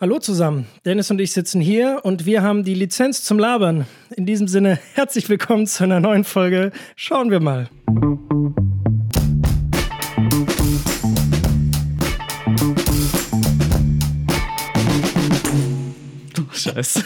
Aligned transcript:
Hallo 0.00 0.20
zusammen. 0.20 0.68
Dennis 0.84 1.10
und 1.10 1.20
ich 1.20 1.32
sitzen 1.32 1.60
hier 1.60 2.02
und 2.04 2.24
wir 2.24 2.40
haben 2.40 2.62
die 2.62 2.74
Lizenz 2.74 3.24
zum 3.24 3.36
Labern. 3.36 3.84
In 4.14 4.26
diesem 4.26 4.46
Sinne, 4.46 4.78
herzlich 4.94 5.28
willkommen 5.28 5.66
zu 5.66 5.82
einer 5.82 5.98
neuen 5.98 6.22
Folge. 6.22 6.70
Schauen 6.94 7.32
wir 7.32 7.40
mal. 7.40 7.68
Scheiße. 16.52 17.04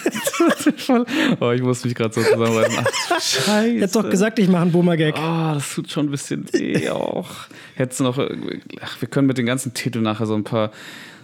oh, 1.41 1.51
ich 1.51 1.63
muss 1.63 1.83
mich 1.87 1.95
gerade 1.95 2.13
so 2.13 2.23
zusammenreißen. 2.23 2.85
Ach, 3.09 3.21
Scheiße. 3.23 3.69
Ich 3.69 3.81
hätte 3.81 4.03
doch 4.03 4.11
gesagt, 4.11 4.39
ich 4.39 4.49
mache 4.49 4.63
einen 4.63 4.73
Boomer-Gag. 4.73 5.15
Oh, 5.17 5.55
das 5.55 5.75
tut 5.75 5.91
schon 5.91 6.09
ein 6.09 6.11
bisschen 6.11 6.45
weh 6.53 6.91
auch. 6.91 7.31
Hättest 7.75 8.01
du 8.01 8.05
noch. 8.05 8.19
Ach, 8.19 9.01
wir 9.01 9.09
können 9.09 9.29
mit 9.29 9.39
den 9.39 9.47
ganzen 9.47 9.73
Titeln 9.73 10.05
nachher 10.05 10.27
so 10.27 10.35
ein 10.35 10.45
paar. 10.45 10.73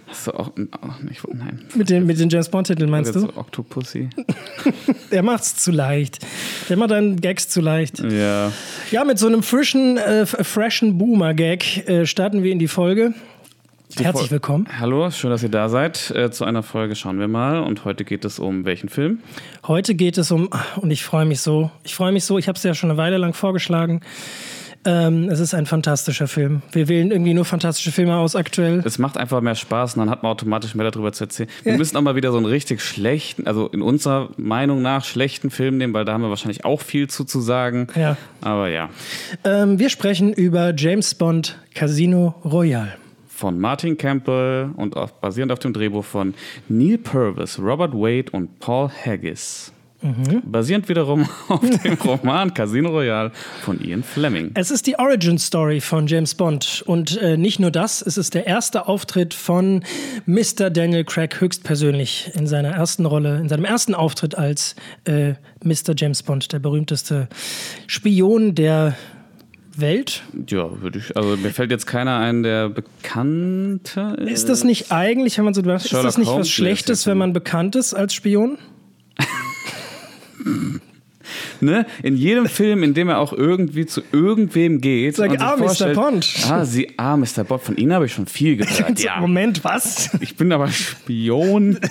Hast 0.09 0.27
du 0.27 0.31
auch. 0.31 0.51
Oh, 0.57 1.03
nicht, 1.03 1.21
nein. 1.33 1.65
Mit 1.75 1.89
den, 1.89 2.05
mit 2.05 2.19
den 2.19 2.29
James 2.29 2.49
Bond-Titeln 2.49 2.89
meinst 2.89 3.15
du? 3.15 3.19
So 3.19 3.29
Octopussy. 3.35 4.09
Der 5.11 5.21
macht's 5.21 5.55
zu 5.55 5.71
leicht. 5.71 6.19
Der 6.67 6.77
macht 6.77 6.91
deinen 6.91 7.21
Gags 7.21 7.47
zu 7.47 7.61
leicht. 7.61 7.99
Ja. 7.99 8.51
Ja, 8.91 9.03
mit 9.03 9.19
so 9.19 9.27
einem 9.27 9.43
frischen, 9.43 9.97
äh, 9.97 10.25
freshen 10.25 10.97
Boomer-Gag 10.97 11.87
äh, 11.87 12.05
starten 12.05 12.43
wir 12.43 12.51
in 12.51 12.59
die 12.59 12.67
Folge. 12.67 13.13
Die 13.97 14.03
Herzlich 14.03 14.29
willkommen. 14.29 14.67
Hallo, 14.79 15.09
schön, 15.09 15.31
dass 15.31 15.41
ihr 15.41 15.49
da 15.49 15.67
seid. 15.67 16.11
Äh, 16.11 16.29
zu 16.29 16.45
einer 16.45 16.61
Folge 16.61 16.95
schauen 16.95 17.19
wir 17.19 17.27
mal. 17.27 17.59
Und 17.59 17.85
heute 17.85 18.03
geht 18.03 18.23
es 18.23 18.39
um 18.39 18.65
welchen 18.65 18.87
Film? 18.87 19.19
Heute 19.67 19.95
geht 19.95 20.17
es 20.17 20.31
um, 20.31 20.49
und 20.77 20.91
ich 20.91 21.03
freue 21.03 21.25
mich 21.25 21.41
so, 21.41 21.71
ich 21.83 21.95
freue 21.95 22.11
mich 22.11 22.23
so, 22.23 22.37
ich 22.37 22.47
habe 22.47 22.55
es 22.55 22.63
ja 22.63 22.73
schon 22.75 22.91
eine 22.91 22.97
Weile 22.97 23.17
lang 23.17 23.33
vorgeschlagen. 23.33 24.01
Ähm, 24.85 25.29
es 25.29 25.39
ist 25.39 25.53
ein 25.53 25.65
fantastischer 25.65 26.27
Film. 26.27 26.61
Wir 26.71 26.87
wählen 26.87 27.11
irgendwie 27.11 27.33
nur 27.33 27.43
fantastische 27.43 27.91
Filme 27.91 28.15
aus 28.15 28.35
aktuell. 28.35 28.81
Es 28.85 28.97
macht 28.97 29.17
einfach 29.17 29.41
mehr 29.41 29.55
Spaß 29.55 29.95
und 29.95 29.99
dann 29.99 30.09
hat 30.09 30.23
man 30.23 30.31
automatisch 30.31 30.73
mehr 30.73 30.89
darüber 30.89 31.11
zu 31.11 31.25
erzählen. 31.25 31.49
Wir 31.63 31.77
müssen 31.77 31.97
auch 31.97 32.01
mal 32.01 32.15
wieder 32.15 32.31
so 32.31 32.37
einen 32.37 32.45
richtig 32.45 32.81
schlechten, 32.81 33.45
also 33.45 33.67
in 33.67 33.81
unserer 33.81 34.29
Meinung 34.37 34.81
nach 34.81 35.03
schlechten 35.03 35.49
Film 35.49 35.77
nehmen, 35.77 35.93
weil 35.93 36.05
da 36.05 36.13
haben 36.13 36.21
wir 36.21 36.29
wahrscheinlich 36.29 36.63
auch 36.63 36.81
viel 36.81 37.09
zu, 37.09 37.25
zu 37.25 37.41
sagen. 37.41 37.87
Ja. 37.95 38.15
Aber 38.41 38.69
ja. 38.69 38.89
Ähm, 39.43 39.79
wir 39.79 39.89
sprechen 39.89 40.31
über 40.31 40.73
James 40.75 41.13
Bond 41.13 41.59
Casino 41.73 42.35
Royale. 42.45 42.93
Von 43.27 43.59
Martin 43.59 43.97
Campbell 43.97 44.71
und 44.75 44.95
auf, 44.95 45.19
basierend 45.19 45.51
auf 45.51 45.59
dem 45.59 45.73
Drehbuch 45.73 46.05
von 46.05 46.33
Neil 46.69 46.97
Purvis, 46.97 47.59
Robert 47.59 47.93
Wade 47.93 48.31
und 48.31 48.59
Paul 48.59 48.89
Haggis. 48.89 49.73
Basierend 50.01 50.87
wiederum 50.87 51.27
auf 51.49 51.59
dem 51.61 51.93
Roman 52.05 52.53
Casino 52.53 52.89
Royale 52.89 53.31
von 53.61 53.83
Ian 53.83 54.03
Fleming. 54.03 54.51
Es 54.53 54.71
ist 54.71 54.87
die 54.87 54.97
Origin 54.97 55.37
Story 55.37 55.81
von 55.81 56.07
James 56.07 56.35
Bond. 56.35 56.83
Und 56.85 57.17
äh, 57.17 57.35
nicht 57.35 57.59
nur 57.59 57.71
das, 57.71 58.01
es 58.01 58.17
ist 58.17 58.33
der 58.33 58.47
erste 58.47 58.87
Auftritt 58.87 59.33
von 59.33 59.83
Mr. 60.25 60.69
Daniel 60.69 61.03
Craig 61.03 61.39
höchstpersönlich 61.41 62.31
in 62.35 62.47
seiner 62.47 62.69
ersten 62.69 63.05
Rolle, 63.05 63.39
in 63.39 63.49
seinem 63.49 63.65
ersten 63.65 63.93
Auftritt 63.93 64.37
als 64.37 64.75
äh, 65.03 65.33
Mr. 65.63 65.93
James 65.95 66.23
Bond, 66.23 66.53
der 66.53 66.59
berühmteste 66.59 67.27
Spion 67.87 68.55
der 68.55 68.95
Welt. 69.75 70.23
Ja, 70.49 70.81
würde 70.81 70.99
ich. 70.99 71.15
Also 71.15 71.37
mir 71.37 71.51
fällt 71.51 71.71
jetzt 71.71 71.87
keiner 71.87 72.19
ein, 72.19 72.43
der 72.43 72.69
bekannter 72.69 74.17
ist. 74.19 74.31
Ist 74.31 74.49
das 74.49 74.63
nicht 74.63 74.91
eigentlich, 74.91 75.37
wenn 75.37 75.45
man 75.45 75.53
so 75.53 75.61
ist 75.61 75.93
das 75.93 76.17
nicht 76.17 76.27
Holmes 76.27 76.47
was 76.47 76.49
Schlechtes, 76.49 77.05
wenn 77.07 77.17
man 77.17 77.33
bekannt 77.33 77.75
ist 77.75 77.93
als 77.93 78.13
Spion? 78.13 78.57
Ne? 81.61 81.85
In 82.03 82.15
jedem 82.15 82.47
Film, 82.47 82.83
in 82.83 82.93
dem 82.93 83.09
er 83.09 83.19
auch 83.19 83.33
irgendwie 83.33 83.85
zu 83.85 84.01
irgendwem 84.11 84.81
geht. 84.81 85.15
Sag, 85.15 85.31
und 85.31 85.41
ah, 85.41 85.57
Mr. 85.57 85.93
Bond. 85.93 86.27
Ah, 86.49 86.65
sie, 86.65 86.91
ah, 86.97 87.17
Mr. 87.17 87.43
Bond. 87.43 87.61
Von 87.61 87.77
Ihnen 87.77 87.93
habe 87.93 88.05
ich 88.05 88.13
schon 88.13 88.25
viel 88.25 88.55
gehört. 88.57 88.99
ja. 88.99 89.19
Moment, 89.19 89.63
was? 89.63 90.09
Ich 90.21 90.35
bin 90.35 90.51
aber 90.51 90.67
Spion. 90.69 91.79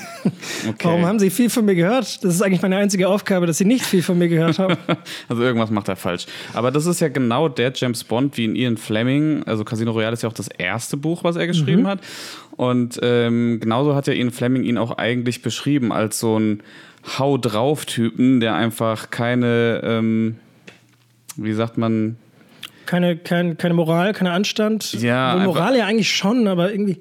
Okay. 0.69 0.89
Warum 0.89 1.07
haben 1.07 1.19
Sie 1.19 1.31
viel 1.31 1.51
von 1.51 1.65
mir 1.65 1.75
gehört? 1.75 2.25
Das 2.25 2.35
ist 2.35 2.43
eigentlich 2.43 2.63
meine 2.63 2.77
einzige 2.77 3.09
Aufgabe, 3.09 3.47
dass 3.47 3.59
Sie 3.59 3.65
nicht 3.65 3.85
viel 3.85 4.03
von 4.03 4.19
mir 4.19 4.29
gehört 4.29 4.59
haben. 4.59 4.77
Also 5.29 5.43
irgendwas 5.43 5.71
macht 5.71 5.89
er 5.89 5.97
falsch. 5.97 6.27
Aber 6.53 6.71
das 6.71 6.87
ist 6.87 7.01
ja 7.01 7.09
genau 7.09 7.49
der 7.49 7.73
James 7.75 8.03
Bond 8.03 8.37
wie 8.37 8.45
in 8.45 8.57
Ian 8.57 8.77
Fleming. 8.77 9.45
Also 9.45 9.65
Casino 9.65 9.93
Royale 9.93 10.15
ist 10.15 10.23
ja 10.23 10.29
auch 10.29 10.35
das 10.35 10.49
erste 10.49 10.97
Buch, 10.97 11.23
was 11.23 11.37
er 11.37 11.47
geschrieben 11.47 11.87
hat. 11.87 12.01
Und 12.57 12.99
ähm, 13.03 13.61
genauso 13.61 13.95
hat 13.95 14.09
ja 14.09 14.13
Ian 14.13 14.33
Fleming 14.33 14.65
ihn 14.65 14.79
auch 14.79 14.99
eigentlich 14.99 15.43
beschrieben 15.43 15.93
als 15.93 16.19
so 16.19 16.39
ein 16.39 16.63
Hau 17.19 17.39
drauf 17.39 17.87
Typen, 17.87 18.41
der 18.41 18.55
einfach 18.55 19.11
keine, 19.11 19.81
ähm, 19.85 20.37
wie 21.37 21.53
sagt 21.53 21.79
man, 21.79 22.17
Keine, 22.87 23.17
kein, 23.19 23.59
keine 23.59 23.75
Moral, 23.75 24.13
keine 24.15 24.31
Anstand. 24.33 24.95
Ja, 24.95 25.33
Wo 25.35 25.39
einfach- 25.39 25.45
Moral 25.55 25.77
ja 25.77 25.85
eigentlich 25.87 26.11
schon, 26.11 26.49
aber 26.49 26.71
irgendwie 26.73 26.99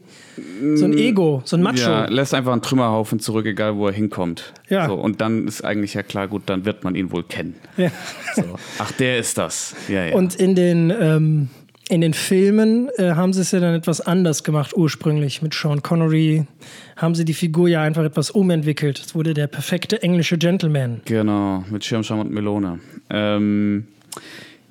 so 0.76 0.84
ein 0.86 0.98
Ego, 0.98 1.42
so 1.46 1.56
ein 1.56 1.64
Macho. 1.64 1.78
Ja, 1.90 2.06
lässt 2.10 2.34
einfach 2.34 2.52
einen 2.52 2.62
Trümmerhaufen 2.62 3.20
zurück, 3.22 3.46
egal 3.46 3.76
wo 3.78 3.88
er 3.88 3.94
hinkommt. 3.94 4.54
Ja. 4.70 4.88
So, 4.88 4.96
und 4.96 5.22
dann 5.22 5.48
ist 5.48 5.64
eigentlich 5.64 5.94
ja 5.94 6.04
klar, 6.04 6.28
gut, 6.28 6.44
dann 6.48 6.66
wird 6.66 6.84
man 6.84 6.94
ihn 6.96 7.12
wohl 7.12 7.24
kennen. 7.24 7.56
Ja. 7.78 7.90
So. 8.36 8.44
Ach, 8.80 8.92
der 8.94 9.18
ist 9.18 9.38
das. 9.38 9.76
Ja, 9.88 10.04
ja. 10.06 10.14
Und 10.16 10.36
in 10.36 10.56
den, 10.56 10.92
ähm, 10.92 11.50
in 11.90 12.02
den 12.02 12.14
Filmen 12.14 12.90
äh, 12.98 13.12
haben 13.12 13.34
sie 13.34 13.42
es 13.42 13.52
ja 13.52 13.60
dann 13.60 13.74
etwas 13.74 14.02
anders 14.02 14.44
gemacht 14.44 14.76
ursprünglich. 14.76 15.42
Mit 15.42 15.54
Sean 15.54 15.82
Connery 15.82 16.46
haben 16.98 17.16
sie 17.16 17.24
die 17.24 17.34
Figur 17.34 17.70
ja 17.70 17.82
einfach 17.82 18.04
etwas 18.04 18.30
umentwickelt. 18.30 19.00
Es 19.00 19.16
wurde 19.16 19.34
der 19.34 19.48
perfekte 19.48 20.02
englische 20.04 20.38
Gentleman. 20.38 21.02
Genau, 21.06 21.64
mit 21.70 21.86
Schirmscham 21.86 22.20
und 22.20 22.32
Melone. 22.32 22.80
Ähm, 23.10 23.88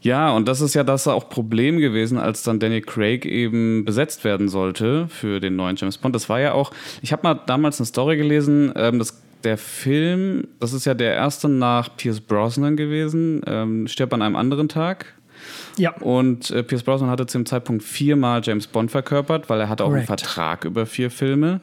ja, 0.02 0.30
und 0.30 0.46
das 0.46 0.60
ist 0.60 0.74
ja 0.74 0.84
das 0.84 1.08
auch 1.08 1.28
Problem 1.28 1.78
gewesen, 1.78 2.18
als 2.18 2.42
dann 2.42 2.60
Daniel 2.60 2.82
Craig 2.82 3.24
eben 3.24 3.84
besetzt 3.84 4.22
werden 4.24 4.48
sollte 4.48 5.08
für 5.08 5.40
den 5.40 5.56
neuen 5.56 5.76
James 5.76 5.98
Bond. 5.98 6.14
Das 6.14 6.28
war 6.28 6.38
ja 6.38 6.52
auch, 6.52 6.70
ich 7.02 7.12
habe 7.12 7.22
mal 7.22 7.40
damals 7.46 7.80
eine 7.80 7.86
Story 7.86 8.16
gelesen, 8.16 8.72
ähm, 8.76 8.98
dass 8.98 9.20
der 9.42 9.58
Film, 9.58 10.48
das 10.60 10.72
ist 10.72 10.84
ja 10.84 10.94
der 10.94 11.14
erste 11.14 11.48
nach 11.48 11.96
Pierce 11.96 12.20
Brosnan 12.20 12.76
gewesen, 12.76 13.42
ähm, 13.46 13.88
stirbt 13.88 14.12
an 14.12 14.22
einem 14.22 14.36
anderen 14.36 14.68
Tag. 14.68 15.14
Ja. 15.76 15.94
Und 15.98 16.50
äh, 16.50 16.62
Pierce 16.62 16.82
Brosnan 16.82 17.10
hatte 17.10 17.26
zu 17.26 17.38
dem 17.38 17.46
Zeitpunkt 17.46 17.82
viermal 17.82 18.40
James 18.44 18.66
Bond 18.66 18.90
verkörpert, 18.90 19.48
weil 19.48 19.60
er 19.60 19.68
hatte 19.68 19.84
auch 19.84 19.88
Correct. 19.88 20.10
einen 20.10 20.18
Vertrag 20.18 20.64
über 20.64 20.86
vier 20.86 21.10
Filme. 21.10 21.60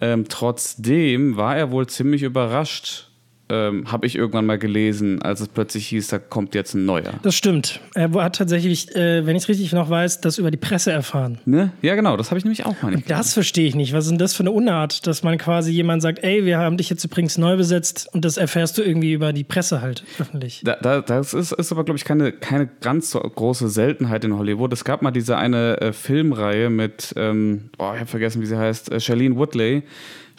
Ähm, 0.00 0.26
trotzdem 0.28 1.36
war 1.36 1.56
er 1.56 1.70
wohl 1.70 1.86
ziemlich 1.86 2.22
überrascht, 2.22 3.08
ähm, 3.48 3.90
habe 3.90 4.06
ich 4.06 4.16
irgendwann 4.16 4.46
mal 4.46 4.58
gelesen, 4.58 5.20
als 5.20 5.40
es 5.40 5.48
plötzlich 5.48 5.86
hieß, 5.88 6.08
da 6.08 6.18
kommt 6.18 6.54
jetzt 6.54 6.74
ein 6.74 6.84
neuer. 6.84 7.14
Das 7.22 7.34
stimmt. 7.34 7.80
Er 7.94 8.10
hat 8.12 8.36
tatsächlich, 8.36 8.94
äh, 8.96 9.26
wenn 9.26 9.36
ich 9.36 9.42
es 9.42 9.48
richtig 9.48 9.72
noch 9.72 9.90
weiß, 9.90 10.20
das 10.20 10.38
über 10.38 10.50
die 10.50 10.56
Presse 10.56 10.90
erfahren. 10.92 11.38
Ne? 11.44 11.72
Ja, 11.82 11.94
genau, 11.94 12.16
das 12.16 12.30
habe 12.30 12.38
ich 12.38 12.44
nämlich 12.44 12.64
auch 12.64 12.80
mal 12.82 12.92
nicht. 12.92 13.10
Das 13.10 13.34
verstehe 13.34 13.66
ich 13.66 13.74
nicht. 13.74 13.92
Was 13.92 14.04
ist 14.04 14.10
denn 14.10 14.18
das 14.18 14.34
für 14.34 14.42
eine 14.42 14.52
Unart, 14.52 15.06
dass 15.06 15.22
man 15.22 15.36
quasi 15.38 15.70
jemand 15.70 16.02
sagt, 16.02 16.22
ey, 16.24 16.44
wir 16.44 16.58
haben 16.58 16.76
dich 16.76 16.88
jetzt 16.88 17.04
übrigens 17.04 17.36
neu 17.36 17.56
besetzt 17.56 18.08
und 18.12 18.24
das 18.24 18.36
erfährst 18.36 18.78
du 18.78 18.82
irgendwie 18.82 19.12
über 19.12 19.32
die 19.32 19.44
Presse 19.44 19.82
halt 19.82 20.04
öffentlich. 20.18 20.62
Da, 20.64 20.76
da, 20.76 21.00
das 21.00 21.34
ist, 21.34 21.52
ist 21.52 21.72
aber, 21.72 21.84
glaube 21.84 21.98
ich, 21.98 22.04
keine, 22.04 22.32
keine 22.32 22.68
ganz 22.80 23.10
so 23.10 23.20
große 23.20 23.68
Seltenheit 23.68 24.24
in 24.24 24.36
Hollywood. 24.36 24.72
Es 24.72 24.84
gab 24.84 25.02
mal 25.02 25.10
diese 25.10 25.36
eine 25.36 25.80
äh, 25.80 25.92
Filmreihe 25.92 26.70
mit, 26.70 27.12
ähm, 27.16 27.70
oh, 27.78 27.90
ich 27.94 28.00
habe 28.00 28.06
vergessen, 28.06 28.40
wie 28.40 28.46
sie 28.46 28.56
heißt, 28.56 28.92
äh, 28.92 29.00
Shailene 29.00 29.36
Woodley. 29.36 29.82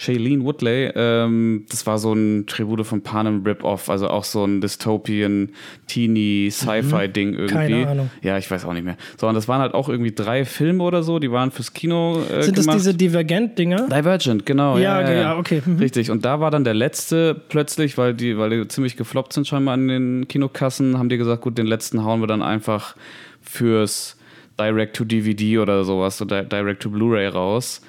Shailene 0.03 0.43
Woodley, 0.43 0.91
ähm, 0.95 1.65
das 1.69 1.87
war 1.87 1.97
so 1.97 2.11
ein 2.13 2.45
Tribute 2.45 2.85
von 2.85 3.01
Panem 3.03 3.43
Rip-Off, 3.45 3.89
also 3.89 4.09
auch 4.09 4.25
so 4.25 4.43
ein 4.43 4.59
Dystopian, 4.59 5.49
Teeny, 5.87 6.49
Sci-Fi-Ding 6.51 7.33
irgendwie. 7.35 7.53
Mhm. 7.53 7.57
Keine 7.57 7.87
Ahnung. 7.87 8.09
Ja, 8.21 8.37
ich 8.37 8.51
weiß 8.51 8.65
auch 8.65 8.73
nicht 8.73 8.83
mehr. 8.83 8.97
So, 9.17 9.27
und 9.27 9.35
das 9.35 9.47
waren 9.47 9.61
halt 9.61 9.73
auch 9.73 9.87
irgendwie 9.87 10.11
drei 10.11 10.43
Filme 10.43 10.83
oder 10.83 11.03
so, 11.03 11.19
die 11.19 11.31
waren 11.31 11.51
fürs 11.51 11.71
Kino 11.73 12.21
äh, 12.29 12.43
Sind 12.43 12.57
das 12.57 12.65
gemacht. 12.65 12.79
diese 12.79 12.93
Divergent-Dinger? 12.93 13.87
Divergent, 13.87 14.45
genau. 14.45 14.77
Ja, 14.77 14.99
Ja, 14.99 15.05
okay, 15.05 15.21
ja, 15.21 15.37
okay. 15.37 15.61
Mhm. 15.65 15.77
Richtig. 15.77 16.11
Und 16.11 16.25
da 16.25 16.39
war 16.41 16.51
dann 16.51 16.65
der 16.65 16.73
letzte 16.73 17.33
plötzlich, 17.47 17.97
weil 17.97 18.13
die, 18.13 18.37
weil 18.37 18.49
die 18.49 18.67
ziemlich 18.67 18.97
gefloppt 18.97 19.31
sind 19.31 19.47
scheinbar 19.47 19.75
an 19.75 19.87
den 19.87 20.27
Kinokassen, 20.27 20.97
haben 20.97 21.07
die 21.09 21.17
gesagt, 21.17 21.41
gut, 21.41 21.57
den 21.57 21.65
letzten 21.67 22.03
hauen 22.03 22.19
wir 22.19 22.27
dann 22.27 22.41
einfach 22.41 22.95
fürs 23.41 24.17
Direct-to-DVD 24.59 25.59
oder 25.59 25.83
sowas, 25.83 26.17
so 26.17 26.25
Di- 26.25 26.43
Direct-to-Blu-ray 26.47 27.27
raus. 27.27 27.81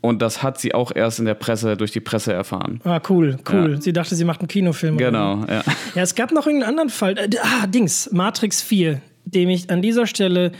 Und 0.00 0.22
das 0.22 0.42
hat 0.42 0.60
sie 0.60 0.74
auch 0.74 0.92
erst 0.94 1.18
in 1.18 1.24
der 1.24 1.34
Presse, 1.34 1.76
durch 1.76 1.90
die 1.90 2.00
Presse 2.00 2.32
erfahren. 2.32 2.80
Ah, 2.84 3.00
cool, 3.08 3.38
cool. 3.50 3.72
Ja. 3.74 3.80
Sie 3.80 3.92
dachte, 3.92 4.14
sie 4.14 4.24
macht 4.24 4.40
einen 4.40 4.48
Kinofilm. 4.48 4.96
Genau, 4.96 5.44
ja. 5.48 5.62
Ja, 5.94 6.02
es 6.02 6.14
gab 6.14 6.30
noch 6.30 6.46
irgendeinen 6.46 6.70
anderen 6.70 6.90
Fall. 6.90 7.18
Äh, 7.18 7.28
ah, 7.42 7.66
Dings, 7.66 8.10
Matrix 8.12 8.62
4, 8.62 9.00
dem 9.24 9.48
ich 9.48 9.70
an 9.70 9.82
dieser 9.82 10.06
Stelle 10.06 10.52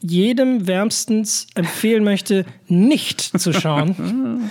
jedem 0.00 0.66
wärmstens 0.66 1.46
empfehlen 1.54 2.04
möchte, 2.04 2.44
nicht 2.68 3.20
zu 3.20 3.52
schauen. 3.52 4.50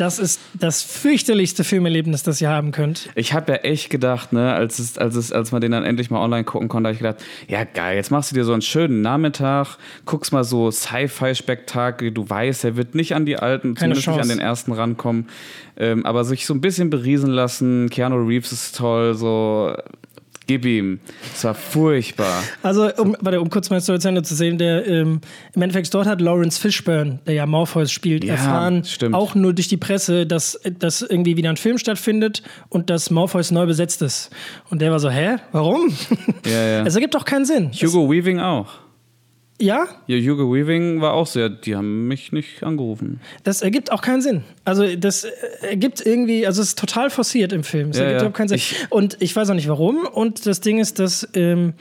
Das 0.00 0.18
ist 0.18 0.40
das 0.54 0.82
fürchterlichste 0.82 1.62
Filmerlebnis, 1.62 2.22
das 2.22 2.40
ihr 2.40 2.48
haben 2.48 2.72
könnt. 2.72 3.10
Ich 3.16 3.34
habe 3.34 3.52
ja 3.52 3.58
echt 3.58 3.90
gedacht, 3.90 4.32
ne, 4.32 4.54
als, 4.54 4.78
es, 4.78 4.96
als, 4.96 5.14
es, 5.14 5.30
als 5.30 5.52
man 5.52 5.60
den 5.60 5.72
dann 5.72 5.84
endlich 5.84 6.10
mal 6.10 6.22
online 6.24 6.44
gucken 6.44 6.68
konnte, 6.68 6.88
habe 6.88 6.94
ich 6.94 7.00
gedacht, 7.00 7.22
ja 7.48 7.64
geil, 7.64 7.96
jetzt 7.96 8.10
machst 8.10 8.30
du 8.30 8.34
dir 8.34 8.46
so 8.46 8.54
einen 8.54 8.62
schönen 8.62 9.02
Nachmittag, 9.02 9.76
guckst 10.06 10.32
mal 10.32 10.42
so 10.42 10.70
Sci-Fi-Spektakel, 10.70 12.12
du 12.12 12.26
weißt, 12.26 12.64
er 12.64 12.76
wird 12.76 12.94
nicht 12.94 13.14
an 13.14 13.26
die 13.26 13.36
alten, 13.36 13.74
Keine 13.74 13.92
zumindest 13.92 14.06
nicht 14.06 14.14
an 14.14 14.20
Chance. 14.20 14.36
den 14.36 14.40
ersten 14.40 14.72
rankommen, 14.72 15.28
ähm, 15.76 16.06
aber 16.06 16.24
sich 16.24 16.46
so 16.46 16.54
ein 16.54 16.62
bisschen 16.62 16.88
beriesen 16.88 17.28
lassen, 17.28 17.90
Keanu 17.90 18.26
Reeves 18.26 18.52
ist 18.52 18.78
toll, 18.78 19.12
so 19.12 19.76
Gib 20.50 20.64
ihm. 20.64 20.98
Es 21.32 21.44
war 21.44 21.54
furchtbar. 21.54 22.42
Also, 22.64 22.92
um, 22.96 23.16
warte, 23.20 23.40
um 23.40 23.48
kurz 23.50 23.66
Story 23.66 24.00
zu 24.00 24.08
Ende 24.08 24.24
zu 24.24 24.34
sehen, 24.34 24.58
der 24.58 24.84
ähm, 24.84 25.20
im 25.54 25.62
Endeffekt 25.62 25.94
dort 25.94 26.08
hat 26.08 26.20
Lawrence 26.20 26.60
Fishburne, 26.60 27.20
der 27.24 27.34
ja 27.34 27.46
Morpheus 27.46 27.92
spielt, 27.92 28.24
Ja, 28.24 28.32
erfahren, 28.34 28.82
stimmt. 28.82 29.14
auch 29.14 29.36
nur 29.36 29.52
durch 29.52 29.68
die 29.68 29.76
Presse, 29.76 30.26
dass, 30.26 30.58
dass 30.80 31.02
irgendwie 31.02 31.36
wieder 31.36 31.50
ein 31.50 31.56
Film 31.56 31.78
stattfindet 31.78 32.42
und 32.68 32.90
dass 32.90 33.10
Morpheus 33.12 33.52
neu 33.52 33.64
besetzt 33.66 34.02
ist. 34.02 34.30
Und 34.70 34.82
der 34.82 34.90
war 34.90 34.98
so, 34.98 35.08
hä? 35.08 35.36
Warum? 35.52 35.92
Ja, 36.44 36.66
ja. 36.66 36.82
Es 36.84 36.96
ergibt 36.96 37.14
doch 37.14 37.24
keinen 37.24 37.44
Sinn. 37.44 37.70
Hugo 37.70 38.10
Weaving 38.10 38.40
auch. 38.40 38.72
Ja, 39.60 39.86
Ja, 40.06 40.16
Hugo 40.16 40.52
Weaving 40.52 41.00
war 41.00 41.12
auch 41.12 41.26
sehr, 41.26 41.48
die 41.50 41.76
haben 41.76 42.08
mich 42.08 42.32
nicht 42.32 42.62
angerufen. 42.62 43.20
das 43.44 43.62
ergibt 43.62 43.92
auch 43.92 44.02
keinen 44.02 44.22
Sinn. 44.22 44.42
Also 44.64 44.96
das 44.96 45.24
äh, 45.24 45.30
ergibt 45.68 46.04
irgendwie, 46.04 46.46
also 46.46 46.62
es 46.62 46.68
ist 46.68 46.78
total 46.78 47.10
forciert 47.10 47.52
im 47.52 47.62
Film. 47.62 47.90
Es 47.90 47.98
Ja, 47.98 48.04
ergibt 48.04 48.14
ja. 48.14 48.18
überhaupt 48.26 48.36
keinen 48.36 48.48
Sinn. 48.48 48.56
Ich- 48.56 48.76
und 48.90 49.16
ich 49.20 49.36
weiß 49.36 49.50
auch 49.50 49.54
nicht 49.54 49.68
warum. 49.68 50.06
Und 50.06 50.46
das 50.46 50.60
Ding 50.60 50.78
ist, 50.78 50.98
dass 50.98 51.28
ähm, 51.34 51.74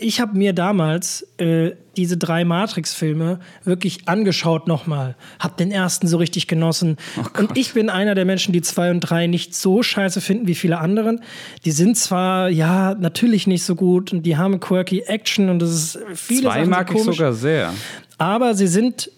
ich 0.00 0.20
habe 0.20 0.36
mir 0.36 0.52
damals 0.52 1.26
äh, 1.38 1.72
diese 1.96 2.16
drei 2.16 2.44
Matrix-Filme 2.44 3.38
wirklich 3.64 4.08
angeschaut 4.08 4.66
nochmal. 4.66 5.14
Hab 5.38 5.56
den 5.58 5.70
ersten 5.70 6.06
so 6.06 6.16
richtig 6.16 6.48
genossen. 6.48 6.96
Oh 7.18 7.40
und 7.40 7.56
ich 7.56 7.74
bin 7.74 7.90
einer 7.90 8.14
der 8.14 8.24
Menschen, 8.24 8.52
die 8.52 8.62
zwei 8.62 8.90
und 8.90 9.00
drei 9.00 9.26
nicht 9.26 9.54
so 9.54 9.82
scheiße 9.82 10.20
finden 10.20 10.46
wie 10.46 10.54
viele 10.54 10.78
anderen. 10.78 11.20
Die 11.64 11.70
sind 11.70 11.96
zwar, 11.98 12.48
ja, 12.48 12.94
natürlich 12.94 13.46
nicht 13.46 13.62
so 13.62 13.74
gut 13.74 14.12
und 14.12 14.22
die 14.22 14.36
haben 14.36 14.58
quirky 14.58 15.00
Action 15.00 15.50
und 15.50 15.60
das 15.60 15.70
ist 15.70 15.98
viele 16.14 16.48
Zwei 16.48 16.60
Sachen 16.60 16.70
mag 16.70 16.94
ich 16.94 17.02
sogar 17.02 17.32
sehr. 17.34 17.72
Aber 18.16 18.54
sie 18.54 18.68
sind, 18.68 19.10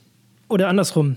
oder 0.49 0.69
andersrum, 0.69 1.17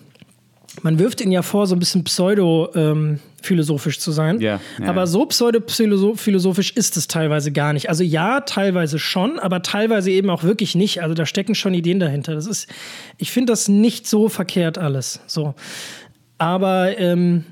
man 0.81 0.99
wirft 0.99 1.21
ihnen 1.21 1.31
ja 1.31 1.41
vor, 1.41 1.67
so 1.67 1.75
ein 1.75 1.79
bisschen 1.79 2.03
pseudo-philosophisch 2.03 3.99
zu 3.99 4.11
sein. 4.11 4.39
Ja, 4.39 4.59
ja, 4.79 4.87
aber 4.87 5.07
so 5.07 5.25
pseudo-philosophisch 5.25 6.71
ist 6.71 6.97
es 6.97 7.07
teilweise 7.07 7.51
gar 7.51 7.73
nicht. 7.73 7.89
Also 7.89 8.03
ja, 8.03 8.41
teilweise 8.41 8.99
schon, 8.99 9.39
aber 9.39 9.61
teilweise 9.61 10.11
eben 10.11 10.29
auch 10.29 10.43
wirklich 10.43 10.75
nicht. 10.75 11.01
Also 11.01 11.15
da 11.15 11.25
stecken 11.25 11.55
schon 11.55 11.73
Ideen 11.73 11.99
dahinter. 11.99 12.35
Das 12.35 12.45
ist, 12.45 12.67
ich 13.17 13.31
finde 13.31 13.53
das 13.53 13.67
nicht 13.67 14.07
so 14.07 14.29
verkehrt 14.29 14.77
alles. 14.77 15.21
So. 15.27 15.55
Aber 16.37 16.97
ähm, 16.97 17.45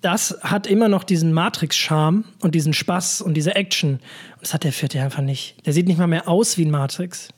das 0.00 0.38
hat 0.42 0.66
immer 0.66 0.88
noch 0.88 1.04
diesen 1.04 1.32
Matrix-Charme 1.32 2.24
und 2.40 2.54
diesen 2.54 2.72
Spaß 2.72 3.20
und 3.20 3.34
diese 3.34 3.54
Action. 3.54 3.94
Und 3.94 4.42
das 4.42 4.54
hat 4.54 4.64
der 4.64 4.72
vierte 4.72 5.00
einfach 5.00 5.22
nicht. 5.22 5.56
Der 5.66 5.72
sieht 5.72 5.86
nicht 5.86 5.98
mal 5.98 6.06
mehr 6.06 6.28
aus 6.28 6.56
wie 6.56 6.64
ein 6.64 6.70
Matrix. 6.70 7.28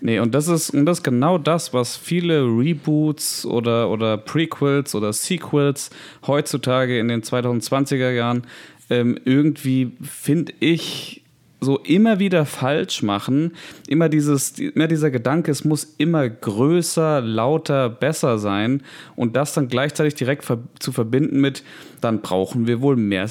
Nee, 0.00 0.18
und 0.18 0.34
das 0.34 0.48
ist, 0.48 0.70
und 0.70 0.86
das 0.86 0.98
ist 0.98 1.04
genau 1.04 1.38
das, 1.38 1.72
was 1.72 1.96
viele 1.96 2.42
Reboots 2.42 3.44
oder, 3.46 3.90
oder 3.90 4.16
Prequels 4.16 4.94
oder 4.94 5.12
Sequels 5.12 5.90
heutzutage 6.26 6.98
in 6.98 7.08
den 7.08 7.22
2020er 7.22 8.10
Jahren 8.10 8.46
ähm, 8.90 9.18
irgendwie, 9.24 9.92
finde 10.00 10.52
ich, 10.60 11.22
so 11.60 11.78
immer 11.78 12.18
wieder 12.18 12.44
falsch 12.44 13.02
machen. 13.02 13.52
Immer, 13.88 14.08
dieses, 14.08 14.58
immer 14.58 14.86
dieser 14.86 15.10
Gedanke, 15.10 15.50
es 15.50 15.64
muss 15.64 15.94
immer 15.98 16.28
größer, 16.28 17.20
lauter, 17.20 17.88
besser 17.88 18.38
sein. 18.38 18.82
Und 19.16 19.36
das 19.36 19.54
dann 19.54 19.68
gleichzeitig 19.68 20.14
direkt 20.14 20.44
ver 20.44 20.58
zu 20.78 20.92
verbinden 20.92 21.40
mit, 21.40 21.64
dann 22.00 22.20
brauchen 22.20 22.66
wir 22.66 22.80
wohl 22.80 22.96
mehr 22.96 23.28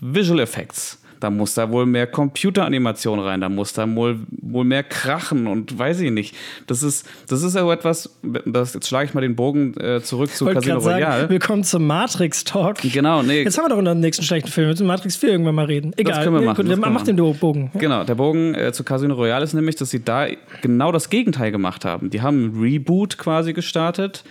Visual 0.00 0.40
Effects. 0.40 0.98
Da 1.24 1.30
muss 1.30 1.54
da 1.54 1.70
wohl 1.70 1.86
mehr 1.86 2.06
Computeranimation 2.06 3.18
rein, 3.18 3.40
da 3.40 3.48
muss 3.48 3.72
da 3.72 3.88
wohl, 3.96 4.18
wohl 4.42 4.66
mehr 4.66 4.82
krachen 4.82 5.46
und 5.46 5.78
weiß 5.78 6.00
ich 6.00 6.10
nicht. 6.10 6.36
Das 6.66 6.82
ist, 6.82 7.08
das 7.28 7.42
ist 7.42 7.56
aber 7.56 7.72
etwas, 7.72 8.14
das, 8.44 8.74
jetzt 8.74 8.88
schlage 8.88 9.06
ich 9.06 9.14
mal 9.14 9.22
den 9.22 9.34
Bogen 9.34 9.72
äh, 9.80 10.02
zurück 10.02 10.28
zu 10.28 10.44
Casino 10.44 10.80
Royale. 10.80 11.30
willkommen 11.30 11.64
zum 11.64 11.86
Matrix-Talk. 11.86 12.76
Genau, 12.82 13.22
nee. 13.22 13.42
Jetzt 13.42 13.56
haben 13.56 13.64
wir 13.64 13.70
doch 13.70 13.78
unter 13.78 13.94
dem 13.94 14.00
nächsten 14.00 14.22
schlechten 14.22 14.50
Film. 14.50 14.68
Mit 14.68 14.78
dem 14.78 14.86
Matrix 14.86 15.16
4 15.16 15.30
irgendwann 15.30 15.54
mal 15.54 15.64
reden. 15.64 15.94
Egal. 15.96 16.24
können 16.24 16.34
wir 16.34 16.40
Nee, 16.40 16.46
machen, 16.48 16.56
Gut, 16.56 16.70
das 16.70 16.78
wir 16.78 16.90
mach 16.90 17.02
den 17.04 17.16
Bogen. 17.16 17.70
Genau, 17.72 18.04
der 18.04 18.16
Bogen 18.16 18.54
äh, 18.54 18.74
zu 18.74 18.84
Casino 18.84 19.14
Royale 19.14 19.44
ist 19.44 19.54
nämlich, 19.54 19.76
dass 19.76 19.88
sie 19.88 20.04
da 20.04 20.26
genau 20.60 20.92
das 20.92 21.08
Gegenteil 21.08 21.52
gemacht 21.52 21.86
haben. 21.86 22.10
Die 22.10 22.20
haben 22.20 22.48
ein 22.48 22.60
Reboot 22.60 23.16
quasi 23.16 23.54
gestartet 23.54 24.24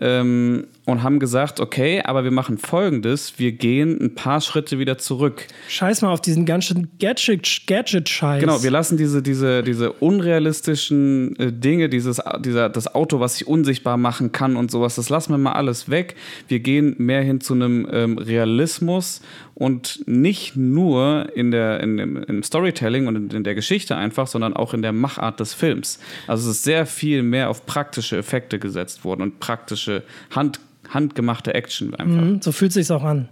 ähm, 0.00 0.66
und 0.84 1.02
haben 1.02 1.18
gesagt, 1.18 1.60
okay, 1.60 2.00
aber 2.02 2.24
wir 2.24 2.30
machen 2.30 2.56
folgendes, 2.56 3.38
wir 3.38 3.52
gehen 3.52 3.98
ein 4.00 4.14
paar 4.14 4.40
Schritte 4.40 4.78
wieder 4.78 4.96
zurück. 4.96 5.46
Scheiß 5.68 6.02
mal 6.02 6.12
auf 6.12 6.20
diesen 6.22 6.46
ganzen 6.46 6.88
Gadget- 6.98 7.66
Gadget-Scheiß. 7.66 8.40
Genau, 8.40 8.62
wir 8.62 8.70
lassen 8.70 8.96
diese, 8.96 9.22
diese, 9.22 9.62
diese 9.62 9.92
unrealistischen 9.92 11.36
äh, 11.38 11.52
Dinge, 11.52 11.88
dieses, 11.88 12.20
dieser, 12.40 12.68
das 12.70 12.94
Auto, 12.94 13.20
was 13.20 13.38
sich 13.38 13.46
unsichtbar 13.46 13.96
machen 13.96 14.32
kann 14.32 14.56
und 14.56 14.70
sowas, 14.70 14.94
das 14.94 15.10
lassen 15.10 15.32
wir 15.32 15.38
mal 15.38 15.52
alles 15.52 15.90
weg. 15.90 16.16
Wir 16.48 16.60
gehen 16.60 16.94
mehr 16.98 17.22
hin 17.22 17.40
zu 17.40 17.54
einem 17.54 17.86
ähm, 17.92 18.16
Realismus 18.18 19.20
und 19.54 20.04
nicht 20.06 20.56
nur 20.56 21.30
in 21.34 21.50
der, 21.50 21.80
in 21.80 21.96
dem, 21.96 22.16
im 22.22 22.42
Storytelling 22.42 23.08
und 23.08 23.16
in, 23.16 23.30
in 23.30 23.44
der 23.44 23.56
Geschichte 23.56 23.96
einfach, 23.96 24.28
sondern 24.28 24.54
auch 24.54 24.72
in 24.72 24.82
der 24.82 24.92
Machart 24.92 25.40
des 25.40 25.52
Films. 25.52 25.98
Also 26.28 26.48
es 26.48 26.58
ist 26.58 26.62
sehr 26.62 26.86
viel 26.86 27.22
mehr 27.22 27.50
auf 27.50 27.66
praktische 27.66 28.16
Effekte 28.16 28.58
gesetzt 28.58 29.04
worden 29.04 29.22
und 29.22 29.40
praktische 29.40 29.87
Hand, 30.30 30.60
handgemachte 30.88 31.54
Action 31.54 31.94
einfach. 31.94 32.22
Mhm, 32.22 32.42
so 32.42 32.52
fühlt 32.52 32.72
sich's 32.72 32.90
auch 32.90 33.02
an. 33.02 33.28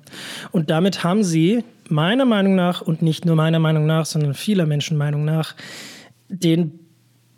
Und 0.52 0.70
damit 0.70 1.04
haben 1.04 1.24
sie 1.24 1.64
meiner 1.88 2.24
Meinung 2.24 2.54
nach 2.54 2.82
und 2.82 3.02
nicht 3.02 3.24
nur 3.24 3.36
meiner 3.36 3.58
Meinung 3.58 3.86
nach, 3.86 4.06
sondern 4.06 4.34
vieler 4.34 4.66
Menschen 4.66 4.96
Meinung 4.96 5.24
nach 5.24 5.54
den 6.28 6.78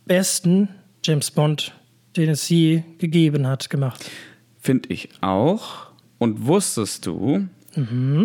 besten 0.07 0.69
James 1.05 1.31
Bond, 1.31 1.75
den 2.17 2.31
es 2.31 2.49
je 2.49 2.83
gegeben 2.99 3.47
hat, 3.47 3.71
gemacht. 3.71 4.11
Finde 4.59 4.89
ich 4.91 5.11
auch. 5.21 5.89
Und 6.19 6.47
wusstest 6.47 7.07
du, 7.07 7.47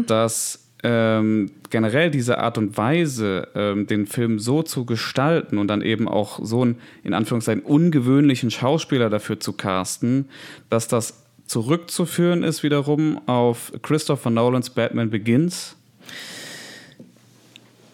dass 0.07 0.62
ähm, 0.83 1.51
generell 1.69 2.11
diese 2.11 2.37
Art 2.37 2.57
und 2.57 2.77
Weise, 2.77 3.47
ähm, 3.55 3.87
den 3.87 4.05
Film 4.05 4.37
so 4.37 4.63
zu 4.63 4.85
gestalten 4.85 5.57
und 5.57 5.67
dann 5.67 5.81
eben 5.81 6.07
auch 6.07 6.39
so 6.43 6.61
einen, 6.61 6.77
in 7.03 7.13
Anführungszeichen, 7.13 7.63
ungewöhnlichen 7.63 8.51
Schauspieler 8.51 9.09
dafür 9.09 9.39
zu 9.39 9.53
casten, 9.53 10.29
dass 10.69 10.87
das 10.87 11.23
zurückzuführen 11.45 12.43
ist 12.43 12.63
wiederum 12.63 13.19
auf 13.27 13.71
Christopher 13.81 14.29
Nolans 14.29 14.69
Batman 14.69 15.09
Begins? 15.09 15.75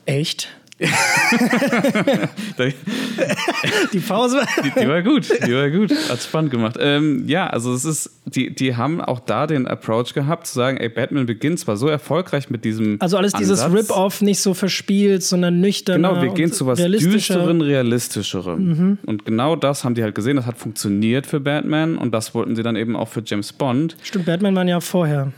Echt? 0.06 0.50
Die, 0.79 2.73
Die 3.93 3.99
Pause. 3.99 4.41
die 4.79 4.87
war 4.87 5.01
gut, 5.01 5.29
die 5.45 5.53
war 5.53 5.69
gut, 5.69 5.91
hat 6.09 6.21
spannend 6.21 6.51
gemacht. 6.51 6.77
Ähm, 6.79 7.25
ja, 7.27 7.47
also 7.47 7.73
es 7.73 7.85
ist, 7.85 8.11
die, 8.25 8.53
die 8.53 8.75
haben 8.75 9.01
auch 9.01 9.19
da 9.19 9.47
den 9.47 9.67
Approach 9.67 10.13
gehabt, 10.13 10.47
zu 10.47 10.53
sagen, 10.53 10.77
ey, 10.77 10.89
Batman 10.89 11.25
Begins 11.25 11.67
war 11.67 11.75
so 11.77 11.87
erfolgreich 11.87 12.49
mit 12.49 12.63
diesem 12.63 12.97
Also 13.01 13.17
alles 13.17 13.33
dieses. 13.33 13.61
Rip-Off 13.71 14.21
nicht 14.21 14.39
so 14.39 14.53
verspielt, 14.53 15.23
sondern 15.23 15.59
nüchtern. 15.59 16.01
Genau, 16.01 16.21
wir 16.21 16.29
gehen 16.29 16.51
zu 16.51 16.65
was. 16.65 16.79
Mhm. 16.79 16.91
düsteren, 16.91 17.61
realistischerem. 17.61 18.97
Und 19.05 19.25
genau 19.25 19.55
das 19.55 19.83
haben 19.83 19.95
die 19.95 20.03
halt 20.03 20.15
gesehen, 20.15 20.37
das 20.37 20.45
hat 20.45 20.57
funktioniert 20.57 21.25
für 21.27 21.39
Batman 21.39 21.97
und 21.97 22.13
das 22.13 22.33
wollten 22.33 22.55
sie 22.55 22.63
dann 22.63 22.75
eben 22.75 22.95
auch 22.95 23.07
für 23.07 23.21
James 23.25 23.53
Bond. 23.53 23.95
Stimmt, 24.01 24.25
Batman 24.25 24.55
waren 24.55 24.67
ja 24.67 24.79
vorher. 24.79 25.31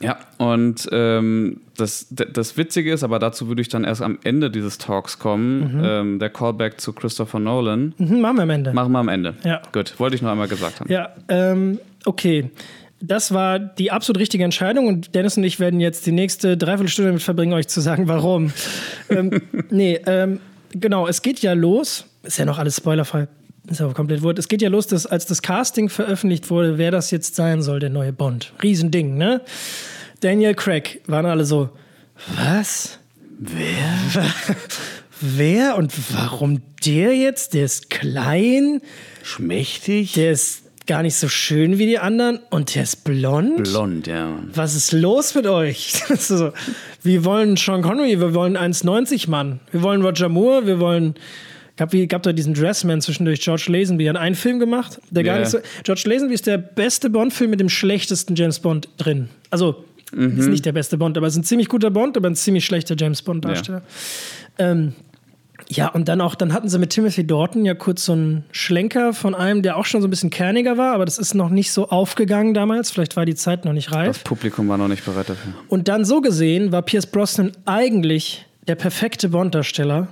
Ja, 0.00 0.18
und 0.38 0.88
ähm, 0.92 1.60
das, 1.76 2.06
das 2.10 2.56
Witzige 2.56 2.92
ist, 2.92 3.02
aber 3.02 3.18
dazu 3.18 3.48
würde 3.48 3.62
ich 3.62 3.68
dann 3.68 3.84
erst 3.84 4.02
am 4.02 4.18
Ende 4.22 4.50
dieses 4.50 4.78
Talks 4.78 5.18
kommen, 5.18 5.82
ähm, 5.84 6.18
der 6.18 6.30
Callback 6.30 6.80
zu 6.80 6.92
Christopher 6.92 7.40
Nolan. 7.40 7.94
Mhm, 7.98 8.20
machen 8.20 8.36
wir 8.36 8.42
am 8.42 8.50
Ende. 8.50 8.72
Machen 8.72 8.92
wir 8.92 8.98
am 8.98 9.08
Ende. 9.08 9.34
Ja. 9.44 9.60
Gut, 9.72 9.98
wollte 9.98 10.16
ich 10.16 10.22
noch 10.22 10.30
einmal 10.30 10.48
gesagt 10.48 10.80
haben. 10.80 10.90
Ja, 10.90 11.10
ähm, 11.28 11.80
okay. 12.04 12.50
Das 13.00 13.32
war 13.32 13.60
die 13.60 13.92
absolut 13.92 14.20
richtige 14.20 14.42
Entscheidung 14.42 14.88
und 14.88 15.14
Dennis 15.14 15.36
und 15.36 15.44
ich 15.44 15.60
werden 15.60 15.78
jetzt 15.78 16.04
die 16.06 16.12
nächste 16.12 16.56
Dreiviertelstunde 16.56 17.10
damit 17.10 17.22
verbringen, 17.22 17.52
euch 17.52 17.68
zu 17.68 17.80
sagen, 17.80 18.08
warum. 18.08 18.52
ähm, 19.08 19.40
nee, 19.70 20.00
ähm, 20.06 20.40
genau, 20.72 21.06
es 21.06 21.22
geht 21.22 21.40
ja 21.40 21.52
los. 21.52 22.06
Ist 22.24 22.38
ja 22.38 22.44
noch 22.44 22.58
alles 22.58 22.76
spoilerfrei. 22.76 23.28
Ist 23.70 23.82
auch 23.82 23.94
komplett 23.94 24.22
wurscht. 24.22 24.38
Es 24.38 24.48
geht 24.48 24.62
ja 24.62 24.68
los, 24.68 24.86
dass 24.86 25.06
als 25.06 25.26
das 25.26 25.42
Casting 25.42 25.88
veröffentlicht 25.88 26.50
wurde, 26.50 26.78
wer 26.78 26.90
das 26.90 27.10
jetzt 27.10 27.34
sein 27.36 27.62
soll, 27.62 27.80
der 27.80 27.90
neue 27.90 28.12
Bond. 28.12 28.52
Riesending, 28.62 29.16
ne? 29.16 29.42
Daniel 30.20 30.54
Craig 30.54 31.00
waren 31.06 31.26
alle 31.26 31.44
so, 31.44 31.68
was? 32.36 32.98
Wer? 33.38 34.24
Wer 35.20 35.76
und 35.76 35.92
warum 36.14 36.62
der 36.84 37.14
jetzt? 37.14 37.54
Der 37.54 37.64
ist 37.64 37.90
klein, 37.90 38.80
Schmächtig? 39.24 40.12
der 40.12 40.30
ist 40.30 40.62
gar 40.86 41.02
nicht 41.02 41.16
so 41.16 41.28
schön 41.28 41.78
wie 41.78 41.86
die 41.86 41.98
anderen 41.98 42.38
und 42.50 42.74
der 42.74 42.84
ist 42.84 43.04
blond. 43.04 43.64
Blond, 43.64 44.06
ja. 44.06 44.38
Was 44.54 44.74
ist 44.74 44.92
los 44.92 45.34
mit 45.34 45.46
euch? 45.46 46.02
So, 46.18 46.52
wir 47.02 47.24
wollen 47.24 47.56
Sean 47.56 47.82
Connery, 47.82 48.20
wir 48.20 48.32
wollen 48.34 48.56
1,90 48.56 49.28
Mann. 49.28 49.60
Wir 49.70 49.82
wollen 49.82 50.02
Roger 50.02 50.28
Moore, 50.28 50.66
wir 50.66 50.78
wollen. 50.80 51.14
Gab, 51.78 51.92
wie, 51.94 52.06
gab 52.06 52.22
da 52.24 52.32
diesen 52.34 52.52
Dressman 52.52 53.00
zwischendurch, 53.00 53.40
George 53.40 53.66
Lazenby, 53.68 54.04
hat 54.06 54.16
einen 54.16 54.34
Film 54.34 54.58
gemacht, 54.58 55.00
der 55.10 55.22
gar 55.22 55.36
Ja. 55.36 55.40
nicht 55.40 55.50
so. 55.50 55.58
George 55.84 56.02
Lazenby 56.06 56.34
ist 56.34 56.46
der 56.46 56.58
beste 56.58 57.08
Bond-Film 57.08 57.50
mit 57.50 57.60
dem 57.60 57.68
schlechtesten 57.70 58.34
James 58.34 58.58
Bond 58.58 58.88
drin. 58.98 59.28
Also, 59.48 59.84
Mhm. 60.12 60.38
ist 60.38 60.48
nicht 60.48 60.66
der 60.66 60.72
beste 60.72 60.98
Bond, 60.98 61.16
aber 61.16 61.26
ist 61.28 61.36
ein 61.36 61.44
ziemlich 61.44 61.68
guter 61.68 61.90
Bond, 61.90 62.16
aber 62.16 62.28
ein 62.28 62.34
ziemlich 62.34 62.64
schlechter 62.64 62.96
James 62.98 63.22
Bond-Darsteller. 63.22 63.82
Ähm, 64.58 64.92
ja, 65.68 65.88
und 65.88 66.08
dann 66.08 66.20
auch, 66.20 66.34
dann 66.34 66.52
hatten 66.52 66.68
sie 66.68 66.78
mit 66.78 66.90
Timothy 66.90 67.24
Dorton 67.26 67.64
ja 67.64 67.74
kurz 67.74 68.06
so 68.06 68.12
einen 68.12 68.44
Schlenker 68.52 69.12
von 69.12 69.34
einem, 69.34 69.62
der 69.62 69.76
auch 69.76 69.84
schon 69.84 70.00
so 70.00 70.06
ein 70.08 70.10
bisschen 70.10 70.30
kerniger 70.30 70.78
war, 70.78 70.94
aber 70.94 71.04
das 71.04 71.18
ist 71.18 71.34
noch 71.34 71.50
nicht 71.50 71.70
so 71.72 71.90
aufgegangen 71.90 72.54
damals. 72.54 72.90
Vielleicht 72.90 73.16
war 73.16 73.24
die 73.26 73.34
Zeit 73.34 73.64
noch 73.64 73.72
nicht 73.72 73.92
reif. 73.92 74.16
Das 74.18 74.24
Publikum 74.24 74.66
war 74.68 74.78
noch 74.78 74.88
nicht 74.88 75.04
bereit 75.04 75.28
dafür. 75.28 75.52
Und 75.68 75.88
dann 75.88 76.04
so 76.04 76.20
gesehen 76.22 76.72
war 76.72 76.82
Pierce 76.82 77.06
Brosnan 77.06 77.52
eigentlich 77.66 78.46
der 78.66 78.76
perfekte 78.76 79.28
Bond-Darsteller, 79.28 80.08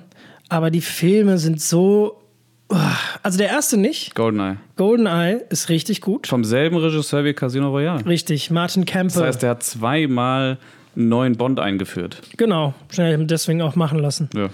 aber 0.49 0.71
die 0.71 0.81
Filme 0.81 1.38
sind 1.38 1.61
so. 1.61 2.23
Uah. 2.69 2.97
Also 3.23 3.38
der 3.38 3.49
erste 3.49 3.76
nicht. 3.76 4.15
Goldeneye. 4.17 4.57
Goldeneye 4.76 5.45
ist 5.50 5.69
richtig 5.69 6.00
gut. 6.00 6.26
Vom 6.26 6.43
selben 6.45 6.76
Regisseur 6.76 7.25
wie 7.25 7.33
Casino 7.33 7.71
Royale. 7.71 8.05
Richtig, 8.07 8.50
Martin 8.50 8.85
Campbell. 8.85 9.21
Das 9.21 9.29
heißt, 9.29 9.43
der 9.43 9.50
hat 9.50 9.62
zweimal 9.62 10.59
einen 10.97 11.09
neuen 11.09 11.37
Bond 11.37 11.61
eingeführt. 11.61 12.23
genau, 12.37 12.75
schnell 12.91 13.25
deswegen 13.26 13.62
auch 13.62 13.76
machen 13.76 13.99
lassen. 14.00 14.29
Ja. 14.35 14.49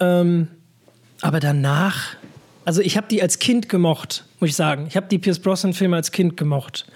Ähm, 0.00 0.48
aber 1.20 1.38
danach, 1.38 2.16
also 2.64 2.80
ich 2.82 2.96
habe 2.96 3.06
die 3.08 3.22
als 3.22 3.38
Kind 3.38 3.68
gemocht, 3.68 4.24
muss 4.40 4.50
ich 4.50 4.56
sagen. 4.56 4.86
Ich 4.88 4.96
habe 4.96 5.06
die 5.08 5.18
Pierce 5.18 5.38
Brosnan-Filme 5.38 5.94
als 5.96 6.10
Kind 6.12 6.36
gemocht. 6.36 6.86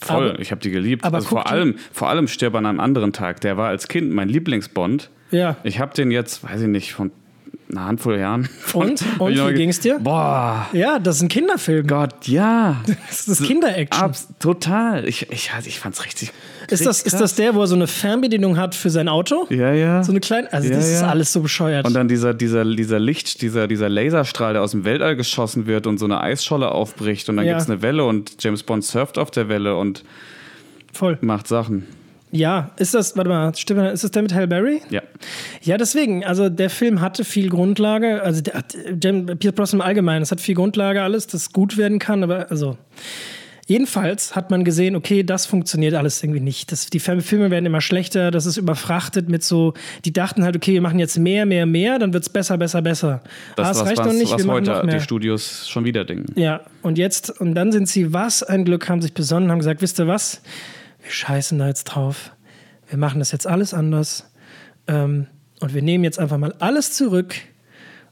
Voll, 0.00 0.30
Aber- 0.30 0.38
ich 0.40 0.50
habe 0.52 0.60
die 0.60 0.70
geliebt. 0.70 1.02
aber 1.04 1.16
also 1.16 1.28
vor 1.28 1.50
allem, 1.50 1.76
vor 1.92 2.08
allem 2.10 2.28
Stirb 2.28 2.54
an 2.54 2.66
einem 2.66 2.78
anderen 2.80 3.12
Tag. 3.12 3.40
Der 3.40 3.56
war 3.56 3.68
als 3.68 3.88
Kind 3.88 4.12
mein 4.12 4.28
Lieblingsbond. 4.28 5.10
Ja. 5.30 5.56
Ich 5.64 5.80
habe 5.80 5.94
den 5.94 6.10
jetzt, 6.10 6.44
weiß 6.44 6.60
ich 6.62 6.68
nicht, 6.68 6.92
von 6.92 7.10
einer 7.70 7.86
Handvoll 7.86 8.18
Jahren. 8.18 8.48
Und? 8.72 9.02
Und 9.18 9.32
wie 9.34 9.34
ge- 9.36 9.54
ging's 9.54 9.80
dir? 9.80 9.98
Boah, 9.98 10.66
Ja, 10.72 10.98
das 10.98 11.16
ist 11.16 11.22
ein 11.22 11.28
Kinderfilm. 11.28 11.86
Gott, 11.86 12.26
ja. 12.28 12.76
Das 13.08 13.26
ist 13.28 13.42
Kinder-Action. 13.44 14.12
Total. 14.38 15.06
Ich, 15.08 15.30
ich, 15.30 15.50
ich 15.66 15.78
fand's 15.80 16.04
richtig. 16.04 16.32
Ist 16.70 16.86
das, 16.86 17.02
ist 17.02 17.20
das 17.20 17.34
der, 17.34 17.54
wo 17.54 17.60
er 17.60 17.66
so 17.66 17.74
eine 17.74 17.86
Fernbedienung 17.86 18.56
hat 18.56 18.74
für 18.74 18.88
sein 18.90 19.08
Auto? 19.08 19.46
Ja, 19.50 19.72
ja. 19.72 20.02
So 20.02 20.12
eine 20.12 20.20
kleine. 20.20 20.50
Also, 20.52 20.68
Ja, 20.70 20.76
das 20.76 20.88
ist 20.90 21.00
ja. 21.02 21.08
alles 21.08 21.32
so 21.32 21.40
bescheuert. 21.40 21.86
Und 21.86 21.94
dann 21.94 22.08
dieser, 22.08 22.32
dieser, 22.34 22.64
dieser 22.64 22.98
Licht, 22.98 23.42
dieser, 23.42 23.66
dieser 23.68 23.88
Laserstrahl, 23.88 24.54
der 24.54 24.62
aus 24.62 24.70
dem 24.72 24.84
Weltall 24.84 25.14
geschossen 25.16 25.66
wird 25.66 25.86
und 25.86 25.98
so 25.98 26.04
eine 26.06 26.20
Eisscholle 26.20 26.70
aufbricht 26.72 27.28
und 27.28 27.36
dann 27.36 27.46
Ja. 27.46 27.52
gibt's 27.54 27.68
eine 27.70 27.82
Welle 27.82 28.04
und 28.04 28.42
James 28.42 28.62
Bond 28.62 28.84
surft 28.84 29.18
auf 29.18 29.30
der 29.30 29.48
Welle 29.48 29.76
und 29.76 30.04
Voll. 30.92 31.18
macht 31.20 31.48
Sachen. 31.48 31.86
Ja, 32.34 32.72
ist 32.78 32.94
das, 32.94 33.16
warte 33.16 33.30
mal, 33.30 33.54
stimmt, 33.54 33.92
ist 33.92 34.02
das 34.02 34.10
der 34.10 34.22
mit 34.22 34.34
Halle 34.34 34.48
Berry? 34.48 34.82
Ja. 34.90 35.02
Ja, 35.62 35.78
deswegen, 35.78 36.24
also 36.24 36.48
der 36.48 36.68
Film 36.68 37.00
hatte 37.00 37.24
viel 37.24 37.48
Grundlage, 37.48 38.22
also 38.22 38.42
der 38.42 38.54
hat, 38.54 38.76
James, 39.00 39.36
Pierce 39.38 39.54
Brosnan 39.54 39.80
im 39.80 39.86
Allgemeinen, 39.86 40.22
es 40.22 40.32
hat 40.32 40.40
viel 40.40 40.56
Grundlage 40.56 41.00
alles, 41.02 41.28
das 41.28 41.52
gut 41.52 41.76
werden 41.76 42.00
kann, 42.00 42.24
aber 42.24 42.50
also 42.50 42.76
jedenfalls 43.68 44.34
hat 44.34 44.50
man 44.50 44.64
gesehen, 44.64 44.96
okay, 44.96 45.22
das 45.22 45.46
funktioniert 45.46 45.94
alles 45.94 46.22
irgendwie 46.22 46.40
nicht. 46.40 46.72
Das, 46.72 46.90
die 46.90 46.98
Film- 46.98 47.20
Filme 47.20 47.52
werden 47.52 47.66
immer 47.66 47.80
schlechter, 47.80 48.32
das 48.32 48.46
ist 48.46 48.56
überfrachtet 48.56 49.28
mit 49.28 49.44
so, 49.44 49.74
die 50.04 50.12
dachten 50.12 50.42
halt, 50.42 50.56
okay, 50.56 50.72
wir 50.72 50.82
machen 50.82 50.98
jetzt 50.98 51.16
mehr, 51.16 51.46
mehr, 51.46 51.66
mehr, 51.66 52.00
dann 52.00 52.12
wird's 52.12 52.28
besser, 52.28 52.58
besser, 52.58 52.82
besser. 52.82 53.22
Das 53.54 53.68
ah, 53.68 53.70
es 53.70 53.78
was, 53.78 53.86
reicht 53.86 53.98
was, 53.98 54.06
noch 54.08 54.12
nicht, 54.12 54.32
was 54.32 54.38
wir 54.40 54.46
machen 54.46 54.56
heute 54.56 54.70
noch 54.72 54.82
mehr. 54.82 54.96
die 54.96 55.00
Studios 55.00 55.68
schon 55.68 55.84
wieder 55.84 56.04
denken. 56.04 56.38
Ja, 56.38 56.62
und 56.82 56.98
jetzt, 56.98 57.30
und 57.40 57.54
dann 57.54 57.70
sind 57.70 57.88
sie, 57.88 58.12
was 58.12 58.42
ein 58.42 58.64
Glück, 58.64 58.88
haben 58.88 59.00
sich 59.00 59.14
besonnen, 59.14 59.52
haben 59.52 59.60
gesagt, 59.60 59.80
wisst 59.82 60.00
ihr 60.00 60.08
was, 60.08 60.42
wir 61.04 61.12
scheißen 61.12 61.58
da 61.58 61.68
jetzt 61.68 61.84
drauf. 61.84 62.32
Wir 62.88 62.98
machen 62.98 63.18
das 63.20 63.30
jetzt 63.30 63.46
alles 63.46 63.74
anders. 63.74 64.30
Ähm, 64.88 65.26
und 65.60 65.74
wir 65.74 65.82
nehmen 65.82 66.02
jetzt 66.02 66.18
einfach 66.18 66.38
mal 66.38 66.54
alles 66.58 66.92
zurück 66.92 67.34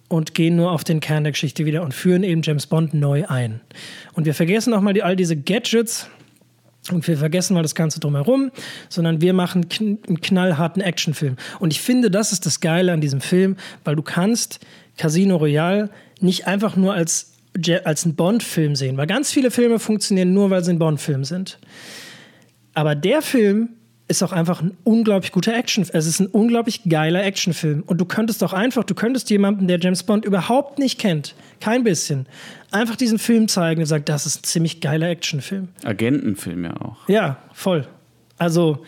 und 0.09 0.35
gehen 0.35 0.57
nur 0.57 0.71
auf 0.71 0.85
den 0.85 1.01
Kern 1.01 1.25
der 1.25 1.33
Geschichte 1.33 1.65
wieder 1.65 1.83
und 1.83 1.95
führen 1.95 2.23
eben 2.23 2.43
James 2.43 2.67
Bond 2.67 2.95
neu 2.95 3.27
ein. 3.27 3.61
Und 4.13 4.27
wir 4.27 4.35
vergessen 4.35 4.75
auch 4.75 4.81
mal 4.81 4.93
die, 4.93 5.03
all 5.03 5.17
diese 5.17 5.37
Gadgets 5.37 6.09
und 6.91 7.07
wir 7.07 7.17
vergessen 7.17 7.55
mal 7.55 7.63
das 7.63 7.75
Ganze 7.75 7.99
drumherum, 7.99 8.51
sondern 8.89 9.21
wir 9.21 9.33
machen 9.33 9.69
kn 9.69 9.99
einen 10.07 10.21
knallharten 10.21 10.83
Actionfilm. 10.83 11.37
Und 11.61 11.73
ich 11.73 11.81
finde, 11.81 12.11
das 12.11 12.33
ist 12.33 12.45
das 12.45 12.61
Geile 12.61 12.93
an 12.93 13.01
diesem 13.01 13.21
Film, 13.21 13.57
weil 13.85 13.97
du 13.97 14.03
kannst 14.03 14.61
Casino 14.99 15.37
Royale 15.37 15.91
nicht 16.21 16.47
einfach 16.47 16.77
nur 16.77 16.93
als, 16.93 17.33
als 17.85 18.05
einen 18.05 18.15
Bond-Film 18.15 18.77
sehen, 18.77 18.97
weil 18.97 19.07
ganz 19.07 19.33
viele 19.33 19.51
Filme 19.51 19.79
funktionieren 19.79 20.35
nur, 20.35 20.51
weil 20.51 20.63
sie 20.63 20.73
ein 20.73 20.79
Bond-Film 20.79 21.25
sind. 21.25 21.59
Aber 22.75 22.95
der 22.95 23.23
Film 23.23 23.71
ist 24.09 24.23
auch 24.23 24.33
einfach 24.33 24.61
ein 24.61 24.77
unglaublich 24.85 25.33
guter 25.33 25.55
Action. 25.55 25.87
Es 25.91 26.07
ist 26.07 26.21
ein 26.21 26.27
unglaublich 26.27 26.83
geiler 26.89 27.25
Actionfilm. 27.25 27.83
Und 27.87 27.99
du 27.99 28.05
könntest 28.05 28.43
doch 28.43 28.53
einfach, 28.53 28.85
du 28.85 28.95
könntest 28.95 29.31
jemandem, 29.31 29.69
der 29.69 29.79
James 29.81 30.03
Bond 30.03 30.25
überhaupt 30.25 30.79
nicht 30.79 30.99
kennt, 30.99 31.35
kein 31.61 31.85
bisschen, 31.85 32.27
einfach 32.71 32.97
diesen 32.97 33.19
Film 33.19 33.49
zeigen 33.49 33.81
und 33.81 33.87
sagen, 33.87 34.05
das 34.05 34.27
ist 34.27 34.41
ein 34.41 34.45
ziemlich 34.45 34.81
geiler 34.81 35.09
Actionfilm. 35.09 35.69
Agentenfilm 35.85 36.65
ja 36.65 36.77
auch. 36.77 37.09
Ja, 37.09 37.39
voll. 37.53 37.87
Also, 38.43 38.79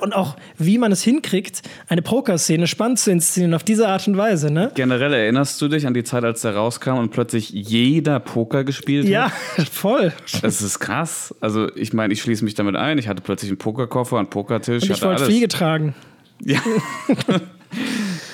und 0.00 0.12
auch 0.12 0.34
wie 0.58 0.76
man 0.76 0.90
es 0.90 1.00
hinkriegt, 1.04 1.62
eine 1.86 2.02
Pokerszene 2.02 2.66
spannend 2.66 2.98
zu 2.98 3.12
inszenieren 3.12 3.54
auf 3.54 3.62
diese 3.62 3.86
Art 3.86 4.08
und 4.08 4.16
Weise, 4.16 4.52
ne? 4.52 4.72
Generell 4.74 5.12
erinnerst 5.12 5.62
du 5.62 5.68
dich 5.68 5.86
an 5.86 5.94
die 5.94 6.02
Zeit, 6.02 6.24
als 6.24 6.40
der 6.40 6.56
rauskam 6.56 6.98
und 6.98 7.10
plötzlich 7.12 7.50
jeder 7.50 8.18
Poker 8.18 8.64
gespielt 8.64 9.06
Ja, 9.06 9.30
hat? 9.56 9.68
voll. 9.72 10.12
Das 10.42 10.62
ist 10.62 10.80
krass. 10.80 11.32
Also 11.40 11.72
ich 11.76 11.92
meine, 11.92 12.12
ich 12.12 12.22
schließe 12.22 12.42
mich 12.44 12.54
damit 12.54 12.74
ein. 12.74 12.98
Ich 12.98 13.06
hatte 13.06 13.22
plötzlich 13.22 13.52
einen 13.52 13.58
Pokerkoffer, 13.58 14.18
einen 14.18 14.30
Pokertisch, 14.30 14.82
Und 14.82 14.90
ich 14.90 15.02
wollte. 15.02 15.26
Fliege 15.26 15.46
tragen. 15.46 15.94
Ja. 16.42 16.58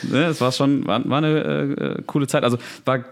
ne, 0.02 0.24
es 0.26 0.40
war 0.40 0.52
schon, 0.52 0.86
war, 0.86 1.08
war 1.08 1.18
eine 1.18 1.28
äh, 1.28 1.84
äh, 1.84 2.02
coole 2.06 2.26
Zeit. 2.26 2.44
Also 2.44 2.58
war, 2.84 3.04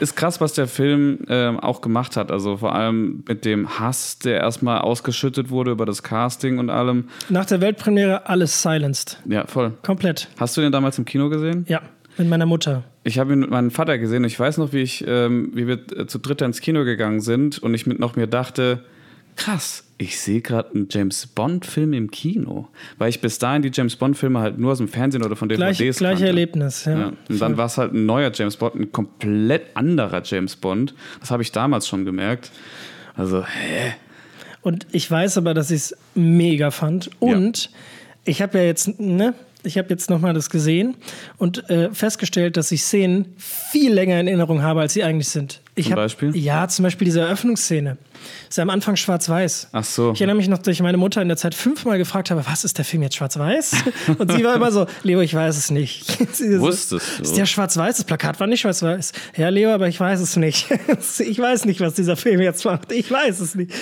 ist 0.00 0.16
krass, 0.16 0.40
was 0.40 0.52
der 0.52 0.66
Film 0.66 1.20
ähm, 1.28 1.58
auch 1.60 1.80
gemacht 1.80 2.16
hat. 2.16 2.30
Also 2.30 2.58
vor 2.58 2.74
allem 2.74 3.24
mit 3.26 3.44
dem 3.44 3.78
Hass, 3.78 4.18
der 4.18 4.40
erstmal 4.40 4.78
ausgeschüttet 4.78 5.50
wurde 5.50 5.72
über 5.72 5.86
das 5.86 6.02
Casting 6.02 6.58
und 6.58 6.70
allem. 6.70 7.08
Nach 7.28 7.46
der 7.46 7.60
Weltpremiere 7.60 8.26
alles 8.28 8.62
silenced. 8.62 9.18
Ja, 9.26 9.46
voll. 9.46 9.72
Komplett. 9.82 10.28
Hast 10.38 10.56
du 10.56 10.60
den 10.60 10.72
damals 10.72 10.98
im 10.98 11.04
Kino 11.04 11.28
gesehen? 11.28 11.64
Ja, 11.68 11.82
mit 12.16 12.28
meiner 12.28 12.46
Mutter. 12.46 12.84
Ich 13.02 13.18
habe 13.18 13.32
ihn 13.32 13.40
mit 13.40 13.50
meinem 13.50 13.70
Vater 13.70 13.98
gesehen 13.98 14.22
und 14.22 14.28
ich 14.28 14.40
weiß 14.40 14.58
noch, 14.58 14.72
wie 14.72 14.80
ich, 14.80 15.04
ähm, 15.06 15.50
wie 15.54 15.66
wir 15.66 15.78
äh, 15.96 16.06
zu 16.06 16.18
dritt 16.18 16.40
ins 16.42 16.60
Kino 16.60 16.84
gegangen 16.84 17.20
sind 17.20 17.58
und 17.58 17.74
ich 17.74 17.86
mit 17.86 17.98
noch 17.98 18.16
mir 18.16 18.26
dachte, 18.26 18.84
krass, 19.36 19.83
ich 19.96 20.18
sehe 20.18 20.40
gerade 20.40 20.70
einen 20.74 20.88
James 20.90 21.26
Bond-Film 21.26 21.92
im 21.92 22.10
Kino, 22.10 22.68
weil 22.98 23.10
ich 23.10 23.20
bis 23.20 23.38
dahin 23.38 23.62
die 23.62 23.70
James 23.72 23.94
Bond-Filme 23.96 24.40
halt 24.40 24.58
nur 24.58 24.72
aus 24.72 24.78
dem 24.78 24.88
Fernsehen 24.88 25.22
oder 25.22 25.36
von 25.36 25.48
DVDs 25.48 25.78
Gleich, 25.78 25.96
gleiche 25.96 26.00
kannte. 26.00 26.26
Erlebnis, 26.26 26.84
ja. 26.84 26.98
Ja. 26.98 27.12
Und 27.28 27.40
dann 27.40 27.56
war 27.56 27.66
es 27.66 27.78
halt 27.78 27.92
ein 27.94 28.04
neuer 28.04 28.32
James 28.34 28.56
Bond, 28.56 28.74
ein 28.74 28.90
komplett 28.90 29.76
anderer 29.76 30.22
James 30.24 30.56
Bond. 30.56 30.94
Das 31.20 31.30
habe 31.30 31.42
ich 31.42 31.52
damals 31.52 31.86
schon 31.86 32.04
gemerkt. 32.04 32.50
Also, 33.16 33.44
hä? 33.44 33.94
Und 34.62 34.86
ich 34.92 35.08
weiß 35.08 35.38
aber, 35.38 35.54
dass 35.54 35.70
ich 35.70 35.76
es 35.76 35.96
mega 36.14 36.70
fand. 36.70 37.10
Und 37.20 37.70
ich 38.24 38.42
habe 38.42 38.58
ja 38.58 38.64
jetzt, 38.64 38.98
ne, 38.98 39.34
ich 39.64 39.78
habe 39.78 39.88
jetzt 39.90 40.10
nochmal 40.10 40.34
das 40.34 40.50
gesehen 40.50 40.96
und 41.38 41.68
äh, 41.70 41.92
festgestellt, 41.92 42.56
dass 42.56 42.70
ich 42.72 42.82
Szenen 42.82 43.34
viel 43.36 43.92
länger 43.92 44.20
in 44.20 44.26
Erinnerung 44.26 44.62
habe, 44.62 44.80
als 44.80 44.92
sie 44.92 45.02
eigentlich 45.02 45.28
sind. 45.28 45.60
Ich 45.74 45.86
Zum 45.86 45.92
hab, 45.92 45.96
Beispiel? 45.98 46.36
Ja, 46.36 46.68
zum 46.68 46.84
Beispiel 46.84 47.04
diese 47.06 47.20
Eröffnungsszene. 47.20 47.96
Ist 48.48 48.58
ja 48.58 48.62
am 48.62 48.70
Anfang 48.70 48.96
schwarz-weiß. 48.96 49.68
Ach 49.72 49.84
so. 49.84 50.12
Ich 50.12 50.20
erinnere 50.20 50.36
mich 50.36 50.48
noch, 50.48 50.58
dass 50.58 50.72
ich 50.72 50.80
meine 50.80 50.96
Mutter 50.96 51.20
in 51.20 51.28
der 51.28 51.36
Zeit 51.36 51.54
fünfmal 51.54 51.98
gefragt 51.98 52.30
habe, 52.30 52.44
was 52.46 52.64
ist 52.64 52.78
der 52.78 52.84
Film 52.84 53.02
jetzt 53.02 53.16
schwarz-weiß? 53.16 53.74
Und 54.18 54.32
sie 54.32 54.44
war 54.44 54.54
immer 54.54 54.70
so, 54.70 54.86
Leo, 55.02 55.20
ich 55.20 55.34
weiß 55.34 55.56
es 55.56 55.70
nicht. 55.70 56.06
So, 56.34 56.60
Wusstest 56.60 57.18
du? 57.18 57.22
Ist 57.22 57.36
der 57.36 57.46
schwarz-weiß? 57.46 57.96
Das 57.96 58.04
Plakat 58.04 58.40
war 58.40 58.46
nicht 58.46 58.60
schwarz-weiß. 58.60 59.12
Ja, 59.36 59.50
Leo, 59.50 59.70
aber 59.70 59.88
ich 59.88 60.00
weiß 60.00 60.20
es 60.20 60.36
nicht. 60.36 60.66
Ich 61.18 61.38
weiß 61.38 61.64
nicht, 61.64 61.80
was 61.80 61.94
dieser 61.94 62.16
Film 62.16 62.40
jetzt 62.40 62.64
macht. 62.64 62.90
Ich 62.92 63.10
weiß 63.10 63.40
es 63.40 63.54
nicht. 63.54 63.72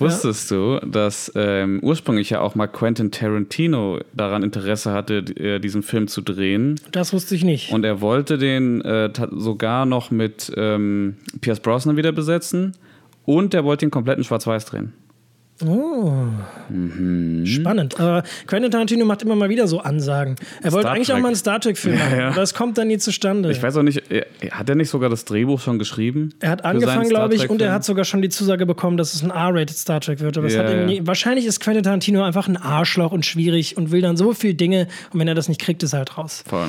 Wusstest 0.00 0.50
du, 0.50 0.78
dass 0.80 1.30
ähm, 1.34 1.80
ursprünglich 1.82 2.30
ja 2.30 2.40
auch 2.40 2.54
mal 2.54 2.66
Quentin 2.66 3.10
Tarantino 3.10 4.00
daran 4.14 4.42
Interesse 4.42 4.92
hatte, 4.92 5.18
äh, 5.36 5.58
diesen 5.60 5.82
Film 5.82 6.08
zu 6.08 6.22
drehen? 6.22 6.80
Das 6.92 7.12
wusste 7.12 7.34
ich 7.34 7.44
nicht. 7.44 7.72
Und 7.72 7.84
er 7.84 8.00
wollte 8.00 8.38
den 8.38 8.80
äh, 8.80 9.10
sogar 9.32 9.86
noch 9.86 10.10
mit 10.10 10.52
ähm, 10.56 11.16
Pierce 11.40 11.60
Brosnan 11.60 11.96
wieder 11.96 12.12
besetzen. 12.12 12.72
Und 13.26 13.54
er 13.54 13.64
wollte 13.64 13.84
ihn 13.84 13.90
komplett 13.90 14.18
in 14.18 14.24
Schwarz-Weiß 14.24 14.64
drehen. 14.64 14.92
Oh. 15.66 16.12
Spannend. 17.44 18.00
Aber 18.00 18.22
Quentin 18.46 18.70
Tarantino 18.70 19.04
macht 19.04 19.22
immer 19.22 19.36
mal 19.36 19.48
wieder 19.48 19.66
so 19.66 19.80
Ansagen. 19.80 20.36
Er 20.62 20.72
wollte 20.72 20.86
Star 20.86 20.94
eigentlich 20.94 21.12
auch 21.12 21.18
mal 21.18 21.28
einen 21.28 21.36
Star 21.36 21.60
Trek-Film 21.60 21.98
machen, 21.98 22.18
ja. 22.18 22.28
aber 22.28 22.42
es 22.42 22.54
kommt 22.54 22.78
dann 22.78 22.88
nie 22.88 22.98
zustande. 22.98 23.50
Ich 23.50 23.62
weiß 23.62 23.76
auch 23.76 23.82
nicht, 23.82 24.02
hat 24.50 24.68
er 24.68 24.74
nicht 24.74 24.88
sogar 24.88 25.10
das 25.10 25.24
Drehbuch 25.24 25.60
schon 25.60 25.78
geschrieben? 25.78 26.30
er 26.40 26.50
hat 26.50 26.64
angefangen, 26.64 27.08
glaube 27.08 27.34
ich, 27.34 27.50
und 27.50 27.60
er 27.60 27.72
hat 27.72 27.84
sogar 27.84 28.04
schon 28.04 28.22
die 28.22 28.28
Zusage 28.28 28.66
bekommen, 28.66 28.96
dass 28.96 29.14
es 29.14 29.22
ein 29.22 29.30
R-rated 29.30 29.76
Star 29.76 30.00
Trek 30.00 30.20
wird. 30.20 30.38
Aber 30.38 30.48
Ja, 30.48 30.88
ja. 30.88 31.06
wahrscheinlich 31.06 31.46
ist 31.46 31.60
Quentin 31.60 31.82
Tarantino 31.82 32.22
einfach 32.22 32.48
ein 32.48 32.56
Arschloch 32.56 33.12
und 33.12 33.26
schwierig 33.26 33.76
und 33.76 33.90
will 33.90 34.00
dann 34.00 34.16
so 34.16 34.32
viele 34.32 34.54
Dinge 34.54 34.88
und 35.12 35.20
wenn 35.20 35.28
er 35.28 35.34
das 35.34 35.48
nicht 35.48 35.60
kriegt, 35.60 35.82
ist 35.82 35.92
er 35.92 36.00
halt 36.00 36.16
raus. 36.16 36.42
Voll. 36.48 36.68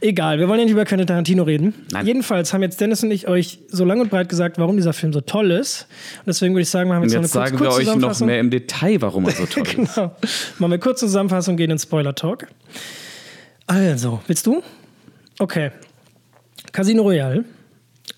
Egal, 0.00 0.38
wir 0.38 0.48
wollen 0.48 0.60
ja 0.60 0.64
nicht 0.64 0.72
über 0.72 0.84
Quentin 0.84 1.06
Tarantino 1.06 1.42
reden. 1.42 1.74
Nein. 1.92 2.06
Jedenfalls 2.06 2.52
haben 2.52 2.62
jetzt 2.62 2.80
Dennis 2.80 3.02
und 3.02 3.10
ich 3.10 3.28
euch 3.28 3.58
so 3.68 3.84
lang 3.84 4.00
und 4.00 4.10
breit 4.10 4.28
gesagt, 4.28 4.58
warum 4.58 4.76
dieser 4.76 4.92
Film 4.92 5.12
so 5.12 5.20
toll 5.20 5.50
ist. 5.50 5.86
Und 6.18 6.28
deswegen 6.28 6.54
würde 6.54 6.62
ich 6.62 6.70
sagen, 6.70 6.90
wir 6.90 6.96
Und 6.96 7.04
jetzt, 7.04 7.14
jetzt 7.14 7.34
noch 7.34 7.40
eine 7.42 7.50
sagen 7.50 7.64
kurz, 7.64 7.78
wir 7.78 8.19
noch 8.20 8.26
Kurzzusammenfassung. 8.26 8.26
mehr 8.26 8.40
im 8.40 8.50
Detail, 8.50 9.00
warum 9.02 9.24
er 9.26 9.32
so 9.32 9.46
toll 9.46 9.62
ist. 9.66 9.74
Genau. 9.94 10.14
Machen 10.58 10.70
wir 10.70 10.78
kurze 10.78 11.06
Zusammenfassung, 11.06 11.56
gehen 11.56 11.70
in 11.70 11.78
Spoiler-Talk. 11.78 12.46
Also, 13.66 14.20
willst 14.26 14.46
du? 14.46 14.62
Okay. 15.38 15.70
Casino 16.72 17.02
Royale. 17.02 17.44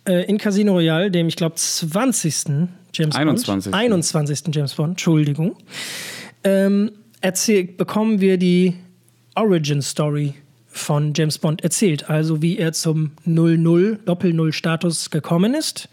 Äh, 0.07 0.25
in 0.29 0.39
Casino 0.39 0.73
Royale, 0.73 1.11
dem 1.11 1.29
ich 1.29 1.37
glaube 1.37 1.55
20. 1.57 2.69
James 2.95 3.15
21.. 3.15 3.71
Bond. 3.71 3.75
21. 3.75 4.43
James 4.53 4.75
Bond, 4.75 4.91
Entschuldigung. 4.91 5.57
Ähm, 6.45 6.91
erzähl, 7.21 7.65
bekommen 7.65 8.21
wir 8.21 8.37
die 8.37 8.75
Origin-Story 9.35 10.35
von 10.67 11.13
James 11.15 11.39
Bond 11.39 11.63
erzählt. 11.63 12.11
Also 12.11 12.43
wie 12.43 12.59
er 12.59 12.73
zum 12.73 13.13
00, 13.25 13.99
Doppel-Null-Status 14.05 15.11
gekommen 15.11 15.55
ist. 15.55 15.89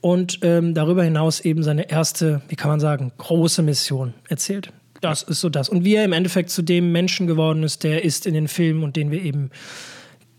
Und 0.00 0.38
ähm, 0.42 0.72
darüber 0.74 1.04
hinaus 1.04 1.40
eben 1.40 1.62
seine 1.62 1.90
erste, 1.90 2.40
wie 2.48 2.56
kann 2.56 2.70
man 2.70 2.80
sagen, 2.80 3.12
große 3.18 3.62
Mission 3.62 4.14
erzählt. 4.28 4.72
Das 5.02 5.22
ist 5.22 5.40
so 5.40 5.48
das. 5.48 5.68
Und 5.68 5.84
wie 5.84 5.94
er 5.94 6.04
im 6.04 6.12
Endeffekt 6.12 6.50
zu 6.50 6.62
dem 6.62 6.92
Menschen 6.92 7.26
geworden 7.26 7.62
ist, 7.62 7.84
der 7.84 8.04
ist 8.04 8.26
in 8.26 8.34
den 8.34 8.48
Filmen 8.48 8.82
und 8.82 8.96
den 8.96 9.10
wir 9.10 9.22
eben 9.22 9.50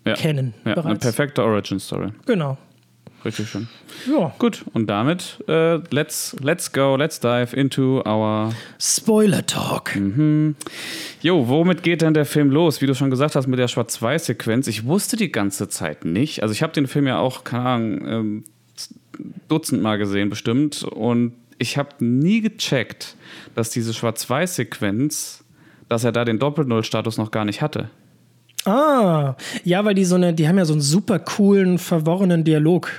Ja. 0.05 0.13
kennen. 0.13 0.53
Ja, 0.65 0.73
eine 0.73 0.81
bereits. 0.83 0.99
perfekte 1.01 1.43
Origin-Story. 1.43 2.09
Genau. 2.25 2.57
Richtig 3.23 3.49
schön. 3.49 3.67
Ja. 4.09 4.33
Gut, 4.39 4.65
und 4.73 4.87
damit 4.87 5.43
äh, 5.47 5.75
let's, 5.91 6.35
let's 6.41 6.71
go, 6.71 6.95
let's 6.95 7.19
dive 7.19 7.55
into 7.55 8.01
our. 8.03 8.51
Spoiler 8.79 9.45
Talk. 9.45 9.95
Mhm. 9.95 10.55
Jo, 11.21 11.47
womit 11.47 11.83
geht 11.83 12.01
denn 12.01 12.15
der 12.15 12.25
Film 12.25 12.49
los? 12.49 12.81
Wie 12.81 12.87
du 12.87 12.95
schon 12.95 13.11
gesagt 13.11 13.35
hast, 13.35 13.45
mit 13.45 13.59
der 13.59 13.67
Schwarz-Weiß-Sequenz. 13.67 14.65
Ich 14.65 14.85
wusste 14.85 15.17
die 15.17 15.31
ganze 15.31 15.69
Zeit 15.69 16.03
nicht. 16.03 16.41
Also, 16.41 16.51
ich 16.53 16.63
habe 16.63 16.73
den 16.73 16.87
Film 16.87 17.05
ja 17.05 17.19
auch, 17.19 17.43
keine 17.43 17.63
Ahnung, 17.63 18.07
ähm, 18.07 18.43
Dutzendmal 19.47 19.97
gesehen, 19.97 20.29
bestimmt. 20.29 20.83
Und 20.83 21.33
ich 21.57 21.77
habe 21.77 21.89
nie 22.03 22.41
gecheckt, 22.41 23.15
dass 23.55 23.69
diese 23.69 23.93
Schwarz-Weiß-Sequenz, 23.93 25.43
dass 25.89 26.03
er 26.03 26.11
da 26.11 26.25
den 26.25 26.39
Doppel-Null-Status 26.39 27.17
noch 27.17 27.31
gar 27.31 27.45
nicht 27.45 27.61
hatte. 27.61 27.89
Ah, 28.65 29.35
ja, 29.63 29.83
weil 29.85 29.95
die 29.95 30.05
so 30.05 30.15
eine, 30.15 30.33
die 30.33 30.47
haben 30.47 30.57
ja 30.57 30.65
so 30.65 30.73
einen 30.73 30.81
super 30.81 31.17
coolen, 31.19 31.77
verworrenen 31.79 32.43
Dialog, 32.43 32.91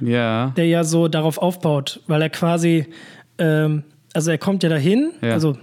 Ja. 0.00 0.52
der 0.56 0.66
ja 0.66 0.84
so 0.84 1.08
darauf 1.08 1.38
aufbaut, 1.38 2.00
weil 2.06 2.22
er 2.22 2.30
quasi, 2.30 2.86
ähm, 3.38 3.82
also 4.14 4.30
er 4.30 4.38
kommt 4.38 4.62
ja 4.62 4.68
dahin, 4.68 5.10
Ja. 5.20 5.32
also 5.32 5.58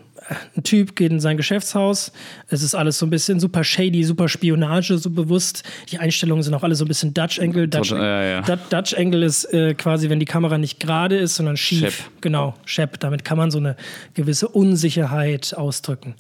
ein 0.56 0.64
Typ 0.64 0.96
geht 0.96 1.12
in 1.12 1.20
sein 1.20 1.38
Geschäftshaus, 1.38 2.12
es 2.50 2.62
ist 2.64 2.76
alles 2.76 2.98
so 3.00 3.06
ein 3.06 3.10
bisschen 3.10 3.40
super 3.40 3.64
shady, 3.64 4.04
super 4.04 4.28
Spionage, 4.28 4.98
so 4.98 5.10
bewusst. 5.10 5.64
Die 5.92 6.00
Einstellungen 6.00 6.44
sind 6.44 6.54
auch 6.54 6.64
alle 6.64 6.76
so 6.76 6.86
ein 6.86 6.88
bisschen 6.88 7.14
Dutch 7.14 7.40
Angle. 7.40 7.68
Dutch, 7.68 7.92
ja, 7.92 8.24
ja. 8.24 8.42
Du- 8.42 8.58
Dutch 8.70 8.94
Angle 8.98 9.24
ist 9.26 9.46
äh, 9.54 9.74
quasi, 9.74 10.10
wenn 10.10 10.20
die 10.20 10.26
Kamera 10.26 10.58
nicht 10.58 10.80
gerade 10.80 11.18
ist, 11.18 11.36
sondern 11.36 11.58
schief. 11.58 11.80
Schepp. 11.98 12.22
Genau, 12.22 12.56
Shep. 12.66 13.00
Damit 13.00 13.24
kann 13.24 13.38
man 13.38 13.52
so 13.52 13.58
eine 13.60 13.76
gewisse 14.14 14.48
Unsicherheit 14.48 15.54
ausdrücken. 15.56 16.16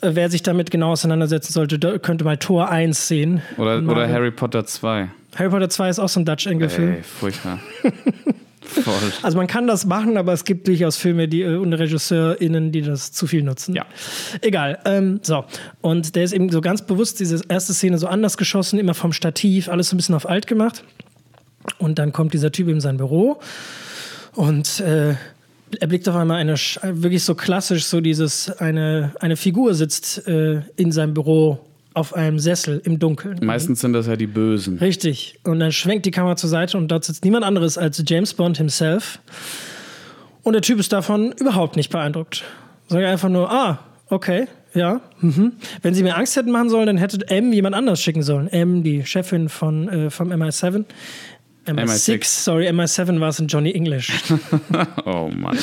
Äh, 0.00 0.10
Wer 0.14 0.30
sich 0.30 0.42
damit 0.42 0.70
genau 0.70 0.90
auseinandersetzen 0.92 1.52
sollte, 1.52 1.78
könnte 2.00 2.24
mal 2.24 2.36
Tor 2.38 2.70
1 2.70 3.06
sehen. 3.08 3.42
Oder, 3.56 3.78
oder 3.82 4.08
Harry 4.08 4.30
Potter 4.32 4.64
2. 4.64 5.08
Harry 5.36 5.48
Potter 5.50 5.68
2 5.70 5.88
ist 5.90 5.98
auch 5.98 6.08
so 6.08 6.20
ein 6.20 6.24
Dutch 6.24 6.46
Angle-Film. 6.46 6.94
Ey, 6.94 7.02
furchtbar. 7.02 7.58
Voll. 8.64 9.12
Also 9.22 9.36
man 9.36 9.46
kann 9.46 9.66
das 9.66 9.86
machen, 9.86 10.16
aber 10.16 10.32
es 10.32 10.44
gibt 10.44 10.68
durchaus 10.68 10.96
Filme 10.96 11.28
die, 11.28 11.42
äh, 11.42 11.56
und 11.56 11.72
RegisseurInnen, 11.72 12.72
die 12.72 12.82
das 12.82 13.12
zu 13.12 13.26
viel 13.26 13.42
nutzen. 13.42 13.74
Ja. 13.74 13.86
Egal. 14.40 14.78
Ähm, 14.84 15.20
so. 15.22 15.44
Und 15.80 16.14
der 16.14 16.24
ist 16.24 16.32
eben 16.32 16.50
so 16.50 16.60
ganz 16.60 16.82
bewusst, 16.82 17.20
diese 17.20 17.40
erste 17.48 17.74
Szene 17.74 17.98
so 17.98 18.06
anders 18.06 18.36
geschossen, 18.36 18.78
immer 18.78 18.94
vom 18.94 19.12
Stativ, 19.12 19.68
alles 19.68 19.88
so 19.88 19.96
ein 19.96 19.98
bisschen 19.98 20.14
auf 20.14 20.28
alt 20.28 20.46
gemacht. 20.46 20.84
Und 21.78 21.98
dann 21.98 22.12
kommt 22.12 22.32
dieser 22.34 22.50
Typ 22.52 22.68
in 22.68 22.80
sein 22.80 22.96
Büro 22.96 23.40
und 24.34 24.80
äh, 24.80 25.14
er 25.80 25.86
blickt 25.86 26.08
auf 26.08 26.16
einmal 26.16 26.38
eine, 26.38 26.54
wirklich 26.54 27.24
so 27.24 27.34
klassisch, 27.34 27.84
so 27.84 28.00
dieses, 28.00 28.50
eine, 28.50 29.12
eine 29.20 29.36
Figur 29.36 29.74
sitzt 29.74 30.26
äh, 30.26 30.62
in 30.76 30.92
seinem 30.92 31.14
Büro 31.14 31.60
auf 31.94 32.14
einem 32.14 32.38
Sessel 32.38 32.80
im 32.84 32.98
Dunkeln. 32.98 33.38
Meistens 33.42 33.80
sind 33.80 33.92
das 33.92 34.06
ja 34.06 34.16
die 34.16 34.26
Bösen. 34.26 34.78
Richtig. 34.78 35.38
Und 35.44 35.60
dann 35.60 35.72
schwenkt 35.72 36.06
die 36.06 36.10
Kamera 36.10 36.36
zur 36.36 36.50
Seite 36.50 36.78
und 36.78 36.88
dort 36.88 37.04
sitzt 37.04 37.24
niemand 37.24 37.44
anderes 37.44 37.78
als 37.78 38.02
James 38.06 38.34
Bond 38.34 38.56
himself. 38.58 39.20
Und 40.42 40.54
der 40.54 40.62
Typ 40.62 40.78
ist 40.78 40.92
davon 40.92 41.32
überhaupt 41.32 41.76
nicht 41.76 41.90
beeindruckt. 41.90 42.44
Sagt 42.88 43.04
einfach 43.04 43.28
nur, 43.28 43.50
ah, 43.50 43.78
okay, 44.08 44.46
ja. 44.74 45.00
Mhm. 45.20 45.52
Wenn 45.82 45.94
sie 45.94 46.02
mir 46.02 46.16
Angst 46.16 46.36
hätten 46.36 46.50
machen 46.50 46.70
sollen, 46.70 46.86
dann 46.86 46.96
hätte 46.96 47.28
M 47.28 47.52
jemand 47.52 47.74
anders 47.74 48.02
schicken 48.02 48.22
sollen. 48.22 48.48
M, 48.48 48.82
die 48.82 49.04
Chefin 49.04 49.48
von, 49.48 49.88
äh, 49.88 50.10
vom 50.10 50.32
MI7. 50.32 50.84
MI6, 51.66 51.74
MI6. 51.74 52.24
sorry, 52.24 52.68
MI7 52.68 53.20
war 53.20 53.28
es 53.28 53.38
in 53.38 53.46
Johnny 53.46 53.72
English. 53.72 54.10
Oh 55.04 55.30
Mann. 55.32 55.56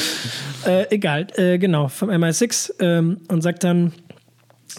äh, 0.65 0.85
egal, 0.91 1.27
äh, 1.35 1.57
genau, 1.57 1.89
vom 1.89 2.09
MI6 2.09 2.71
ähm, 2.79 3.17
und 3.27 3.41
sagt 3.41 3.63
dann, 3.63 3.91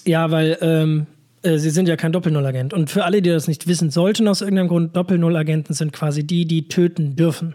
ja, 0.06 0.30
weil 0.30 0.56
ähm, 0.62 1.06
äh, 1.42 1.58
sie 1.58 1.70
sind 1.70 1.88
ja 1.88 1.96
kein 1.96 2.12
Doppel-Null-Agent. 2.12 2.74
Und 2.74 2.90
für 2.90 3.04
alle, 3.04 3.22
die 3.22 3.30
das 3.30 3.48
nicht 3.48 3.66
wissen 3.66 3.90
sollten, 3.90 4.28
aus 4.28 4.40
irgendeinem 4.42 4.68
Grund, 4.68 4.96
Doppel-Null-Agenten 4.96 5.72
sind 5.72 5.92
quasi 5.92 6.24
die, 6.24 6.44
die 6.44 6.68
töten 6.68 7.16
dürfen. 7.16 7.54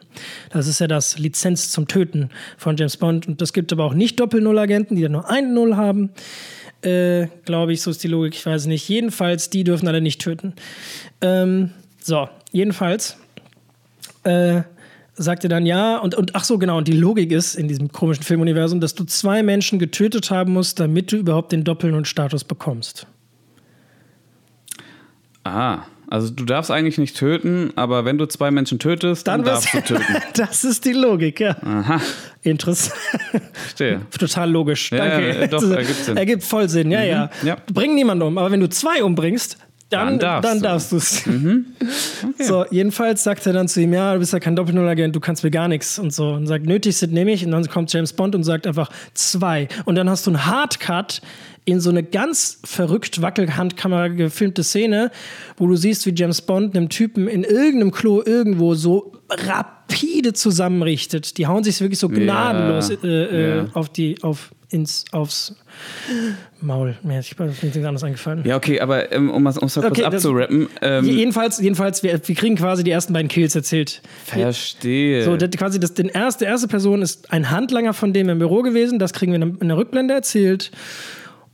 Das 0.49 0.67
ist 0.67 0.79
ja 0.79 0.87
das 0.87 1.19
Lizenz 1.19 1.71
zum 1.71 1.87
Töten 1.87 2.29
von 2.57 2.77
James 2.77 2.97
Bond. 2.97 3.27
Und 3.27 3.41
es 3.41 3.53
gibt 3.53 3.71
aber 3.71 3.83
auch 3.83 3.93
nicht 3.93 4.19
Doppel-Null-Agenten, 4.19 4.95
die 4.95 5.03
dann 5.03 5.11
nur 5.11 5.29
ein 5.29 5.53
Null 5.53 5.75
haben. 5.75 6.09
Äh, 6.81 7.27
Glaube 7.45 7.73
ich, 7.73 7.81
so 7.81 7.91
ist 7.91 8.03
die 8.03 8.07
Logik, 8.07 8.33
ich 8.35 8.45
weiß 8.45 8.65
nicht. 8.65 8.87
Jedenfalls, 8.89 9.49
die 9.49 9.63
dürfen 9.63 9.87
alle 9.87 10.01
nicht 10.01 10.19
töten. 10.21 10.53
Ähm, 11.21 11.71
so, 12.01 12.27
jedenfalls 12.51 13.17
äh, 14.23 14.61
sagte 15.13 15.47
dann 15.47 15.65
ja, 15.65 15.97
und, 15.97 16.15
und 16.15 16.35
ach 16.35 16.43
so, 16.43 16.57
genau, 16.57 16.77
und 16.77 16.87
die 16.87 16.93
Logik 16.93 17.31
ist 17.31 17.55
in 17.55 17.67
diesem 17.67 17.91
komischen 17.91 18.23
Filmuniversum, 18.23 18.79
dass 18.79 18.95
du 18.95 19.05
zwei 19.05 19.43
Menschen 19.43 19.79
getötet 19.79 20.31
haben 20.31 20.53
musst, 20.53 20.79
damit 20.79 21.11
du 21.11 21.17
überhaupt 21.17 21.51
den 21.51 21.63
Doppel-Null-Status 21.63 22.43
bekommst. 22.43 23.07
Aha. 25.45 25.85
Also 26.07 26.29
du 26.29 26.45
darfst 26.45 26.69
eigentlich 26.69 26.97
nicht 26.97 27.17
töten, 27.17 27.71
aber 27.75 28.05
wenn 28.05 28.17
du 28.17 28.25
zwei 28.27 28.51
Menschen 28.51 28.77
tötest, 28.77 29.27
dann, 29.27 29.43
darfst 29.43 29.73
du 29.73 29.81
töten. 29.81 30.03
das 30.35 30.63
ist 30.63 30.85
die 30.85 30.93
Logik, 30.93 31.39
ja. 31.39 31.55
Aha. 31.63 31.99
Interessant. 32.43 32.95
Verstehe. 33.53 34.01
Total 34.19 34.49
logisch. 34.49 34.91
Ja, 34.91 34.97
Danke. 34.97 35.39
ja, 35.39 35.47
doch, 35.47 35.63
ergibt 35.63 35.95
Sinn. 36.03 36.13
Mhm. 36.13 36.17
Ergibt 36.17 36.43
voll 36.43 36.69
Sinn, 36.69 36.91
ja, 36.91 37.03
ja. 37.03 37.29
ja. 37.43 37.57
Bring 37.73 37.95
niemanden 37.95 38.23
um, 38.23 38.37
aber 38.37 38.51
wenn 38.51 38.59
du 38.59 38.69
zwei 38.69 39.03
umbringst, 39.03 39.57
dann, 39.89 40.19
Dann 40.43 40.61
darfst 40.61 40.91
du. 40.91 41.29
Mhm. 41.29 41.65
du 41.79 42.33
es. 42.39 42.47
So, 42.47 42.65
jedenfalls 42.71 43.23
sagt 43.23 43.45
er 43.45 43.53
dann 43.53 43.67
zu 43.67 43.81
ihm, 43.81 43.93
ja, 43.93 44.13
du 44.13 44.19
bist 44.19 44.33
ja 44.33 44.39
kein 44.39 44.55
Doppel-Null-Agent, 44.55 45.15
du 45.15 45.19
kannst 45.19 45.43
mir 45.43 45.51
gar 45.51 45.67
nichts 45.67 45.99
und 45.99 46.11
so. 46.11 46.29
Und 46.29 46.47
sagt, 46.47 46.65
nötig 46.65 46.97
sind 46.97 47.13
nehme 47.13 47.31
ich. 47.31 47.45
Und 47.45 47.51
dann 47.51 47.67
kommt 47.67 47.93
James 47.93 48.13
Bond 48.13 48.33
und 48.35 48.43
sagt 48.43 48.65
einfach 48.65 48.89
zwei. 49.13 49.67
Und 49.85 49.95
dann 49.95 50.09
hast 50.09 50.25
du 50.25 50.31
einen 50.31 50.45
Hardcut 50.45 51.21
in 51.65 51.79
so 51.79 51.89
eine 51.89 52.03
ganz 52.03 52.59
verrückt 52.63 53.21
Wackelhandkamera 53.21 54.09
gefilmte 54.09 54.63
Szene, 54.63 55.11
wo 55.57 55.67
du 55.67 55.75
siehst, 55.75 56.05
wie 56.05 56.13
James 56.15 56.41
Bond 56.41 56.75
einem 56.75 56.89
Typen 56.89 57.27
in 57.27 57.43
irgendeinem 57.43 57.91
Klo 57.91 58.21
irgendwo 58.23 58.75
so 58.75 59.13
rapide 59.29 60.33
zusammenrichtet. 60.33 61.37
Die 61.37 61.47
hauen 61.47 61.63
sich 61.63 61.81
wirklich 61.81 61.99
so 61.99 62.09
gnadenlos 62.09 62.91
äh, 62.91 63.07
äh, 63.07 63.57
ja. 63.57 63.67
auf 63.73 63.89
die, 63.89 64.21
auf, 64.21 64.51
ins, 64.69 65.05
aufs 65.11 65.55
Maul. 66.61 66.95
Mir 67.03 67.19
ist 67.19 67.37
nichts 67.39 67.77
anderes 67.77 68.03
eingefallen. 68.03 68.43
Ja, 68.45 68.55
okay, 68.55 68.79
aber 68.79 69.11
ähm, 69.11 69.29
um 69.29 69.45
es 69.47 69.57
um 69.57 69.69
kurz 69.69 69.77
Okay, 69.77 70.03
abzurappen. 70.03 70.67
Ähm, 70.81 71.05
jedenfalls, 71.05 71.59
jedenfalls 71.59 72.03
wir, 72.03 72.19
wir 72.27 72.35
kriegen 72.35 72.55
quasi 72.55 72.83
die 72.83 72.91
ersten 72.91 73.13
beiden 73.13 73.27
Kills 73.27 73.55
erzählt. 73.55 74.01
verstehe. 74.25 75.23
So, 75.23 75.37
das, 75.37 75.51
quasi 75.51 75.79
das, 75.79 75.93
den 75.93 76.07
die 76.07 76.13
erste 76.45 76.67
Person 76.67 77.01
ist 77.01 77.31
ein 77.31 77.49
Handlanger 77.51 77.93
von 77.93 78.13
dem 78.13 78.29
im 78.29 78.39
Büro 78.39 78.61
gewesen. 78.61 78.99
Das 78.99 79.13
kriegen 79.13 79.31
wir 79.31 79.41
in, 79.41 79.67
der 79.67 79.77
Rückblende 79.77 80.13
erzählt. 80.13 80.71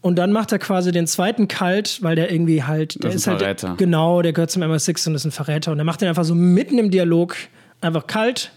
Und 0.01 0.15
dann 0.15 0.31
macht 0.31 0.51
er 0.51 0.57
quasi 0.59 0.91
den 0.91 1.05
zweiten 1.05 1.47
kalt, 1.47 1.99
weil 2.01 2.15
der 2.15 2.31
irgendwie 2.31 2.63
halt, 2.63 2.95
der 3.03 3.09
Das 3.11 3.15
ist 3.15 3.21
ist 3.21 3.27
ein 3.27 3.31
halt, 3.39 3.59
Verräter. 3.59 3.75
genau, 3.77 4.21
der 4.23 4.33
gehört 4.33 4.49
zum 4.49 4.63
MI6 4.63 5.07
und 5.07 5.15
ist 5.15 5.25
ein 5.25 5.31
Verräter. 5.31 5.71
Und 5.71 5.77
er 5.77 5.85
macht 5.85 6.01
den 6.01 6.09
einfach 6.09 6.23
so 6.23 6.33
mitten 6.33 6.79
im 6.79 6.89
Dialog 6.89 7.35
einfach 7.81 8.07
kalt. 8.07 8.51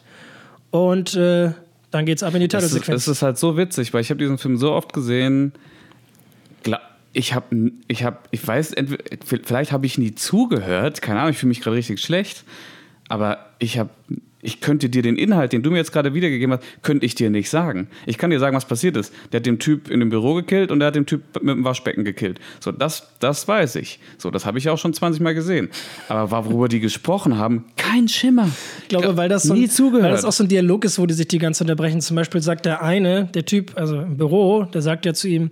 Und 0.70 1.14
äh, 1.16 1.50
dann 1.94 2.06
geht's 2.06 2.24
ab 2.24 2.34
in 2.34 2.40
die 2.40 2.46
ist, 2.46 2.50
Titelsequenz. 2.50 3.02
es 3.02 3.08
ist 3.08 3.22
halt 3.22 3.38
so 3.38 3.56
witzig, 3.56 3.94
weil 3.94 4.00
ich 4.00 4.10
habe 4.10 4.18
diesen 4.18 4.36
Film 4.38 4.56
so 4.56 4.72
oft 4.72 4.92
gesehen. 4.92 5.52
Ich 7.16 7.32
habe, 7.32 7.70
ich 7.86 8.02
habe, 8.02 8.18
ich 8.32 8.44
weiß, 8.44 8.74
vielleicht 9.44 9.70
habe 9.70 9.86
ich 9.86 9.98
nie 9.98 10.16
zugehört. 10.16 11.00
Keine 11.00 11.20
Ahnung, 11.20 11.30
ich 11.30 11.38
fühle 11.38 11.50
mich 11.50 11.60
gerade 11.60 11.76
richtig 11.76 12.00
schlecht. 12.00 12.42
Aber 13.08 13.50
ich 13.60 13.78
habe, 13.78 13.90
ich 14.44 14.60
könnte 14.60 14.88
dir 14.88 15.02
den 15.02 15.16
Inhalt, 15.16 15.52
den 15.52 15.62
du 15.62 15.70
mir 15.70 15.78
jetzt 15.78 15.92
gerade 15.92 16.14
wiedergegeben 16.14 16.54
hast, 16.54 16.62
könnte 16.82 17.06
ich 17.06 17.14
dir 17.14 17.30
nicht 17.30 17.48
sagen. 17.48 17.88
Ich 18.06 18.18
kann 18.18 18.30
dir 18.30 18.38
sagen, 18.38 18.54
was 18.54 18.66
passiert 18.66 18.96
ist. 18.96 19.12
Der 19.32 19.40
hat 19.40 19.46
den 19.46 19.58
Typ 19.58 19.90
in 19.90 20.00
dem 20.00 20.10
Büro 20.10 20.34
gekillt 20.34 20.70
und 20.70 20.80
der 20.80 20.88
hat 20.88 20.94
den 20.94 21.06
Typ 21.06 21.22
mit 21.42 21.56
dem 21.56 21.64
Waschbecken 21.64 22.04
gekillt. 22.04 22.38
So, 22.60 22.70
das, 22.70 23.08
das 23.20 23.48
weiß 23.48 23.76
ich. 23.76 23.98
So, 24.18 24.30
das 24.30 24.44
habe 24.44 24.58
ich 24.58 24.68
auch 24.68 24.78
schon 24.78 24.92
20 24.92 25.22
Mal 25.22 25.34
gesehen. 25.34 25.70
Aber 26.08 26.46
worüber 26.46 26.68
die 26.68 26.80
gesprochen 26.80 27.38
haben, 27.38 27.64
kein 27.76 28.06
Schimmer. 28.06 28.48
Ich 28.82 28.88
glaube, 28.88 29.16
weil 29.16 29.28
das, 29.28 29.44
so 29.44 29.54
nie 29.54 29.64
ein, 29.64 29.70
zugehört. 29.70 30.04
weil 30.04 30.12
das 30.12 30.24
auch 30.24 30.32
so 30.32 30.44
ein 30.44 30.48
Dialog 30.48 30.84
ist, 30.84 30.98
wo 30.98 31.06
die 31.06 31.14
sich 31.14 31.28
die 31.28 31.38
ganze 31.38 31.58
Zeit 31.58 31.70
unterbrechen. 31.70 32.00
Zum 32.00 32.16
Beispiel 32.16 32.42
sagt 32.42 32.66
der 32.66 32.82
eine, 32.82 33.24
der 33.34 33.46
Typ, 33.46 33.72
also 33.76 34.00
im 34.00 34.16
Büro, 34.16 34.64
der 34.64 34.82
sagt 34.82 35.06
ja 35.06 35.14
zu 35.14 35.28
ihm, 35.28 35.50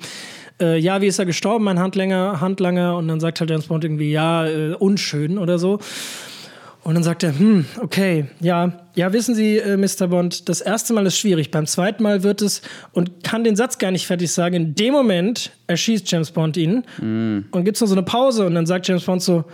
äh, 0.61 0.79
ja, 0.79 1.01
wie 1.01 1.07
ist 1.07 1.19
er 1.19 1.25
gestorben, 1.25 1.65
mein 1.65 1.79
Handlanger, 1.79 2.41
Handlanger? 2.41 2.97
Und 2.97 3.09
dann 3.09 3.21
sagt 3.21 3.41
halt 3.41 3.51
James 3.51 3.67
Bond 3.67 3.85
irgendwie, 3.85 4.13
ja, 4.13 4.47
äh, 4.47 4.75
unschön 4.75 5.39
oder 5.39 5.59
so. 5.59 5.81
Und 6.85 6.95
dann 6.95 7.05
sagt 7.05 7.23
er, 7.23 7.39
hm, 7.39 7.65
okay, 7.81 8.27
ja, 8.41 8.73
ja, 8.95 9.13
wissen 9.13 9.37
Sie, 9.37 9.59
äh, 9.59 9.77
Mr. 9.77 10.09
Bond, 10.09 10.49
das 10.49 10.61
erste 10.61 10.93
Mal 10.93 11.07
ist 11.07 11.17
schwierig, 11.17 11.53
beim 11.53 11.67
zweiten 11.67 12.03
Mal 12.03 12.25
wird 12.25 12.43
es 12.43 12.61
und 12.93 13.23
kann 13.23 13.45
den 13.45 13.55
Satz 13.55 13.79
gar 13.79 13.93
nicht 13.93 14.07
fertig 14.07 14.33
sagen. 14.33 14.57
In 14.57 14.75
dem 14.75 14.93
Moment 14.93 15.53
erschießt 15.69 16.11
James 16.11 16.33
Bond 16.33 16.57
ihn 16.57 16.83
und 17.53 17.65
gibt 17.65 17.77
es 17.77 17.81
noch 17.81 17.89
so 17.89 17.95
eine 17.95 18.03
Pause 18.03 18.47
und 18.47 18.55
dann 18.57 18.67
sagt 18.67 18.89
James 18.89 19.05
Bond 19.05 19.23
so, 19.23 19.45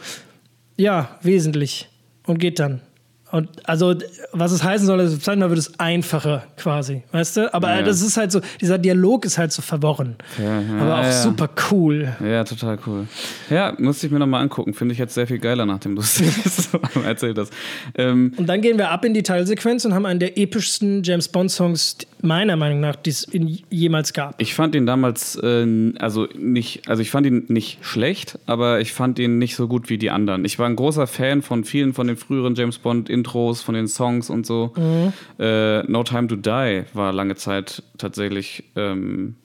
ja, 0.76 1.18
wesentlich 1.22 1.88
und 2.26 2.38
geht 2.38 2.58
dann. 2.58 2.80
Und 3.30 3.48
also, 3.68 3.94
was 4.32 4.52
es 4.52 4.62
heißen 4.64 4.86
soll, 4.86 5.00
ist, 5.00 5.26
Mal 5.26 5.50
wird 5.50 5.58
es 5.58 5.78
einfacher 5.78 6.44
quasi, 6.56 7.02
weißt 7.12 7.36
du? 7.36 7.54
Aber 7.54 7.68
Ja. 7.74 7.82
das 7.82 8.00
ist 8.00 8.16
halt 8.16 8.32
so, 8.32 8.40
dieser 8.60 8.78
Dialog 8.78 9.24
ist 9.26 9.36
halt 9.36 9.52
so 9.52 9.60
verworren. 9.60 10.16
Ja, 10.38 10.60
ja, 10.60 10.78
aber 10.80 11.00
auch 11.00 11.12
super 11.12 11.50
cool. 11.70 12.14
Ja, 12.24 12.42
total 12.44 12.78
cool. 12.86 13.06
Ja, 13.50 13.74
musste 13.78 14.06
ich 14.06 14.12
mir 14.12 14.18
nochmal 14.18 14.42
angucken. 14.42 14.72
Finde 14.72 14.92
ich 14.94 14.98
jetzt 14.98 15.14
sehr 15.14 15.26
viel 15.26 15.38
geiler, 15.38 15.66
nachdem 15.66 15.94
du 15.94 16.00
es 16.02 16.22
erzählt 17.04 17.36
hast. 17.38 17.52
Ähm, 17.96 18.32
Und 18.36 18.46
dann 18.48 18.62
gehen 18.62 18.78
wir 18.78 18.90
ab 18.90 19.04
in 19.04 19.12
die 19.12 19.22
Teilsequenz 19.22 19.84
und 19.84 19.92
haben 19.94 20.06
einen 20.06 20.20
der 20.20 20.38
epischsten 20.38 21.02
James 21.02 21.28
Bond-Songs 21.28 21.98
meiner 22.22 22.56
Meinung 22.56 22.80
nach, 22.80 22.96
die 22.96 23.10
es 23.10 23.26
jemals 23.70 24.12
gab. 24.12 24.40
Ich 24.40 24.54
fand 24.54 24.74
ihn 24.74 24.86
damals 24.86 25.36
äh, 25.36 25.92
also 25.98 26.26
nicht, 26.36 26.88
also 26.88 27.02
ich 27.02 27.10
fand 27.10 27.26
ihn 27.26 27.44
nicht 27.48 27.84
schlecht, 27.84 28.38
aber 28.46 28.80
ich 28.80 28.92
fand 28.92 29.18
ihn 29.18 29.38
nicht 29.38 29.56
so 29.56 29.68
gut 29.68 29.88
wie 29.88 29.98
die 29.98 30.10
anderen. 30.10 30.44
Ich 30.44 30.58
war 30.58 30.66
ein 30.66 30.76
großer 30.76 31.06
Fan 31.06 31.42
von 31.42 31.64
vielen 31.64 31.94
von 31.94 32.06
den 32.06 32.16
früheren 32.16 32.54
James 32.54 32.78
Bond 32.78 33.08
Intros, 33.08 33.62
von 33.62 33.74
den 33.74 33.88
Songs 33.88 34.30
und 34.30 34.46
so. 34.46 34.72
Mhm. 34.76 35.12
Äh, 35.38 35.82
no 35.84 36.02
Time 36.04 36.28
to 36.28 36.36
Die 36.36 36.84
war 36.94 37.12
lange 37.12 37.36
Zeit 37.36 37.82
tatsächlich. 37.96 38.64
Ähm, 38.76 39.36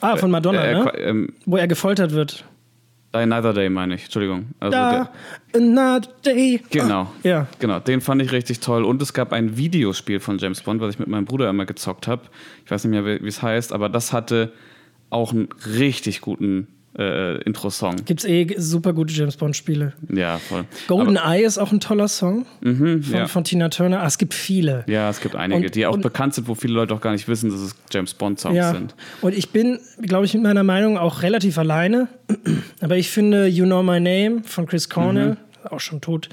ah, 0.00 0.16
von 0.16 0.30
Madonna, 0.30 0.64
äh, 0.64 0.74
ne? 0.74 0.92
Ähm, 0.98 1.32
Wo 1.44 1.56
er 1.56 1.68
gefoltert 1.68 2.12
wird. 2.12 2.44
Another 3.18 3.52
Day 3.52 3.68
meine 3.68 3.94
ich, 3.94 4.04
Entschuldigung. 4.04 4.46
Also 4.60 4.72
da, 4.72 5.10
Another 5.54 6.08
Day. 6.24 6.60
Genau. 6.70 7.02
Oh, 7.02 7.28
ja. 7.28 7.46
Genau, 7.58 7.80
den 7.80 8.00
fand 8.00 8.22
ich 8.22 8.32
richtig 8.32 8.60
toll. 8.60 8.84
Und 8.84 9.00
es 9.02 9.12
gab 9.12 9.32
ein 9.32 9.56
Videospiel 9.56 10.20
von 10.20 10.38
James 10.38 10.62
Bond, 10.62 10.80
was 10.80 10.94
ich 10.94 10.98
mit 10.98 11.08
meinem 11.08 11.24
Bruder 11.24 11.48
immer 11.50 11.66
gezockt 11.66 12.06
habe. 12.08 12.22
Ich 12.64 12.70
weiß 12.70 12.84
nicht 12.84 12.90
mehr, 12.90 13.20
wie 13.22 13.26
es 13.26 13.42
heißt, 13.42 13.72
aber 13.72 13.88
das 13.88 14.12
hatte 14.12 14.52
auch 15.10 15.32
einen 15.32 15.48
richtig 15.78 16.20
guten 16.20 16.68
äh, 16.98 17.42
Intro-Song. 17.42 17.96
Gibt 18.04 18.20
es 18.20 18.26
eh 18.28 18.46
super 18.58 18.92
gute 18.92 19.12
James 19.12 19.36
Bond-Spiele. 19.36 19.92
Ja, 20.12 20.38
voll. 20.38 20.64
Golden 20.86 21.16
Aber, 21.16 21.34
Eye 21.34 21.44
ist 21.44 21.58
auch 21.58 21.72
ein 21.72 21.80
toller 21.80 22.08
Song 22.08 22.46
mhm, 22.60 23.02
von, 23.02 23.14
ja. 23.14 23.26
von, 23.26 23.44
Tina 23.44 23.68
Turner. 23.68 24.02
Ah, 24.02 24.06
es 24.06 24.18
gibt 24.18 24.34
viele. 24.34 24.84
Ja, 24.86 25.10
es 25.10 25.20
gibt 25.20 25.36
einige, 25.36 25.66
und, 25.66 25.74
die 25.74 25.86
auch 25.86 25.94
und, 25.94 26.02
bekannt 26.02 26.34
sind, 26.34 26.48
wo 26.48 26.54
viele 26.54 26.74
Leute 26.74 26.94
auch 26.94 27.00
gar 27.00 27.12
nicht 27.12 27.28
wissen, 27.28 27.50
dass 27.50 27.60
es 27.60 27.76
James 27.90 28.14
Bond-Songs 28.14 28.56
ja. 28.56 28.72
sind. 28.72 28.94
Und 29.20 29.36
ich 29.36 29.50
bin, 29.50 29.78
glaube 30.00 30.26
ich, 30.26 30.34
mit 30.34 30.42
meiner 30.42 30.64
Meinung 30.64 30.98
auch 30.98 31.22
relativ 31.22 31.58
alleine. 31.58 32.08
Aber 32.80 32.96
ich 32.96 33.10
finde 33.10 33.46
You 33.46 33.64
Know 33.64 33.82
My 33.82 34.00
Name 34.00 34.42
von 34.44 34.66
Chris 34.66 34.88
Cornell, 34.88 35.30
mhm. 35.30 35.68
auch 35.70 35.80
schon 35.80 36.00
tot, 36.00 36.28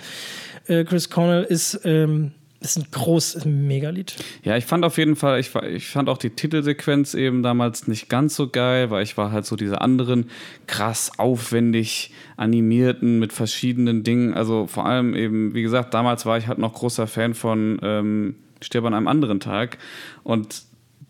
äh, 0.68 0.84
Chris 0.84 1.10
Cornell 1.10 1.44
ist. 1.44 1.82
Ähm, 1.84 2.32
ist 2.64 2.78
ein 2.78 2.86
großes 2.92 3.46
Megalied. 3.46 4.16
Ja, 4.44 4.56
ich 4.58 4.66
fand 4.66 4.86
auf 4.86 4.98
jeden 4.98 5.16
Fall, 5.16 5.40
ich, 5.40 5.54
ich 5.56 5.88
fand 5.88 6.10
auch 6.10 6.18
die 6.18 6.30
Titelsequenz 6.30 7.14
eben 7.14 7.44
damals 7.44 7.88
nicht 7.88 8.10
ganz 8.10 8.36
so 8.36 8.48
geil, 8.48 8.90
weil 8.90 9.04
ich 9.04 9.18
war 9.18 9.32
halt 9.32 9.46
so 9.46 9.56
diese 9.56 9.82
anderen 9.82 10.30
krass 10.66 11.12
aufwendig 11.18 12.12
animierten 12.38 13.20
mit 13.20 13.34
verschiedenen 13.34 14.04
Dingen. 14.04 14.34
Also 14.34 14.68
vor 14.68 14.86
allem 14.86 15.16
eben, 15.16 15.54
wie 15.54 15.62
gesagt, 15.62 15.94
damals 15.94 16.26
war 16.26 16.38
ich 16.38 16.48
halt 16.48 16.58
noch 16.58 16.74
großer 16.74 17.08
Fan 17.08 17.34
von 17.34 17.80
ähm, 17.84 18.36
Stirb 18.62 18.86
an 18.86 18.94
einem 18.94 19.08
anderen 19.08 19.40
Tag. 19.40 19.78
Und 20.24 20.64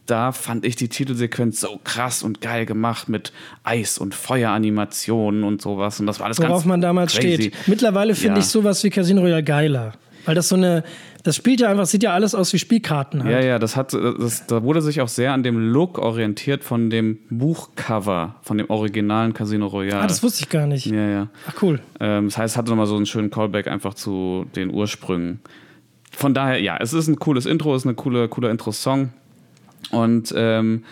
da 0.05 0.31
fand 0.31 0.65
ich 0.65 0.75
die 0.75 0.89
Titelsequenz 0.89 1.61
so 1.61 1.79
krass 1.83 2.23
und 2.23 2.41
geil 2.41 2.65
gemacht 2.65 3.07
mit 3.09 3.31
Eis- 3.63 3.97
und 3.97 4.13
Feueranimationen 4.13 5.43
und 5.43 5.61
sowas. 5.61 5.99
Und 5.99 6.07
das 6.07 6.19
war 6.19 6.25
alles 6.25 6.39
Worauf 6.39 6.51
ganz 6.51 6.65
man 6.65 6.81
damals 6.81 7.13
crazy. 7.13 7.51
steht. 7.51 7.67
Mittlerweile 7.67 8.15
finde 8.15 8.39
ja. 8.39 8.39
ich 8.39 8.45
sowas 8.45 8.83
wie 8.83 8.89
Casino 8.89 9.21
Royale 9.21 9.43
geiler. 9.43 9.93
Weil 10.25 10.35
das 10.35 10.49
so 10.49 10.55
eine, 10.55 10.83
das 11.23 11.35
spielt 11.35 11.59
ja 11.59 11.69
einfach, 11.69 11.85
sieht 11.85 12.03
ja 12.03 12.13
alles 12.13 12.35
aus 12.35 12.53
wie 12.53 12.59
Spielkarten. 12.59 13.23
Halt. 13.23 13.33
Ja, 13.33 13.41
ja, 13.41 13.59
das 13.59 13.75
hat, 13.75 13.93
das, 13.93 14.47
da 14.47 14.63
wurde 14.63 14.81
sich 14.81 15.01
auch 15.01 15.07
sehr 15.07 15.33
an 15.33 15.43
dem 15.43 15.71
Look 15.71 15.97
orientiert 15.97 16.63
von 16.63 16.89
dem 16.89 17.19
Buchcover, 17.29 18.35
von 18.41 18.57
dem 18.57 18.69
originalen 18.69 19.33
Casino 19.33 19.67
Royale. 19.67 20.01
Ah, 20.01 20.07
das 20.07 20.23
wusste 20.23 20.43
ich 20.43 20.49
gar 20.49 20.67
nicht. 20.67 20.85
Ja, 20.85 21.07
ja. 21.07 21.27
Ach, 21.47 21.61
cool. 21.61 21.79
Ähm, 21.99 22.25
das 22.25 22.37
heißt, 22.37 22.53
es 22.53 22.57
hatte 22.57 22.69
nochmal 22.69 22.87
so 22.87 22.95
einen 22.95 23.05
schönen 23.05 23.31
Callback 23.31 23.67
einfach 23.67 23.93
zu 23.93 24.45
den 24.55 24.73
Ursprüngen. 24.73 25.39
Von 26.11 26.33
daher, 26.33 26.61
ja, 26.61 26.77
es 26.79 26.93
ist 26.93 27.07
ein 27.07 27.17
cooles 27.17 27.45
Intro, 27.45 27.75
es 27.75 27.83
ist 27.83 27.89
ein 27.89 27.95
cooler, 27.95 28.27
cooler 28.27 28.51
Intro-Song. 28.51 29.09
Und 29.91 30.33
ähm, 30.35 30.83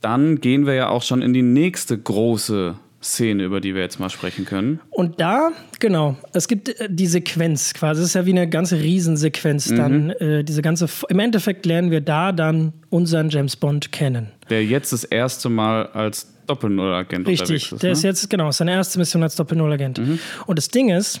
dann 0.00 0.40
gehen 0.40 0.66
wir 0.66 0.74
ja 0.74 0.88
auch 0.88 1.02
schon 1.02 1.22
in 1.22 1.32
die 1.32 1.42
nächste 1.42 1.96
große 1.96 2.74
Szene, 3.02 3.44
über 3.44 3.60
die 3.60 3.74
wir 3.74 3.82
jetzt 3.82 3.98
mal 3.98 4.10
sprechen 4.10 4.44
können. 4.44 4.80
Und 4.90 5.20
da, 5.20 5.50
genau, 5.80 6.16
es 6.32 6.48
gibt 6.48 6.68
äh, 6.68 6.88
die 6.88 7.06
Sequenz 7.06 7.74
quasi. 7.74 8.00
Es 8.00 8.08
ist 8.08 8.14
ja 8.14 8.26
wie 8.26 8.30
eine 8.30 8.48
ganze 8.48 8.80
Riesensequenz 8.80 9.70
mhm. 9.70 9.76
dann. 9.76 10.10
Äh, 10.10 10.44
diese 10.44 10.62
ganze, 10.62 10.88
Im 11.08 11.18
Endeffekt 11.18 11.66
lernen 11.66 11.90
wir 11.90 12.00
da 12.00 12.32
dann 12.32 12.72
unseren 12.90 13.28
James 13.30 13.56
Bond 13.56 13.92
kennen. 13.92 14.28
Der 14.50 14.64
jetzt 14.64 14.92
das 14.92 15.04
erste 15.04 15.48
Mal 15.48 15.86
als 15.88 16.32
Doppel-Null-Agent 16.46 17.26
Richtig, 17.26 17.72
ist, 17.72 17.82
der 17.82 17.90
ne? 17.90 17.92
ist 17.92 18.02
jetzt, 18.02 18.30
genau, 18.30 18.50
seine 18.50 18.72
erste 18.72 18.98
Mission 18.98 19.22
als 19.22 19.36
Doppel-Null-Agent. 19.36 19.98
Mhm. 19.98 20.18
Und 20.46 20.58
das 20.58 20.68
Ding 20.68 20.90
ist, 20.90 21.20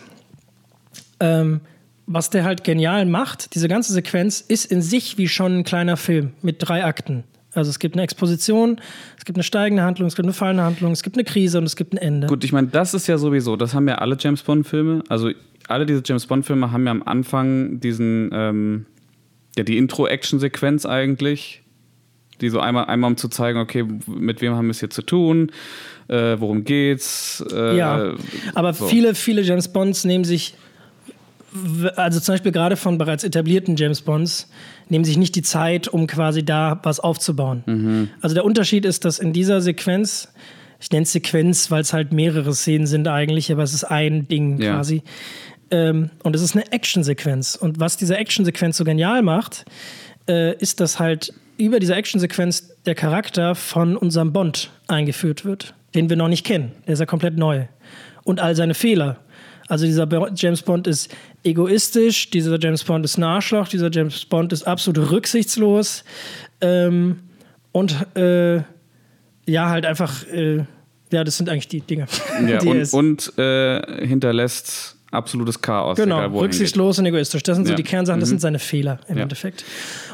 ähm, 1.20 1.60
was 2.06 2.30
der 2.30 2.44
halt 2.44 2.64
genial 2.64 3.06
macht, 3.06 3.54
diese 3.54 3.68
ganze 3.68 3.92
Sequenz 3.92 4.40
ist 4.40 4.70
in 4.70 4.82
sich 4.82 5.18
wie 5.18 5.28
schon 5.28 5.58
ein 5.58 5.64
kleiner 5.64 5.96
Film 5.96 6.32
mit 6.42 6.56
drei 6.58 6.84
Akten. 6.84 7.24
Also 7.54 7.70
es 7.70 7.78
gibt 7.78 7.94
eine 7.94 8.02
Exposition, 8.02 8.80
es 9.18 9.24
gibt 9.24 9.36
eine 9.36 9.42
steigende 9.42 9.82
Handlung, 9.82 10.08
es 10.08 10.16
gibt 10.16 10.24
eine 10.24 10.32
fallende 10.32 10.62
Handlung, 10.62 10.92
es 10.92 11.02
gibt 11.02 11.16
eine 11.16 11.24
Krise 11.24 11.58
und 11.58 11.64
es 11.64 11.76
gibt 11.76 11.92
ein 11.92 11.98
Ende. 11.98 12.26
Gut, 12.26 12.44
ich 12.44 12.52
meine, 12.52 12.68
das 12.68 12.94
ist 12.94 13.06
ja 13.06 13.18
sowieso, 13.18 13.56
das 13.56 13.74
haben 13.74 13.86
ja 13.88 13.96
alle 13.96 14.16
James 14.18 14.42
Bond-Filme. 14.42 15.04
Also 15.08 15.30
alle 15.68 15.86
diese 15.86 16.02
James 16.04 16.26
Bond-Filme 16.26 16.72
haben 16.72 16.86
ja 16.86 16.90
am 16.90 17.02
Anfang 17.02 17.80
diesen, 17.80 18.30
ähm, 18.32 18.86
ja, 19.56 19.64
die 19.64 19.76
Intro-Action-Sequenz 19.76 20.86
eigentlich. 20.86 21.62
Die 22.40 22.48
so 22.48 22.58
einmal, 22.58 22.86
einmal 22.86 23.10
um 23.10 23.16
zu 23.16 23.28
zeigen, 23.28 23.60
okay, 23.60 23.86
mit 24.06 24.40
wem 24.40 24.54
haben 24.54 24.66
wir 24.66 24.72
es 24.72 24.80
hier 24.80 24.90
zu 24.90 25.02
tun, 25.02 25.52
äh, 26.08 26.36
worum 26.40 26.64
geht's. 26.64 27.44
Äh, 27.52 27.76
ja, 27.76 28.14
aber 28.54 28.72
so. 28.72 28.86
viele, 28.86 29.14
viele 29.14 29.42
James 29.42 29.68
Bonds 29.68 30.04
nehmen 30.04 30.24
sich 30.24 30.54
also 31.96 32.20
zum 32.20 32.34
Beispiel 32.34 32.52
gerade 32.52 32.76
von 32.76 32.98
bereits 32.98 33.24
etablierten 33.24 33.76
James 33.76 34.02
Bonds, 34.02 34.48
nehmen 34.88 35.04
sich 35.04 35.16
nicht 35.16 35.34
die 35.34 35.42
Zeit, 35.42 35.88
um 35.88 36.06
quasi 36.06 36.44
da 36.44 36.80
was 36.82 37.00
aufzubauen. 37.00 37.62
Mhm. 37.66 38.10
Also 38.20 38.34
der 38.34 38.44
Unterschied 38.44 38.84
ist, 38.84 39.04
dass 39.04 39.18
in 39.18 39.32
dieser 39.32 39.60
Sequenz, 39.60 40.32
ich 40.80 40.90
nenne 40.90 41.04
es 41.04 41.12
Sequenz, 41.12 41.70
weil 41.70 41.82
es 41.82 41.92
halt 41.92 42.12
mehrere 42.12 42.54
Szenen 42.54 42.86
sind 42.86 43.08
eigentlich, 43.08 43.52
aber 43.52 43.62
es 43.62 43.74
ist 43.74 43.84
ein 43.84 44.28
Ding 44.28 44.60
ja. 44.60 44.74
quasi. 44.74 45.02
Ähm, 45.70 46.10
und 46.22 46.36
es 46.36 46.42
ist 46.42 46.54
eine 46.54 46.70
Actionsequenz. 46.70 47.56
Und 47.56 47.80
was 47.80 47.96
diese 47.96 48.16
Actionsequenz 48.16 48.76
so 48.76 48.84
genial 48.84 49.22
macht, 49.22 49.64
äh, 50.28 50.56
ist, 50.56 50.80
dass 50.80 50.98
halt 50.98 51.32
über 51.56 51.80
diese 51.80 51.94
Actionsequenz 51.94 52.76
der 52.86 52.94
Charakter 52.94 53.54
von 53.54 53.96
unserem 53.96 54.32
Bond 54.32 54.70
eingeführt 54.88 55.44
wird, 55.44 55.74
den 55.94 56.10
wir 56.10 56.16
noch 56.16 56.28
nicht 56.28 56.44
kennen. 56.44 56.72
Der 56.86 56.94
ist 56.94 57.00
ja 57.00 57.06
komplett 57.06 57.36
neu. 57.36 57.66
Und 58.24 58.40
all 58.40 58.54
seine 58.54 58.74
Fehler. 58.74 59.18
Also 59.72 59.86
dieser 59.86 60.06
James 60.36 60.60
Bond 60.60 60.86
ist 60.86 61.10
egoistisch, 61.44 62.28
dieser 62.28 62.60
James 62.60 62.84
Bond 62.84 63.06
ist 63.06 63.16
ein 63.16 63.22
Arschloch, 63.22 63.68
dieser 63.68 63.90
James 63.90 64.26
Bond 64.26 64.52
ist 64.52 64.64
absolut 64.64 65.10
rücksichtslos 65.10 66.04
ähm, 66.60 67.20
und 67.72 67.96
äh, 68.14 68.56
ja, 69.46 69.70
halt 69.70 69.86
einfach, 69.86 70.26
äh, 70.28 70.66
ja, 71.10 71.24
das 71.24 71.38
sind 71.38 71.48
eigentlich 71.48 71.68
die 71.68 71.80
Dinge. 71.80 72.04
Ja, 72.46 72.58
die 72.60 72.68
und, 72.68 72.92
und 72.92 73.38
äh, 73.38 74.06
hinterlässt 74.06 74.98
absolutes 75.10 75.62
Chaos. 75.62 75.96
Genau, 75.96 76.18
egal, 76.18 76.38
rücksichtslos 76.38 76.98
und 76.98 77.06
egoistisch. 77.06 77.42
Das 77.42 77.56
sind 77.56 77.64
so 77.64 77.72
ja. 77.72 77.76
die 77.76 77.82
Kernsachen, 77.82 78.20
das 78.20 78.28
mhm. 78.28 78.32
sind 78.32 78.40
seine 78.42 78.58
Fehler 78.58 79.00
im 79.08 79.16
ja. 79.16 79.22
Endeffekt. 79.22 79.64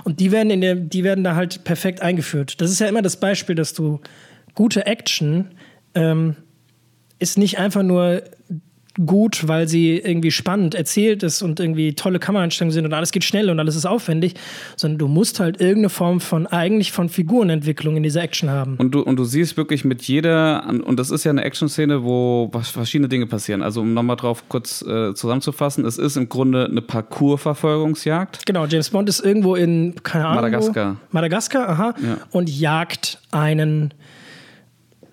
Und 0.04 0.20
die 0.20 0.30
werden, 0.30 0.50
in 0.50 0.60
der, 0.60 0.76
die 0.76 1.02
werden 1.02 1.24
da 1.24 1.34
halt 1.34 1.64
perfekt 1.64 2.00
eingeführt. 2.00 2.60
Das 2.60 2.70
ist 2.70 2.78
ja 2.78 2.86
immer 2.86 3.02
das 3.02 3.18
Beispiel, 3.18 3.56
dass 3.56 3.74
du 3.74 3.98
gute 4.54 4.86
Action 4.86 5.50
ähm, 5.96 6.36
ist 7.18 7.38
nicht 7.38 7.58
einfach 7.58 7.82
nur 7.82 8.22
gut, 9.04 9.46
weil 9.48 9.68
sie 9.68 9.98
irgendwie 9.98 10.30
spannend 10.30 10.74
erzählt 10.74 11.22
ist 11.22 11.42
und 11.42 11.60
irgendwie 11.60 11.94
tolle 11.94 12.18
Kameraeinstellungen 12.18 12.72
sind 12.72 12.84
und 12.84 12.92
alles 12.92 13.12
geht 13.12 13.24
schnell 13.24 13.50
und 13.50 13.58
alles 13.60 13.76
ist 13.76 13.86
aufwendig, 13.86 14.34
sondern 14.76 14.98
du 14.98 15.08
musst 15.08 15.40
halt 15.40 15.60
irgendeine 15.60 15.88
Form 15.88 16.20
von 16.20 16.46
eigentlich 16.46 16.92
von 16.92 17.08
Figurenentwicklung 17.08 17.96
in 17.96 18.02
dieser 18.02 18.22
Action 18.22 18.50
haben. 18.50 18.76
Und 18.76 18.92
du, 18.92 19.00
und 19.02 19.16
du 19.16 19.24
siehst 19.24 19.56
wirklich 19.56 19.84
mit 19.84 20.02
jeder, 20.02 20.66
und 20.68 20.98
das 20.98 21.10
ist 21.10 21.24
ja 21.24 21.30
eine 21.30 21.44
Action-Szene, 21.44 22.02
wo 22.02 22.50
verschiedene 22.62 23.08
Dinge 23.08 23.26
passieren. 23.26 23.62
Also 23.62 23.80
um 23.80 23.94
nochmal 23.94 24.16
drauf 24.16 24.44
kurz 24.48 24.82
äh, 24.82 25.14
zusammenzufassen, 25.14 25.84
es 25.84 25.98
ist 25.98 26.16
im 26.16 26.28
Grunde 26.28 26.66
eine 26.66 26.82
Parcours-Verfolgungsjagd. 26.82 28.46
Genau, 28.46 28.66
James 28.66 28.90
Bond 28.90 29.08
ist 29.08 29.20
irgendwo 29.20 29.54
in, 29.54 29.94
keine 30.02 30.26
Ahnung. 30.26 30.42
Madagaskar. 30.42 30.92
Wo, 30.92 30.96
Madagaskar, 31.10 31.68
aha. 31.68 31.94
Ja. 32.02 32.18
Und 32.30 32.50
jagt 32.50 33.18
einen 33.30 33.94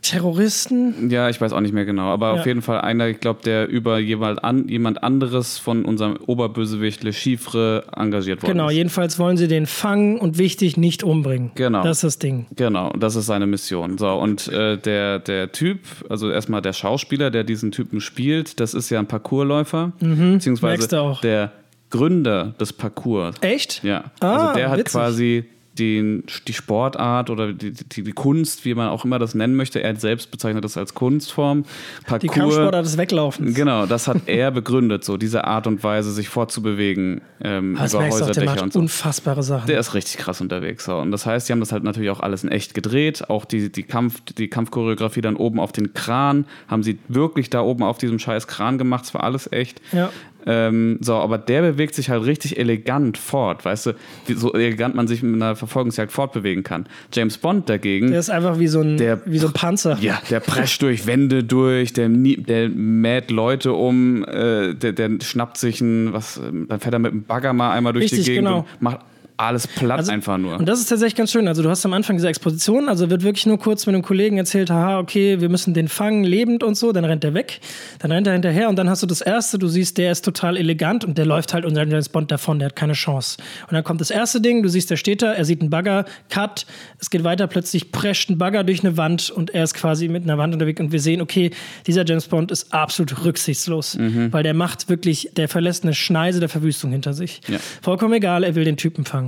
Terroristen? 0.06 1.10
Ja, 1.10 1.30
ich 1.30 1.42
weiß 1.42 1.54
auch 1.54 1.62
nicht 1.62 1.74
mehr 1.74 1.86
genau, 1.86 2.10
aber 2.10 2.34
ja. 2.34 2.40
auf 2.40 2.46
jeden 2.46 2.62
Fall 2.62 2.82
einer, 2.82 3.08
ich 3.08 3.20
glaube, 3.20 3.42
der 3.44 3.68
über 3.68 4.00
jemand, 4.00 4.44
an, 4.44 4.68
jemand 4.68 5.04
anderes 5.04 5.58
von 5.58 5.86
unserem 5.86 6.18
Oberbösewicht 6.26 7.04
Le 7.04 7.14
Chiffre 7.14 7.86
engagiert 7.96 8.44
worden 8.44 8.52
genau, 8.52 8.66
ist. 8.66 8.70
Genau, 8.70 8.78
jedenfalls 8.78 9.20
wollen 9.20 9.38
sie 9.38 9.48
den 9.48 9.66
fangen 9.66 10.18
und 10.20 10.38
wichtig 10.38 10.78
nicht 10.78 11.04
umbringen. 11.04 11.52
Genau. 11.56 11.84
Das 11.84 11.98
ist 11.98 12.04
das 12.04 12.20
Ding. 12.20 12.46
Genau, 12.56 12.92
das 12.92 13.16
ist 13.16 13.26
seine 13.26 13.48
Mission. 13.48 13.98
So, 13.98 14.12
und 14.14 14.48
äh, 14.48 14.78
der, 14.78 15.20
der 15.20 15.52
Typ, 15.52 15.80
also 16.10 16.30
erstmal 16.30 16.62
der 16.62 16.74
Schauspieler, 16.74 17.32
der 17.32 17.44
diesen 17.44 17.72
Typen 17.72 18.02
spielt, 18.02 18.60
das 18.60 18.74
ist 18.74 18.90
ja 18.90 19.00
ein 19.00 19.08
Parcoursläufer, 19.08 19.92
mhm, 20.00 20.34
beziehungsweise 20.34 21.18
der 21.24 21.52
Gründer 21.90 22.54
des 22.60 22.74
Parcours. 22.74 23.36
Echt? 23.42 23.84
Ja. 23.84 24.12
Ah, 24.20 24.48
also 24.48 24.54
der 24.56 24.70
hat 24.70 24.80
witzig. 24.80 24.92
quasi 24.92 25.46
den, 25.80 26.24
die 26.48 26.54
Sportart 26.54 27.30
oder 27.30 27.54
die, 27.54 27.72
die, 27.72 28.04
die, 28.04 28.12
Kunst, 28.12 28.66
wie 28.66 28.74
man 28.74 28.90
auch 28.90 29.06
immer 29.06 29.20
das 29.20 29.36
nennen 29.36 29.56
möchte, 29.56 29.82
er 29.82 29.96
selbst 29.96 30.32
bezeichnet 30.32 30.64
das 30.64 30.78
als 30.78 30.94
Kunstform. 30.94 31.66
Parcours, 32.06 32.22
die 32.22 32.28
Kampfsportart 32.28 32.86
des 32.86 32.98
Weglaufens. 32.98 33.56
Genau, 33.56 33.86
das 33.86 34.08
hat 34.08 34.18
er 34.28 34.52
begründet, 34.52 35.04
so 35.04 35.18
diese 35.18 35.46
Art 35.46 35.68
und 35.68 35.84
Weise, 35.84 36.12
sich 36.12 36.30
fortzubewegen 36.30 37.22
ähm, 37.42 37.76
das 37.78 37.94
über 37.94 38.08
Häuserdächer 38.08 38.64
und 38.64 38.74
so. 38.74 38.80
unfassbare 38.80 39.44
Sachen. 39.44 39.68
Der 39.68 39.80
ist 39.80 39.94
richtig 39.94 40.18
krass 40.18 40.42
unterwegs. 40.42 40.86
So. 40.86 40.98
Und 40.98 41.12
das 41.12 41.26
heißt, 41.26 41.48
die 41.48 41.54
haben 41.54 41.60
das 41.60 41.72
halt 41.72 41.84
natürlich 41.84 42.10
auch 42.10 42.20
alles 42.20 42.44
in 42.44 42.50
echt 42.50 42.74
gedreht. 42.74 43.30
Auch 43.30 43.46
die, 43.46 43.72
die, 43.72 43.84
Kampf, 43.84 44.22
die 44.38 44.48
Kampfchoreografie 44.48 45.22
dann 45.22 45.36
oben 45.36 45.60
auf 45.60 45.72
den 45.72 45.94
Kran, 45.94 46.46
haben 46.68 46.84
sie 46.84 47.00
wirklich 47.08 47.50
da 47.50 47.62
oben 47.62 47.84
auf 47.84 47.98
diesem 47.98 48.20
scheiß 48.20 48.48
Kran 48.48 48.78
gemacht. 48.78 49.06
Es 49.06 49.14
war 49.14 49.24
alles 49.24 49.52
echt. 49.52 49.82
Ja. 49.92 50.10
Ähm, 50.46 50.98
so, 51.02 51.16
aber 51.16 51.38
der 51.38 51.62
bewegt 51.62 51.96
sich 51.96 52.10
halt 52.10 52.24
richtig 52.26 52.58
elegant 52.60 53.18
fort, 53.18 53.66
weißt 53.66 53.88
du, 53.88 53.92
wie, 54.28 54.34
so 54.34 54.54
elegant 54.54 54.94
man 54.96 55.08
sich 55.08 55.24
mit 55.24 55.36
einer 55.36 55.56
Verfolgungsjagd 55.56 56.12
fortbewegen 56.12 56.64
kann. 56.64 56.88
James 57.14 57.38
Bond 57.38 57.68
dagegen. 57.70 58.12
Der 58.12 58.20
ist 58.20 58.30
einfach 58.30 58.60
wie 58.60 58.68
so 58.68 58.82
ein, 58.82 58.98
Der- 58.98 59.22
wie 59.26 59.40
so 59.40 59.48
ein 59.48 59.54
Panzer. 59.54 59.98
Ja, 60.02 60.22
der 60.30 60.40
prescht 60.40 60.82
durch 60.82 61.08
Wände 61.08 61.44
durch, 61.44 61.94
der, 61.94 62.10
der 62.10 62.70
mäht 62.70 63.32
Leute 63.32 63.74
um, 63.74 64.24
äh, 64.26 64.74
der, 64.76 64.94
der 64.94 65.12
schnappt 65.22 65.58
sich 65.58 65.82
ein, 65.82 66.14
was, 66.14 66.38
ähm, 66.38 66.68
dann 66.70 66.80
fährt 66.80 66.94
er 66.94 67.00
mit 67.00 67.12
dem 67.12 67.24
Bagger 67.24 67.54
mal 67.54 67.72
einmal 67.72 67.94
durch 67.94 68.06
Richtig, 68.06 68.26
die 68.26 68.32
Gegend 68.32 68.48
genau. 68.48 68.60
und 68.60 68.82
macht 68.82 69.00
alles 69.38 69.68
platt 69.68 69.98
Also- 70.00 70.12
einfach 70.12 70.38
nur. 70.38 70.58
Und 70.58 70.66
das 70.68 70.80
ist 70.80 70.88
tatsächlich 70.88 71.16
ganz 71.16 71.32
schön. 71.32 71.48
Also 71.48 71.62
du 71.62 71.70
hast 71.70 71.86
am 71.86 71.94
Anfang 71.94 72.16
diese 72.16 72.28
Exposition, 72.30 72.88
also 72.90 73.10
wird 73.10 73.24
wirklich 73.24 73.46
nur 73.46 73.60
kurz 73.60 73.86
mit 73.86 73.94
einem 73.94 74.04
Kollegen 74.04 74.38
erzählt, 74.38 74.70
haha, 74.70 75.00
okay, 75.00 75.42
wir 75.42 75.50
müssen 75.50 75.74
den 75.74 75.88
fangen, 75.88 76.24
lebend 76.24 76.64
und 76.64 76.76
so, 76.76 76.92
dann 76.92 77.04
rennt 77.06 77.24
er 77.24 77.34
weg, 77.34 77.60
dann 78.00 78.12
rennt 78.12 78.28
er 78.28 78.34
hinterher 78.34 78.70
und 78.70 78.78
dann 78.78 78.90
hast 78.90 79.04
du 79.04 79.08
das 79.08 79.22
erste, 79.22 79.60
du 79.60 79.68
siehst, 79.68 79.98
der 79.98 80.12
ist 80.12 80.24
total 80.24 80.56
elegant 80.58 81.04
und 81.04 81.18
der 81.18 81.26
läuft 81.26 81.54
halt 81.54 81.66
unter 81.66 81.86
James 81.86 82.10
Bond 82.10 82.32
davon, 82.32 82.60
der 82.60 82.68
hat 82.70 82.76
keine 82.76 82.94
Chance. 82.94 83.38
Und 83.68 83.74
dann 83.74 83.84
kommt 83.84 84.00
das 84.02 84.10
erste 84.10 84.40
Ding, 84.42 84.64
du 84.64 84.70
siehst, 84.70 84.90
der 84.90 84.98
steht 84.98 85.22
da, 85.22 85.34
er 85.34 85.44
sieht 85.46 85.62
einen 85.62 85.70
Bagger, 85.70 86.06
Cut, 86.30 86.66
es 87.00 87.10
geht 87.10 87.24
weiter, 87.24 87.48
plötzlich 87.48 87.92
prescht 87.92 88.30
ein 88.30 88.38
Bagger 88.38 88.64
durch 88.64 88.84
eine 88.84 88.96
Wand 88.98 89.30
und 89.30 89.50
er 89.54 89.64
ist 89.64 89.74
quasi 89.74 90.08
mit 90.08 90.24
einer 90.24 90.38
Wand 90.38 90.54
unterwegs 90.54 90.80
und 90.80 90.92
wir 90.92 91.00
sehen, 91.02 91.22
okay, 91.22 91.52
dieser 91.88 92.06
James 92.06 92.28
Bond 92.28 92.52
ist 92.52 92.74
absolut 92.74 93.26
rücksichtslos, 93.26 93.98
weil 94.32 94.44
der 94.44 94.54
macht 94.54 94.88
wirklich, 94.90 95.32
der 95.36 95.50
verlässt 95.50 95.84
eine 95.84 95.94
Schneise 95.94 96.40
der 96.40 96.50
Verwüstung 96.50 96.92
hinter 96.92 97.14
sich. 97.14 97.42
Ja. 97.48 97.58
Vollkommen 97.82 98.14
egal, 98.14 98.44
er 98.44 98.56
will 98.56 98.64
den 98.64 98.78
Typen 98.78 99.04
fangen. 99.06 99.25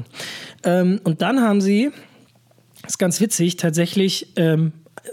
Ähm, 0.64 1.00
und 1.04 1.22
dann 1.22 1.42
haben 1.42 1.62
sie, 1.62 1.92
das 2.82 2.94
ist 2.94 2.98
ganz 2.98 3.20
witzig, 3.22 3.58
tatsächlich, 3.58 4.34
ähm, 4.36 4.72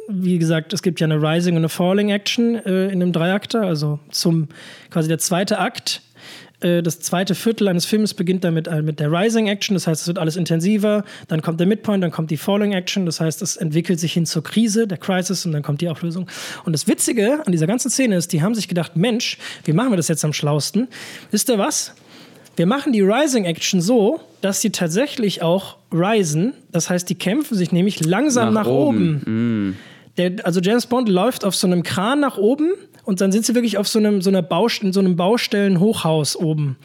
wie 0.08 0.38
gesagt, 0.38 0.72
es 0.72 0.82
gibt 0.82 1.00
ja 1.00 1.06
eine 1.06 1.20
Rising 1.20 1.54
und 1.54 1.60
eine 1.60 1.68
Falling 1.68 2.10
Action 2.10 2.56
äh, 2.56 2.86
in 2.86 3.02
einem 3.02 3.12
Dreiakter, 3.12 3.62
also 3.62 4.00
zum 4.10 4.48
quasi 4.90 5.08
der 5.08 5.18
zweite 5.18 5.58
Akt. 5.58 6.02
Äh, 6.60 6.82
Das 6.82 7.00
zweite 7.00 7.34
Viertel 7.34 7.68
eines 7.68 7.84
Films 7.84 8.14
beginnt 8.14 8.42
damit 8.42 8.66
äh, 8.66 8.82
mit 8.82 8.98
der 8.98 9.12
Rising 9.12 9.46
Action, 9.46 9.74
das 9.74 9.86
heißt, 9.86 10.02
es 10.02 10.08
wird 10.08 10.18
alles 10.18 10.36
intensiver. 10.36 11.04
Dann 11.28 11.42
kommt 11.42 11.60
der 11.60 11.66
Midpoint, 11.66 12.02
dann 12.02 12.10
kommt 12.10 12.30
die 12.30 12.36
Falling 12.36 12.72
Action, 12.72 13.06
das 13.06 13.20
heißt, 13.20 13.40
es 13.42 13.56
entwickelt 13.56 14.00
sich 14.00 14.12
hin 14.12 14.26
zur 14.26 14.42
Krise, 14.42 14.86
der 14.86 14.98
Crisis 14.98 15.46
und 15.46 15.52
dann 15.52 15.62
kommt 15.62 15.80
die 15.80 15.88
Auflösung. 15.88 16.28
Und 16.64 16.72
das 16.72 16.88
Witzige 16.88 17.42
an 17.46 17.52
dieser 17.52 17.66
ganzen 17.66 17.90
Szene 17.90 18.16
ist, 18.16 18.32
die 18.32 18.42
haben 18.42 18.54
sich 18.54 18.66
gedacht, 18.66 18.96
Mensch, 18.96 19.38
wie 19.64 19.72
machen 19.72 19.92
wir 19.92 19.96
das 19.96 20.08
jetzt 20.08 20.24
am 20.24 20.32
schlausten? 20.32 20.88
Wisst 21.30 21.48
ihr 21.50 21.58
was? 21.58 21.94
Wir 22.56 22.66
machen 22.66 22.92
die 22.92 23.00
Rising 23.00 23.44
Action 23.44 23.80
so, 23.80 24.20
dass 24.40 24.60
sie 24.60 24.70
tatsächlich 24.70 25.42
auch 25.42 25.76
risen. 25.92 26.54
Das 26.70 26.88
heißt, 26.90 27.08
die 27.08 27.16
kämpfen 27.16 27.56
sich 27.56 27.72
nämlich 27.72 28.04
langsam 28.04 28.54
nach, 28.54 28.64
Nach 28.64 28.70
oben. 28.70 29.22
oben. 29.22 29.76
Der, 30.16 30.32
also 30.44 30.60
James 30.60 30.86
Bond 30.86 31.08
läuft 31.08 31.44
auf 31.44 31.56
so 31.56 31.66
einem 31.66 31.82
Kran 31.82 32.20
nach 32.20 32.38
oben 32.38 32.70
und 33.04 33.20
dann 33.20 33.32
sind 33.32 33.44
sie 33.44 33.54
wirklich 33.54 33.78
auf 33.78 33.88
so 33.88 33.98
einem, 33.98 34.22
so 34.22 34.30
einer 34.30 34.42
Baust 34.42 34.82
in 34.82 34.92
so 34.92 35.00
einem 35.00 35.16
Baustellenhochhaus 35.16 36.36
oben 36.36 36.76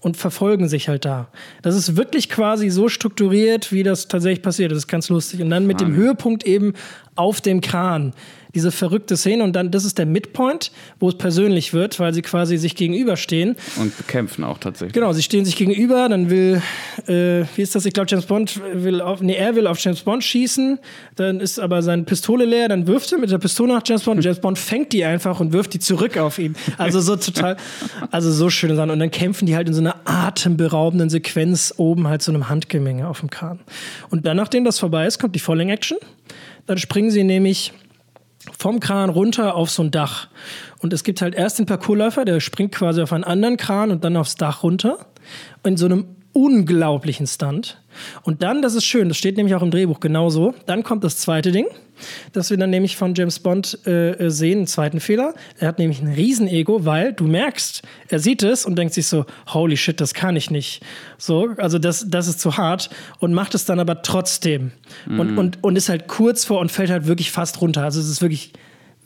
und 0.00 0.16
verfolgen 0.16 0.68
sich 0.68 0.88
halt 0.88 1.04
da. 1.04 1.28
Das 1.62 1.74
ist 1.74 1.96
wirklich 1.96 2.28
quasi 2.28 2.70
so 2.70 2.88
strukturiert, 2.88 3.72
wie 3.72 3.82
das 3.82 4.06
tatsächlich 4.06 4.42
passiert. 4.42 4.70
Das 4.70 4.78
ist 4.78 4.86
ganz 4.86 5.08
lustig. 5.08 5.40
Und 5.42 5.50
dann 5.50 5.66
mit 5.66 5.80
dem 5.80 5.96
Höhepunkt 5.96 6.44
eben 6.44 6.74
auf 7.16 7.40
dem 7.40 7.60
Kran. 7.60 8.12
Diese 8.56 8.72
verrückte 8.72 9.18
Szene 9.18 9.44
und 9.44 9.52
dann, 9.52 9.70
das 9.70 9.84
ist 9.84 9.98
der 9.98 10.06
Midpoint, 10.06 10.72
wo 10.98 11.10
es 11.10 11.18
persönlich 11.18 11.74
wird, 11.74 12.00
weil 12.00 12.14
sie 12.14 12.22
quasi 12.22 12.56
sich 12.56 12.74
gegenüberstehen. 12.74 13.54
Und 13.78 13.94
bekämpfen 13.98 14.44
auch 14.44 14.56
tatsächlich. 14.56 14.94
Genau, 14.94 15.12
sie 15.12 15.22
stehen 15.22 15.44
sich 15.44 15.56
gegenüber, 15.56 16.08
dann 16.08 16.30
will, 16.30 16.62
äh, 17.06 17.44
wie 17.54 17.60
ist 17.60 17.74
das? 17.74 17.84
Ich 17.84 17.92
glaube, 17.92 18.06
James 18.10 18.24
Bond 18.24 18.58
will 18.72 19.02
auf, 19.02 19.20
nee, 19.20 19.34
er 19.34 19.54
will 19.56 19.66
auf 19.66 19.78
James 19.78 20.00
Bond 20.00 20.24
schießen, 20.24 20.78
dann 21.16 21.38
ist 21.40 21.60
aber 21.60 21.82
seine 21.82 22.04
Pistole 22.04 22.46
leer, 22.46 22.68
dann 22.68 22.86
wirft 22.86 23.12
er 23.12 23.18
mit 23.18 23.30
der 23.30 23.36
Pistole 23.36 23.74
nach 23.74 23.82
James 23.84 24.04
Bond, 24.04 24.24
James 24.24 24.40
Bond 24.40 24.58
fängt 24.58 24.94
die 24.94 25.04
einfach 25.04 25.38
und 25.38 25.52
wirft 25.52 25.74
die 25.74 25.78
zurück 25.78 26.16
auf 26.16 26.38
ihn. 26.38 26.56
Also 26.78 27.02
so 27.02 27.16
total, 27.16 27.58
also 28.10 28.32
so 28.32 28.48
schöne 28.48 28.74
Sachen. 28.74 28.88
Und 28.88 29.00
dann 29.00 29.10
kämpfen 29.10 29.44
die 29.44 29.54
halt 29.54 29.68
in 29.68 29.74
so 29.74 29.82
einer 29.82 29.96
atemberaubenden 30.06 31.10
Sequenz 31.10 31.74
oben 31.76 32.08
halt 32.08 32.22
so 32.22 32.32
einem 32.32 32.48
Handgemenge 32.48 33.06
auf 33.06 33.20
dem 33.20 33.28
Kahn. 33.28 33.60
Und 34.08 34.24
dann, 34.24 34.38
nachdem 34.38 34.64
das 34.64 34.78
vorbei 34.78 35.06
ist, 35.06 35.18
kommt 35.18 35.34
die 35.34 35.40
Falling 35.40 35.68
Action. 35.68 35.98
Dann 36.66 36.78
springen 36.78 37.10
sie 37.10 37.22
nämlich 37.22 37.72
vom 38.58 38.80
Kran 38.80 39.10
runter 39.10 39.54
auf 39.54 39.70
so 39.70 39.82
ein 39.82 39.90
Dach. 39.90 40.28
Und 40.78 40.92
es 40.92 41.04
gibt 41.04 41.22
halt 41.22 41.34
erst 41.34 41.58
den 41.58 41.66
Parkourläufer, 41.66 42.24
der 42.24 42.40
springt 42.40 42.72
quasi 42.72 43.02
auf 43.02 43.12
einen 43.12 43.24
anderen 43.24 43.56
Kran 43.56 43.90
und 43.90 44.04
dann 44.04 44.16
aufs 44.16 44.36
Dach 44.36 44.62
runter. 44.62 45.06
In 45.64 45.76
so 45.76 45.86
einem 45.86 46.06
unglaublichen 46.32 47.26
Stunt. 47.26 47.78
Und 48.22 48.42
dann, 48.42 48.62
das 48.62 48.74
ist 48.74 48.84
schön, 48.84 49.08
das 49.08 49.16
steht 49.16 49.36
nämlich 49.36 49.54
auch 49.54 49.62
im 49.62 49.70
Drehbuch 49.70 50.00
genauso, 50.00 50.54
dann 50.66 50.82
kommt 50.82 51.04
das 51.04 51.18
zweite 51.18 51.52
Ding, 51.52 51.66
das 52.32 52.50
wir 52.50 52.56
dann 52.56 52.70
nämlich 52.70 52.96
von 52.96 53.14
James 53.14 53.38
Bond 53.38 53.78
äh, 53.86 54.10
äh, 54.10 54.30
sehen, 54.30 54.58
einen 54.58 54.66
zweiten 54.66 55.00
Fehler. 55.00 55.34
Er 55.58 55.68
hat 55.68 55.78
nämlich 55.78 56.02
ein 56.02 56.12
Riesenego, 56.12 56.84
weil 56.84 57.12
du 57.12 57.24
merkst, 57.24 57.82
er 58.08 58.18
sieht 58.18 58.42
es 58.42 58.66
und 58.66 58.76
denkt 58.76 58.94
sich 58.94 59.06
so, 59.06 59.24
holy 59.48 59.76
shit, 59.76 60.00
das 60.00 60.12
kann 60.12 60.36
ich 60.36 60.50
nicht. 60.50 60.82
So, 61.18 61.48
also 61.56 61.78
das, 61.78 62.06
das 62.08 62.28
ist 62.28 62.40
zu 62.40 62.56
hart 62.56 62.90
und 63.18 63.32
macht 63.32 63.54
es 63.54 63.64
dann 63.64 63.80
aber 63.80 64.02
trotzdem. 64.02 64.72
Und, 65.08 65.38
und, 65.38 65.64
und 65.64 65.76
ist 65.76 65.88
halt 65.88 66.06
kurz 66.06 66.44
vor 66.44 66.60
und 66.60 66.70
fällt 66.70 66.90
halt 66.90 67.06
wirklich 67.06 67.30
fast 67.30 67.60
runter. 67.60 67.82
Also 67.82 68.00
es 68.00 68.08
ist 68.08 68.20
wirklich 68.20 68.52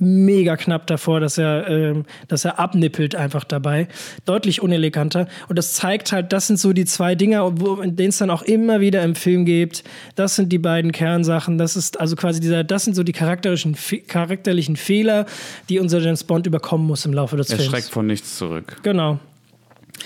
mega 0.01 0.57
knapp 0.57 0.87
davor, 0.87 1.21
dass 1.21 1.39
er, 1.39 1.69
ähm, 1.69 2.05
dass 2.29 2.45
er 2.45 2.59
abnippelt 2.59 3.15
einfach 3.15 3.45
dabei. 3.45 3.87
Deutlich 4.25 4.63
uneleganter. 4.63 5.29
Und 5.49 5.57
das 5.57 5.75
zeigt 5.75 6.11
halt, 6.13 6.33
das 6.33 6.47
sind 6.47 6.59
so 6.59 6.73
die 6.73 6.85
zwei 6.87 7.15
Dinger, 7.15 7.61
wo, 7.61 7.77
in 7.77 7.97
denen 7.97 8.09
es 8.09 8.19
dann 8.19 8.31
auch 8.31 8.43
immer 8.43 8.81
wieder 8.81 9.03
im 9.05 9.15
Film 9.15 9.45
gibt. 9.45 9.85
Das 10.17 10.37
sind 10.37 10.51
die 10.51 10.59
beiden 10.59 10.91
Kernsachen. 10.93 11.59
Das 11.59 11.77
ist 11.77 12.01
also 12.01 12.17
quasi 12.17 12.41
dieser, 12.41 12.65
das 12.65 12.85
sind 12.85 12.95
so 12.97 13.03
die 13.03 13.13
charakterischen, 13.13 13.77
charakterlichen 14.09 14.77
Fehler, 14.77 15.27
die 15.69 15.79
unser 15.79 16.01
James 16.01 16.25
Bond 16.25 16.47
überkommen 16.47 16.87
muss 16.87 17.05
im 17.05 17.13
Laufe 17.13 17.37
des 17.37 17.51
Er 17.51 17.57
Films. 17.57 17.71
schreckt 17.71 17.89
von 17.91 18.07
nichts 18.07 18.37
zurück. 18.39 18.79
Genau. 18.83 19.19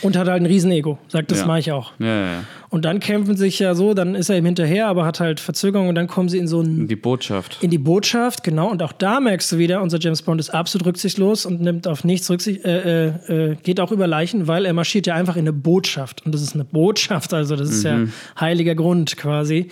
Und 0.02 0.16
hat 0.16 0.28
halt 0.28 0.42
ein 0.42 0.46
Riesenego. 0.46 0.98
Sagt, 1.08 1.30
das 1.30 1.40
Ja. 1.40 1.46
mache 1.46 1.60
ich 1.60 1.72
auch. 1.72 1.92
Ja, 1.98 2.06
ja. 2.26 2.44
Und 2.68 2.84
dann 2.84 2.98
kämpfen 3.00 3.36
sich 3.36 3.58
ja 3.60 3.74
so, 3.74 3.94
dann 3.94 4.14
ist 4.16 4.28
er 4.28 4.36
ihm 4.36 4.44
hinterher, 4.44 4.88
aber 4.88 5.04
hat 5.06 5.20
halt 5.20 5.38
Verzögerung 5.38 5.88
und 5.88 5.94
dann 5.94 6.08
kommen 6.08 6.28
sie 6.28 6.38
in 6.38 6.48
so 6.48 6.60
ein 6.60 6.88
Die 6.88 6.96
Botschaft. 6.96 7.58
in 7.62 7.70
die 7.70 7.78
Botschaft, 7.78 8.42
genau. 8.42 8.68
Und 8.70 8.82
auch 8.82 8.92
da 8.92 9.20
merkst 9.20 9.52
du 9.52 9.58
wieder, 9.58 9.80
unser 9.80 9.98
James 10.00 10.22
Bond 10.22 10.40
ist 10.40 10.50
absolut 10.50 10.86
rücksichtslos 10.88 11.46
und 11.46 11.60
nimmt 11.60 11.86
auf 11.86 12.02
nichts 12.04 12.28
Rücksicht, 12.28 12.64
äh, 12.64 13.06
äh, 13.06 13.52
äh, 13.52 13.56
geht 13.62 13.78
auch 13.80 13.92
über 13.92 14.06
Leichen, 14.08 14.48
weil 14.48 14.66
er 14.66 14.72
marschiert 14.72 15.06
ja 15.06 15.14
einfach 15.14 15.36
in 15.36 15.42
eine 15.42 15.52
Botschaft. 15.52 16.26
Und 16.26 16.34
das 16.34 16.42
ist 16.42 16.54
eine 16.54 16.64
Botschaft, 16.64 17.32
also 17.32 17.54
das 17.54 17.70
ist 17.70 17.84
ja 17.84 18.00
heiliger 18.38 18.74
Grund 18.74 19.16
quasi. 19.16 19.68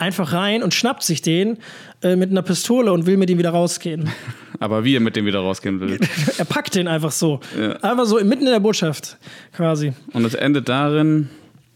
Einfach 0.00 0.32
rein 0.32 0.62
und 0.62 0.74
schnappt 0.74 1.02
sich 1.02 1.22
den 1.22 1.58
äh, 2.02 2.16
mit 2.16 2.30
einer 2.30 2.42
Pistole 2.42 2.92
und 2.92 3.06
will 3.06 3.16
mit 3.16 3.30
ihm 3.30 3.38
wieder 3.38 3.50
rausgehen. 3.50 4.08
Aber 4.60 4.84
wie 4.84 4.96
er 4.96 5.00
mit 5.00 5.14
dem 5.16 5.24
wieder 5.26 5.40
rausgehen 5.40 5.80
will. 5.80 5.98
er 6.38 6.44
packt 6.44 6.74
den 6.74 6.88
einfach 6.88 7.12
so. 7.12 7.40
Einfach 7.82 8.06
so 8.06 8.16
mitten 8.24 8.44
in 8.46 8.52
der 8.52 8.60
Botschaft 8.60 9.16
quasi. 9.54 9.92
Und 10.12 10.24
es 10.24 10.34
endet 10.34 10.68
darin, 10.68 11.28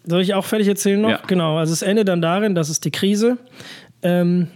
Soll 0.04 0.20
ich 0.22 0.34
auch 0.34 0.44
fertig 0.44 0.66
erzählen 0.68 1.00
noch? 1.00 1.10
Ja. 1.10 1.20
Genau, 1.28 1.58
also 1.58 1.72
es 1.72 1.82
endet 1.82 2.08
dann 2.08 2.20
darin, 2.20 2.54
dass 2.56 2.68
es 2.70 2.80
die 2.80 2.90
Krise, 2.90 3.38
ähm, 4.02 4.48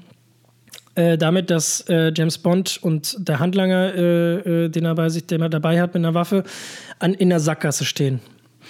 äh, 0.96 1.16
damit, 1.18 1.50
dass 1.50 1.82
äh, 1.88 2.10
James 2.16 2.38
Bond 2.38 2.78
und 2.82 3.16
der 3.28 3.38
Handlanger, 3.38 3.94
äh, 3.94 4.64
äh, 4.64 4.68
den 4.70 4.84
er 4.86 4.94
bei 4.96 5.08
sich, 5.08 5.26
den 5.26 5.42
er 5.42 5.48
dabei 5.48 5.80
hat 5.80 5.94
mit 5.94 6.02
einer 6.04 6.14
Waffe, 6.14 6.42
an, 6.98 7.14
in 7.14 7.28
der 7.28 7.38
Sackgasse 7.38 7.84
stehen. 7.84 8.18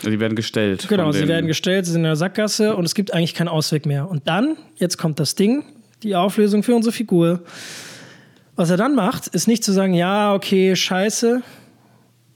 die 0.03 0.21
werden 0.21 0.35
gestellt. 0.37 0.87
Genau, 0.89 1.13
sie 1.13 1.21
den- 1.21 1.29
werden 1.29 1.47
gestellt, 1.47 1.87
sie 1.87 1.93
sind 1.93 2.01
in 2.01 2.05
der 2.09 2.17
Sackgasse 2.17 2.77
und 2.77 2.85
es 2.85 2.95
gibt 2.95 3.15
eigentlich 3.15 3.33
keinen 3.35 3.49
Ausweg 3.49 3.87
mehr. 3.87 4.11
Und 4.11 4.29
dann, 4.29 4.57
jetzt 4.77 4.99
kommt 4.99 5.19
das 5.19 5.35
Ding, 5.35 5.65
die 6.03 6.15
Auflösung 6.15 6.63
für 6.63 6.75
unsere 6.75 6.93
Figur. 6.93 7.43
Was 8.55 8.71
er 8.71 8.77
dann 8.77 8.95
macht, 8.95 9.29
ist 9.29 9.49
nicht 9.49 9.65
zu 9.65 9.73
sagen, 9.73 9.95
ja, 9.95 10.35
okay, 10.35 10.75
scheiße, 10.75 11.43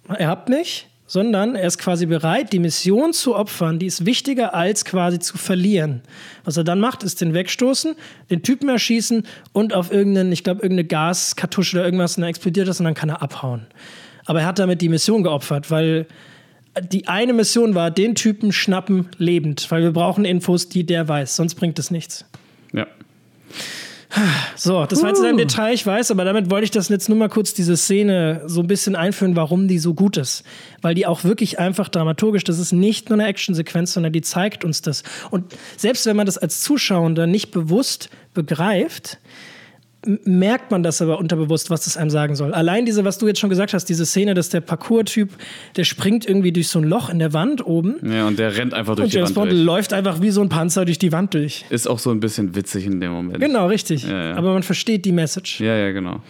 er 0.08 0.28
habt 0.28 0.48
mich, 0.48 0.88
sondern 1.06 1.56
er 1.56 1.66
ist 1.66 1.78
quasi 1.78 2.06
bereit, 2.06 2.52
die 2.52 2.58
Mission 2.58 3.12
zu 3.12 3.34
opfern, 3.34 3.78
die 3.78 3.86
ist 3.86 4.06
wichtiger 4.06 4.54
als 4.54 4.84
quasi 4.84 5.18
zu 5.18 5.38
verlieren. 5.38 6.02
Was 6.44 6.56
er 6.56 6.64
dann 6.64 6.78
macht, 6.78 7.02
ist 7.02 7.20
den 7.20 7.34
wegstoßen, 7.34 7.96
den 8.30 8.42
Typen 8.42 8.68
erschießen 8.68 9.26
und 9.52 9.74
auf 9.74 9.90
irgendeinen, 9.90 10.30
ich 10.30 10.44
glaube, 10.44 10.62
irgendeine 10.62 10.86
Gaskartusche 10.86 11.78
oder 11.78 11.84
irgendwas, 11.84 12.16
und 12.16 12.22
dann 12.22 12.30
explodiert 12.30 12.68
das 12.68 12.78
und 12.80 12.84
dann 12.84 12.94
kann 12.94 13.08
er 13.08 13.22
abhauen. 13.22 13.66
Aber 14.26 14.40
er 14.42 14.46
hat 14.46 14.58
damit 14.58 14.82
die 14.82 14.88
Mission 14.88 15.22
geopfert, 15.22 15.70
weil 15.70 16.06
die 16.92 17.08
eine 17.08 17.32
Mission 17.32 17.74
war, 17.74 17.90
den 17.90 18.14
Typen 18.14 18.52
schnappen 18.52 19.08
lebend, 19.18 19.68
weil 19.70 19.82
wir 19.82 19.92
brauchen 19.92 20.24
Infos, 20.24 20.68
die 20.68 20.84
der 20.84 21.08
weiß, 21.08 21.34
sonst 21.34 21.56
bringt 21.56 21.78
es 21.78 21.90
nichts. 21.90 22.24
So, 24.56 24.84
das 24.86 25.02
war 25.02 25.10
jetzt 25.10 25.20
in 25.20 25.26
einem 25.26 25.38
Detail, 25.38 25.72
ich 25.72 25.86
weiß, 25.86 26.10
aber 26.10 26.24
damit 26.24 26.50
wollte 26.50 26.64
ich 26.64 26.70
das 26.72 26.88
jetzt 26.88 27.08
nur 27.08 27.16
mal 27.16 27.28
kurz 27.28 27.54
diese 27.54 27.76
Szene 27.76 28.42
so 28.46 28.60
ein 28.60 28.66
bisschen 28.66 28.96
einführen, 28.96 29.36
warum 29.36 29.68
die 29.68 29.78
so 29.78 29.94
gut 29.94 30.16
ist. 30.16 30.42
Weil 30.82 30.94
die 30.94 31.06
auch 31.06 31.22
wirklich 31.22 31.60
einfach 31.60 31.88
dramaturgisch, 31.88 32.42
das 32.42 32.58
ist 32.58 32.72
nicht 32.72 33.08
nur 33.08 33.18
eine 33.18 33.28
Actionsequenz, 33.28 33.92
sondern 33.92 34.12
die 34.12 34.20
zeigt 34.20 34.64
uns 34.64 34.82
das. 34.82 35.04
Und 35.30 35.54
selbst 35.76 36.06
wenn 36.06 36.16
man 36.16 36.26
das 36.26 36.38
als 36.38 36.60
Zuschauer 36.60 37.08
nicht 37.10 37.52
bewusst 37.52 38.10
begreift, 38.34 39.18
merkt 40.24 40.70
man 40.70 40.82
das 40.82 41.02
aber 41.02 41.18
unterbewusst, 41.18 41.68
was 41.68 41.84
das 41.84 41.96
einem 41.96 42.10
sagen 42.10 42.34
soll. 42.34 42.54
Allein 42.54 42.86
diese, 42.86 43.04
was 43.04 43.18
du 43.18 43.26
jetzt 43.28 43.38
schon 43.38 43.50
gesagt 43.50 43.74
hast, 43.74 43.84
diese 43.86 44.06
Szene, 44.06 44.34
dass 44.34 44.48
der 44.48 44.62
Parcours-Typ, 44.62 45.30
der 45.76 45.84
springt 45.84 46.26
irgendwie 46.26 46.52
durch 46.52 46.68
so 46.68 46.78
ein 46.78 46.84
Loch 46.84 47.10
in 47.10 47.18
der 47.18 47.32
Wand 47.32 47.66
oben 47.66 47.96
ja, 48.10 48.26
und 48.26 48.38
der 48.38 48.56
rennt 48.56 48.72
einfach 48.72 48.96
durch 48.96 49.04
und 49.04 49.12
die 49.12 49.16
James 49.16 49.30
Wand 49.30 49.34
Bond 49.36 49.52
durch. 49.52 49.62
läuft 49.62 49.92
einfach 49.92 50.22
wie 50.22 50.30
so 50.30 50.40
ein 50.40 50.48
Panzer 50.48 50.84
durch 50.86 50.98
die 50.98 51.12
Wand 51.12 51.34
durch. 51.34 51.66
Ist 51.68 51.86
auch 51.86 51.98
so 51.98 52.10
ein 52.10 52.20
bisschen 52.20 52.54
witzig 52.54 52.86
in 52.86 53.00
dem 53.00 53.12
Moment. 53.12 53.40
Genau, 53.40 53.66
richtig. 53.66 54.04
Ja, 54.08 54.30
ja. 54.30 54.36
Aber 54.36 54.54
man 54.54 54.62
versteht 54.62 55.04
die 55.04 55.12
Message. 55.12 55.60
Ja, 55.60 55.76
ja, 55.76 55.92
genau. 55.92 56.22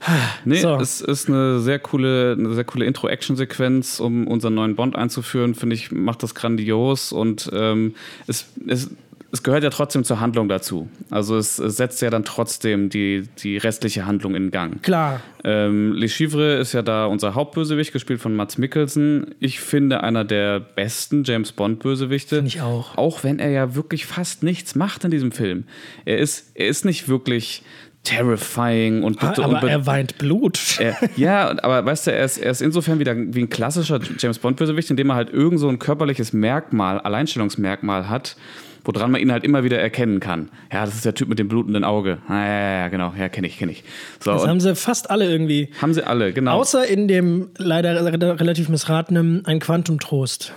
Nee, 0.44 0.60
So. 0.60 0.76
es 0.76 1.00
ist 1.00 1.28
eine 1.28 1.58
sehr 1.58 1.80
coole, 1.80 2.36
eine 2.38 2.54
sehr 2.54 2.64
coole 2.64 2.84
Intro-Action-Sequenz, 2.84 3.98
um 3.98 4.28
unseren 4.28 4.54
neuen 4.54 4.76
Bond 4.76 4.94
einzuführen. 4.94 5.54
Finde 5.56 5.74
ich, 5.74 5.90
macht 5.90 6.22
das 6.22 6.34
grandios 6.36 7.10
und 7.10 7.50
ähm, 7.52 7.94
es, 8.28 8.46
es, 8.68 8.90
es 9.30 9.42
gehört 9.42 9.62
ja 9.62 9.70
trotzdem 9.70 10.04
zur 10.04 10.20
Handlung 10.20 10.48
dazu. 10.48 10.88
Also 11.10 11.36
es, 11.36 11.58
es 11.58 11.76
setzt 11.76 12.00
ja 12.00 12.08
dann 12.10 12.24
trotzdem 12.24 12.88
die, 12.88 13.24
die 13.42 13.58
restliche 13.58 14.06
Handlung 14.06 14.34
in 14.34 14.50
Gang. 14.50 14.82
Klar. 14.82 15.20
Ähm, 15.44 15.92
Le 15.92 16.06
Chivre 16.06 16.56
ist 16.56 16.72
ja 16.72 16.82
da 16.82 17.04
unser 17.06 17.34
Hauptbösewicht, 17.34 17.92
gespielt 17.92 18.20
von 18.20 18.34
Mats 18.34 18.56
Mikkelsen. 18.58 19.34
Ich 19.38 19.60
finde 19.60 20.02
einer 20.02 20.24
der 20.24 20.60
besten 20.60 21.24
James 21.24 21.52
Bond-Bösewichte. 21.52 22.36
Finde 22.36 22.48
ich 22.48 22.62
auch. 22.62 22.96
Auch 22.96 23.22
wenn 23.22 23.38
er 23.38 23.50
ja 23.50 23.74
wirklich 23.74 24.06
fast 24.06 24.42
nichts 24.42 24.74
macht 24.74 25.04
in 25.04 25.10
diesem 25.10 25.30
Film. 25.32 25.64
Er 26.06 26.18
ist, 26.18 26.52
er 26.54 26.68
ist 26.68 26.84
nicht 26.86 27.08
wirklich 27.08 27.62
terrifying 28.04 29.02
und, 29.02 29.22
und 29.22 29.38
Aber 29.38 29.60
be- 29.60 29.70
er 29.70 29.86
weint 29.86 30.18
Blut. 30.18 30.78
er, 30.78 30.96
ja, 31.16 31.48
aber 31.62 31.84
weißt 31.84 32.06
du, 32.06 32.12
er 32.12 32.24
ist, 32.24 32.38
er 32.38 32.50
ist 32.50 32.62
insofern 32.62 32.98
wieder 32.98 33.14
wie 33.16 33.40
ein 33.40 33.50
klassischer 33.50 34.00
James 34.18 34.38
Bond-Bösewicht, 34.38 34.90
indem 34.90 35.10
er 35.10 35.16
halt 35.16 35.30
irgend 35.30 35.60
so 35.60 35.68
ein 35.68 35.78
körperliches 35.78 36.32
Merkmal, 36.32 37.00
Alleinstellungsmerkmal 37.00 38.08
hat, 38.08 38.36
woran 38.84 39.10
man 39.10 39.20
ihn 39.20 39.30
halt 39.32 39.44
immer 39.44 39.64
wieder 39.64 39.78
erkennen 39.78 40.20
kann. 40.20 40.48
Ja, 40.72 40.84
das 40.84 40.94
ist 40.94 41.04
der 41.04 41.14
Typ 41.14 41.28
mit 41.28 41.38
dem 41.38 41.48
blutenden 41.48 41.84
Auge. 41.84 42.18
Ah, 42.28 42.34
ja, 42.38 42.46
ja, 42.46 42.70
ja, 42.80 42.88
genau. 42.88 43.12
Ja, 43.18 43.28
kenne 43.28 43.46
ich, 43.46 43.58
kenne 43.58 43.72
ich. 43.72 43.84
So, 44.20 44.32
Das 44.32 44.46
haben 44.46 44.60
sie 44.60 44.74
fast 44.74 45.10
alle 45.10 45.30
irgendwie. 45.30 45.70
haben 45.82 45.94
sie 45.94 46.06
alle, 46.06 46.32
genau. 46.32 46.52
Außer 46.58 46.86
in 46.86 47.08
dem 47.08 47.48
leider 47.58 48.04
re- 48.04 48.40
relativ 48.40 48.68
missratenen 48.68 49.44
Ein 49.46 49.58
Quantum-Trost. 49.60 50.52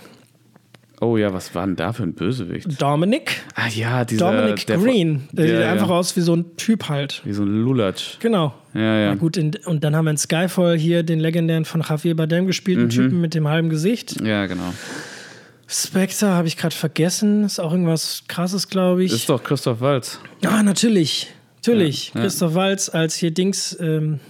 oh 1.00 1.16
ja, 1.16 1.32
was 1.34 1.54
war 1.54 1.66
denn 1.66 1.76
da 1.76 1.92
für 1.92 2.04
ein 2.04 2.14
Bösewicht? 2.14 2.80
Dominic, 2.80 3.42
Ah 3.56 3.66
ja, 3.68 4.04
dieser... 4.04 4.30
Dominic 4.32 4.66
der- 4.66 4.78
Green. 4.78 5.28
Der 5.32 5.44
ja, 5.46 5.50
sieht 5.52 5.60
ja. 5.62 5.72
einfach 5.72 5.90
aus 5.90 6.16
wie 6.16 6.20
so 6.20 6.34
ein 6.36 6.56
Typ 6.56 6.88
halt. 6.88 7.22
Wie 7.24 7.32
so 7.32 7.42
ein 7.42 7.48
Lulatsch. 7.48 8.18
Genau. 8.20 8.54
Ja, 8.74 8.98
ja. 8.98 9.08
Na 9.10 9.14
gut, 9.16 9.36
in, 9.36 9.50
und 9.66 9.84
dann 9.84 9.94
haben 9.96 10.04
wir 10.06 10.12
in 10.12 10.16
Skyfall 10.16 10.78
hier 10.78 11.02
den 11.02 11.18
legendären 11.20 11.64
von 11.64 11.82
Javier 11.82 12.16
Bardem 12.16 12.44
Mhm. 12.44 12.46
gespielten 12.46 12.88
Typen 12.88 13.20
mit 13.20 13.34
dem 13.34 13.48
halben 13.48 13.68
Gesicht. 13.68 14.20
Ja, 14.22 14.46
genau. 14.46 14.72
Spectre 15.72 16.28
habe 16.28 16.46
ich 16.48 16.56
gerade 16.56 16.74
vergessen. 16.74 17.44
Ist 17.44 17.58
auch 17.58 17.72
irgendwas 17.72 18.24
krasses, 18.28 18.68
glaube 18.68 19.04
ich. 19.04 19.12
Ist 19.12 19.28
doch 19.28 19.42
Christoph 19.42 19.80
Waltz. 19.80 20.18
ah, 20.44 20.62
natürlich. 20.62 21.28
Natürlich. 21.56 22.08
Ja, 22.08 22.16
ja. 22.16 22.20
Christoph 22.26 22.54
Waltz 22.54 22.88
als 22.88 23.14
hier 23.16 23.30
Dings. 23.32 23.76
Ähm, 23.80 24.20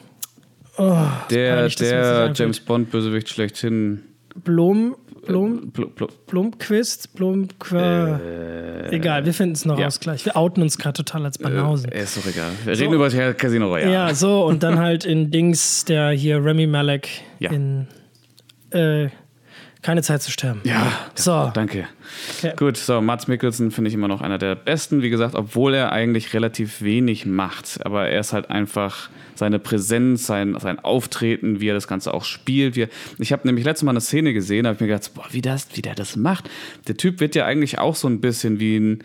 oh, 0.78 0.96
Der, 1.30 1.64
das 1.64 1.74
der. 1.76 2.32
James 2.34 2.60
Bond-Bösewicht 2.60 3.28
schlechthin. 3.28 4.02
Blom. 4.44 4.96
Blom. 5.26 5.70
Pl 5.72 5.86
pl 5.86 6.08
Blomquist, 6.26 7.14
Blomqua. 7.14 8.20
Egal, 8.90 9.24
wir 9.24 9.32
finden 9.32 9.54
es 9.54 9.64
noch 9.64 9.76
Äh, 9.76 9.80
ja. 9.82 9.86
raus 9.86 10.00
gleich. 10.00 10.24
Wir 10.24 10.36
outen 10.36 10.62
uns 10.62 10.78
gerade 10.78 10.94
total 11.04 11.24
als 11.26 11.38
Banausen. 11.38 11.92
Äh, 11.92 12.02
ist 12.02 12.16
doch 12.16 12.26
egal. 12.26 12.50
Wir 12.64 12.76
reden 12.76 12.92
über 12.92 13.08
das 13.08 13.36
Casino 13.36 13.68
Royale. 13.68 13.92
ja, 13.92 14.14
so, 14.14 14.44
und 14.44 14.64
dann 14.64 14.78
halt 14.80 15.04
in 15.04 15.30
Dings, 15.30 15.84
der 15.84 16.10
hier 16.10 16.44
Remy 16.44 16.66
Malek 16.66 17.08
Ja. 17.38 17.52
in 17.52 17.86
äh, 18.70 19.10
Keine 19.82 20.02
Zeit 20.02 20.22
zu 20.22 20.30
sterben. 20.30 20.60
Ja, 20.62 20.92
So. 21.16 21.50
danke. 21.54 21.88
Okay. 22.38 22.52
Gut, 22.56 22.76
so, 22.76 23.00
Mats 23.00 23.26
Mikkelsen 23.26 23.72
finde 23.72 23.88
ich 23.88 23.94
immer 23.94 24.06
noch 24.06 24.20
einer 24.20 24.38
der 24.38 24.54
besten. 24.54 25.02
Wie 25.02 25.10
gesagt, 25.10 25.34
obwohl 25.34 25.74
er 25.74 25.90
eigentlich 25.90 26.32
relativ 26.34 26.82
wenig 26.82 27.26
macht. 27.26 27.84
Aber 27.84 28.08
er 28.08 28.20
ist 28.20 28.32
halt 28.32 28.48
einfach 28.48 29.10
seine 29.34 29.58
Präsenz, 29.58 30.24
sein, 30.26 30.56
sein 30.60 30.78
Auftreten, 30.78 31.60
wie 31.60 31.68
er 31.68 31.74
das 31.74 31.88
Ganze 31.88 32.14
auch 32.14 32.24
spielt. 32.24 32.76
Er, 32.76 32.88
ich 33.18 33.32
habe 33.32 33.44
nämlich 33.46 33.64
letztes 33.64 33.82
Mal 33.84 33.90
eine 33.90 34.00
Szene 34.00 34.32
gesehen, 34.32 34.64
da 34.64 34.68
habe 34.68 34.76
ich 34.76 34.80
mir 34.80 34.86
gedacht, 34.86 35.12
boah, 35.14 35.26
wie, 35.32 35.42
das, 35.42 35.66
wie 35.74 35.82
der 35.82 35.96
das 35.96 36.14
macht. 36.14 36.48
Der 36.86 36.96
Typ 36.96 37.18
wird 37.18 37.34
ja 37.34 37.44
eigentlich 37.44 37.80
auch 37.80 37.96
so 37.96 38.06
ein 38.08 38.20
bisschen 38.20 38.60
wie 38.60 38.76
ein. 38.76 39.04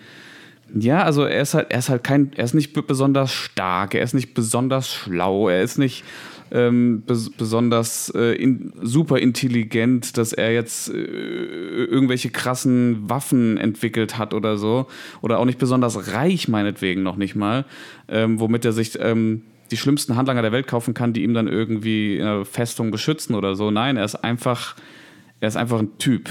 Ja, 0.76 1.02
also 1.04 1.24
er 1.24 1.42
ist 1.42 1.54
halt, 1.54 1.72
er 1.72 1.80
ist 1.80 1.88
halt 1.90 2.04
kein, 2.04 2.34
er 2.36 2.44
ist 2.44 2.54
nicht 2.54 2.74
be- 2.74 2.84
besonders 2.84 3.32
stark, 3.32 3.96
er 3.96 4.04
ist 4.04 4.14
nicht 4.14 4.34
besonders 4.34 4.94
schlau, 4.94 5.48
er 5.48 5.62
ist 5.64 5.78
nicht 5.78 6.04
ähm, 6.52 7.04
bes 7.06 7.30
besonders 7.30 8.10
äh, 8.16 8.36
in, 8.36 8.74
super 8.82 9.18
intelligent, 9.18 10.18
dass 10.18 10.34
er 10.34 10.54
jetzt 10.54 10.90
äh, 10.90 10.94
irgendwelche 10.94 12.30
krassen 12.30 13.10
Waffen 13.10 13.58
entwickelt 13.58 14.18
hat 14.18 14.34
oder 14.34 14.58
so. 14.58 14.88
Oder 15.22 15.40
auch 15.40 15.46
nicht 15.46 15.60
besonders 15.60 16.14
reich, 16.14 16.48
meinetwegen 16.48 17.04
noch 17.04 17.16
nicht 17.16 17.36
mal, 17.36 17.66
ähm, 18.08 18.40
womit 18.40 18.66
er 18.66 18.72
sich 18.72 18.98
ähm, 19.00 19.44
die 19.72 19.78
schlimmsten 19.78 20.16
Handlanger 20.16 20.42
der 20.42 20.52
Welt 20.52 20.68
kaufen 20.68 20.94
kann, 20.94 21.14
die 21.14 21.24
ihm 21.24 21.34
dann 21.34 21.48
irgendwie 21.48 22.18
in 22.18 22.24
einer 22.24 22.46
Festung 22.46 22.92
beschützen 22.92 23.36
oder 23.36 23.56
so. 23.56 23.72
Nein, 23.72 23.98
er 23.98 24.06
ist 24.06 24.16
einfach, 24.16 24.76
er 25.40 25.48
ist 25.48 25.58
einfach 25.58 25.80
ein 25.80 25.98
Typ. 25.98 26.30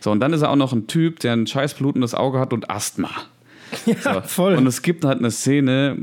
So, 0.00 0.10
und 0.10 0.20
dann 0.20 0.32
ist 0.32 0.42
er 0.42 0.50
auch 0.50 0.56
noch 0.56 0.72
ein 0.72 0.86
Typ, 0.86 1.20
der 1.20 1.32
ein 1.32 1.46
scheiß 1.46 1.74
blutendes 1.74 2.14
Auge 2.14 2.38
hat 2.38 2.52
und 2.52 2.70
Asthma. 2.70 3.10
Ja, 4.04 4.22
voll. 4.22 4.54
Und 4.56 4.66
es 4.66 4.82
gibt 4.82 5.04
halt 5.04 5.18
eine 5.18 5.30
Szene, 5.30 5.96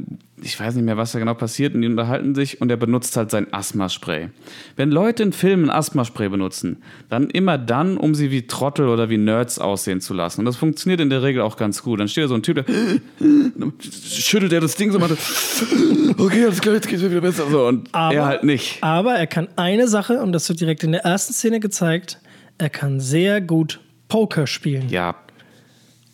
ich 0.43 0.59
weiß 0.59 0.75
nicht 0.75 0.85
mehr, 0.85 0.97
was 0.97 1.11
da 1.11 1.19
genau 1.19 1.33
passiert, 1.33 1.75
und 1.75 1.81
die 1.81 1.87
unterhalten 1.87 2.33
sich 2.35 2.61
und 2.61 2.69
er 2.69 2.77
benutzt 2.77 3.15
halt 3.17 3.29
sein 3.31 3.51
Asthmaspray. 3.53 4.29
Wenn 4.75 4.89
Leute 4.91 5.23
in 5.23 5.33
Filmen 5.33 5.69
Asthmaspray 5.69 6.29
benutzen, 6.29 6.81
dann 7.09 7.29
immer 7.29 7.57
dann, 7.57 7.97
um 7.97 8.15
sie 8.15 8.31
wie 8.31 8.47
Trottel 8.47 8.87
oder 8.87 9.09
wie 9.09 9.17
Nerds 9.17 9.59
aussehen 9.59 10.01
zu 10.01 10.13
lassen. 10.13 10.41
Und 10.41 10.45
das 10.45 10.55
funktioniert 10.57 10.99
in 11.01 11.09
der 11.09 11.21
Regel 11.23 11.41
auch 11.41 11.57
ganz 11.57 11.83
gut. 11.83 11.99
Dann 11.99 12.07
steht 12.07 12.23
da 12.23 12.27
so 12.29 12.35
ein 12.35 12.43
Typ, 12.43 12.55
der 12.55 12.65
schüttelt 13.79 14.53
er 14.53 14.61
das 14.61 14.75
Ding 14.75 14.91
so 14.91 14.97
und 14.99 15.09
macht, 15.09 15.17
okay, 16.19 16.43
alles 16.45 16.61
klar, 16.61 16.75
jetzt 16.75 16.87
geht's 16.87 17.01
mir 17.01 17.11
wieder 17.11 17.21
besser. 17.21 17.45
So, 17.49 17.67
und 17.67 17.89
Aber- 17.93 18.13
er 18.15 18.25
halt 18.25 18.43
nicht. 18.43 18.77
Aber 18.81 19.13
er 19.15 19.27
kann 19.27 19.47
eine 19.55 19.87
Sache, 19.87 20.21
und 20.21 20.31
das 20.31 20.49
wird 20.49 20.59
direkt 20.59 20.83
in 20.83 20.91
der 20.91 21.01
ersten 21.05 21.33
Szene 21.33 21.59
gezeigt, 21.59 22.19
er 22.57 22.69
kann 22.69 22.99
sehr 22.99 23.41
gut 23.41 23.79
Poker 24.07 24.45
spielen. 24.47 24.89
Ja. 24.89 25.15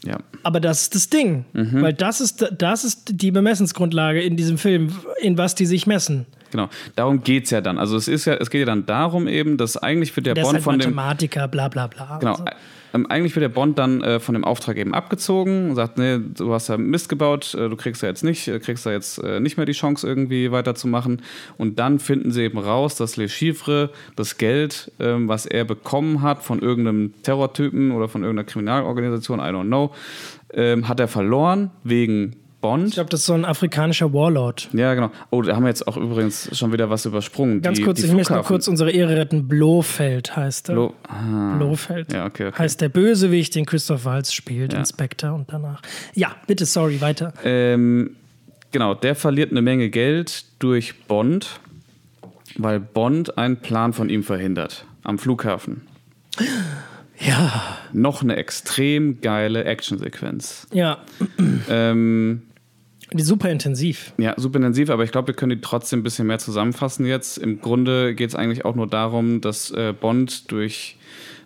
Ja. 0.07 0.17
Aber 0.43 0.59
das 0.59 0.83
ist 0.83 0.95
das 0.95 1.09
Ding, 1.09 1.45
Mhm. 1.53 1.81
weil 1.81 1.93
das 1.93 2.21
ist, 2.21 2.45
das 2.57 2.83
ist 2.83 3.21
die 3.21 3.31
Bemessensgrundlage 3.31 4.21
in 4.21 4.37
diesem 4.37 4.57
Film, 4.57 4.93
in 5.21 5.37
was 5.37 5.53
die 5.55 5.65
sich 5.65 5.85
messen. 5.87 6.25
Genau, 6.51 6.69
darum 6.95 7.23
geht's 7.23 7.49
ja 7.49 7.59
dann. 7.59 7.77
Also 7.77 7.97
es 7.97 8.07
ist 8.07 8.23
ja, 8.25 8.35
es 8.35 8.49
geht 8.49 8.59
ja 8.61 8.65
dann 8.65 8.85
darum 8.85 9.27
eben, 9.27 9.57
dass 9.57 9.75
eigentlich 9.75 10.15
wird 10.15 10.27
der, 10.27 10.33
Der 10.33 10.43
ist 10.43 10.47
Bond 10.47 10.55
halt 10.55 10.63
von 10.63 10.79
dem 10.79 10.93
Mathematiker, 10.95 11.47
bla 11.49 11.67
bla 11.67 11.87
bla. 11.87 12.19
Genau. 12.19 12.31
Also, 12.31 12.45
Ähm, 12.97 13.05
eigentlich 13.09 13.35
wird 13.35 13.43
der 13.43 13.49
Bond 13.49 13.77
dann 13.77 14.01
äh, 14.01 14.19
von 14.19 14.33
dem 14.33 14.43
Auftrag 14.43 14.77
eben 14.77 14.93
abgezogen 14.93 15.69
und 15.69 15.75
sagt, 15.75 15.97
nee, 15.97 16.19
du 16.19 16.53
hast 16.53 16.67
ja 16.67 16.77
Mist 16.77 17.09
gebaut, 17.09 17.53
äh, 17.53 17.69
du 17.69 17.75
kriegst 17.75 18.01
ja 18.01 18.09
jetzt 18.09 18.23
nicht, 18.23 18.47
äh, 18.47 18.59
kriegst 18.59 18.85
ja 18.85 18.91
jetzt 18.91 19.19
äh, 19.19 19.39
nicht 19.39 19.57
mehr 19.57 19.65
die 19.65 19.73
Chance 19.73 20.07
irgendwie 20.07 20.51
weiterzumachen. 20.51 21.21
Und 21.57 21.79
dann 21.79 21.99
finden 21.99 22.31
sie 22.31 22.43
eben 22.43 22.57
raus, 22.57 22.95
dass 22.95 23.17
Le 23.17 23.29
Chiffre 23.29 23.91
das 24.15 24.37
Geld, 24.37 24.91
ähm, 24.99 25.27
was 25.27 25.45
er 25.45 25.65
bekommen 25.65 26.21
hat 26.21 26.43
von 26.43 26.59
irgendeinem 26.59 27.13
Terrortypen 27.23 27.91
oder 27.91 28.07
von 28.07 28.23
irgendeiner 28.23 28.47
Kriminalorganisation, 28.47 29.39
I 29.39 29.43
don't 29.43 29.67
know, 29.67 29.91
ähm, 30.53 30.87
hat 30.87 30.99
er 30.99 31.07
verloren 31.07 31.71
wegen 31.83 32.35
Bond. 32.59 32.87
ich 32.87 32.93
glaube, 32.95 33.09
das 33.09 33.19
ist 33.21 33.25
so 33.27 33.33
ein 33.33 33.45
afrikanischer 33.45 34.11
Warlord. 34.13 34.69
Ja, 34.73 34.93
genau. 34.95 35.11
Oh, 35.29 35.41
da 35.43 35.55
haben 35.55 35.63
wir 35.63 35.69
jetzt 35.69 35.87
auch 35.87 35.95
übrigens 35.95 36.49
schon 36.57 36.73
wieder 36.73 36.89
was 36.89 37.05
übersprungen. 37.05 37.61
Ganz 37.61 37.77
die, 37.77 37.83
kurz, 37.83 37.99
die 38.01 38.07
ich 38.07 38.13
möchte 38.13 38.33
noch 38.33 38.45
kurz 38.47 38.67
unsere 38.67 38.89
Ehre 38.91 39.15
retten. 39.15 39.47
Blofeld 39.47 40.35
heißt 40.35 40.69
er. 40.69 40.75
Blo- 40.75 40.93
ah. 41.07 41.55
Blofeld. 41.57 42.11
Ja, 42.11 42.25
okay, 42.25 42.47
okay. 42.47 42.57
Heißt 42.57 42.81
der 42.81 42.89
Bösewicht, 42.89 43.53
den 43.55 43.65
Christoph 43.65 44.05
Waltz 44.05 44.33
spielt, 44.33 44.73
Ja. 44.73 44.79
Inspector 44.79 45.33
und 45.33 45.51
danach. 45.53 45.81
Ja, 46.15 46.35
bitte, 46.47 46.65
sorry, 46.65 46.99
weiter. 46.99 47.31
Ähm, 47.43 48.15
genau, 48.71 48.95
der 48.95 49.13
verliert 49.15 49.51
eine 49.51 49.61
Menge 49.61 49.89
Geld 49.89 50.45
durch 50.59 50.95
Bond, 51.07 51.59
weil 52.57 52.79
Bond 52.79 53.37
einen 53.37 53.57
Plan 53.57 53.93
von 53.93 54.09
ihm 54.09 54.23
verhindert 54.23 54.83
am 55.03 55.19
Flughafen. 55.19 55.83
Ja, 57.19 57.77
Noch 57.93 58.21
eine 58.21 58.35
extrem 58.35 59.21
geile 59.21 59.63
Actionsequenz. 59.63 60.67
ja, 60.71 60.99
Ähm, 61.69 62.43
super 63.15 63.49
intensiv. 63.49 64.13
ja, 64.17 64.33
super 64.37 64.57
intensiv, 64.57 64.89
aber 64.89 65.03
ich 65.03 65.11
glaube, 65.11 65.27
wir 65.27 65.35
können 65.35 65.51
die 65.51 65.61
trotzdem 65.61 65.99
ein 65.99 66.03
bisschen 66.03 66.27
mehr 66.27 66.39
zusammenfassen 66.39 67.05
jetzt. 67.05 67.37
Im 67.37 67.61
Grunde 67.61 68.15
geht 68.15 68.29
es 68.29 68.35
eigentlich 68.35 68.65
auch 68.65 68.75
nur 68.75 68.87
darum, 68.87 69.41
dass 69.41 69.71
äh, 69.71 69.93
Bond 69.99 70.51
durch 70.51 70.97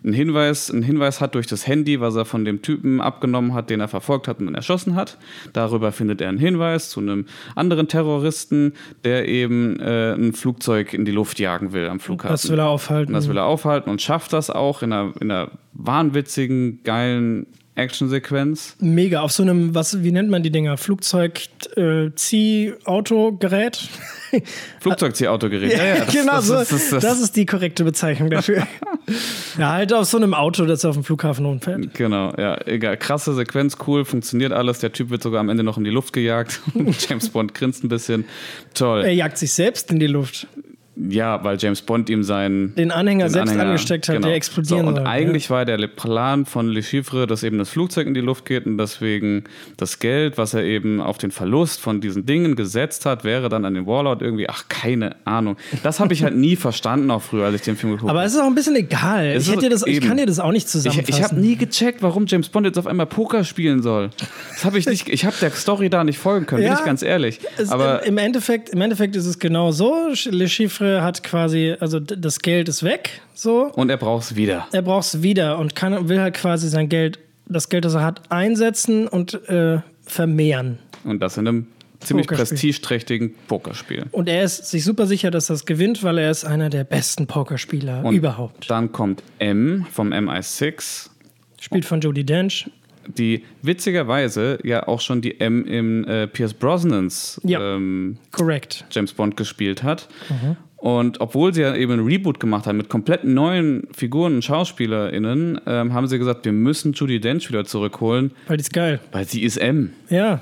einen 0.04 0.12
Hinweis, 0.12 0.70
einen 0.70 0.82
Hinweis 0.82 1.20
hat 1.20 1.34
durch 1.34 1.46
das 1.46 1.66
Handy, 1.66 2.00
was 2.00 2.16
er 2.16 2.24
von 2.24 2.44
dem 2.44 2.62
Typen 2.62 3.00
abgenommen 3.00 3.54
hat, 3.54 3.70
den 3.70 3.80
er 3.80 3.88
verfolgt 3.88 4.26
hat 4.28 4.40
und 4.40 4.46
dann 4.46 4.54
erschossen 4.54 4.96
hat. 4.96 5.18
Darüber 5.52 5.92
findet 5.92 6.20
er 6.20 6.28
einen 6.28 6.38
Hinweis 6.38 6.90
zu 6.90 7.00
einem 7.00 7.26
anderen 7.54 7.88
Terroristen, 7.88 8.72
der 9.04 9.28
eben 9.28 9.78
äh, 9.78 10.14
ein 10.14 10.32
Flugzeug 10.32 10.92
in 10.92 11.04
die 11.04 11.12
Luft 11.12 11.38
jagen 11.38 11.72
will 11.72 11.88
am 11.88 12.00
Flughafen. 12.00 12.32
Das 12.32 12.50
will 12.50 12.58
er 12.58 12.68
aufhalten. 12.68 13.12
Und 13.12 13.14
das 13.14 13.28
will 13.28 13.36
er 13.36 13.44
aufhalten 13.44 13.90
und 13.90 14.02
schafft 14.02 14.32
das 14.32 14.50
auch 14.50 14.82
in 14.82 14.92
einer, 14.92 15.12
in 15.20 15.30
einer 15.30 15.50
wahnwitzigen, 15.72 16.80
geilen 16.82 17.46
Actionsequenz. 17.74 18.76
Mega, 18.80 19.20
auf 19.22 19.32
so 19.32 19.42
einem, 19.42 19.74
was, 19.74 20.02
wie 20.02 20.12
nennt 20.12 20.28
man 20.30 20.42
die 20.42 20.50
Dinger? 20.50 20.76
Flugzeug, 20.76 21.40
äh, 21.76 22.10
Zieh-Autogerät? 22.14 23.88
Flugzeugziehautogerät. 24.80 25.72
Ja, 25.72 25.84
ja, 25.84 26.04
das- 26.04 26.12
genau 26.14 26.32
das 26.36 26.46
so. 26.46 26.56
ist- 26.58 26.72
das- 26.72 26.90
das- 26.90 27.02
das 27.02 27.20
ist 27.20 27.36
die 27.36 27.46
korrekte 27.46 27.84
Bezeichnung 27.84 28.30
dafür. 28.30 28.66
ja, 29.58 29.72
halt 29.72 29.92
auf 29.92 30.06
so 30.06 30.16
einem 30.16 30.34
Auto, 30.34 30.64
das 30.66 30.84
auf 30.84 30.94
dem 30.94 31.04
Flughafen 31.04 31.46
umfällt. 31.46 31.94
Genau, 31.94 32.32
ja, 32.38 32.58
egal. 32.66 32.96
Krasse 32.96 33.34
Sequenz, 33.34 33.76
cool, 33.86 34.04
funktioniert 34.04 34.52
alles. 34.52 34.80
Der 34.80 34.92
Typ 34.92 35.10
wird 35.10 35.22
sogar 35.22 35.40
am 35.40 35.48
Ende 35.48 35.62
noch 35.62 35.78
in 35.78 35.84
die 35.84 35.90
Luft 35.90 36.12
gejagt. 36.12 36.60
James 37.08 37.28
Bond 37.30 37.54
grinst 37.54 37.84
ein 37.84 37.88
bisschen. 37.88 38.24
Toll. 38.74 39.02
Er 39.04 39.14
jagt 39.14 39.38
sich 39.38 39.52
selbst 39.52 39.90
in 39.90 39.98
die 39.98 40.06
Luft. 40.06 40.46
Ja, 40.94 41.42
weil 41.42 41.56
James 41.58 41.80
Bond 41.80 42.10
ihm 42.10 42.22
seinen 42.22 42.74
Den 42.74 42.90
Anhänger 42.90 43.24
den 43.24 43.32
selbst 43.32 43.52
Anhänger- 43.52 43.62
angesteckt 43.70 44.08
hat, 44.08 44.16
genau. 44.16 44.26
der 44.28 44.36
explodieren 44.36 44.82
so, 44.82 44.88
Und 44.88 44.96
soll. 44.96 45.06
eigentlich 45.06 45.48
war 45.48 45.64
der 45.64 45.78
Plan 45.88 46.44
von 46.44 46.68
Le 46.68 46.82
Chiffre, 46.82 47.26
dass 47.26 47.42
eben 47.42 47.56
das 47.56 47.70
Flugzeug 47.70 48.06
in 48.06 48.12
die 48.12 48.20
Luft 48.20 48.44
geht 48.44 48.66
und 48.66 48.76
deswegen 48.76 49.44
das 49.78 50.00
Geld, 50.00 50.36
was 50.36 50.52
er 50.52 50.64
eben 50.64 51.00
auf 51.00 51.16
den 51.16 51.30
Verlust 51.30 51.80
von 51.80 52.02
diesen 52.02 52.26
Dingen 52.26 52.56
gesetzt 52.56 53.06
hat, 53.06 53.24
wäre 53.24 53.48
dann 53.48 53.64
an 53.64 53.72
den 53.72 53.86
Warlord 53.86 54.20
irgendwie, 54.20 54.50
ach, 54.50 54.64
keine 54.68 55.16
Ahnung. 55.24 55.56
Das 55.82 55.98
habe 55.98 56.12
ich 56.12 56.22
halt 56.24 56.36
nie 56.36 56.56
verstanden, 56.56 57.10
auch 57.10 57.22
früher, 57.22 57.46
als 57.46 57.54
ich 57.56 57.62
den 57.62 57.76
Film 57.76 57.92
geguckt 57.94 58.10
Aber 58.10 58.18
habe. 58.18 58.28
es 58.28 58.34
ist 58.34 58.40
auch 58.40 58.46
ein 58.46 58.54
bisschen 58.54 58.76
egal. 58.76 59.24
Es 59.28 59.48
Ich, 59.48 59.56
hätte 59.56 59.70
das, 59.70 59.86
ich 59.86 60.00
kann 60.02 60.18
dir 60.18 60.26
das 60.26 60.38
auch 60.40 60.52
nicht 60.52 60.66
Ich, 60.66 60.72
zusammenfassen. 60.72 61.14
ich 61.16 61.22
habe 61.24 61.36
nie 61.40 61.56
gecheckt, 61.56 62.02
warum 62.02 62.26
James 62.26 62.50
Bond 62.50 62.66
jetzt 62.66 62.78
auf 62.78 62.86
einmal 62.86 63.06
Poker 63.06 63.44
spielen 63.44 63.80
soll. 63.82 64.10
Das 64.50 64.66
habe 64.66 64.78
ich 64.78 64.84
nicht, 64.86 65.08
ich 65.08 65.24
habe 65.24 65.36
der 65.40 65.52
Story 65.52 65.88
da 65.88 66.04
nicht 66.04 66.18
folgen 66.18 66.44
können, 66.44 66.62
bin 66.62 66.70
Ja, 66.70 66.78
ich 66.78 66.84
ganz 66.84 67.02
ehrlich. 67.02 67.40
Aber 67.70 68.02
im, 68.02 68.12
im, 68.12 68.18
Endeffekt, 68.18 68.68
Im 68.68 68.80
Endeffekt 68.82 69.16
ist 69.16 69.24
es 69.24 69.38
genau 69.38 69.72
so. 69.72 70.08
Le 70.26 70.48
Chiffre 70.48 70.81
hat 70.84 71.22
quasi, 71.22 71.74
also 71.80 72.00
das 72.00 72.40
Geld 72.40 72.68
ist 72.68 72.82
weg, 72.82 73.20
so. 73.34 73.70
und 73.74 73.90
er 73.90 73.96
braucht 73.96 74.24
es 74.24 74.36
wieder. 74.36 74.66
Er 74.72 74.82
braucht 74.82 75.06
es 75.06 75.22
wieder 75.22 75.58
und 75.58 75.74
kann, 75.76 76.08
will 76.08 76.20
halt 76.20 76.34
quasi 76.34 76.68
sein 76.68 76.88
Geld, 76.88 77.18
das 77.46 77.68
Geld, 77.68 77.84
das 77.84 77.94
er 77.94 78.02
hat, 78.04 78.22
einsetzen 78.30 79.06
und 79.08 79.34
äh, 79.48 79.80
vermehren. 80.04 80.78
Und 81.04 81.20
das 81.20 81.36
in 81.36 81.46
einem 81.48 81.66
ziemlich 82.00 82.26
Pokerspiel. 82.26 82.56
prestigeträchtigen 82.56 83.34
Pokerspiel. 83.48 84.04
Und 84.10 84.28
er 84.28 84.42
ist 84.44 84.66
sich 84.66 84.84
super 84.84 85.06
sicher, 85.06 85.30
dass 85.30 85.46
das 85.46 85.64
gewinnt, 85.66 86.02
weil 86.02 86.18
er 86.18 86.30
ist 86.30 86.44
einer 86.44 86.68
der 86.70 86.84
besten 86.84 87.26
Pokerspieler 87.26 88.04
Und 88.04 88.14
überhaupt. 88.16 88.68
Dann 88.70 88.90
kommt 88.92 89.22
M 89.38 89.86
vom 89.90 90.12
MI6, 90.12 91.08
Spielt 91.60 91.84
von 91.84 92.00
Jodie 92.00 92.24
Dench. 92.24 92.68
die 93.06 93.44
witzigerweise 93.62 94.58
ja 94.64 94.86
auch 94.88 95.00
schon 95.00 95.20
die 95.20 95.38
M 95.40 95.64
im 95.64 96.04
äh, 96.08 96.26
Pierce 96.26 96.54
Brosnans 96.54 97.40
Ja. 97.44 97.76
ähm, 97.76 98.16
Correct. 98.32 98.84
James 98.90 99.12
Bond 99.12 99.36
gespielt 99.36 99.82
hat. 99.84 100.08
Und 100.82 101.20
obwohl 101.20 101.54
sie 101.54 101.62
ja 101.62 101.76
eben 101.76 101.92
ein 101.92 102.00
Reboot 102.04 102.40
gemacht 102.40 102.66
haben 102.66 102.76
mit 102.76 102.88
komplett 102.88 103.22
neuen 103.22 103.86
Figuren 103.96 104.34
und 104.34 104.44
SchauspielerInnen, 104.44 105.60
ähm, 105.64 105.94
haben 105.94 106.08
sie 106.08 106.18
gesagt, 106.18 106.44
wir 106.44 106.50
müssen 106.50 106.92
Judy 106.92 107.20
Dench 107.20 107.48
wieder 107.48 107.64
zurückholen, 107.64 108.32
Weil 108.48 108.56
die 108.56 108.62
ist 108.62 108.72
geil. 108.72 108.98
weil 109.12 109.24
sie 109.24 109.44
ist 109.44 109.58
M. 109.58 109.92
Ja, 110.10 110.40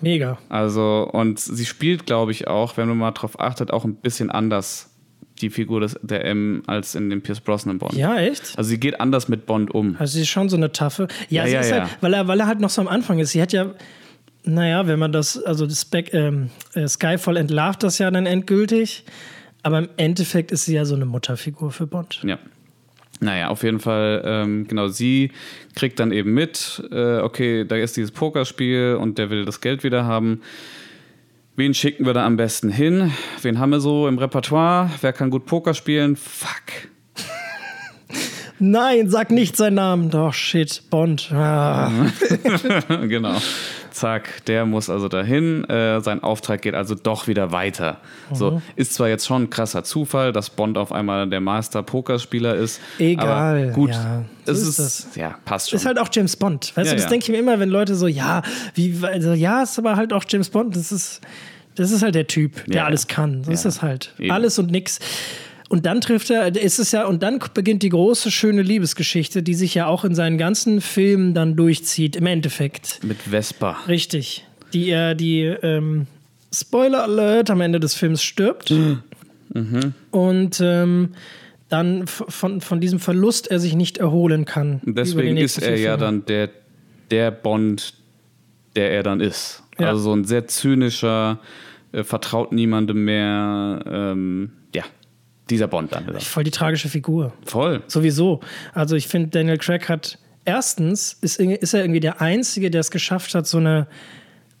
mega. 0.00 0.38
Also, 0.48 1.06
und 1.12 1.38
sie 1.38 1.66
spielt, 1.66 2.06
glaube 2.06 2.32
ich, 2.32 2.48
auch, 2.48 2.78
wenn 2.78 2.88
man 2.88 2.96
mal 2.96 3.10
drauf 3.10 3.38
achtet, 3.38 3.70
auch 3.70 3.84
ein 3.84 3.96
bisschen 3.96 4.30
anders 4.30 4.88
die 5.42 5.50
Figur 5.50 5.80
des, 5.80 5.98
der 6.02 6.24
M 6.24 6.62
als 6.66 6.94
in 6.94 7.10
dem 7.10 7.20
Pierce 7.20 7.40
Brosnan 7.40 7.76
Bond. 7.78 7.92
Ja, 7.92 8.16
echt? 8.16 8.54
Also 8.56 8.70
sie 8.70 8.80
geht 8.80 8.98
anders 8.98 9.28
mit 9.28 9.44
Bond 9.44 9.74
um. 9.74 9.96
Also 9.98 10.14
sie 10.14 10.22
ist 10.22 10.28
schon 10.30 10.48
so 10.48 10.56
eine 10.56 10.72
taffe. 10.72 11.06
Ja, 11.28 11.42
Ja, 11.42 11.48
sie 11.48 11.52
ja, 11.54 11.60
ist 11.60 11.70
ja. 11.70 11.80
halt, 11.82 11.98
weil 12.00 12.14
er, 12.14 12.28
weil 12.28 12.40
er 12.40 12.46
halt 12.46 12.60
noch 12.60 12.70
so 12.70 12.80
am 12.80 12.88
Anfang 12.88 13.18
ist. 13.18 13.32
Sie 13.32 13.42
hat 13.42 13.52
ja, 13.52 13.72
naja, 14.44 14.86
wenn 14.86 14.98
man 14.98 15.12
das, 15.12 15.42
also 15.42 15.66
das 15.66 15.82
Spec, 15.82 16.14
ähm, 16.14 16.48
äh, 16.74 16.88
Skyfall 16.88 17.36
entlarvt 17.36 17.82
das 17.82 17.98
ja 17.98 18.10
dann 18.10 18.24
endgültig. 18.24 19.04
Aber 19.62 19.78
im 19.78 19.88
Endeffekt 19.96 20.50
ist 20.52 20.64
sie 20.64 20.74
ja 20.74 20.84
so 20.84 20.94
eine 20.94 21.06
Mutterfigur 21.06 21.70
für 21.70 21.86
Bond. 21.86 22.20
Ja. 22.24 22.38
Naja, 23.20 23.48
auf 23.48 23.62
jeden 23.62 23.78
Fall, 23.78 24.22
ähm, 24.24 24.66
genau, 24.66 24.88
sie 24.88 25.30
kriegt 25.76 26.00
dann 26.00 26.10
eben 26.10 26.34
mit, 26.34 26.82
äh, 26.90 27.18
okay, 27.18 27.64
da 27.64 27.76
ist 27.76 27.96
dieses 27.96 28.10
Pokerspiel 28.10 28.98
und 29.00 29.16
der 29.16 29.30
will 29.30 29.44
das 29.44 29.60
Geld 29.60 29.84
wieder 29.84 30.04
haben. 30.04 30.40
Wen 31.54 31.72
schicken 31.72 32.04
wir 32.04 32.14
da 32.14 32.26
am 32.26 32.36
besten 32.36 32.70
hin? 32.70 33.12
Wen 33.42 33.60
haben 33.60 33.70
wir 33.70 33.80
so 33.80 34.08
im 34.08 34.18
Repertoire? 34.18 34.90
Wer 35.02 35.12
kann 35.12 35.30
gut 35.30 35.46
Poker 35.46 35.74
spielen? 35.74 36.16
Fuck. 36.16 36.90
Nein, 38.58 39.10
sag 39.10 39.30
nicht 39.30 39.56
seinen 39.56 39.74
Namen. 39.74 40.10
Doch, 40.10 40.32
shit, 40.32 40.82
Bond. 40.88 41.30
Ah. 41.32 41.90
genau. 43.08 43.36
Zack, 43.92 44.44
der 44.46 44.66
muss 44.66 44.90
also 44.90 45.08
dahin. 45.08 45.64
Äh, 45.64 46.00
sein 46.00 46.22
Auftrag 46.22 46.62
geht 46.62 46.74
also 46.74 46.94
doch 46.94 47.26
wieder 47.28 47.52
weiter. 47.52 47.98
So, 48.32 48.62
ist 48.76 48.94
zwar 48.94 49.08
jetzt 49.08 49.26
schon 49.26 49.44
ein 49.44 49.50
krasser 49.50 49.84
Zufall, 49.84 50.32
dass 50.32 50.50
Bond 50.50 50.78
auf 50.78 50.92
einmal 50.92 51.28
der 51.28 51.40
Master-Pokerspieler 51.40 52.54
ist. 52.54 52.80
Egal, 52.98 53.72
gut, 53.72 53.90
ja, 53.90 54.24
so 54.44 54.52
es 54.52 54.62
ist 54.62 54.78
ist, 54.78 55.16
ja, 55.16 55.36
passt 55.44 55.70
schon. 55.70 55.78
Ist 55.78 55.86
halt 55.86 55.98
auch 55.98 56.08
James 56.10 56.36
Bond. 56.36 56.72
Weißt 56.76 56.86
Ja, 56.86 56.92
du, 56.92 56.96
das 56.96 57.04
ja. 57.04 57.08
denke 57.08 57.24
ich 57.24 57.30
mir 57.30 57.38
immer, 57.38 57.58
wenn 57.60 57.68
Leute 57.68 57.94
so, 57.94 58.06
ja, 58.06 58.42
wie, 58.74 58.98
also, 59.02 59.32
ja, 59.32 59.62
ist 59.62 59.78
aber 59.78 59.96
halt 59.96 60.12
auch 60.12 60.24
James 60.28 60.50
Bond. 60.50 60.76
Das 60.76 60.92
ist, 60.92 61.20
das 61.74 61.90
ist 61.90 62.02
halt 62.02 62.14
der 62.14 62.26
Typ, 62.26 62.64
der 62.66 62.86
alles 62.86 63.06
kann. 63.06 63.44
So 63.44 63.50
ist 63.50 63.64
das 63.64 63.82
halt. 63.82 64.14
Eben. 64.18 64.30
Alles 64.30 64.58
und 64.58 64.70
nix. 64.70 64.98
Und 65.72 65.86
dann 65.86 66.02
trifft 66.02 66.28
er, 66.28 66.54
ist 66.54 66.78
es 66.78 66.92
ja, 66.92 67.06
und 67.06 67.22
dann 67.22 67.38
beginnt 67.54 67.82
die 67.82 67.88
große, 67.88 68.30
schöne 68.30 68.60
Liebesgeschichte, 68.60 69.42
die 69.42 69.54
sich 69.54 69.74
ja 69.74 69.86
auch 69.86 70.04
in 70.04 70.14
seinen 70.14 70.36
ganzen 70.36 70.82
Filmen 70.82 71.32
dann 71.32 71.56
durchzieht, 71.56 72.14
im 72.14 72.26
Endeffekt. 72.26 73.02
Mit 73.02 73.16
Vespa. 73.22 73.78
Richtig. 73.88 74.46
Die 74.74 74.90
er, 74.90 75.14
die, 75.14 75.44
ähm, 75.44 76.08
Spoiler 76.52 77.04
Alert, 77.04 77.48
am 77.48 77.62
Ende 77.62 77.80
des 77.80 77.94
Films 77.94 78.22
stirbt. 78.22 78.70
Mhm. 78.70 79.94
Und 80.10 80.60
ähm, 80.60 81.14
dann 81.70 82.06
von, 82.06 82.60
von 82.60 82.82
diesem 82.82 82.98
Verlust 82.98 83.50
er 83.50 83.58
sich 83.58 83.74
nicht 83.74 83.96
erholen 83.96 84.44
kann. 84.44 84.82
Deswegen 84.84 85.38
ist 85.38 85.56
er 85.56 85.78
ja 85.78 85.96
dann 85.96 86.26
der, 86.26 86.50
der 87.10 87.30
Bond, 87.30 87.94
der 88.76 88.90
er 88.90 89.02
dann 89.02 89.22
ist. 89.22 89.62
Ja. 89.78 89.86
Also 89.86 90.02
so 90.02 90.12
ein 90.12 90.24
sehr 90.24 90.46
zynischer, 90.48 91.38
äh, 91.92 92.04
vertraut 92.04 92.52
niemandem 92.52 93.06
mehr. 93.06 93.82
Ähm, 93.86 94.50
dieser 95.50 95.66
Bond 95.68 95.92
dann 95.92 96.06
wieder. 96.06 96.20
Voll 96.20 96.44
die 96.44 96.50
tragische 96.50 96.88
Figur. 96.88 97.32
Voll. 97.44 97.82
Sowieso. 97.86 98.40
Also 98.74 98.96
ich 98.96 99.08
finde, 99.08 99.28
Daniel 99.30 99.58
Craig 99.58 99.88
hat 99.88 100.18
erstens 100.44 101.16
ist, 101.20 101.38
ist 101.40 101.74
er 101.74 101.80
irgendwie 101.82 102.00
der 102.00 102.20
Einzige, 102.20 102.70
der 102.70 102.80
es 102.80 102.90
geschafft 102.90 103.34
hat, 103.34 103.46
so 103.46 103.58
eine, 103.58 103.86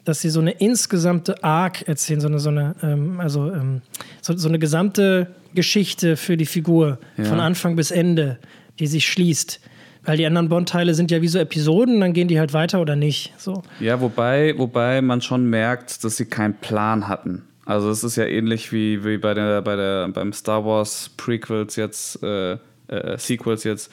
dass 0.04 0.20
sie 0.20 0.30
so 0.30 0.40
eine 0.40 0.52
insgesamte 0.52 1.42
Arc 1.44 1.86
erzählen, 1.88 2.20
so 2.20 2.28
eine, 2.28 2.38
so 2.40 2.48
eine, 2.50 2.74
ähm, 2.82 3.20
also 3.20 3.52
ähm, 3.52 3.82
so, 4.20 4.36
so 4.36 4.48
eine 4.48 4.58
gesamte 4.58 5.28
Geschichte 5.54 6.16
für 6.16 6.36
die 6.36 6.46
Figur 6.46 6.98
Ja. 7.16 7.24
von 7.24 7.40
Anfang 7.40 7.76
bis 7.76 7.90
Ende, 7.90 8.38
die 8.78 8.86
sich 8.86 9.06
schließt. 9.08 9.60
Weil 10.04 10.16
die 10.16 10.26
anderen 10.26 10.48
Bond-Teile 10.48 10.94
sind 10.94 11.12
ja 11.12 11.22
wie 11.22 11.28
so 11.28 11.38
Episoden, 11.38 12.00
dann 12.00 12.12
gehen 12.12 12.26
die 12.26 12.40
halt 12.40 12.52
weiter 12.52 12.80
oder 12.80 12.96
nicht. 12.96 13.32
So. 13.38 13.62
Ja, 13.78 14.00
wobei, 14.00 14.52
wobei 14.58 15.00
man 15.00 15.20
schon 15.20 15.44
merkt, 15.48 16.02
dass 16.02 16.16
sie 16.16 16.24
keinen 16.24 16.54
Plan 16.54 17.06
hatten. 17.06 17.44
Also 17.64 17.90
es 17.90 18.02
ist 18.02 18.16
ja 18.16 18.24
ähnlich 18.24 18.72
wie, 18.72 19.04
wie 19.04 19.18
bei 19.18 19.34
der, 19.34 19.62
bei 19.62 19.76
der, 19.76 20.08
beim 20.08 20.32
Star 20.32 20.64
Wars 20.64 21.10
Prequels 21.16 21.76
jetzt, 21.76 22.22
äh, 22.22 22.52
äh, 22.88 23.18
Sequels 23.18 23.64
jetzt, 23.64 23.90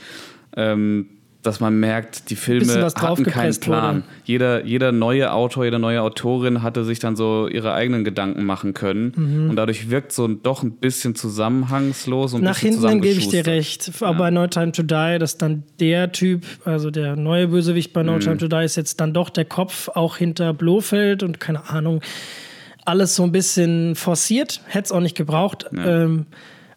ähm, 0.56 1.08
dass 1.42 1.62
man 1.62 1.80
merkt, 1.80 2.30
die 2.32 2.36
Filme 2.36 2.86
hatten 2.86 3.24
keinen 3.24 3.58
Plan. 3.62 4.04
Jeder, 4.26 4.66
jeder 4.66 4.92
neue 4.92 5.32
Autor, 5.32 5.64
jede 5.64 5.80
neue 5.80 6.02
Autorin 6.02 6.64
hatte 6.64 6.84
sich 6.84 7.00
dann 7.00 7.16
so 7.16 7.48
ihre 7.48 7.74
eigenen 7.74 8.04
Gedanken 8.04 8.44
machen 8.44 8.74
können. 8.74 9.14
Mhm. 9.16 9.50
Und 9.52 9.56
dadurch 9.56 9.90
wirkt 9.90 10.12
so 10.12 10.28
doch 10.28 10.64
ein 10.64 10.72
bisschen 10.72 11.16
zusammenhangslos 11.16 12.34
und 12.34 12.42
ein 12.42 12.44
Nach 12.44 12.58
hinten 12.58 12.86
hin 12.90 13.02
gebe 13.02 13.20
ich 13.20 13.30
dir 13.30 13.46
recht. 13.46 13.90
Aber 14.02 14.18
bei 14.18 14.32
No 14.32 14.48
Time 14.48 14.74
to 14.74 14.84
Die, 14.84 15.18
dass 15.18 15.38
dann 15.38 15.64
der 15.80 16.12
Typ, 16.12 16.46
also 16.66 16.92
der 16.92 17.16
neue 17.16 17.48
Bösewicht 17.48 17.94
bei 17.94 18.04
No 18.04 18.16
Mhm. 18.16 18.20
Time 18.20 18.38
to 18.38 18.48
Die, 18.50 18.66
ist 18.66 18.76
jetzt 18.76 19.00
dann 19.00 19.14
doch 19.14 19.30
der 19.30 19.46
Kopf 19.46 19.88
auch 19.88 20.18
hinter 20.18 20.54
Blofeld 20.54 21.24
und 21.24 21.40
keine 21.40 21.70
Ahnung. 21.70 22.02
Alles 22.86 23.16
so 23.16 23.24
ein 23.24 23.32
bisschen 23.32 23.96
forciert, 23.96 24.62
hätte 24.68 24.86
es 24.86 24.92
auch 24.92 25.00
nicht 25.00 25.16
gebraucht. 25.16 25.66
Ähm, 25.76 26.26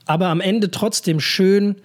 aber 0.06 0.28
am 0.28 0.40
Ende 0.40 0.70
trotzdem 0.70 1.20
schön. 1.20 1.76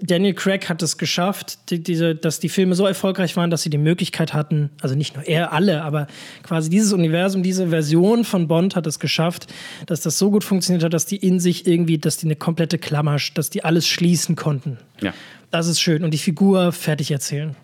Daniel 0.00 0.34
Craig 0.34 0.68
hat 0.68 0.82
es 0.82 0.98
geschafft, 0.98 1.70
die, 1.70 1.82
diese, 1.82 2.14
dass 2.14 2.40
die 2.40 2.48
Filme 2.48 2.74
so 2.74 2.86
erfolgreich 2.86 3.36
waren, 3.36 3.50
dass 3.50 3.62
sie 3.62 3.70
die 3.70 3.78
Möglichkeit 3.78 4.34
hatten, 4.34 4.70
also 4.82 4.94
nicht 4.94 5.14
nur 5.14 5.24
er, 5.26 5.52
alle, 5.52 5.82
aber 5.82 6.08
quasi 6.42 6.68
dieses 6.68 6.92
Universum, 6.92 7.42
diese 7.42 7.68
Version 7.68 8.24
von 8.24 8.48
Bond 8.48 8.76
hat 8.76 8.86
es 8.86 8.98
geschafft, 8.98 9.46
dass 9.86 10.00
das 10.00 10.18
so 10.18 10.30
gut 10.30 10.44
funktioniert 10.44 10.84
hat, 10.84 10.92
dass 10.92 11.06
die 11.06 11.16
in 11.16 11.40
sich 11.40 11.66
irgendwie, 11.66 11.96
dass 11.96 12.16
die 12.16 12.26
eine 12.26 12.36
komplette 12.36 12.78
Klammer, 12.78 13.16
dass 13.34 13.50
die 13.50 13.64
alles 13.64 13.86
schließen 13.86 14.36
konnten. 14.36 14.78
Ja. 15.00 15.14
Das 15.50 15.68
ist 15.68 15.80
schön. 15.80 16.04
Und 16.04 16.10
die 16.12 16.18
Figur 16.18 16.72
fertig 16.72 17.10
erzählen. 17.10 17.54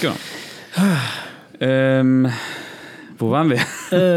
Genau. 0.00 0.14
ähm, 1.60 2.30
wo 3.18 3.30
waren 3.30 3.50
wir? 3.50 3.58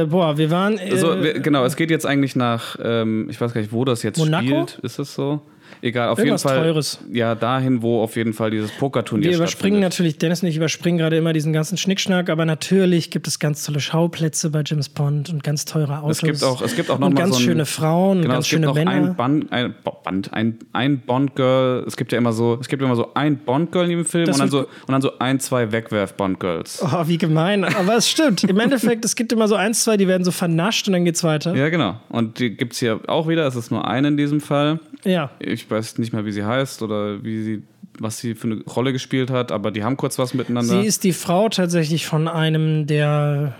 Äh, 0.02 0.06
boah, 0.06 0.38
wir 0.38 0.52
waren. 0.52 0.78
Äh, 0.78 0.92
Also, 0.92 1.22
wir, 1.22 1.40
genau, 1.40 1.66
es 1.66 1.76
geht 1.76 1.90
jetzt 1.92 2.06
eigentlich 2.06 2.36
nach, 2.36 2.78
ähm, 2.84 3.28
ich 3.30 3.40
weiß 3.40 3.54
gar 3.54 3.62
nicht, 3.62 3.72
wo 3.74 3.86
das 3.86 4.04
jetzt 4.04 4.18
Monaco? 4.18 4.46
spielt. 4.46 4.80
Ist 4.84 5.00
das 5.00 5.14
so? 5.14 5.42
Egal, 5.82 6.10
auf 6.10 6.20
Irgendwas 6.20 6.44
jeden 6.44 6.56
Fall. 6.56 6.64
Teures. 6.64 7.00
Ja, 7.12 7.36
dahin, 7.36 7.82
wo 7.82 8.02
auf 8.02 8.16
jeden 8.16 8.34
Fall 8.34 8.52
dieses 8.52 8.72
Pokerturnier 8.72 9.30
wir 9.30 9.38
überspringen 9.38 9.80
natürlich, 9.80 10.18
Dennis 10.18 10.44
und 10.44 10.50
ich 10.50 10.58
überspringen 10.58 10.98
gerade 10.98 11.18
immer 11.18 11.34
diesen 11.34 11.54
ganzen 11.54 11.78
Schnickschnack, 11.78 12.30
aber 12.30 12.46
natürlich 12.46 13.12
gibt 13.12 13.28
es 13.28 13.40
ganz 13.40 13.64
tolle 13.66 13.80
Schauplätze 13.80 14.50
bei 14.50 14.62
James 14.66 14.90
Bond 14.90 15.30
und 15.30 15.44
ganz 15.44 15.66
teure 15.66 16.00
Autos. 16.00 16.18
Es 16.18 16.24
gibt 16.24 16.44
auch, 16.44 16.62
es 16.62 16.76
gibt 16.76 16.90
auch 16.90 17.00
noch 17.00 17.08
und 17.08 17.14
mal 17.14 17.22
ganz 17.22 17.36
so 17.36 17.42
ein, 17.42 17.46
schöne 17.46 17.66
Frauen 17.66 18.18
und 18.18 18.22
Genau, 18.24 18.34
ganz 18.36 18.46
es 18.46 18.52
gibt 18.52 18.64
schöne 18.64 18.74
Männer. 18.74 18.92
ein 18.92 19.16
Band, 19.16 19.52
ein 19.52 19.76
Band, 20.04 20.34
ein, 20.34 20.60
ein 20.74 21.00
Bond-Girl. 21.00 21.84
Es 21.88 21.98
gibt 21.98 22.12
ja 22.12 22.18
immer 22.18 22.34
so, 22.34 22.58
es 22.60 22.68
gibt 22.68 22.82
immer 22.84 22.96
so 22.96 23.14
ein 23.14 23.38
Bond-Girl 23.38 23.86
in 23.86 23.92
dem 23.98 24.06
Film 24.06 24.26
Das 24.26 24.36
und 24.36 24.42
dann, 24.42 24.50
so, 24.50 24.60
und 24.60 24.68
dann 24.88 25.02
so 25.02 25.18
ein, 25.20 25.40
zwei 25.40 25.72
Wegwerf-Bond-Girls. 25.72 26.84
Oh, 26.84 27.08
wie 27.08 27.18
gemein. 27.18 27.64
Aber 27.64 27.96
es 27.96 28.10
stimmt. 28.10 28.44
Im 28.44 28.60
Endeffekt, 28.60 29.06
es 29.06 29.16
gibt 29.16 29.32
immer 29.32 29.48
so 29.48 29.56
eins, 29.56 29.84
zwei, 29.84 29.98
die 29.98 30.08
werden 30.08 30.24
so 30.24 30.32
vernascht 30.32 30.88
und 30.88 30.94
dann 30.94 31.06
geht's 31.06 31.24
weiter. 31.24 31.56
Ja, 31.56 31.70
genau. 31.70 31.96
Und 32.10 32.40
die 32.40 32.52
gibt 32.56 32.74
es 32.74 32.80
hier 32.80 33.00
auch 33.08 33.28
wieder. 33.28 33.46
Es 33.48 33.56
ist 33.56 33.72
nur 33.72 33.88
eine 33.88 34.10
in 34.10 34.18
diesem 34.18 34.42
Fall. 34.42 34.80
Ja. 35.04 35.32
Ich 35.40 35.70
weiß 35.70 35.98
nicht 35.98 36.14
mehr, 36.14 36.26
wie 36.26 36.32
sie 36.32 36.44
heißt 36.44 36.82
oder 36.82 37.24
wie 37.24 37.44
sie, 37.44 37.64
was 38.00 38.20
sie 38.20 38.36
für 38.36 38.48
eine 38.48 38.64
Rolle 38.64 38.94
gespielt 38.94 39.30
hat, 39.30 39.52
aber 39.52 39.72
die 39.72 39.84
haben 39.84 39.98
kurz 39.98 40.18
was 40.20 40.34
miteinander. 40.34 40.82
Sie 40.82 40.88
ist 40.88 41.04
die 41.04 41.14
Frau 41.14 41.50
tatsächlich 41.50 42.06
von 42.06 42.28
einem, 42.28 42.88
der. 42.88 43.56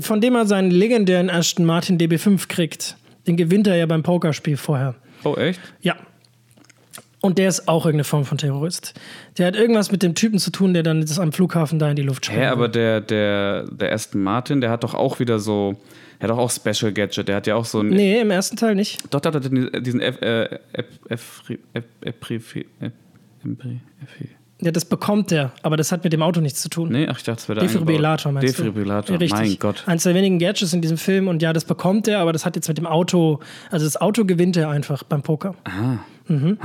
von 0.00 0.20
dem 0.20 0.34
er 0.34 0.46
seinen 0.46 0.70
legendären 0.70 1.30
Aston 1.30 1.64
Martin 1.64 1.98
DB5 1.98 2.48
kriegt. 2.48 2.96
Den 3.26 3.36
gewinnt 3.36 3.66
er 3.66 3.76
ja 3.76 3.86
beim 3.86 4.02
Pokerspiel 4.02 4.56
vorher. 4.56 4.94
Oh, 5.24 5.34
echt? 5.36 5.60
Ja. 5.80 5.96
Und 7.22 7.38
der 7.38 7.48
ist 7.48 7.68
auch 7.68 7.86
irgendeine 7.86 8.04
Form 8.04 8.26
von 8.26 8.36
Terrorist. 8.36 8.92
Der 9.38 9.46
hat 9.46 9.56
irgendwas 9.56 9.90
mit 9.90 10.02
dem 10.02 10.14
Typen 10.14 10.38
zu 10.38 10.50
tun, 10.50 10.74
der 10.74 10.82
dann 10.82 11.00
das 11.00 11.18
am 11.18 11.32
Flughafen 11.32 11.78
da 11.78 11.88
in 11.88 11.96
die 11.96 12.02
Luft 12.02 12.26
springt. 12.26 12.42
Hä, 12.42 12.46
aber 12.48 12.68
der, 12.68 13.00
der, 13.00 13.64
der 13.64 13.92
Aston 13.92 14.22
Martin, 14.22 14.60
der 14.60 14.68
hat 14.68 14.84
doch 14.84 14.92
auch 14.92 15.20
wieder 15.20 15.38
so, 15.38 15.80
der 16.26 16.30
hat 16.36 16.38
doch 16.38 16.42
auch 16.44 16.50
Special 16.50 16.92
Gadget. 16.92 17.28
Der 17.28 17.36
hat 17.36 17.46
ja 17.46 17.54
auch 17.56 17.64
so 17.64 17.80
ein. 17.80 17.88
Nee, 17.88 18.20
im 18.20 18.30
ersten 18.30 18.56
Teil 18.56 18.74
nicht. 18.74 19.02
Doch, 19.10 19.20
da 19.20 19.32
hat 19.32 19.44
er 19.44 19.80
diesen- 19.80 20.00
F, 20.00 20.20
äh, 20.22 20.58
F, 21.08 21.42
Ja, 24.60 24.70
das 24.70 24.84
bekommt 24.84 25.30
der, 25.30 25.52
aber 25.62 25.76
das 25.76 25.92
hat 25.92 26.04
mit 26.04 26.12
dem 26.12 26.22
Auto 26.22 26.40
nichts 26.40 26.62
zu 26.62 26.68
tun. 26.70 26.88
Nee, 26.90 27.06
ach, 27.10 27.18
ich 27.18 27.24
dachte, 27.24 27.40
es 27.42 27.48
wäre 27.48 27.60
Defibrillator 27.60 28.30
eingebaut. 28.30 28.42
meinst 28.44 28.58
Defibrillator, 28.58 29.18
du? 29.18 29.22
Richtig. 29.24 29.40
mein 29.40 29.58
Gott. 29.58 29.82
Eins 29.86 30.04
der 30.04 30.14
wenigen 30.14 30.38
Gadgets 30.38 30.72
in 30.72 30.80
diesem 30.80 30.96
Film 30.96 31.28
und 31.28 31.42
ja, 31.42 31.52
das 31.52 31.64
bekommt 31.64 32.08
er, 32.08 32.20
aber 32.20 32.32
das 32.32 32.46
hat 32.46 32.56
jetzt 32.56 32.68
mit 32.68 32.78
dem 32.78 32.86
Auto, 32.86 33.40
also 33.70 33.84
das 33.84 34.00
Auto 34.00 34.24
gewinnt 34.24 34.56
er 34.56 34.70
einfach 34.70 35.02
beim 35.02 35.22
Poker. 35.22 35.54
Ah. 35.64 35.98
Mhm. 36.28 36.56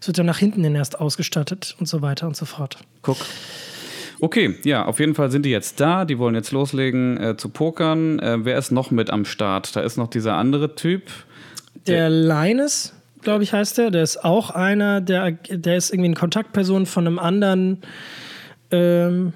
Es 0.00 0.06
wird 0.06 0.16
dann 0.18 0.26
nach 0.26 0.38
hinten 0.38 0.64
hin 0.64 0.74
erst 0.74 0.98
ausgestattet 1.00 1.76
und 1.78 1.86
so 1.86 2.00
weiter 2.00 2.26
und 2.26 2.36
so 2.36 2.46
fort. 2.46 2.78
Guck. 3.02 3.18
Okay, 4.22 4.54
ja, 4.62 4.84
auf 4.84 5.00
jeden 5.00 5.16
Fall 5.16 5.32
sind 5.32 5.44
die 5.44 5.50
jetzt 5.50 5.80
da. 5.80 6.04
Die 6.04 6.16
wollen 6.16 6.36
jetzt 6.36 6.52
loslegen 6.52 7.20
äh, 7.20 7.36
zu 7.36 7.48
pokern. 7.48 8.20
Äh, 8.20 8.44
wer 8.44 8.56
ist 8.56 8.70
noch 8.70 8.92
mit 8.92 9.10
am 9.10 9.24
Start? 9.24 9.74
Da 9.74 9.80
ist 9.80 9.96
noch 9.96 10.06
dieser 10.06 10.36
andere 10.36 10.76
Typ. 10.76 11.10
Der 11.88 12.08
Linus, 12.08 12.94
glaube 13.22 13.42
ich, 13.42 13.52
heißt 13.52 13.78
der, 13.78 13.90
der 13.90 14.04
ist 14.04 14.24
auch 14.24 14.50
einer, 14.50 15.00
der, 15.00 15.32
der 15.32 15.76
ist 15.76 15.90
irgendwie 15.90 16.10
eine 16.10 16.14
Kontaktperson 16.14 16.86
von 16.86 17.04
einem 17.08 17.18
anderen, 17.18 17.78
ähm, 18.70 19.32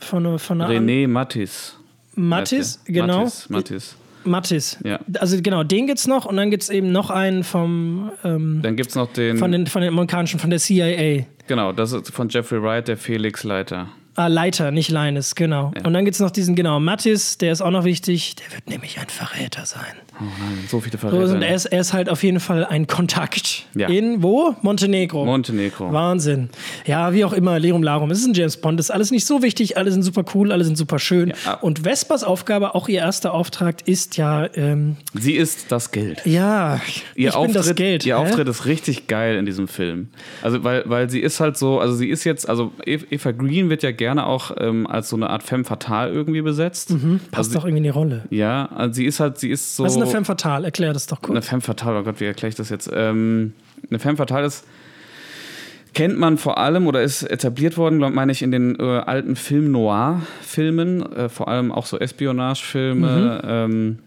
von, 0.00 0.40
von 0.40 0.60
einer 0.60 0.80
René 0.80 1.06
Mattis. 1.06 1.76
Mattis, 2.16 2.82
der? 2.88 3.02
genau. 3.02 3.18
Mattis, 3.18 3.48
Mattis. 3.50 3.96
Mattis. 4.24 4.78
Ja. 4.82 4.98
Also 5.20 5.40
genau, 5.40 5.62
den 5.62 5.86
gibt's 5.86 6.08
noch 6.08 6.24
und 6.24 6.36
dann 6.38 6.50
gibt's 6.50 6.70
eben 6.70 6.90
noch 6.90 7.10
einen 7.10 7.44
vom, 7.44 8.10
ähm, 8.24 8.62
Dann 8.62 8.74
gibt 8.74 8.88
es 8.90 8.96
noch 8.96 9.12
den. 9.12 9.38
von, 9.38 9.52
den, 9.52 9.68
von 9.68 9.80
den 9.80 9.92
amerikanischen, 9.92 10.40
von 10.40 10.50
der 10.50 10.58
CIA. 10.58 11.24
genau, 11.46 11.70
das 11.70 11.92
ist 11.92 12.10
von 12.10 12.28
Jeffrey 12.28 12.60
Wright, 12.60 12.88
der 12.88 12.96
Felix 12.96 13.44
Leiter. 13.44 13.90
Ah, 14.16 14.28
Leiter, 14.28 14.70
nicht 14.70 14.90
Linus, 14.90 15.34
genau. 15.34 15.72
Und 15.84 15.92
dann 15.92 16.04
gibt's 16.04 16.20
noch 16.20 16.30
diesen, 16.30 16.54
genau, 16.54 16.78
Mattis, 16.78 17.36
der 17.38 17.50
ist 17.52 17.60
auch 17.60 17.70
noch 17.70 17.84
wichtig. 17.84 18.36
Der 18.36 18.52
wird 18.54 18.68
nämlich 18.70 18.98
ein 19.00 19.08
Verräter 19.08 19.66
sein. 19.66 19.82
Oh 20.20 20.24
nein, 20.38 20.64
so 20.68 20.78
viele 20.80 20.92
So, 20.92 21.08
Verräter. 21.08 21.32
und 21.34 21.42
er, 21.42 21.54
ist, 21.56 21.64
er 21.66 21.80
ist 21.80 21.92
halt 21.92 22.08
auf 22.08 22.22
jeden 22.22 22.38
Fall 22.38 22.64
ein 22.64 22.86
Kontakt. 22.86 23.64
Ja. 23.74 23.88
In 23.88 24.22
wo? 24.22 24.54
Montenegro. 24.62 25.24
Montenegro. 25.24 25.92
Wahnsinn. 25.92 26.50
Ja, 26.86 27.12
wie 27.12 27.24
auch 27.24 27.32
immer, 27.32 27.58
Lerum 27.58 27.82
Larum. 27.82 28.12
Es 28.12 28.18
ist 28.20 28.26
ein 28.26 28.34
James 28.34 28.56
Bond, 28.56 28.78
das 28.78 28.86
ist 28.86 28.90
alles 28.92 29.10
nicht 29.10 29.26
so 29.26 29.42
wichtig, 29.42 29.76
alle 29.76 29.90
sind 29.90 30.02
super 30.04 30.24
cool, 30.34 30.52
alle 30.52 30.64
sind 30.64 30.78
super 30.78 31.00
schön. 31.00 31.32
Ja. 31.44 31.54
Und 31.54 31.84
Vespers 31.84 32.22
Aufgabe, 32.22 32.76
auch 32.76 32.88
ihr 32.88 33.00
erster 33.00 33.34
Auftrag, 33.34 33.88
ist 33.88 34.16
ja, 34.16 34.48
ähm, 34.54 34.96
Sie 35.14 35.32
ist 35.32 35.72
das 35.72 35.90
Geld. 35.90 36.24
ja, 36.24 36.80
Ihr 37.16 37.30
ich 37.30 37.34
Auftritt, 37.34 37.54
bin 37.54 37.62
das 37.62 37.74
Geld. 37.74 38.06
ihr 38.06 38.16
hä? 38.16 38.20
Auftritt 38.22 38.46
ist 38.48 38.64
richtig 38.66 39.08
geil 39.08 39.36
in 39.36 39.44
diesem 39.46 39.66
Film. 39.66 40.10
Also, 40.42 40.62
weil, 40.62 40.84
weil 40.86 41.10
sie 41.10 41.18
ist 41.18 41.40
halt 41.40 41.56
so, 41.58 41.80
also 41.80 41.96
sie 41.96 42.08
ist 42.08 42.22
jetzt, 42.22 42.48
also 42.48 42.70
Eva 42.86 43.04
Eva 43.10 43.32
Green 43.32 43.68
wird 43.70 43.82
ja 43.82 43.90
gerne 43.90 44.03
auch 44.08 44.52
ähm, 44.58 44.86
als 44.86 45.08
so 45.08 45.16
eine 45.16 45.30
Art 45.30 45.42
femme 45.42 45.64
fatale 45.64 46.12
irgendwie 46.12 46.42
besetzt. 46.42 46.94
Passt 47.30 47.50
also, 47.50 47.54
doch 47.54 47.64
irgendwie 47.64 47.78
in 47.78 47.84
die 47.84 47.88
Rolle. 47.90 48.24
Ja, 48.30 48.66
also 48.74 48.94
sie 48.94 49.06
ist 49.06 49.20
halt, 49.20 49.38
sie 49.38 49.50
ist 49.50 49.76
so. 49.76 49.84
Was 49.84 49.92
ist 49.92 50.02
eine 50.02 50.10
Femme 50.10 50.24
Fatale? 50.24 50.66
Erklär 50.66 50.92
das 50.92 51.06
doch 51.06 51.22
Eine 51.22 51.34
kurz. 51.34 51.48
femme 51.48 51.62
fatale, 51.62 52.00
oh 52.00 52.02
Gott, 52.02 52.20
wie 52.20 52.24
erkläre 52.24 52.48
ich 52.48 52.54
das 52.54 52.70
jetzt? 52.70 52.90
Ähm, 52.92 53.52
eine 53.90 53.98
femme 53.98 54.16
fatale 54.16 54.46
ist, 54.46 54.64
kennt 55.94 56.18
man 56.18 56.38
vor 56.38 56.58
allem 56.58 56.86
oder 56.86 57.02
ist 57.02 57.22
etabliert 57.22 57.76
worden, 57.76 57.98
glaub, 57.98 58.12
meine 58.12 58.32
ich, 58.32 58.42
in 58.42 58.50
den 58.50 58.78
äh, 58.78 58.82
alten 58.82 59.36
Film-Noir-Filmen, 59.36 61.12
äh, 61.12 61.28
vor 61.28 61.48
allem 61.48 61.72
auch 61.72 61.86
so 61.86 61.98
Espionage-Filme, 61.98 63.42
ähm, 63.46 63.98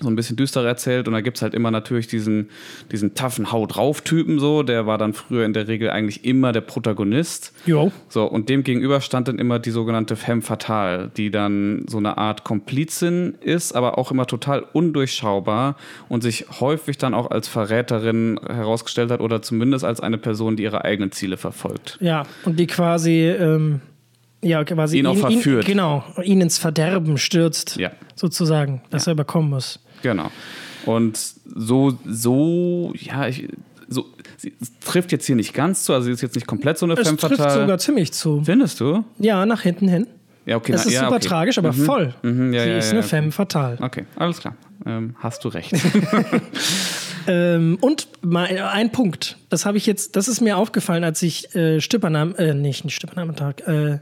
so 0.00 0.08
ein 0.08 0.16
bisschen 0.16 0.36
düster 0.36 0.64
erzählt. 0.66 1.06
Und 1.08 1.14
da 1.14 1.20
gibt 1.20 1.36
es 1.36 1.42
halt 1.42 1.54
immer 1.54 1.70
natürlich 1.70 2.06
diesen, 2.06 2.48
diesen 2.90 3.14
taffen 3.14 3.52
Hau 3.52 3.66
drauf-Typen 3.66 4.38
so, 4.38 4.62
der 4.62 4.86
war 4.86 4.96
dann 4.98 5.12
früher 5.12 5.44
in 5.44 5.52
der 5.52 5.68
Regel 5.68 5.90
eigentlich 5.90 6.24
immer 6.24 6.52
der 6.52 6.62
Protagonist. 6.62 7.52
Jo. 7.66 7.92
So, 8.08 8.24
und 8.24 8.48
dem 8.48 8.64
gegenüber 8.64 9.00
stand 9.00 9.28
dann 9.28 9.38
immer 9.38 9.58
die 9.58 9.70
sogenannte 9.70 10.16
Femme 10.16 10.42
Fatale, 10.42 11.10
die 11.16 11.30
dann 11.30 11.84
so 11.88 11.98
eine 11.98 12.16
Art 12.18 12.44
Komplizin 12.44 13.34
ist, 13.40 13.74
aber 13.74 13.98
auch 13.98 14.10
immer 14.10 14.26
total 14.26 14.64
undurchschaubar 14.72 15.76
und 16.08 16.22
sich 16.22 16.46
häufig 16.60 16.98
dann 16.98 17.14
auch 17.14 17.30
als 17.30 17.48
Verräterin 17.48 18.38
herausgestellt 18.46 19.10
hat 19.10 19.20
oder 19.20 19.42
zumindest 19.42 19.84
als 19.84 20.00
eine 20.00 20.18
Person, 20.18 20.56
die 20.56 20.62
ihre 20.62 20.84
eigenen 20.84 21.12
Ziele 21.12 21.36
verfolgt. 21.36 21.98
Ja, 22.00 22.24
und 22.44 22.58
die 22.58 22.66
quasi, 22.66 23.26
ähm, 23.28 23.80
ja, 24.42 24.64
quasi 24.64 24.98
Ihn 24.98 25.06
auch 25.06 25.16
verführt. 25.16 25.66
genau, 25.66 26.02
ihn 26.22 26.40
ins 26.40 26.58
Verderben 26.58 27.18
stürzt, 27.18 27.76
Ja. 27.76 27.90
sozusagen, 28.14 28.82
dass 28.90 29.06
er 29.06 29.12
überkommen 29.12 29.50
muss. 29.50 29.80
Genau. 30.02 30.30
Und 30.86 31.18
so, 31.44 31.98
so, 32.06 32.92
ja, 32.96 33.28
ich, 33.28 33.48
so, 33.88 34.06
sie 34.36 34.54
trifft 34.84 35.12
jetzt 35.12 35.26
hier 35.26 35.36
nicht 35.36 35.52
ganz 35.52 35.84
zu, 35.84 35.92
also 35.92 36.06
sie 36.06 36.12
ist 36.12 36.22
jetzt 36.22 36.34
nicht 36.34 36.46
komplett 36.46 36.78
so 36.78 36.86
eine 36.86 36.94
Es 36.94 37.06
Femme 37.06 37.18
trifft 37.18 37.36
Fatale. 37.36 37.60
sogar 37.60 37.78
ziemlich 37.78 38.12
zu. 38.12 38.42
Findest 38.44 38.80
du? 38.80 39.04
Ja, 39.18 39.44
nach 39.44 39.62
hinten 39.62 39.88
hin. 39.88 40.06
Ja, 40.46 40.56
okay. 40.56 40.72
Es 40.72 40.84
na, 40.84 40.86
ist 40.86 40.94
ja, 40.94 41.00
super 41.04 41.16
okay. 41.16 41.28
tragisch, 41.28 41.58
aber 41.58 41.72
voll. 41.72 42.14
Mhm, 42.22 42.52
ja, 42.54 42.62
Sie 42.62 42.70
ja, 42.70 42.78
ist 42.78 42.90
eine. 42.92 43.02
Femme 43.02 43.30
fatale. 43.30 43.76
Okay, 43.80 44.06
alles 44.16 44.38
klar. 44.40 44.56
Ähm, 44.86 45.14
hast 45.18 45.44
du 45.44 45.48
recht. 45.48 45.72
Ähm, 47.26 47.78
und 47.80 48.08
mal 48.22 48.46
ein 48.46 48.92
Punkt, 48.92 49.36
das 49.50 49.66
habe 49.66 49.76
ich 49.76 49.86
jetzt, 49.86 50.16
das 50.16 50.28
ist 50.28 50.40
mir 50.40 50.56
aufgefallen, 50.56 51.04
als 51.04 51.22
ich 51.22 51.54
äh, 51.54 51.80
Stippernam, 51.80 52.34
äh, 52.36 52.54
nicht, 52.54 52.84
nicht 52.84 52.94
Stippernachmittag, 52.94 53.66
äh, 53.66 53.98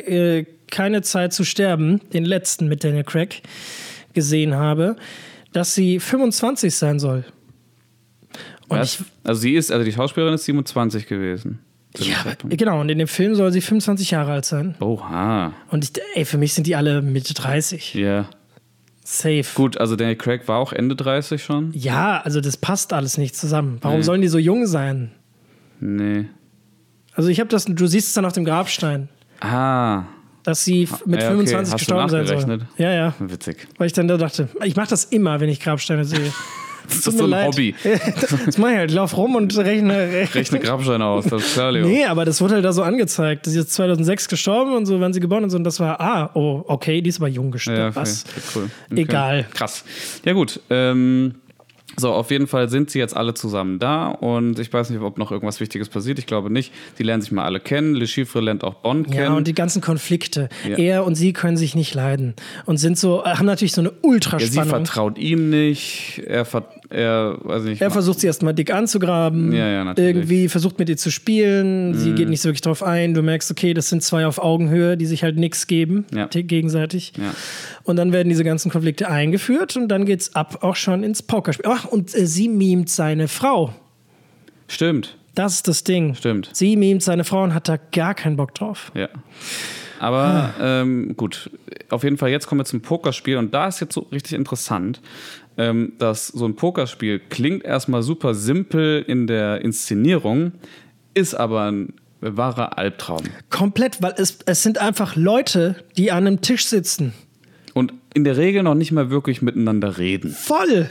äh, 0.00 0.46
keine 0.70 1.02
Zeit 1.02 1.32
zu 1.32 1.44
sterben, 1.44 2.00
den 2.12 2.24
letzten 2.24 2.68
mit 2.68 2.84
Daniel 2.84 3.04
Craig 3.04 3.42
gesehen 4.14 4.54
habe, 4.54 4.96
dass 5.52 5.74
sie 5.74 6.00
25 6.00 6.74
sein 6.74 6.98
soll. 6.98 7.24
Was? 8.68 9.02
Also 9.24 9.40
sie 9.40 9.54
ist, 9.54 9.72
also 9.72 9.84
die 9.84 9.92
Schauspielerin 9.92 10.34
ist 10.34 10.44
27 10.44 11.06
gewesen. 11.06 11.58
Ja, 11.98 12.18
genau, 12.48 12.80
und 12.80 12.88
in 12.88 12.98
dem 12.98 13.08
Film 13.08 13.34
soll 13.34 13.50
sie 13.50 13.60
25 13.60 14.12
Jahre 14.12 14.30
alt 14.30 14.44
sein. 14.44 14.76
Oha. 14.78 15.52
Und 15.70 15.84
ich, 15.84 15.90
ey, 16.14 16.24
für 16.24 16.38
mich 16.38 16.54
sind 16.54 16.68
die 16.68 16.76
alle 16.76 17.02
Mitte 17.02 17.34
30. 17.34 17.94
Ja. 17.94 18.28
Safe. 19.02 19.42
Gut, 19.56 19.76
also 19.78 19.96
Daniel 19.96 20.14
Craig 20.14 20.46
war 20.46 20.58
auch 20.58 20.72
Ende 20.72 20.94
30 20.94 21.42
schon? 21.42 21.72
Ja, 21.72 22.20
also 22.20 22.40
das 22.40 22.56
passt 22.56 22.92
alles 22.92 23.18
nicht 23.18 23.34
zusammen. 23.34 23.78
Warum 23.80 23.98
Nee. 23.98 24.02
sollen 24.04 24.20
die 24.20 24.28
so 24.28 24.38
jung 24.38 24.66
sein? 24.66 25.10
Nee. 25.80 26.26
Also 27.14 27.28
ich 27.28 27.40
habe 27.40 27.48
das, 27.50 27.64
du 27.64 27.86
siehst 27.88 28.06
es 28.08 28.14
dann 28.14 28.24
auf 28.24 28.34
dem 28.34 28.44
Grabstein, 28.44 29.08
Ah, 29.40 30.04
dass 30.42 30.64
sie 30.64 30.84
f- 30.84 31.04
mit 31.06 31.20
Ja, 31.20 31.28
okay. 31.28 31.36
25 31.36 31.72
Hast 31.74 31.78
gestorben 31.80 32.08
sein 32.08 32.26
soll. 32.26 32.60
Ja, 32.78 32.92
ja. 32.92 33.14
witzig. 33.18 33.66
Weil 33.78 33.86
ich 33.88 33.92
dann 33.92 34.08
da 34.08 34.16
dachte, 34.16 34.48
ich 34.64 34.76
mache 34.76 34.88
das 34.90 35.04
immer, 35.04 35.40
wenn 35.40 35.48
ich 35.48 35.60
Grabsteine 35.60 36.04
sehe. 36.04 36.32
Das 36.88 37.06
ist 37.06 37.18
so 37.18 37.24
ein 37.24 37.30
leid. 37.30 37.46
Hobby. 37.46 37.74
Das 38.46 38.58
mache 38.58 38.72
ich 38.72 38.78
halt. 38.78 38.90
Ich 38.90 38.96
lauf 38.96 39.16
rum 39.16 39.36
und 39.36 39.56
rechne. 39.56 40.26
Rechne 40.34 40.58
Grabsteine 40.58 41.04
aus, 41.04 41.24
das 41.26 41.42
ist 41.44 41.52
klar, 41.52 41.70
Leo. 41.70 41.86
Nee, 41.86 42.04
aber 42.06 42.24
das 42.24 42.40
wurde 42.40 42.54
halt 42.54 42.64
da 42.64 42.72
so 42.72 42.82
angezeigt. 42.82 43.46
Sie 43.46 43.60
ist 43.60 43.72
2006 43.74 44.26
gestorben 44.26 44.72
und 44.74 44.86
so, 44.86 44.98
wann 44.98 45.12
sie 45.12 45.20
geboren 45.20 45.44
und 45.44 45.50
so. 45.50 45.56
Und 45.56 45.62
das 45.62 45.78
war, 45.78 46.00
ah, 46.00 46.30
oh, 46.34 46.64
okay, 46.66 47.00
die 47.00 47.10
ist 47.10 47.18
aber 47.20 47.28
jung 47.28 47.52
gestorben. 47.52 47.78
Ja, 47.80 47.86
okay. 47.90 47.96
Was? 48.00 48.24
Cool. 48.56 48.70
Okay. 48.90 49.00
Egal. 49.02 49.46
Krass. 49.54 49.84
Ja, 50.24 50.32
gut. 50.32 50.58
Ähm, 50.68 51.36
so, 51.96 52.12
auf 52.12 52.30
jeden 52.30 52.46
Fall 52.46 52.68
sind 52.68 52.90
sie 52.90 52.98
jetzt 52.98 53.16
alle 53.16 53.34
zusammen 53.34 53.78
da 53.78 54.08
und 54.08 54.58
ich 54.58 54.72
weiß 54.72 54.90
nicht, 54.90 55.00
ob 55.00 55.18
noch 55.18 55.32
irgendwas 55.32 55.60
Wichtiges 55.60 55.88
passiert. 55.88 56.18
Ich 56.18 56.26
glaube 56.26 56.50
nicht. 56.50 56.72
Die 56.98 57.02
lernen 57.02 57.20
sich 57.22 57.32
mal 57.32 57.44
alle 57.44 57.60
kennen. 57.60 57.94
Le 57.94 58.06
Chiffre 58.06 58.40
lernt 58.40 58.64
auch 58.64 58.74
Bond 58.74 59.08
Ja, 59.08 59.24
kennen. 59.24 59.34
und 59.36 59.46
die 59.48 59.54
ganzen 59.54 59.82
Konflikte. 59.82 60.48
Ja. 60.68 60.76
Er 60.78 61.04
und 61.04 61.14
sie 61.16 61.32
können 61.32 61.56
sich 61.56 61.74
nicht 61.74 61.94
leiden. 61.94 62.34
Und 62.66 62.76
sind 62.78 62.98
so, 62.98 63.24
haben 63.24 63.46
natürlich 63.46 63.72
so 63.72 63.80
eine 63.80 63.88
ja, 63.90 63.94
sie 64.02 64.08
Ultraspannung. 64.08 64.68
vertraut 64.68 65.18
ihm 65.18 65.50
nicht. 65.50 66.22
Er, 66.26 66.44
ver 66.44 66.64
er 66.90 67.38
weiß 67.42 67.62
nicht. 67.64 67.80
Er 67.80 67.90
versucht 67.90 68.20
sie 68.20 68.26
erstmal 68.26 68.52
dick 68.52 68.72
anzugraben. 68.72 69.52
Ja, 69.52 69.68
ja, 69.68 69.84
natürlich. 69.84 70.10
Irgendwie 70.16 70.48
versucht 70.48 70.78
mit 70.78 70.88
ihr 70.88 70.96
zu 70.96 71.10
spielen. 71.10 71.94
Sie 71.94 72.12
geht 72.12 72.28
nicht 72.28 72.40
so 72.42 72.48
wirklich 72.48 72.60
drauf 72.62 72.82
ein. 72.82 73.14
Du 73.14 73.22
merkst, 73.22 73.50
okay, 73.50 73.74
das 73.74 73.88
sind 73.88 74.02
zwei 74.02 74.26
auf 74.26 74.38
Augenhöhe, 74.38 74.96
die 74.96 75.06
sich 75.06 75.22
halt 75.22 75.36
nichts 75.36 75.66
geben, 75.66 76.04
Ja. 76.12 76.26
gegenseitig. 76.26 77.12
Ja. 77.16 77.32
Und 77.84 77.96
dann 77.96 78.12
werden 78.12 78.28
diese 78.28 78.44
ganzen 78.44 78.70
Konflikte 78.70 79.08
eingeführt 79.08 79.76
und 79.76 79.88
dann 79.88 80.04
geht's 80.04 80.34
ab 80.34 80.58
auch 80.62 80.76
schon 80.76 81.02
ins 81.04 81.22
Pokerspiel. 81.22 81.66
Ach, 81.68 81.84
und 81.86 82.14
äh, 82.14 82.26
sie 82.26 82.48
mimt 82.48 82.88
seine 82.90 83.28
Frau. 83.28 83.72
Stimmt. 84.68 85.16
Das 85.34 85.54
ist 85.54 85.68
das 85.68 85.84
Ding. 85.84 86.14
Stimmt. 86.16 86.50
Sie 86.52 86.76
mimt 86.76 87.02
seine 87.02 87.24
Frau 87.24 87.44
und 87.44 87.54
hat 87.54 87.68
da 87.68 87.76
gar 87.76 88.14
keinen 88.14 88.36
Bock 88.36 88.54
drauf. 88.54 88.90
Ja. 88.94 89.08
Aber 90.00 90.54
ähm, 90.60 91.14
gut, 91.16 91.50
auf 91.90 92.04
jeden 92.04 92.16
Fall, 92.16 92.30
jetzt 92.30 92.46
kommen 92.46 92.60
wir 92.60 92.64
zum 92.64 92.80
Pokerspiel 92.80 93.36
und 93.36 93.52
da 93.52 93.68
ist 93.68 93.80
jetzt 93.80 93.92
so 93.92 94.00
richtig 94.10 94.32
interessant, 94.32 95.00
ähm, 95.60 95.92
dass 95.98 96.28
so 96.28 96.46
ein 96.46 96.56
Pokerspiel 96.56 97.18
klingt 97.18 97.64
erstmal 97.64 98.02
super 98.02 98.34
simpel 98.34 99.04
in 99.06 99.26
der 99.26 99.60
Inszenierung, 99.60 100.52
ist 101.12 101.34
aber 101.34 101.70
ein 101.70 101.92
wahrer 102.22 102.78
Albtraum. 102.78 103.24
Komplett, 103.50 104.00
weil 104.00 104.14
es, 104.16 104.38
es 104.46 104.62
sind 104.62 104.78
einfach 104.78 105.16
Leute, 105.16 105.76
die 105.98 106.12
an 106.12 106.26
einem 106.26 106.40
Tisch 106.40 106.64
sitzen. 106.64 107.12
Und 107.74 107.92
in 108.14 108.24
der 108.24 108.38
Regel 108.38 108.62
noch 108.62 108.74
nicht 108.74 108.90
mal 108.90 109.10
wirklich 109.10 109.42
miteinander 109.42 109.98
reden. 109.98 110.30
Voll! 110.30 110.88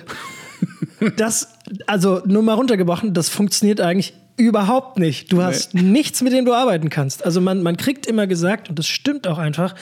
Das, 1.16 1.54
also 1.88 2.22
nur 2.26 2.44
mal 2.44 2.54
runtergebrochen, 2.54 3.14
das 3.14 3.30
funktioniert 3.30 3.82
eigentlich 3.82 4.14
überhaupt 4.38 5.00
nicht. 5.00 5.32
Du 5.32 5.42
hast 5.42 5.74
nichts, 5.74 6.22
mit 6.22 6.34
dem 6.34 6.46
du 6.46 6.54
arbeiten 6.54 6.90
kannst. 6.90 7.26
Also 7.26 7.42
man, 7.42 7.64
man 7.64 7.76
kriegt 7.76 8.06
immer 8.06 8.28
gesagt, 8.28 8.70
und 8.70 8.78
das 8.78 8.88
stimmt 8.88 9.28
auch 9.28 9.38
einfach, 9.38 9.76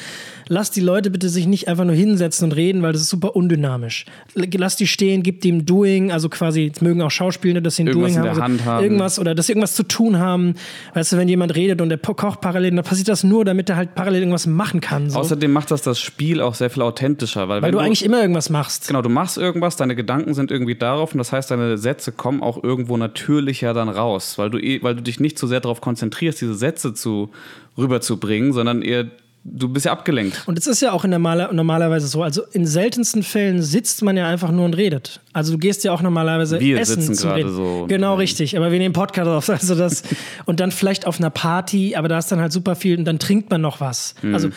lass 0.48 0.72
die 0.72 0.82
Leute 0.82 1.10
bitte 1.10 1.30
sich 1.30 1.48
nicht 1.48 1.68
einfach 1.68 1.86
nur 1.86 1.96
hinsetzen 1.96 2.46
und 2.46 2.52
reden, 2.56 2.82
weil 2.82 2.94
das 2.94 3.02
ist 3.02 3.10
super 3.10 3.36
undynamisch. 3.36 4.06
Lass 4.36 4.76
die 4.76 4.88
stehen, 4.88 5.24
gib 5.24 5.42
dem 5.42 5.66
Doing, 5.66 6.12
also 6.12 6.30
quasi, 6.30 6.62
jetzt 6.64 6.82
mögen 6.82 7.02
auch 7.02 7.12
Schauspieler, 7.12 7.62
dass 7.62 7.76
sie 7.76 7.84
ein 7.84 7.88
Irgendwas 7.88 8.14
Doing 8.14 8.28
haben, 8.28 8.42
Hand 8.42 8.66
haben. 8.66 8.84
irgendwas 8.84 9.20
oder 9.20 9.36
dass 9.36 9.48
sie 9.48 9.54
irgendwas 9.54 9.76
zu 9.76 9.84
tun 9.84 10.20
haben. 10.20 10.56
Weißt 10.94 11.14
du, 11.14 11.18
wenn 11.18 11.28
jemand 11.28 11.56
redet 11.56 11.82
und 11.82 11.90
der 11.90 11.98
kocht 11.98 12.42
parallel, 12.42 12.72
dann 12.72 12.84
passiert 12.84 13.10
das 13.10 13.24
nur, 13.24 13.46
damit 13.46 13.70
er 13.70 13.76
halt 13.76 13.96
parallel 13.96 14.22
irgendwas 14.22 14.48
machen 14.48 14.82
kann. 14.82 15.10
So. 15.10 15.20
Außerdem 15.20 15.52
macht 15.52 15.72
das 15.72 15.82
das 15.82 16.00
Spiel 16.00 16.42
auch 16.42 16.56
sehr 16.56 16.70
viel 16.70 16.82
authentischer, 16.84 17.48
weil, 17.48 17.62
weil 17.62 17.64
wenn 17.64 17.72
du 17.72 17.80
eigentlich 17.80 18.04
immer 18.04 18.22
irgendwas 18.22 18.50
machst. 18.50 18.88
Genau, 18.88 19.02
du 19.02 19.10
machst 19.10 19.38
irgendwas, 19.38 19.76
deine 19.76 19.96
Gedanken 19.96 20.34
sind 20.34 20.52
irgendwie 20.52 20.76
darauf 20.76 21.14
und 21.14 21.20
das 21.20 21.32
heißt, 21.32 21.52
deine 21.52 21.78
Sätze 21.78 22.12
kommen 22.12 22.42
auch 22.42 22.64
irgendwo 22.64 22.98
natürlicher 22.98 23.74
dann 23.74 23.90
raus, 23.90 24.38
weil 24.38 24.50
du, 24.50 24.58
eh, 24.58 24.82
weil 24.82 24.96
du 24.96 25.02
dich 25.02 25.20
nicht 25.20 25.38
so 25.38 25.48
sehr 25.48 25.60
darauf 25.60 25.82
konzentrierst, 25.82 26.42
diese 26.42 26.56
Sätze 26.56 26.94
zu, 26.94 27.30
rüberzubringen, 27.78 28.54
sondern 28.54 28.82
eher, 28.82 29.06
du 29.50 29.70
bist 29.70 29.86
ja 29.86 29.92
abgelenkt. 29.92 30.44
Und 30.46 30.58
es 30.58 30.68
ist 30.68 30.82
ja 30.82 30.92
auch 30.92 31.06
in 31.06 31.12
der 31.12 31.20
Maler, 31.20 31.54
normalerweise 31.54 32.08
so. 32.08 32.22
Also 32.22 32.44
in 32.52 32.66
seltensten 32.66 33.24
Fällen 33.24 33.62
sitzt 33.62 34.04
man 34.04 34.18
ja 34.18 34.28
einfach 34.28 34.52
nur 34.52 34.66
und 34.66 34.76
redet. 34.76 35.22
Also 35.34 35.54
du 35.54 35.58
gehst 35.58 35.84
ja 35.84 35.94
auch 35.94 36.02
normalerweise 36.02 36.60
Wir 36.60 36.80
essen 36.80 37.02
sitzen 37.02 37.16
zum 37.16 37.32
Reden. 37.32 37.54
so 37.54 37.64
und 37.84 37.88
Genau, 37.88 38.16
richtig. 38.16 38.58
Aber 38.58 38.72
wir 38.72 38.80
nehmen 38.80 38.94
Podcast 38.94 39.30
auf. 39.30 39.50
Also 39.58 39.76
das, 39.76 40.04
und 40.46 40.60
dann 40.60 40.72
vielleicht 40.72 41.08
auf 41.08 41.20
einer 41.20 41.30
Party, 41.30 41.96
aber 41.96 42.08
da 42.08 42.20
ist 42.20 42.32
dann 42.32 42.40
halt 42.40 42.52
super 42.52 42.76
viel 42.76 42.98
und 42.98 43.06
dann 43.06 43.18
trinkt 43.20 43.50
man 43.50 43.62
noch 43.62 43.80
was. 43.82 44.16
Mhm. 44.22 44.34
Also 44.34 44.50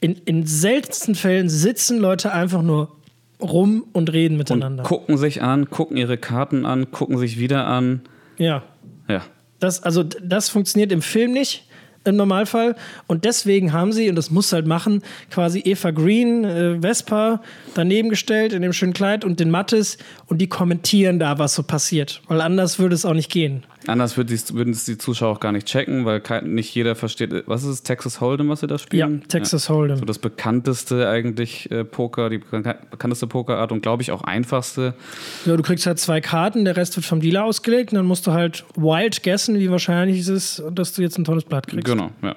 in, 0.00 0.14
in 0.24 0.46
seltensten 0.46 1.14
Fällen 1.14 1.48
sitzen 1.48 1.98
Leute 1.98 2.32
einfach 2.32 2.62
nur 2.62 2.96
rum 3.40 3.84
und 3.92 4.12
reden 4.12 4.36
miteinander. 4.36 4.82
Gucken 4.82 5.18
sich 5.18 5.42
an, 5.42 5.70
gucken 5.70 5.96
ihre 5.96 6.18
Karten 6.18 6.66
an, 6.66 6.90
gucken 6.90 7.18
sich 7.18 7.38
wieder 7.38 7.66
an. 7.66 8.00
ja. 8.38 8.62
Ja. 9.08 9.22
Das, 9.58 9.82
also 9.82 10.02
das 10.02 10.48
funktioniert 10.48 10.90
im 10.90 11.02
Film 11.02 11.32
nicht 11.32 11.64
im 12.04 12.16
Normalfall. 12.16 12.76
Und 13.06 13.24
deswegen 13.24 13.72
haben 13.72 13.92
sie 13.92 14.08
und 14.08 14.16
das 14.16 14.30
muss 14.30 14.52
halt 14.52 14.66
machen 14.66 15.02
quasi 15.30 15.60
Eva 15.60 15.90
Green, 15.90 16.44
äh, 16.44 16.80
Vespa 16.80 17.42
daneben 17.74 18.08
gestellt 18.08 18.52
in 18.52 18.62
dem 18.62 18.72
schönen 18.72 18.92
Kleid 18.92 19.24
und 19.24 19.40
den 19.40 19.50
Mattes 19.50 19.98
und 20.26 20.38
die 20.38 20.48
kommentieren 20.48 21.18
da 21.18 21.38
was 21.38 21.54
so 21.54 21.62
passiert, 21.62 22.22
weil 22.28 22.40
anders 22.40 22.78
würde 22.78 22.94
es 22.94 23.04
auch 23.04 23.14
nicht 23.14 23.30
gehen. 23.30 23.64
Anders 23.90 24.16
würden 24.16 24.70
es 24.72 24.84
die 24.84 24.96
Zuschauer 24.98 25.32
auch 25.32 25.40
gar 25.40 25.52
nicht 25.52 25.66
checken, 25.66 26.04
weil 26.04 26.22
nicht 26.44 26.74
jeder 26.74 26.94
versteht, 26.94 27.32
was 27.46 27.62
ist 27.64 27.68
es, 27.68 27.82
Texas 27.82 28.20
Hold'em, 28.20 28.48
was 28.48 28.60
sie 28.60 28.66
da 28.66 28.76
Ja, 28.76 28.78
spielen? 28.78 29.24
Texas 29.28 29.64
So 29.66 29.74
Hold'em. 29.74 30.04
das 30.04 30.18
bekannteste 30.18 31.08
eigentlich 31.08 31.70
äh, 31.70 31.84
Poker, 31.84 32.30
die 32.30 32.38
bekan- 32.38 32.76
bekannteste 32.90 33.26
Pokerart 33.26 33.72
und 33.72 33.82
glaube 33.82 34.02
ich 34.02 34.12
auch 34.12 34.22
einfachste. 34.22 34.94
Ja, 35.44 35.56
du 35.56 35.62
kriegst 35.62 35.86
halt 35.86 35.98
zwei 35.98 36.20
Karten, 36.20 36.64
der 36.64 36.76
Rest 36.76 36.96
wird 36.96 37.04
vom 37.06 37.20
Dealer 37.20 37.44
ausgelegt 37.44 37.92
und 37.92 37.96
dann 37.96 38.06
musst 38.06 38.26
du 38.26 38.32
halt 38.32 38.64
wild 38.76 39.22
guessen, 39.22 39.58
wie 39.58 39.70
wahrscheinlich 39.70 40.20
es 40.20 40.28
ist, 40.28 40.62
dass 40.72 40.92
du 40.92 41.02
jetzt 41.02 41.18
ein 41.18 41.24
tolles 41.24 41.44
Blatt 41.44 41.66
kriegst. 41.66 41.84
Genau, 41.86 42.10
ja. 42.22 42.34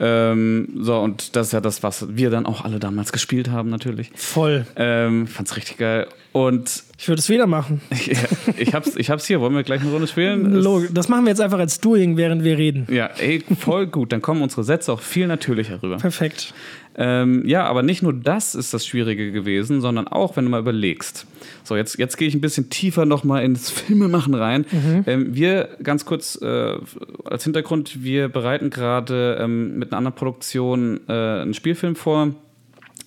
Ähm, 0.00 0.68
so, 0.80 0.98
und 0.98 1.36
das 1.36 1.48
ist 1.48 1.52
ja 1.52 1.60
das, 1.60 1.82
was 1.82 2.06
wir 2.16 2.30
dann 2.30 2.46
auch 2.46 2.64
alle 2.64 2.78
damals 2.80 3.12
gespielt 3.12 3.48
haben, 3.50 3.70
natürlich. 3.70 4.10
Voll. 4.14 4.66
Ähm, 4.76 5.26
fand's 5.26 5.56
richtig 5.56 5.76
geil. 5.78 6.06
Und 6.32 6.82
Ich 6.98 7.06
würde 7.08 7.20
es 7.20 7.28
wieder 7.28 7.46
machen. 7.46 7.80
ich, 7.90 8.10
ich, 8.58 8.74
hab's, 8.74 8.96
ich 8.96 9.10
hab's 9.10 9.24
hier. 9.26 9.40
Wollen 9.40 9.54
wir 9.54 9.62
gleich 9.62 9.80
eine 9.82 9.90
Runde 9.92 10.06
spielen? 10.08 10.52
Log- 10.62 10.88
Das 10.92 11.08
machen 11.08 11.24
wir 11.24 11.30
jetzt 11.30 11.40
einfach 11.40 11.58
als 11.60 11.80
Doing, 11.80 12.16
während 12.16 12.42
wir 12.42 12.58
reden. 12.58 12.86
Ja, 12.90 13.06
ey, 13.18 13.42
voll 13.60 13.86
gut. 13.86 14.12
Dann 14.12 14.20
kommen 14.22 14.42
unsere 14.42 14.64
Sätze 14.64 14.92
auch 14.92 15.00
viel 15.00 15.26
natürlicher 15.28 15.80
rüber. 15.82 15.96
Perfekt. 15.98 16.52
Ähm, 16.96 17.44
ja, 17.46 17.66
aber 17.66 17.82
nicht 17.82 18.02
nur 18.02 18.12
das 18.12 18.54
ist 18.54 18.72
das 18.72 18.86
Schwierige 18.86 19.32
gewesen, 19.32 19.80
sondern 19.80 20.06
auch, 20.06 20.36
wenn 20.36 20.44
du 20.44 20.50
mal 20.50 20.60
überlegst. 20.60 21.26
So, 21.64 21.76
jetzt, 21.76 21.98
jetzt 21.98 22.16
gehe 22.16 22.28
ich 22.28 22.34
ein 22.34 22.40
bisschen 22.40 22.70
tiefer 22.70 23.04
nochmal 23.04 23.44
ins 23.44 23.70
Filmemachen 23.70 24.34
rein. 24.34 24.64
Ähm, 25.06 25.34
wir, 25.34 25.70
ganz 25.82 26.04
kurz 26.04 26.40
äh, 26.40 26.76
als 27.24 27.44
Hintergrund, 27.44 28.04
wir 28.04 28.28
bereiten 28.28 28.70
gerade 28.70 29.38
ähm, 29.40 29.78
mit 29.78 29.90
einer 29.90 29.98
anderen 29.98 30.14
Produktion 30.14 31.00
äh, 31.08 31.12
einen 31.12 31.54
Spielfilm 31.54 31.96
vor, 31.96 32.30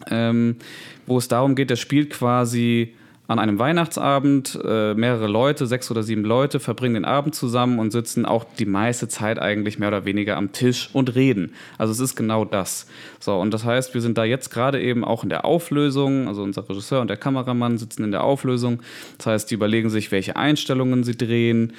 ähm, 0.09 0.57
wo 1.05 1.17
es 1.17 1.27
darum 1.27 1.55
geht, 1.55 1.69
der 1.69 1.77
spielt 1.77 2.09
quasi 2.09 2.93
an 3.27 3.39
einem 3.39 3.59
Weihnachtsabend. 3.59 4.59
Äh, 4.63 4.93
mehrere 4.93 5.27
Leute, 5.27 5.67
sechs 5.67 5.91
oder 5.91 6.03
sieben 6.03 6.23
Leute, 6.23 6.59
verbringen 6.59 6.95
den 6.95 7.05
Abend 7.05 7.35
zusammen 7.35 7.79
und 7.79 7.91
sitzen 7.91 8.25
auch 8.25 8.45
die 8.57 8.65
meiste 8.65 9.07
Zeit 9.07 9.39
eigentlich 9.39 9.79
mehr 9.79 9.89
oder 9.89 10.05
weniger 10.05 10.37
am 10.37 10.51
Tisch 10.53 10.89
und 10.93 11.15
reden. 11.15 11.53
Also 11.77 11.91
es 11.91 11.99
ist 11.99 12.15
genau 12.15 12.45
das. 12.45 12.87
So, 13.19 13.37
und 13.37 13.53
das 13.53 13.65
heißt, 13.65 13.93
wir 13.93 14.01
sind 14.01 14.17
da 14.17 14.23
jetzt 14.23 14.49
gerade 14.49 14.81
eben 14.81 15.03
auch 15.03 15.23
in 15.23 15.29
der 15.29 15.45
Auflösung. 15.45 16.27
Also 16.27 16.43
unser 16.43 16.67
Regisseur 16.67 17.01
und 17.01 17.09
der 17.09 17.17
Kameramann 17.17 17.77
sitzen 17.77 18.03
in 18.03 18.11
der 18.11 18.23
Auflösung. 18.23 18.81
Das 19.17 19.27
heißt, 19.27 19.51
die 19.51 19.55
überlegen 19.55 19.89
sich, 19.89 20.11
welche 20.11 20.35
Einstellungen 20.35 21.03
sie 21.03 21.17
drehen. 21.17 21.73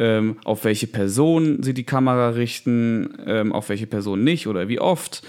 Ähm, 0.00 0.36
auf 0.44 0.64
welche 0.64 0.86
Person 0.86 1.62
sie 1.62 1.74
die 1.74 1.82
Kamera 1.82 2.28
richten, 2.28 3.18
ähm, 3.26 3.52
auf 3.52 3.68
welche 3.68 3.86
Person 3.88 4.22
nicht 4.22 4.46
oder 4.46 4.68
wie 4.68 4.78
oft. 4.78 5.22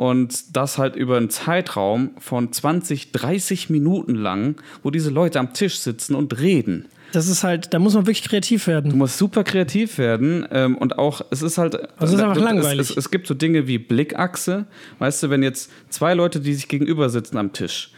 Und 0.00 0.56
das 0.56 0.78
halt 0.78 0.96
über 0.96 1.18
einen 1.18 1.28
Zeitraum 1.28 2.12
von 2.16 2.50
20, 2.50 3.12
30 3.12 3.68
Minuten 3.68 4.14
lang, 4.14 4.56
wo 4.82 4.90
diese 4.90 5.10
Leute 5.10 5.38
am 5.38 5.52
Tisch 5.52 5.78
sitzen 5.78 6.14
und 6.14 6.40
reden. 6.40 6.86
Das 7.12 7.28
ist 7.28 7.44
halt, 7.44 7.74
da 7.74 7.78
muss 7.78 7.92
man 7.92 8.06
wirklich 8.06 8.26
kreativ 8.26 8.66
werden. 8.66 8.92
Du 8.92 8.96
musst 8.96 9.18
super 9.18 9.44
kreativ 9.44 9.98
werden 9.98 10.46
ähm, 10.52 10.78
und 10.78 10.96
auch, 10.98 11.20
es 11.30 11.42
ist 11.42 11.58
halt. 11.58 11.74
Also 12.00 12.14
es 12.14 12.18
ist 12.18 12.20
einfach 12.22 12.38
du- 12.38 12.42
langweilig. 12.44 12.80
Es, 12.80 12.90
es, 12.92 12.96
es 12.96 13.10
gibt 13.10 13.26
so 13.26 13.34
Dinge 13.34 13.66
wie 13.66 13.76
Blickachse. 13.76 14.64
Weißt 15.00 15.22
du, 15.22 15.28
wenn 15.28 15.42
jetzt 15.42 15.70
zwei 15.90 16.14
Leute, 16.14 16.40
die 16.40 16.54
sich 16.54 16.68
gegenüber 16.68 17.10
sitzen 17.10 17.36
am 17.36 17.52
Tisch 17.52 17.90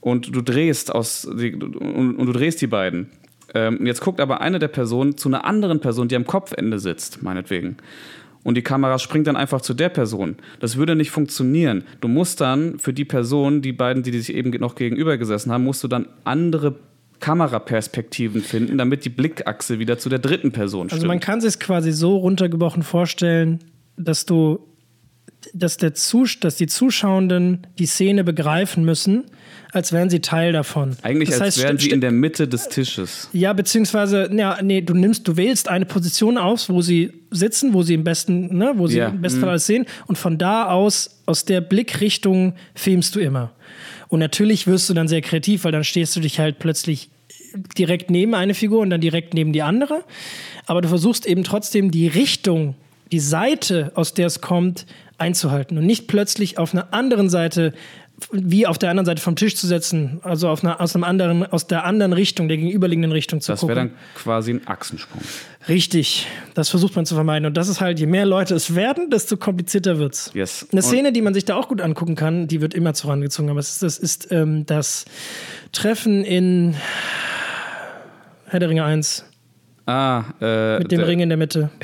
und 0.00 0.32
du 0.32 0.42
drehst 0.42 0.94
aus 0.94 1.28
die, 1.28 1.56
und, 1.56 1.74
und 2.18 2.24
du 2.24 2.32
drehst 2.32 2.60
die 2.60 2.68
beiden. 2.68 3.10
Ähm, 3.52 3.78
und 3.78 3.86
jetzt 3.86 4.00
guckt 4.00 4.20
aber 4.20 4.40
eine 4.42 4.60
der 4.60 4.68
Personen 4.68 5.16
zu 5.16 5.28
einer 5.28 5.44
anderen 5.44 5.80
Person, 5.80 6.06
die 6.06 6.14
am 6.14 6.24
Kopfende 6.24 6.78
sitzt, 6.78 7.20
meinetwegen. 7.20 7.78
Und 8.44 8.56
die 8.56 8.62
Kamera 8.62 8.98
springt 8.98 9.26
dann 9.26 9.36
einfach 9.36 9.60
zu 9.60 9.74
der 9.74 9.88
Person. 9.88 10.36
Das 10.60 10.76
würde 10.76 10.94
nicht 10.94 11.10
funktionieren. 11.10 11.84
Du 12.00 12.08
musst 12.08 12.40
dann 12.40 12.78
für 12.78 12.92
die 12.92 13.04
Person, 13.04 13.62
die 13.62 13.72
beiden, 13.72 14.02
die 14.02 14.18
sich 14.18 14.34
eben 14.34 14.50
noch 14.60 14.74
gegenüber 14.74 15.18
gesessen 15.18 15.52
haben, 15.52 15.64
musst 15.64 15.82
du 15.84 15.88
dann 15.88 16.06
andere 16.24 16.76
Kameraperspektiven 17.20 18.42
finden, 18.42 18.78
damit 18.78 19.04
die 19.04 19.10
Blickachse 19.10 19.78
wieder 19.78 19.98
zu 19.98 20.08
der 20.08 20.18
dritten 20.18 20.52
Person 20.52 20.88
stimmt. 20.88 21.00
Also 21.00 21.06
man 21.08 21.20
kann 21.20 21.40
sich 21.40 21.58
quasi 21.58 21.92
so 21.92 22.16
runtergebrochen 22.16 22.82
vorstellen, 22.82 23.58
dass 23.96 24.24
du, 24.24 24.60
dass, 25.52 25.76
der 25.76 25.94
Zus 25.94 26.38
dass 26.40 26.56
die 26.56 26.68
Zuschauenden 26.68 27.66
die 27.78 27.86
Szene 27.86 28.22
begreifen 28.22 28.84
müssen, 28.84 29.24
als 29.72 29.92
wären 29.92 30.10
sie 30.10 30.20
Teil 30.20 30.52
davon. 30.52 30.96
Eigentlich 31.02 31.30
das 31.30 31.40
als 31.40 31.56
heißt, 31.56 31.64
wären 31.64 31.78
sie 31.78 31.90
in 31.90 32.00
der 32.00 32.10
Mitte 32.10 32.48
des 32.48 32.68
Tisches. 32.68 33.28
Ja, 33.32 33.52
beziehungsweise, 33.52 34.30
ja, 34.32 34.58
nee, 34.62 34.80
du 34.80 34.94
nimmst, 34.94 35.28
du 35.28 35.36
wählst 35.36 35.68
eine 35.68 35.84
Position 35.84 36.38
aus, 36.38 36.68
wo 36.68 36.80
sie 36.80 37.12
sitzen, 37.30 37.74
wo 37.74 37.82
sie 37.82 37.94
im 37.94 38.04
besten, 38.04 38.56
ne, 38.56 38.72
wo 38.76 38.86
sie 38.86 38.98
Ja, 38.98 39.08
im 39.08 39.20
besten 39.20 39.40
Fall 39.40 39.50
alles 39.50 39.66
sehen. 39.66 39.86
Und 40.06 40.16
von 40.16 40.38
da 40.38 40.68
aus, 40.68 41.20
aus 41.26 41.44
der 41.44 41.60
Blickrichtung 41.60 42.54
filmst 42.74 43.14
du 43.14 43.20
immer. 43.20 43.52
Und 44.08 44.20
natürlich 44.20 44.66
wirst 44.66 44.88
du 44.88 44.94
dann 44.94 45.08
sehr 45.08 45.20
kreativ, 45.20 45.64
weil 45.64 45.72
dann 45.72 45.84
stehst 45.84 46.16
du 46.16 46.20
dich 46.20 46.38
halt 46.38 46.58
plötzlich 46.58 47.10
direkt 47.76 48.10
neben 48.10 48.34
eine 48.34 48.54
Figur 48.54 48.80
und 48.80 48.90
dann 48.90 49.00
direkt 49.00 49.34
neben 49.34 49.52
die 49.52 49.62
andere. 49.62 50.04
Aber 50.66 50.80
du 50.80 50.88
versuchst 50.88 51.26
eben 51.26 51.44
trotzdem 51.44 51.90
die 51.90 52.08
Richtung, 52.08 52.74
die 53.12 53.20
Seite, 53.20 53.92
aus 53.94 54.14
der 54.14 54.26
es 54.26 54.40
kommt, 54.40 54.86
einzuhalten 55.18 55.76
und 55.76 55.86
nicht 55.86 56.06
plötzlich 56.06 56.58
auf 56.58 56.72
einer 56.72 56.92
anderen 56.94 57.28
Seite 57.28 57.72
wie 58.32 58.66
auf 58.66 58.78
der 58.78 58.90
anderen 58.90 59.06
Seite 59.06 59.22
vom 59.22 59.36
Tisch 59.36 59.54
zu 59.56 59.66
setzen, 59.66 60.20
also 60.22 60.48
einer, 60.48 60.80
aus 60.80 60.94
einem 60.94 61.04
anderen, 61.04 61.46
aus 61.46 61.66
der 61.66 61.84
anderen 61.84 62.12
Richtung, 62.12 62.48
der 62.48 62.56
gegenüberliegenden 62.56 63.12
Richtung 63.12 63.40
zu 63.40 63.52
Das 63.52 63.60
gucken. 63.60 63.76
wäre 63.76 63.86
dann 63.88 63.96
quasi 64.14 64.52
ein 64.52 64.66
Achsensprung. 64.66 65.22
Richtig, 65.68 66.26
das 66.54 66.68
versucht 66.68 66.96
man 66.96 67.06
zu 67.06 67.14
vermeiden. 67.14 67.46
Und 67.46 67.56
das 67.56 67.68
ist 67.68 67.80
halt, 67.80 68.00
je 68.00 68.06
mehr 68.06 68.26
Leute 68.26 68.54
es 68.54 68.74
werden, 68.74 69.10
desto 69.10 69.36
komplizierter 69.36 69.98
wird's. 69.98 70.30
Yes. 70.34 70.66
Eine 70.72 70.82
Szene, 70.82 71.12
die 71.12 71.22
man 71.22 71.34
sich 71.34 71.44
da 71.44 71.54
auch 71.56 71.68
gut 71.68 71.80
angucken 71.80 72.16
kann, 72.16 72.48
die 72.48 72.60
wird 72.60 72.74
immer 72.74 72.94
zu 72.94 73.06
herangezogen. 73.06 73.50
Aber 73.50 73.60
es 73.60 73.70
ist, 73.70 73.82
das 73.82 73.98
ist 73.98 74.32
ähm, 74.32 74.66
das 74.66 75.04
Treffen 75.72 76.24
in 76.24 76.74
Herr 78.46 78.60
der 78.60 78.68
Ringe 78.70 78.84
1 78.84 79.24
Ah, 79.86 80.24
äh, 80.40 80.78
mit 80.78 80.90
dem 80.92 80.98
der, 80.98 81.08
Ring 81.08 81.20
in 81.20 81.28
der 81.28 81.38
Mitte. 81.38 81.70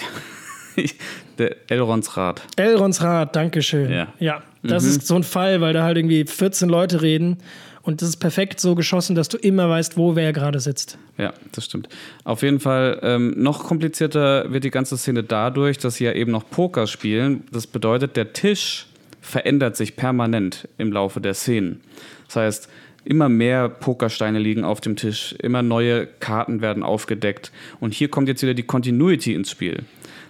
der 1.39 1.57
Elrons 1.69 2.17
Rat. 2.17 2.43
Elrons 2.57 3.03
Rat, 3.03 3.35
Dankeschön. 3.37 3.91
Ja. 3.91 4.09
ja 4.19 4.43
das 4.63 4.85
ist 4.85 5.07
so 5.07 5.15
ein 5.17 5.25
Fall, 5.25 5.61
weil 5.61 5.73
da 5.73 5.85
halt 5.85 5.97
irgendwie 5.97 6.25
14 6.25 6.69
Leute 6.69 7.03
reden. 7.03 7.39
Und 7.83 8.01
das 8.01 8.09
ist 8.09 8.17
perfekt 8.17 8.61
so 8.61 8.75
geschossen, 8.75 9.15
dass 9.15 9.29
du 9.29 9.37
immer 9.37 9.69
weißt, 9.69 9.99
wo 9.99 10.17
wer 10.17 10.33
gerade 10.33 10.59
sitzt. 10.59 10.97
Ja, 11.19 11.35
das 11.53 11.67
stimmt. 11.67 11.91
Auf 12.25 12.43
jeden 12.43 12.59
Fall 12.59 12.99
ähm, 13.03 13.35
noch 13.37 13.65
komplizierter 13.65 14.51
wird 14.51 14.65
die 14.65 14.71
ganze 14.71 14.97
Szene 14.97 15.23
dadurch, 15.23 15.77
dass 15.77 15.97
sie 15.97 16.05
ja 16.05 16.13
eben 16.13 16.33
noch 16.33 16.49
Poker 16.49 16.87
spielen. 16.87 17.45
Das 17.53 17.67
bedeutet, 17.67 18.17
der 18.17 18.33
Tisch 18.33 18.87
verändert 19.21 19.77
sich 19.77 19.97
permanent 19.97 20.67
im 20.79 20.93
Laufe 20.93 21.21
der 21.21 21.35
Szenen. 21.35 21.83
Das 22.27 22.37
heißt, 22.37 22.69
immer 23.05 23.29
mehr 23.29 23.69
Pokersteine 23.69 24.39
liegen 24.39 24.65
auf 24.65 24.81
dem 24.81 24.97
Tisch, 24.97 25.35
immer 25.41 25.63
neue 25.63 26.07
Karten 26.07 26.63
werden 26.63 26.83
aufgedeckt. 26.83 27.53
Und 27.81 27.93
hier 27.93 28.09
kommt 28.09 28.29
jetzt 28.29 28.43
wieder 28.43 28.55
die 28.55 28.63
Continuity 28.63 29.35
ins 29.35 29.51
Spiel. 29.51 29.85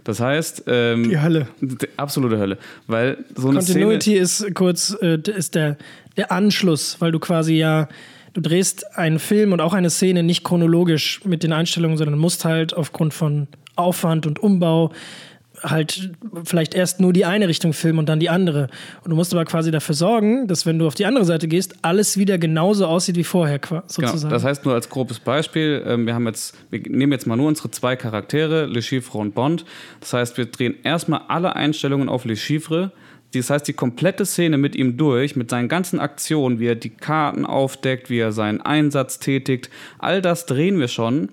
Das 0.04 0.20
heißt, 0.20 0.64
ähm, 0.66 1.08
Die 1.08 1.20
Hölle. 1.20 1.48
d- 1.60 1.88
absolute 1.96 2.38
Hölle, 2.38 2.58
weil 2.86 3.18
so 3.34 3.48
eine 3.48 3.58
Continuity 3.58 4.14
ist 4.14 4.54
kurz 4.54 4.96
äh, 5.00 5.18
ist 5.36 5.54
der, 5.54 5.76
der 6.16 6.30
Anschluss, 6.30 6.96
weil 7.00 7.10
du 7.12 7.18
quasi 7.18 7.54
ja, 7.54 7.88
du 8.34 8.40
drehst 8.40 8.96
einen 8.96 9.18
Film 9.18 9.52
und 9.52 9.60
auch 9.60 9.72
eine 9.72 9.90
Szene 9.90 10.22
nicht 10.22 10.44
chronologisch 10.44 11.24
mit 11.24 11.42
den 11.42 11.52
Einstellungen, 11.52 11.96
sondern 11.96 12.18
musst 12.18 12.44
halt 12.44 12.74
aufgrund 12.74 13.14
von 13.14 13.48
Aufwand 13.76 14.26
und 14.26 14.38
Umbau 14.42 14.92
halt 15.64 16.12
vielleicht 16.44 16.74
erst 16.74 17.00
nur 17.00 17.12
die 17.12 17.24
eine 17.24 17.48
Richtung 17.48 17.72
filmen 17.72 17.98
und 17.98 18.08
dann 18.08 18.20
die 18.20 18.30
andere. 18.30 18.68
Und 19.02 19.10
du 19.10 19.16
musst 19.16 19.32
aber 19.32 19.44
quasi 19.44 19.70
dafür 19.70 19.94
sorgen, 19.94 20.46
dass 20.46 20.66
wenn 20.66 20.78
du 20.78 20.86
auf 20.86 20.94
die 20.94 21.06
andere 21.06 21.24
Seite 21.24 21.48
gehst, 21.48 21.76
alles 21.82 22.18
wieder 22.18 22.38
genauso 22.38 22.86
aussieht 22.86 23.16
wie 23.16 23.24
vorher 23.24 23.60
sozusagen. 23.86 24.18
Genau. 24.18 24.30
Das 24.30 24.44
heißt 24.44 24.64
nur 24.64 24.74
als 24.74 24.88
grobes 24.88 25.20
Beispiel, 25.20 25.82
ähm, 25.86 26.06
wir 26.06 26.14
haben 26.14 26.26
jetzt, 26.26 26.56
wir 26.70 26.80
nehmen 26.80 27.12
jetzt 27.12 27.26
mal 27.26 27.36
nur 27.36 27.48
unsere 27.48 27.70
zwei 27.70 27.96
Charaktere, 27.96 28.66
Le 28.66 28.82
Chiffre 28.82 29.18
und 29.18 29.34
Bond. 29.34 29.64
Das 30.00 30.12
heißt, 30.12 30.36
wir 30.36 30.46
drehen 30.46 30.74
erstmal 30.82 31.22
alle 31.28 31.56
Einstellungen 31.56 32.08
auf 32.08 32.24
Le 32.24 32.36
Chiffre. 32.36 32.92
Das 33.34 33.50
heißt, 33.50 33.66
die 33.66 33.72
komplette 33.72 34.26
Szene 34.26 34.58
mit 34.58 34.76
ihm 34.76 34.96
durch, 34.96 35.34
mit 35.34 35.50
seinen 35.50 35.68
ganzen 35.68 35.98
Aktionen, 35.98 36.60
wie 36.60 36.66
er 36.66 36.76
die 36.76 36.90
Karten 36.90 37.44
aufdeckt, 37.44 38.10
wie 38.10 38.18
er 38.18 38.32
seinen 38.32 38.60
Einsatz 38.60 39.18
tätigt, 39.18 39.70
all 39.98 40.22
das 40.22 40.46
drehen 40.46 40.78
wir 40.78 40.88
schon. 40.88 41.30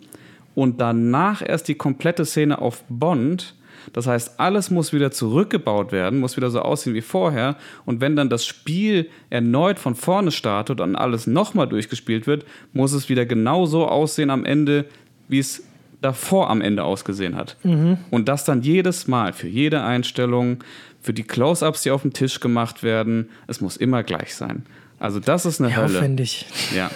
Und 0.55 0.81
danach 0.81 1.41
erst 1.47 1.67
die 1.67 1.75
komplette 1.75 2.25
Szene 2.25 2.59
auf 2.59 2.83
Bond. 2.89 3.55
Das 3.93 4.07
heißt, 4.07 4.39
alles 4.39 4.71
muss 4.71 4.93
wieder 4.93 5.11
zurückgebaut 5.11 5.91
werden, 5.91 6.19
muss 6.19 6.37
wieder 6.37 6.49
so 6.49 6.61
aussehen 6.61 6.93
wie 6.93 7.01
vorher. 7.01 7.55
Und 7.85 8.01
wenn 8.01 8.15
dann 8.15 8.29
das 8.29 8.45
Spiel 8.45 9.09
erneut 9.29 9.79
von 9.79 9.95
vorne 9.95 10.31
startet 10.31 10.81
und 10.81 10.95
alles 10.95 11.27
nochmal 11.27 11.67
durchgespielt 11.67 12.27
wird, 12.27 12.45
muss 12.73 12.93
es 12.93 13.09
wieder 13.09 13.25
genauso 13.25 13.87
aussehen 13.87 14.29
am 14.29 14.45
Ende, 14.45 14.85
wie 15.27 15.39
es 15.39 15.63
davor 16.01 16.49
am 16.49 16.61
Ende 16.61 16.83
ausgesehen 16.83 17.35
hat. 17.35 17.57
Mhm. 17.63 17.97
Und 18.09 18.27
das 18.27 18.43
dann 18.43 18.61
jedes 18.61 19.07
Mal 19.07 19.33
für 19.33 19.47
jede 19.47 19.83
Einstellung, 19.83 20.63
für 21.01 21.13
die 21.13 21.23
Close-ups, 21.23 21.83
die 21.83 21.91
auf 21.91 22.01
dem 22.01 22.13
Tisch 22.13 22.39
gemacht 22.39 22.83
werden, 22.83 23.29
es 23.47 23.61
muss 23.61 23.77
immer 23.77 24.03
gleich 24.03 24.35
sein. 24.35 24.65
Also 24.99 25.19
das 25.19 25.47
ist 25.47 25.59
eine 25.59 25.71
ja, 25.71 25.77
Hölle. 25.77 25.97
Aufwendig. 25.97 26.45
Ja. 26.75 26.91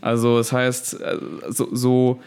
Also 0.00 0.38
das 0.38 0.52
heißt, 0.52 1.00
äh, 1.00 1.18
so, 1.48 1.68
so 1.70 2.20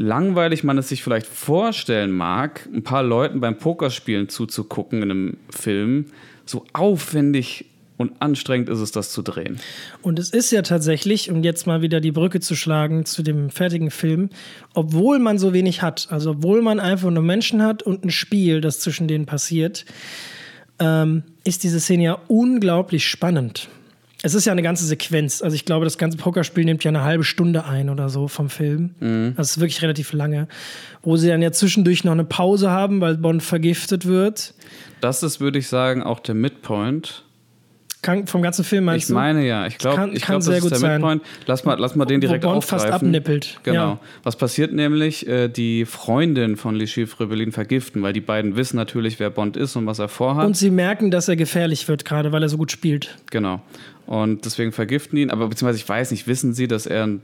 langweilig 0.00 0.64
man 0.64 0.78
es 0.78 0.88
sich 0.88 1.02
vielleicht 1.02 1.26
vorstellen 1.26 2.10
mag, 2.10 2.68
ein 2.72 2.82
paar 2.82 3.02
Leuten 3.02 3.40
beim 3.40 3.58
Pokerspielen 3.58 4.28
zuzugucken 4.28 5.02
in 5.02 5.10
einem 5.10 5.36
Film, 5.50 6.06
so 6.46 6.64
aufwendig 6.72 7.66
und 7.98 8.12
anstrengend 8.22 8.70
ist 8.70 8.78
es, 8.78 8.92
das 8.92 9.12
zu 9.12 9.20
drehen. 9.20 9.60
Und 10.00 10.18
es 10.18 10.30
ist 10.30 10.50
ja 10.52 10.62
tatsächlich, 10.62 11.30
um 11.30 11.42
jetzt 11.42 11.66
mal 11.66 11.82
wieder 11.82 12.00
die 12.00 12.12
Brücke 12.12 12.40
zu 12.40 12.56
schlagen 12.56 13.04
zu 13.04 13.22
dem 13.22 13.50
fertigen 13.50 13.90
Film, 13.90 14.30
obwohl 14.72 15.18
man 15.18 15.38
so 15.38 15.52
wenig 15.52 15.82
hat, 15.82 16.08
also 16.10 16.30
obwohl 16.30 16.62
man 16.62 16.80
einfach 16.80 17.10
nur 17.10 17.22
Menschen 17.22 17.62
hat 17.62 17.82
und 17.82 18.02
ein 18.02 18.10
Spiel, 18.10 18.62
das 18.62 18.80
zwischen 18.80 19.06
denen 19.06 19.26
passiert, 19.26 19.84
ähm, 20.78 21.24
ist 21.44 21.62
diese 21.62 21.78
Szene 21.78 22.04
ja 22.04 22.18
unglaublich 22.26 23.06
spannend. 23.06 23.68
Es 24.22 24.34
ist 24.34 24.44
ja 24.44 24.52
eine 24.52 24.62
ganze 24.62 24.84
Sequenz. 24.84 25.42
Also 25.42 25.54
ich 25.54 25.64
glaube, 25.64 25.84
das 25.84 25.96
ganze 25.96 26.18
Pokerspiel 26.18 26.64
nimmt 26.64 26.84
ja 26.84 26.90
eine 26.90 27.02
halbe 27.04 27.24
Stunde 27.24 27.64
ein 27.64 27.88
oder 27.88 28.08
so 28.08 28.28
vom 28.28 28.50
Film. 28.50 28.94
Mhm. 29.00 29.34
Das 29.36 29.52
ist 29.52 29.60
wirklich 29.60 29.82
relativ 29.82 30.12
lange. 30.12 30.46
Wo 31.02 31.16
sie 31.16 31.28
dann 31.28 31.40
ja 31.40 31.52
zwischendurch 31.52 32.04
noch 32.04 32.12
eine 32.12 32.24
Pause 32.24 32.70
haben, 32.70 33.00
weil 33.00 33.16
Bond 33.16 33.42
vergiftet 33.42 34.04
wird. 34.04 34.54
Das 35.00 35.22
ist, 35.22 35.40
würde 35.40 35.58
ich 35.58 35.68
sagen, 35.68 36.02
auch 36.02 36.20
der 36.20 36.34
Midpoint. 36.34 37.24
Kann, 38.02 38.26
vom 38.26 38.40
ganzen 38.40 38.64
Film 38.64 38.84
meinst 38.84 39.10
ich 39.10 39.14
meine 39.14 39.46
ja. 39.46 39.66
Ich 39.66 39.76
glaube, 39.76 40.10
ich 40.12 40.22
glaub, 40.22 40.38
das 40.38 40.48
ist 40.48 40.70
der 40.70 40.78
sein. 40.78 40.92
Midpoint. 41.00 41.22
Lass 41.46 41.64
mal, 41.64 41.78
lass 41.78 41.94
mal 41.96 42.06
den 42.06 42.20
direkt 42.20 42.44
Wo 42.44 42.48
Bond 42.48 42.58
aufgreifen. 42.58 42.88
fast 42.90 43.02
abnippelt. 43.02 43.60
Genau. 43.62 43.74
Ja. 43.74 44.00
Was 44.22 44.36
passiert 44.36 44.72
nämlich? 44.72 45.26
Äh, 45.26 45.48
die 45.48 45.84
Freundin 45.84 46.56
von 46.56 46.74
Le 46.74 46.86
Chiffre 46.86 47.30
ihn 47.30 47.52
vergiften, 47.52 48.02
weil 48.02 48.12
die 48.12 48.22
beiden 48.22 48.56
wissen 48.56 48.76
natürlich, 48.76 49.20
wer 49.20 49.28
Bond 49.28 49.56
ist 49.56 49.76
und 49.76 49.86
was 49.86 49.98
er 49.98 50.08
vorhat. 50.08 50.46
Und 50.46 50.56
sie 50.56 50.70
merken, 50.70 51.10
dass 51.10 51.28
er 51.28 51.36
gefährlich 51.36 51.88
wird, 51.88 52.04
gerade 52.04 52.32
weil 52.32 52.42
er 52.42 52.48
so 52.48 52.56
gut 52.56 52.72
spielt. 52.72 53.16
Genau. 53.30 53.60
Und 54.06 54.44
deswegen 54.44 54.72
vergiften 54.72 55.18
ihn. 55.18 55.30
Aber 55.30 55.48
beziehungsweise 55.48 55.78
ich 55.78 55.88
weiß 55.88 56.10
nicht, 56.10 56.26
wissen 56.26 56.54
sie, 56.54 56.68
dass 56.68 56.86
er 56.86 57.06
ein 57.06 57.20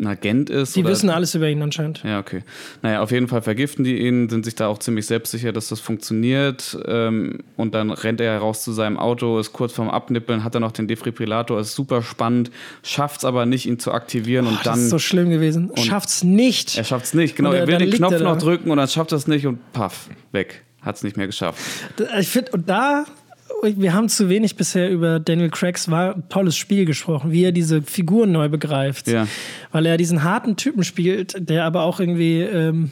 ein 0.00 0.06
Agent 0.06 0.50
ist. 0.50 0.76
Die 0.76 0.84
wissen 0.84 1.10
alles 1.10 1.34
über 1.34 1.48
ihn 1.48 1.60
anscheinend. 1.62 2.02
Ja, 2.04 2.18
okay. 2.18 2.42
Naja, 2.82 3.02
auf 3.02 3.10
jeden 3.10 3.28
Fall 3.28 3.42
vergiften 3.42 3.84
die 3.84 3.98
ihn, 3.98 4.28
sind 4.28 4.44
sich 4.44 4.54
da 4.54 4.68
auch 4.68 4.78
ziemlich 4.78 5.06
selbstsicher, 5.06 5.52
dass 5.52 5.68
das 5.68 5.80
funktioniert. 5.80 6.78
Ähm, 6.86 7.40
und 7.56 7.74
dann 7.74 7.90
rennt 7.90 8.20
er 8.20 8.32
heraus 8.32 8.62
zu 8.62 8.72
seinem 8.72 8.98
Auto, 8.98 9.38
ist 9.38 9.52
kurz 9.52 9.72
vorm 9.72 9.90
Abnippeln, 9.90 10.44
hat 10.44 10.54
er 10.54 10.60
noch 10.60 10.72
den 10.72 10.88
Defibrillator, 10.88 11.60
ist 11.60 11.74
super 11.74 12.02
spannend, 12.02 12.50
schafft 12.82 13.18
es 13.18 13.24
aber 13.24 13.46
nicht, 13.46 13.66
ihn 13.66 13.78
zu 13.78 13.92
aktivieren. 13.92 14.46
Oh, 14.46 14.50
und 14.50 14.58
dann, 14.64 14.74
das 14.74 14.84
ist 14.84 14.90
so 14.90 14.98
schlimm 14.98 15.30
gewesen. 15.30 15.70
Schafft 15.76 16.08
es 16.08 16.24
nicht. 16.24 16.76
Er 16.78 16.84
schafft 16.84 17.06
es 17.06 17.14
nicht, 17.14 17.36
genau. 17.36 17.52
Er, 17.52 17.60
er 17.60 17.66
will 17.66 17.78
den 17.78 17.90
Knopf 17.90 18.20
noch 18.20 18.38
drücken 18.38 18.70
und 18.70 18.78
dann 18.78 18.88
schafft 18.88 19.12
er 19.12 19.18
es 19.18 19.26
nicht 19.26 19.46
und 19.46 19.72
paff, 19.72 20.08
weg. 20.32 20.64
Hat 20.80 20.96
es 20.96 21.02
nicht 21.02 21.16
mehr 21.16 21.26
geschafft. 21.26 21.60
Ich 22.18 22.28
finde, 22.28 22.52
und 22.52 22.68
da 22.68 23.04
wir 23.62 23.92
haben 23.92 24.08
zu 24.08 24.28
wenig 24.28 24.56
bisher 24.56 24.90
über 24.90 25.20
Daniel 25.20 25.50
Craigs 25.50 25.90
war 25.90 26.28
tolles 26.28 26.56
Spiel 26.56 26.84
gesprochen, 26.84 27.32
wie 27.32 27.44
er 27.44 27.52
diese 27.52 27.82
Figuren 27.82 28.32
neu 28.32 28.48
begreift. 28.48 29.08
Ja. 29.08 29.26
Weil 29.72 29.86
er 29.86 29.96
diesen 29.96 30.22
harten 30.22 30.56
Typen 30.56 30.84
spielt, 30.84 31.36
der 31.48 31.64
aber 31.64 31.82
auch 31.82 32.00
irgendwie 32.00 32.40
ähm, 32.40 32.90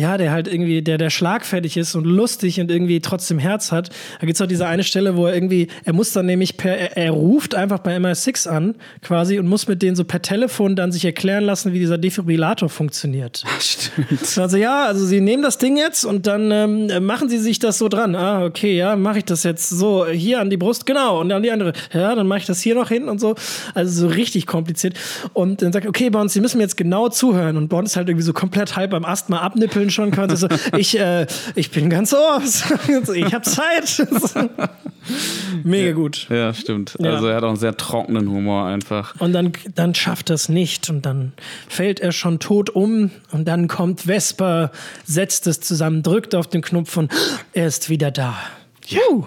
ja, 0.00 0.16
der 0.16 0.30
halt 0.30 0.48
irgendwie, 0.48 0.82
der, 0.82 0.98
der 0.98 1.10
schlagfertig 1.10 1.76
ist 1.76 1.94
und 1.94 2.04
lustig 2.04 2.60
und 2.60 2.70
irgendwie 2.70 3.00
trotzdem 3.00 3.38
Herz 3.38 3.72
hat. 3.72 3.90
Da 4.20 4.26
gibt 4.26 4.36
es 4.36 4.42
auch 4.42 4.46
diese 4.46 4.66
eine 4.66 4.84
Stelle, 4.84 5.16
wo 5.16 5.26
er 5.26 5.34
irgendwie, 5.34 5.68
er 5.84 5.92
muss 5.92 6.12
dann 6.12 6.26
nämlich 6.26 6.56
per, 6.56 6.76
er, 6.76 6.96
er 6.96 7.10
ruft 7.10 7.54
einfach 7.54 7.80
bei 7.80 7.96
MI6 7.96 8.48
an, 8.48 8.74
quasi, 9.02 9.38
und 9.38 9.46
muss 9.46 9.68
mit 9.68 9.82
denen 9.82 9.96
so 9.96 10.04
per 10.04 10.22
Telefon 10.22 10.76
dann 10.76 10.92
sich 10.92 11.04
erklären 11.04 11.44
lassen, 11.44 11.72
wie 11.72 11.78
dieser 11.78 11.98
Defibrillator 11.98 12.68
funktioniert. 12.68 13.44
Stimmt. 13.60 14.38
Also 14.38 14.56
ja, 14.56 14.86
also 14.86 15.04
sie 15.04 15.20
nehmen 15.20 15.42
das 15.42 15.58
Ding 15.58 15.76
jetzt 15.76 16.04
und 16.04 16.26
dann 16.26 16.50
ähm, 16.50 17.04
machen 17.04 17.28
sie 17.28 17.38
sich 17.38 17.58
das 17.58 17.78
so 17.78 17.88
dran. 17.88 18.14
Ah, 18.14 18.44
okay, 18.44 18.76
ja, 18.76 18.96
mache 18.96 19.18
ich 19.18 19.24
das 19.24 19.42
jetzt 19.42 19.68
so 19.68 20.06
hier 20.06 20.40
an 20.40 20.50
die 20.50 20.56
Brust, 20.56 20.86
genau, 20.86 21.20
und 21.20 21.28
dann 21.28 21.42
die 21.42 21.50
andere. 21.50 21.72
Ja, 21.92 22.14
dann 22.14 22.26
mache 22.26 22.40
ich 22.40 22.46
das 22.46 22.60
hier 22.60 22.74
noch 22.74 22.88
hin 22.88 23.08
und 23.08 23.20
so. 23.20 23.34
Also 23.74 24.08
so 24.08 24.14
richtig 24.14 24.46
kompliziert. 24.46 24.94
Und 25.32 25.62
dann 25.62 25.72
sagt, 25.72 25.86
okay, 25.86 26.10
uns, 26.20 26.32
Sie 26.32 26.40
müssen 26.40 26.58
mir 26.58 26.64
jetzt 26.64 26.76
genau 26.76 27.08
zuhören. 27.08 27.56
Und 27.56 27.68
Bond 27.68 27.88
ist 27.88 27.96
halt 27.96 28.08
irgendwie 28.08 28.24
so 28.24 28.32
komplett 28.32 28.76
halb 28.76 28.90
beim 28.90 29.04
Asthma 29.04 29.38
abnippeln 29.38 29.89
schon 29.90 30.10
konnte. 30.10 30.36
So, 30.36 30.48
ich, 30.76 30.98
äh, 30.98 31.26
ich 31.54 31.70
bin 31.70 31.90
ganz 31.90 32.12
ohr. 32.12 32.42
ich 33.14 33.34
habe 33.34 33.42
Zeit. 33.42 34.06
Mega 35.64 35.88
ja, 35.88 35.92
gut. 35.92 36.26
Ja, 36.28 36.54
stimmt. 36.54 36.96
Ja. 36.98 37.14
Also 37.14 37.26
er 37.28 37.36
hat 37.36 37.44
auch 37.44 37.48
einen 37.48 37.56
sehr 37.56 37.76
trockenen 37.76 38.28
Humor 38.28 38.66
einfach. 38.66 39.18
Und 39.20 39.32
dann, 39.32 39.52
dann 39.74 39.94
schafft 39.94 40.30
er 40.30 40.34
es 40.34 40.48
nicht 40.48 40.90
und 40.90 41.06
dann 41.06 41.32
fällt 41.68 42.00
er 42.00 42.12
schon 42.12 42.38
tot 42.38 42.70
um 42.70 43.10
und 43.32 43.46
dann 43.46 43.68
kommt 43.68 44.06
Vesper, 44.06 44.70
setzt 45.04 45.46
es 45.46 45.60
zusammen, 45.60 46.02
drückt 46.02 46.34
auf 46.34 46.46
den 46.46 46.62
Knopf 46.62 46.96
und 46.96 47.12
er 47.52 47.66
ist 47.66 47.88
wieder 47.88 48.10
da. 48.10 48.36
Ja. 48.86 49.00
Uh. 49.10 49.26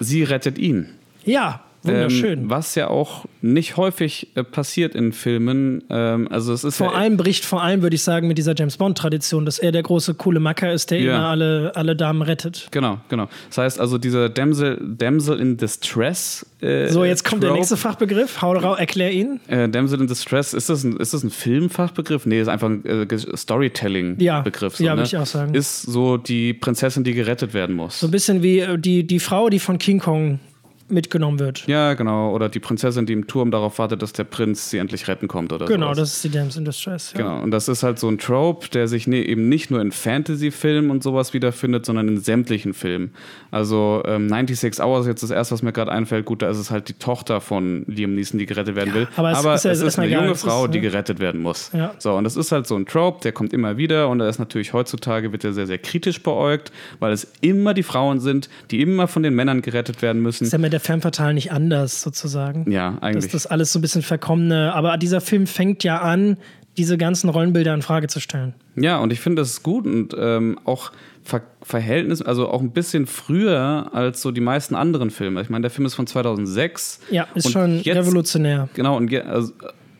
Sie 0.00 0.22
rettet 0.22 0.58
ihn. 0.58 0.88
Ja, 1.24 1.63
Wunderschön. 1.84 2.40
Ähm, 2.40 2.50
was 2.50 2.74
ja 2.74 2.88
auch 2.88 3.26
nicht 3.42 3.76
häufig 3.76 4.28
äh, 4.34 4.42
passiert 4.42 4.94
in 4.94 5.12
Filmen. 5.12 5.84
Ähm, 5.90 6.28
also 6.30 6.52
es 6.52 6.64
ist 6.64 6.78
vor 6.78 6.92
ja, 6.92 6.92
allem 6.94 7.16
bricht 7.16 7.44
vor 7.44 7.62
allem, 7.62 7.82
würde 7.82 7.94
ich 7.94 8.02
sagen, 8.02 8.26
mit 8.26 8.38
dieser 8.38 8.54
James 8.56 8.76
Bond-Tradition, 8.78 9.44
dass 9.44 9.58
er 9.58 9.70
der 9.70 9.82
große 9.82 10.14
coole 10.14 10.40
Macker 10.40 10.72
ist, 10.72 10.90
der 10.90 11.00
ja. 11.00 11.16
immer 11.16 11.28
alle, 11.28 11.72
alle 11.74 11.94
Damen 11.94 12.22
rettet. 12.22 12.68
Genau, 12.70 12.98
genau. 13.08 13.28
Das 13.48 13.58
heißt 13.58 13.80
also, 13.80 13.98
dieser 13.98 14.28
Damsel, 14.28 14.80
Damsel 14.82 15.40
in 15.40 15.56
Distress. 15.56 16.46
Äh, 16.60 16.88
so, 16.88 17.04
jetzt 17.04 17.24
kommt 17.24 17.42
Trope. 17.42 17.52
der 17.52 17.56
nächste 17.56 17.76
Fachbegriff. 17.76 18.40
Hau 18.40 18.54
drauf, 18.54 18.78
erklär 18.78 19.12
ihn. 19.12 19.40
Äh, 19.48 19.68
Damsel 19.68 20.00
in 20.00 20.06
Distress, 20.06 20.54
ist 20.54 20.70
das 20.70 20.84
ein, 20.84 20.96
ist 20.96 21.12
das 21.12 21.22
ein 21.22 21.30
Filmfachbegriff? 21.30 22.24
Nee, 22.24 22.40
ist 22.40 22.48
einfach 22.48 22.68
ein 22.68 22.84
äh, 22.84 23.36
Storytelling-Begriff. 23.36 24.72
Ja, 24.74 24.76
so, 24.78 24.84
ja 24.84 24.90
ne? 24.92 24.96
würde 24.98 25.06
ich 25.06 25.16
auch 25.18 25.26
sagen. 25.26 25.54
Ist 25.54 25.82
so 25.82 26.16
die 26.16 26.54
Prinzessin, 26.54 27.04
die 27.04 27.12
gerettet 27.12 27.52
werden 27.52 27.76
muss. 27.76 28.00
So 28.00 28.08
ein 28.08 28.10
bisschen 28.10 28.42
wie 28.42 28.60
äh, 28.60 28.78
die, 28.78 29.06
die 29.06 29.20
Frau, 29.20 29.50
die 29.50 29.58
von 29.58 29.78
King 29.78 29.98
Kong 29.98 30.40
mitgenommen 30.88 31.38
wird. 31.38 31.66
Ja, 31.66 31.94
genau. 31.94 32.32
Oder 32.34 32.48
die 32.48 32.60
Prinzessin, 32.60 33.06
die 33.06 33.12
im 33.14 33.26
Turm 33.26 33.50
darauf 33.50 33.78
wartet, 33.78 34.02
dass 34.02 34.12
der 34.12 34.24
Prinz 34.24 34.70
sie 34.70 34.78
endlich 34.78 35.08
retten 35.08 35.28
kommt 35.28 35.52
oder 35.52 35.66
Genau, 35.66 35.86
sowas. 35.86 35.98
das 35.98 36.14
ist 36.16 36.24
die 36.24 36.30
Dams 36.30 36.56
in 36.56 36.64
Distress. 36.64 37.12
Ja. 37.12 37.18
Genau. 37.22 37.42
Und 37.42 37.50
das 37.52 37.68
ist 37.68 37.82
halt 37.82 37.98
so 37.98 38.08
ein 38.08 38.18
Trope, 38.18 38.68
der 38.68 38.86
sich 38.86 39.06
ne, 39.06 39.24
eben 39.24 39.48
nicht 39.48 39.70
nur 39.70 39.80
in 39.80 39.92
Fantasy-Filmen 39.92 40.90
und 40.90 41.02
sowas 41.02 41.32
wiederfindet, 41.32 41.86
sondern 41.86 42.08
in 42.08 42.18
sämtlichen 42.18 42.74
Filmen. 42.74 43.14
Also 43.50 44.02
ähm, 44.06 44.28
96 44.28 44.84
Hours 44.84 45.02
ist 45.02 45.06
jetzt 45.08 45.22
das 45.22 45.30
erste, 45.30 45.54
was 45.54 45.62
mir 45.62 45.72
gerade 45.72 45.90
einfällt. 45.90 46.26
Gut, 46.26 46.42
da 46.42 46.50
ist 46.50 46.58
es 46.58 46.70
halt 46.70 46.88
die 46.88 46.94
Tochter 46.94 47.40
von 47.40 47.84
Liam 47.86 48.14
Neeson, 48.14 48.38
die 48.38 48.46
gerettet 48.46 48.76
werden 48.76 48.92
will. 48.92 49.08
aber 49.16 49.32
es 49.32 49.38
aber 49.38 49.54
ist, 49.54 49.64
ja, 49.64 49.70
es 49.70 49.80
ist 49.80 49.98
eine 49.98 50.12
junge 50.12 50.32
ist, 50.32 50.42
Frau, 50.42 50.66
ne? 50.66 50.72
die 50.72 50.80
gerettet 50.80 51.18
werden 51.18 51.40
muss. 51.40 51.70
Ja. 51.72 51.94
So, 51.98 52.14
und 52.14 52.24
das 52.24 52.36
ist 52.36 52.52
halt 52.52 52.66
so 52.66 52.76
ein 52.76 52.84
Trope, 52.84 53.20
der 53.22 53.32
kommt 53.32 53.54
immer 53.54 53.78
wieder 53.78 54.08
und 54.10 54.20
er 54.20 54.28
ist 54.28 54.38
natürlich 54.38 54.72
heutzutage 54.74 55.32
wird 55.32 55.44
er 55.44 55.54
sehr, 55.54 55.66
sehr 55.66 55.78
kritisch 55.78 56.22
beäugt, 56.22 56.72
weil 56.98 57.12
es 57.12 57.26
immer 57.40 57.72
die 57.72 57.82
Frauen 57.82 58.20
sind, 58.20 58.50
die 58.70 58.82
immer 58.82 59.08
von 59.08 59.22
den 59.22 59.34
Männern 59.34 59.62
gerettet 59.62 60.02
werden 60.02 60.20
müssen. 60.20 60.44
ist 60.44 60.52
ja 60.52 60.58
der 60.74 60.80
Femme 60.84 61.00
fatale 61.00 61.34
nicht 61.34 61.50
anders 61.50 62.02
sozusagen. 62.02 62.70
Ja, 62.70 62.98
eigentlich. 63.00 63.24
Dass 63.24 63.32
das 63.32 63.46
alles 63.46 63.72
so 63.72 63.78
ein 63.78 63.82
bisschen 63.82 64.02
verkommene. 64.02 64.74
Aber 64.74 64.98
dieser 64.98 65.20
Film 65.20 65.46
fängt 65.46 65.82
ja 65.82 66.00
an, 66.00 66.36
diese 66.76 66.98
ganzen 66.98 67.30
Rollenbilder 67.30 67.72
in 67.72 67.82
Frage 67.82 68.08
zu 68.08 68.20
stellen. 68.20 68.54
Ja, 68.76 68.98
und 68.98 69.12
ich 69.12 69.20
finde 69.20 69.40
das 69.42 69.50
ist 69.50 69.62
gut 69.62 69.86
und 69.86 70.14
ähm, 70.18 70.58
auch 70.64 70.92
Ver 71.22 71.40
Verhältnis, 71.62 72.20
also 72.20 72.50
auch 72.50 72.60
ein 72.60 72.72
bisschen 72.72 73.06
früher 73.06 73.88
als 73.94 74.20
so 74.20 74.30
die 74.30 74.42
meisten 74.42 74.74
anderen 74.74 75.08
Filme. 75.08 75.40
Ich 75.40 75.48
meine, 75.48 75.62
der 75.62 75.70
Film 75.70 75.86
ist 75.86 75.94
von 75.94 76.06
2006. 76.06 77.00
Ja, 77.10 77.26
ist 77.34 77.50
schon 77.50 77.80
jetzt, 77.80 77.96
revolutionär. 77.96 78.68
Genau, 78.74 78.98
und 78.98 79.10
also, 79.14 79.54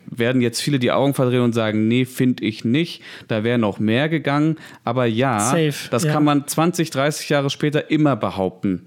werden 0.05 0.43
jetzt 0.43 0.61
viele 0.61 0.77
die 0.77 0.91
Augen 0.91 1.15
verdrehen 1.15 1.41
und 1.41 1.53
sagen, 1.53 1.87
nee, 1.87 2.05
finde 2.05 2.43
ich 2.43 2.63
nicht. 2.63 3.01
Da 3.27 3.43
wäre 3.43 3.57
noch 3.57 3.79
mehr 3.79 4.07
gegangen. 4.07 4.57
Aber 4.83 5.07
ja, 5.07 5.39
Safe, 5.39 5.89
das 5.89 6.03
ja. 6.03 6.13
kann 6.13 6.23
man 6.23 6.47
20, 6.47 6.91
30 6.91 7.29
Jahre 7.29 7.49
später 7.49 7.89
immer 7.89 8.15
behaupten. 8.15 8.83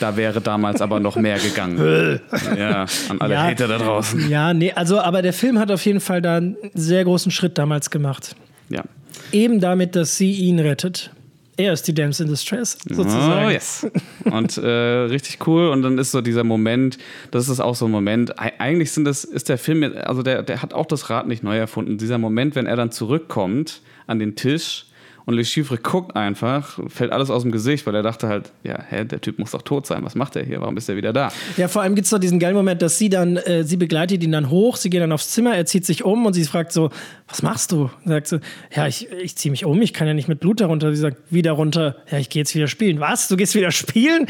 Da 0.00 0.16
wäre 0.16 0.40
damals 0.40 0.80
aber 0.80 1.00
noch 1.00 1.16
mehr 1.16 1.38
gegangen. 1.38 2.20
ja, 2.56 2.86
an 3.08 3.20
alle 3.20 3.34
Ja. 3.34 3.42
Hater 3.44 3.68
da 3.68 3.78
draußen. 3.78 4.28
Ja, 4.28 4.54
nee, 4.54 4.72
also, 4.72 5.00
aber 5.00 5.22
der 5.22 5.32
Film 5.32 5.58
hat 5.58 5.70
auf 5.70 5.84
jeden 5.84 6.00
Fall 6.00 6.22
da 6.22 6.36
einen 6.36 6.56
sehr 6.74 7.04
großen 7.04 7.32
Schritt 7.32 7.58
damals 7.58 7.90
gemacht. 7.90 8.36
Ja. 8.68 8.84
Eben 9.32 9.60
damit, 9.60 9.96
dass 9.96 10.16
sie 10.16 10.32
ihn 10.32 10.58
rettet. 10.60 11.10
Er 11.56 11.72
ist 11.72 11.88
die 11.88 11.94
Dams 11.94 12.20
in 12.20 12.28
Distress, 12.28 12.78
sozusagen. 12.88 13.46
Oh, 13.46 13.50
yes. 13.50 13.84
Und 14.26 14.58
äh, 14.58 14.68
richtig 14.68 15.44
cool. 15.48 15.70
Und 15.70 15.82
dann 15.82 15.98
ist 15.98 16.12
so 16.12 16.20
dieser 16.20 16.44
Moment, 16.44 16.98
das 17.32 17.48
ist 17.48 17.58
auch 17.58 17.74
so 17.74 17.86
ein 17.86 17.90
Moment. 17.90 18.38
Eigentlich 18.38 18.92
sind 18.92 19.06
das, 19.06 19.24
ist 19.24 19.48
der 19.48 19.58
Film, 19.58 19.92
also 20.04 20.22
der, 20.22 20.44
der 20.44 20.62
hat 20.62 20.72
auch 20.72 20.86
das 20.86 21.10
Rad 21.10 21.26
nicht 21.26 21.42
neu 21.42 21.58
erfunden. 21.58 21.98
Dieser 21.98 22.16
Moment, 22.18 22.54
wenn 22.54 22.66
er 22.66 22.76
dann 22.76 22.92
zurückkommt 22.92 23.80
an 24.06 24.20
den 24.20 24.36
Tisch 24.36 24.86
und 25.28 25.34
Le 25.34 25.44
Chiffre 25.44 25.76
guckt 25.76 26.16
einfach, 26.16 26.78
fällt 26.88 27.12
alles 27.12 27.28
aus 27.28 27.42
dem 27.42 27.52
Gesicht, 27.52 27.86
weil 27.86 27.94
er 27.94 28.02
dachte 28.02 28.28
halt, 28.28 28.50
ja, 28.64 28.82
hä, 28.88 29.04
der 29.04 29.20
Typ 29.20 29.38
muss 29.38 29.50
doch 29.50 29.60
tot 29.60 29.86
sein. 29.86 30.02
Was 30.02 30.14
macht 30.14 30.36
er 30.36 30.42
hier? 30.42 30.62
Warum 30.62 30.74
ist 30.78 30.88
er 30.88 30.96
wieder 30.96 31.12
da? 31.12 31.30
Ja, 31.58 31.68
vor 31.68 31.82
allem 31.82 31.94
gibt 31.94 32.06
es 32.06 32.10
doch 32.10 32.18
diesen 32.18 32.38
geilen 32.38 32.56
Moment, 32.56 32.80
dass 32.80 32.96
sie 32.96 33.10
dann, 33.10 33.36
äh, 33.36 33.62
sie 33.62 33.76
begleitet 33.76 34.22
ihn 34.22 34.32
dann 34.32 34.48
hoch, 34.48 34.76
sie 34.76 34.88
gehen 34.88 35.00
dann 35.00 35.12
aufs 35.12 35.28
Zimmer, 35.28 35.54
er 35.54 35.66
zieht 35.66 35.84
sich 35.84 36.02
um 36.02 36.24
und 36.24 36.32
sie 36.32 36.44
fragt 36.44 36.72
so, 36.72 36.88
was 37.28 37.42
machst 37.42 37.72
du? 37.72 37.90
Sagt 38.06 38.28
sie, 38.28 38.40
ja, 38.74 38.86
ich, 38.86 39.12
ich 39.12 39.36
ziehe 39.36 39.50
mich 39.50 39.66
um, 39.66 39.82
ich 39.82 39.92
kann 39.92 40.06
ja 40.06 40.14
nicht 40.14 40.28
mit 40.28 40.40
Blut 40.40 40.62
darunter. 40.62 40.94
Sie 40.94 41.00
sagt, 41.02 41.18
wieder 41.28 41.52
runter, 41.52 41.96
ja, 42.10 42.16
ich 42.16 42.30
gehe 42.30 42.40
jetzt 42.40 42.54
wieder 42.54 42.66
spielen. 42.66 42.98
Was? 42.98 43.28
Du 43.28 43.36
gehst 43.36 43.54
wieder 43.54 43.70
spielen? 43.70 44.24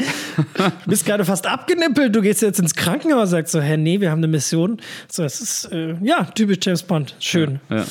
du 0.57 0.89
bist 0.89 1.05
gerade 1.05 1.23
fast 1.23 1.47
abgenippelt, 1.47 2.13
du 2.13 2.21
gehst 2.21 2.41
jetzt 2.41 2.59
ins 2.59 2.75
Krankenhaus. 2.75 3.29
Sagt 3.29 3.47
so, 3.47 3.61
hä, 3.61 3.77
nee, 3.77 4.01
wir 4.01 4.11
haben 4.11 4.19
eine 4.19 4.27
Mission. 4.27 4.81
So, 5.09 5.23
es 5.23 5.39
ist, 5.39 5.71
äh, 5.71 5.95
ja, 6.01 6.25
typisch 6.25 6.57
James 6.61 6.83
Bond. 6.83 7.15
Schön. 7.19 7.61
ja. 7.69 7.77
ja. 7.77 7.85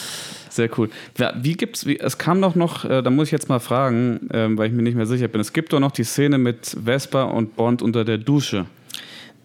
Sehr 0.59 0.77
cool. 0.77 0.91
Wie 1.37 1.53
gibt's, 1.53 1.87
wie, 1.87 2.01
es 2.01 2.19
kam 2.19 2.43
doch 2.43 2.57
noch, 2.57 2.85
äh, 2.85 3.01
da 3.01 3.11
muss 3.11 3.29
ich 3.29 3.31
jetzt 3.31 3.49
mal 3.49 3.61
fragen, 3.61 4.29
ähm, 4.33 4.59
weil 4.59 4.67
ich 4.67 4.73
mir 4.73 4.83
nicht 4.83 4.97
mehr 4.97 5.07
sicher 5.07 5.29
bin. 5.29 5.41
Es 5.41 5.53
gibt 5.53 5.73
doch 5.73 5.79
noch 5.79 5.93
die 5.93 6.03
Szene 6.03 6.37
mit 6.37 6.77
Vesper 6.85 7.33
und 7.33 7.55
Bond 7.55 7.81
unter 7.81 8.05
der 8.05 8.19
Dusche. 8.19 8.67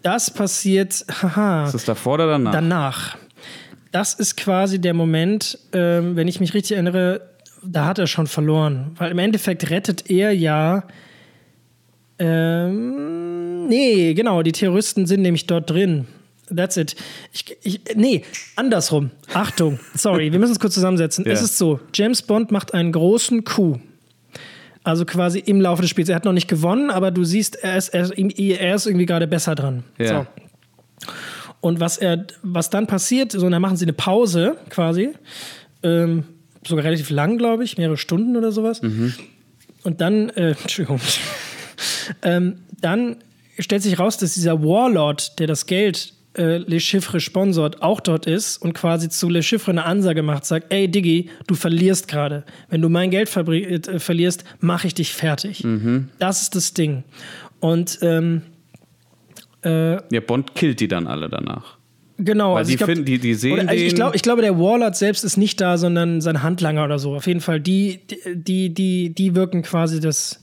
Das 0.02 0.28
passiert, 0.32 1.04
haha. 1.22 1.66
Ist 1.66 1.74
das 1.74 1.84
davor 1.84 2.14
oder 2.14 2.26
danach? 2.26 2.50
Danach. 2.50 3.16
Das 3.92 4.14
ist 4.14 4.36
quasi 4.36 4.80
der 4.80 4.92
Moment, 4.92 5.56
ähm, 5.72 6.16
wenn 6.16 6.26
ich 6.26 6.40
mich 6.40 6.52
richtig 6.52 6.72
erinnere, 6.72 7.20
da 7.62 7.84
hat 7.84 8.00
er 8.00 8.08
schon 8.08 8.26
verloren. 8.26 8.90
Weil 8.96 9.12
im 9.12 9.18
Endeffekt 9.20 9.70
rettet 9.70 10.10
er 10.10 10.32
ja. 10.32 10.82
Ähm, 12.18 13.68
nee, 13.68 14.14
genau, 14.14 14.42
die 14.42 14.50
Terroristen 14.50 15.06
sind 15.06 15.22
nämlich 15.22 15.46
dort 15.46 15.70
drin. 15.70 16.08
That's 16.54 16.76
it. 16.76 16.94
Ich, 17.32 17.56
ich, 17.62 17.80
nee, 17.94 18.22
andersrum. 18.56 19.10
Achtung, 19.32 19.78
sorry, 19.94 20.32
wir 20.32 20.38
müssen 20.38 20.52
es 20.52 20.60
kurz 20.60 20.74
zusammensetzen. 20.74 21.24
Yeah. 21.24 21.34
Es 21.34 21.42
ist 21.42 21.58
so: 21.58 21.80
James 21.94 22.22
Bond 22.22 22.50
macht 22.50 22.74
einen 22.74 22.92
großen 22.92 23.44
Coup. 23.44 23.80
Also 24.82 25.06
quasi 25.06 25.38
im 25.38 25.62
Laufe 25.62 25.80
des 25.80 25.90
Spiels. 25.90 26.10
Er 26.10 26.16
hat 26.16 26.26
noch 26.26 26.34
nicht 26.34 26.48
gewonnen, 26.48 26.90
aber 26.90 27.10
du 27.10 27.24
siehst, 27.24 27.56
er 27.56 27.78
ist, 27.78 27.88
er, 27.88 28.02
ist 28.02 28.18
irgendwie 28.18 29.06
gerade 29.06 29.26
besser 29.26 29.54
dran. 29.54 29.82
Yeah. 29.98 30.26
So. 31.00 31.10
Und 31.62 31.80
was, 31.80 31.96
er, 31.96 32.26
was 32.42 32.68
dann 32.68 32.86
passiert, 32.86 33.32
so, 33.32 33.48
dann 33.48 33.62
machen 33.62 33.78
sie 33.78 33.86
eine 33.86 33.94
Pause 33.94 34.58
quasi. 34.68 35.14
Ähm, 35.82 36.24
sogar 36.66 36.84
relativ 36.84 37.08
lang, 37.08 37.38
glaube 37.38 37.64
ich, 37.64 37.78
mehrere 37.78 37.96
Stunden 37.96 38.36
oder 38.36 38.52
sowas. 38.52 38.82
Mhm. 38.82 39.14
Und 39.82 40.02
dann, 40.02 40.28
äh, 40.30 40.50
Entschuldigung. 40.50 41.00
ähm, 42.22 42.56
dann 42.80 43.16
stellt 43.58 43.82
sich 43.82 43.98
raus, 43.98 44.18
dass 44.18 44.34
dieser 44.34 44.62
Warlord, 44.62 45.38
der 45.38 45.46
das 45.46 45.64
Geld 45.64 46.12
äh, 46.36 46.58
Le 46.58 46.80
Chiffre 46.80 47.20
sponsort, 47.20 47.82
auch 47.82 48.00
dort 48.00 48.26
ist 48.26 48.58
und 48.58 48.72
quasi 48.72 49.08
zu 49.08 49.28
Le 49.28 49.42
Chiffre 49.42 49.70
eine 49.70 49.84
Ansage 49.84 50.22
macht, 50.22 50.44
sagt, 50.44 50.72
ey 50.72 50.88
Diggi, 50.88 51.30
du 51.46 51.54
verlierst 51.54 52.08
gerade. 52.08 52.44
Wenn 52.68 52.82
du 52.82 52.88
mein 52.88 53.10
Geld 53.10 53.34
äh, 53.36 53.98
verlierst, 53.98 54.44
mache 54.60 54.86
ich 54.86 54.94
dich 54.94 55.12
fertig. 55.12 55.64
Mhm. 55.64 56.08
Das 56.18 56.42
ist 56.42 56.54
das 56.54 56.74
Ding. 56.74 57.04
Und 57.60 57.98
ähm, 58.02 58.42
äh, 59.64 59.94
ja, 60.14 60.20
Bond 60.20 60.54
killt 60.54 60.80
die 60.80 60.88
dann 60.88 61.06
alle 61.06 61.28
danach. 61.28 61.78
Genau, 62.16 62.52
Weil 62.52 62.58
also 62.58 62.70
die, 62.70 62.76
glaub, 62.76 62.88
finden, 62.88 63.04
die, 63.04 63.18
die 63.18 63.34
sehen 63.34 63.60
oder, 63.60 63.74
ich, 63.74 63.86
ich, 63.86 63.94
glaub, 63.94 64.14
ich 64.14 64.22
glaube, 64.22 64.42
der 64.42 64.56
Warlord 64.58 64.94
selbst 64.94 65.24
ist 65.24 65.36
nicht 65.36 65.60
da, 65.60 65.78
sondern 65.78 66.20
sein 66.20 66.42
Handlanger 66.42 66.84
oder 66.84 66.98
so. 66.98 67.14
Auf 67.16 67.26
jeden 67.26 67.40
Fall, 67.40 67.60
die, 67.60 68.00
die, 68.34 68.72
die, 68.72 69.12
die 69.12 69.34
wirken 69.34 69.62
quasi 69.62 69.98
das. 69.98 70.40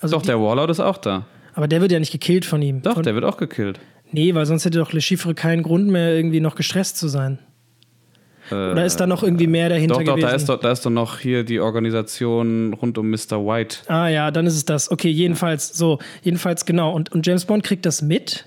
Also 0.00 0.16
Doch, 0.16 0.22
die, 0.22 0.28
der 0.28 0.40
Warlord 0.40 0.70
ist 0.70 0.80
auch 0.80 0.98
da. 0.98 1.26
Aber 1.54 1.66
der 1.66 1.80
wird 1.80 1.92
ja 1.92 1.98
nicht 1.98 2.12
gekillt 2.12 2.44
von 2.44 2.60
ihm. 2.60 2.82
Doch, 2.82 2.94
von, 2.94 3.02
der 3.02 3.14
wird 3.14 3.24
auch 3.24 3.38
gekillt. 3.38 3.80
Nee, 4.12 4.34
weil 4.34 4.46
sonst 4.46 4.64
hätte 4.64 4.78
doch 4.78 4.92
Le 4.92 5.00
Chiffre 5.00 5.34
keinen 5.34 5.62
Grund 5.62 5.88
mehr, 5.88 6.14
irgendwie 6.14 6.40
noch 6.40 6.54
gestresst 6.54 6.96
zu 6.96 7.08
sein. 7.08 7.38
Äh, 8.50 8.54
Oder 8.54 8.84
ist 8.84 8.96
da 8.96 9.06
noch 9.06 9.22
irgendwie 9.22 9.46
mehr 9.46 9.68
dahinter 9.68 9.94
doch, 9.96 10.02
doch, 10.02 10.14
gewesen? 10.14 10.28
Da 10.28 10.34
ist 10.34 10.48
doch, 10.48 10.60
da 10.60 10.72
ist 10.72 10.86
doch 10.86 10.90
noch 10.90 11.18
hier 11.18 11.44
die 11.44 11.60
Organisation 11.60 12.74
rund 12.74 12.98
um 12.98 13.10
Mr. 13.10 13.44
White. 13.44 13.78
Ah 13.88 14.08
ja, 14.08 14.30
dann 14.30 14.46
ist 14.46 14.54
es 14.54 14.64
das. 14.64 14.90
Okay, 14.90 15.10
jedenfalls, 15.10 15.76
so, 15.76 15.98
jedenfalls 16.22 16.64
genau. 16.64 16.92
Und, 16.92 17.12
und 17.12 17.26
James 17.26 17.44
Bond 17.44 17.64
kriegt 17.64 17.84
das 17.86 18.02
mit. 18.02 18.46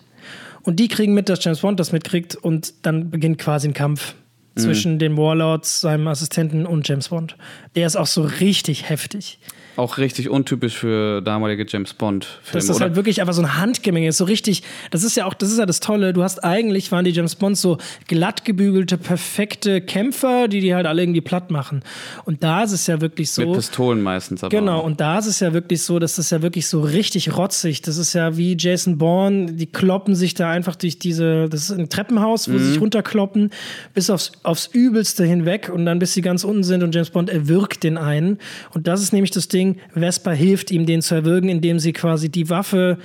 Und 0.63 0.79
die 0.79 0.87
kriegen 0.87 1.13
mit, 1.13 1.29
dass 1.29 1.43
James 1.43 1.61
Bond 1.61 1.79
das 1.79 1.91
mitkriegt. 1.91 2.35
Und 2.35 2.73
dann 2.83 3.09
beginnt 3.09 3.37
quasi 3.37 3.67
ein 3.67 3.73
Kampf 3.73 4.15
mhm. 4.55 4.59
zwischen 4.59 4.99
den 4.99 5.17
Warlords, 5.17 5.81
seinem 5.81 6.07
Assistenten 6.07 6.65
und 6.65 6.87
James 6.87 7.09
Bond. 7.09 7.35
Der 7.75 7.87
ist 7.87 7.95
auch 7.95 8.07
so 8.07 8.23
richtig 8.23 8.89
heftig. 8.89 9.39
Auch 9.77 9.97
richtig 9.97 10.29
untypisch 10.29 10.77
für 10.77 11.21
damalige 11.21 11.65
James 11.67 11.93
Bond 11.93 12.25
Filme. 12.25 12.39
Das 12.53 12.63
ist 12.65 12.75
oder? 12.75 12.85
halt 12.85 12.95
wirklich 12.95 13.21
einfach 13.21 13.33
so 13.33 13.41
ein 13.41 13.57
Handgemenge 13.57 14.07
ist, 14.07 14.17
so 14.17 14.25
richtig. 14.25 14.63
Das 14.91 15.03
ist 15.03 15.15
ja 15.15 15.25
auch, 15.25 15.33
das 15.33 15.51
ist 15.51 15.59
ja 15.59 15.65
das 15.65 15.79
Tolle. 15.79 16.13
Du 16.13 16.23
hast 16.23 16.43
eigentlich 16.43 16.91
waren 16.91 17.05
die 17.05 17.11
James 17.11 17.35
Bonds 17.35 17.61
so 17.61 17.77
glatt 18.07 18.43
gebügelte, 18.43 18.97
perfekte 18.97 19.81
Kämpfer, 19.81 20.47
die 20.47 20.59
die 20.59 20.75
halt 20.75 20.85
alle 20.85 21.01
irgendwie 21.01 21.21
platt 21.21 21.51
machen. 21.51 21.83
Und 22.25 22.43
da 22.43 22.63
ist 22.63 22.73
es 22.73 22.87
ja 22.87 22.99
wirklich 22.99 23.31
so. 23.31 23.43
Mit 23.43 23.53
Pistolen 23.53 24.01
meistens. 24.01 24.43
Aber 24.43 24.49
genau. 24.49 24.81
Und 24.81 24.99
da 24.99 25.19
ist 25.19 25.27
es 25.27 25.39
ja 25.39 25.53
wirklich 25.53 25.81
so, 25.83 25.99
dass 25.99 26.17
das 26.17 26.29
ja 26.29 26.41
wirklich 26.41 26.67
so 26.67 26.81
richtig 26.81 27.35
rotzig. 27.37 27.81
Das 27.81 27.97
ist 27.97 28.13
ja 28.13 28.35
wie 28.37 28.57
Jason 28.59 28.97
Bourne. 28.97 29.53
Die 29.53 29.67
kloppen 29.67 30.15
sich 30.15 30.33
da 30.33 30.51
einfach 30.51 30.75
durch 30.75 30.99
diese. 30.99 31.47
Das 31.47 31.69
ist 31.69 31.71
ein 31.71 31.89
Treppenhaus, 31.89 32.49
wo 32.49 32.53
mhm. 32.53 32.59
sie 32.59 32.65
sich 32.65 32.81
runterkloppen 32.81 33.51
bis 33.93 34.09
aufs, 34.09 34.33
aufs 34.43 34.67
Übelste 34.67 35.23
hinweg 35.23 35.71
und 35.73 35.85
dann 35.85 35.99
bis 35.99 36.13
sie 36.13 36.21
ganz 36.21 36.43
unten 36.43 36.63
sind 36.63 36.83
und 36.83 36.93
James 36.93 37.11
Bond 37.11 37.29
erwürgt 37.29 37.83
den 37.83 37.97
einen. 37.97 38.39
Und 38.73 38.87
das 38.87 39.01
ist 39.01 39.13
nämlich 39.13 39.31
das 39.31 39.47
Ding 39.47 39.60
Ding. 39.61 39.77
Vespa 39.93 40.31
hilft 40.31 40.71
ihm, 40.71 40.85
den 40.85 41.01
zu 41.01 41.15
erwürgen, 41.15 41.49
indem 41.49 41.79
sie 41.79 41.93
quasi 41.93 42.29
die 42.29 42.49
Waffe 42.49 42.97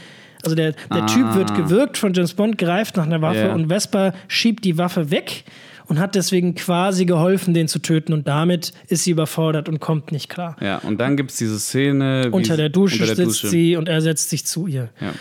also 0.44 0.54
der, 0.54 0.72
der 0.72 1.02
ah. 1.02 1.06
Typ 1.06 1.34
wird 1.34 1.56
gewürgt 1.56 1.98
von 1.98 2.12
James 2.12 2.34
Bond, 2.34 2.56
greift 2.56 2.96
nach 2.96 3.06
einer 3.06 3.20
Waffe 3.20 3.46
yeah. 3.46 3.54
und 3.54 3.68
Vespa 3.68 4.12
schiebt 4.28 4.64
die 4.64 4.78
Waffe 4.78 5.10
weg 5.10 5.42
und 5.86 5.98
hat 5.98 6.14
deswegen 6.14 6.54
quasi 6.54 7.04
geholfen, 7.04 7.52
den 7.52 7.66
zu 7.66 7.80
töten. 7.80 8.12
Und 8.12 8.28
damit 8.28 8.72
ist 8.86 9.04
sie 9.04 9.10
überfordert 9.10 9.68
und 9.68 9.80
kommt 9.80 10.12
nicht 10.12 10.28
klar. 10.28 10.56
Ja, 10.60 10.78
und 10.78 11.00
dann 11.00 11.16
gibt 11.16 11.32
es 11.32 11.38
diese 11.38 11.58
Szene. 11.58 12.28
Unter 12.30 12.56
der 12.56 12.68
Dusche 12.68 13.02
unter 13.02 13.06
der 13.06 13.16
sitzt 13.16 13.42
Dusche. 13.42 13.48
sie 13.48 13.76
und 13.76 13.88
er 13.88 14.00
setzt 14.02 14.30
sich 14.30 14.46
zu 14.46 14.68
ihr. 14.68 14.90
Ja. 15.00 15.14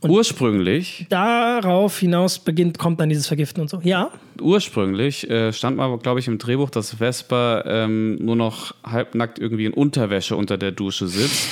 Und 0.00 0.10
ursprünglich. 0.10 1.06
Darauf 1.10 1.98
hinaus 1.98 2.38
beginnt, 2.38 2.78
kommt 2.78 3.00
dann 3.00 3.10
dieses 3.10 3.26
Vergiften 3.26 3.60
und 3.60 3.68
so. 3.68 3.80
Ja. 3.82 4.10
Ursprünglich 4.40 5.28
äh, 5.28 5.52
stand 5.52 5.76
mal, 5.76 5.96
glaube 5.98 6.20
ich, 6.20 6.28
im 6.28 6.38
Drehbuch, 6.38 6.70
dass 6.70 6.98
Vesper 6.98 7.64
ähm, 7.66 8.16
nur 8.16 8.36
noch 8.36 8.74
halbnackt 8.82 9.38
irgendwie 9.38 9.66
in 9.66 9.74
Unterwäsche 9.74 10.36
unter 10.36 10.56
der 10.56 10.72
Dusche 10.72 11.06
sitzt. 11.06 11.48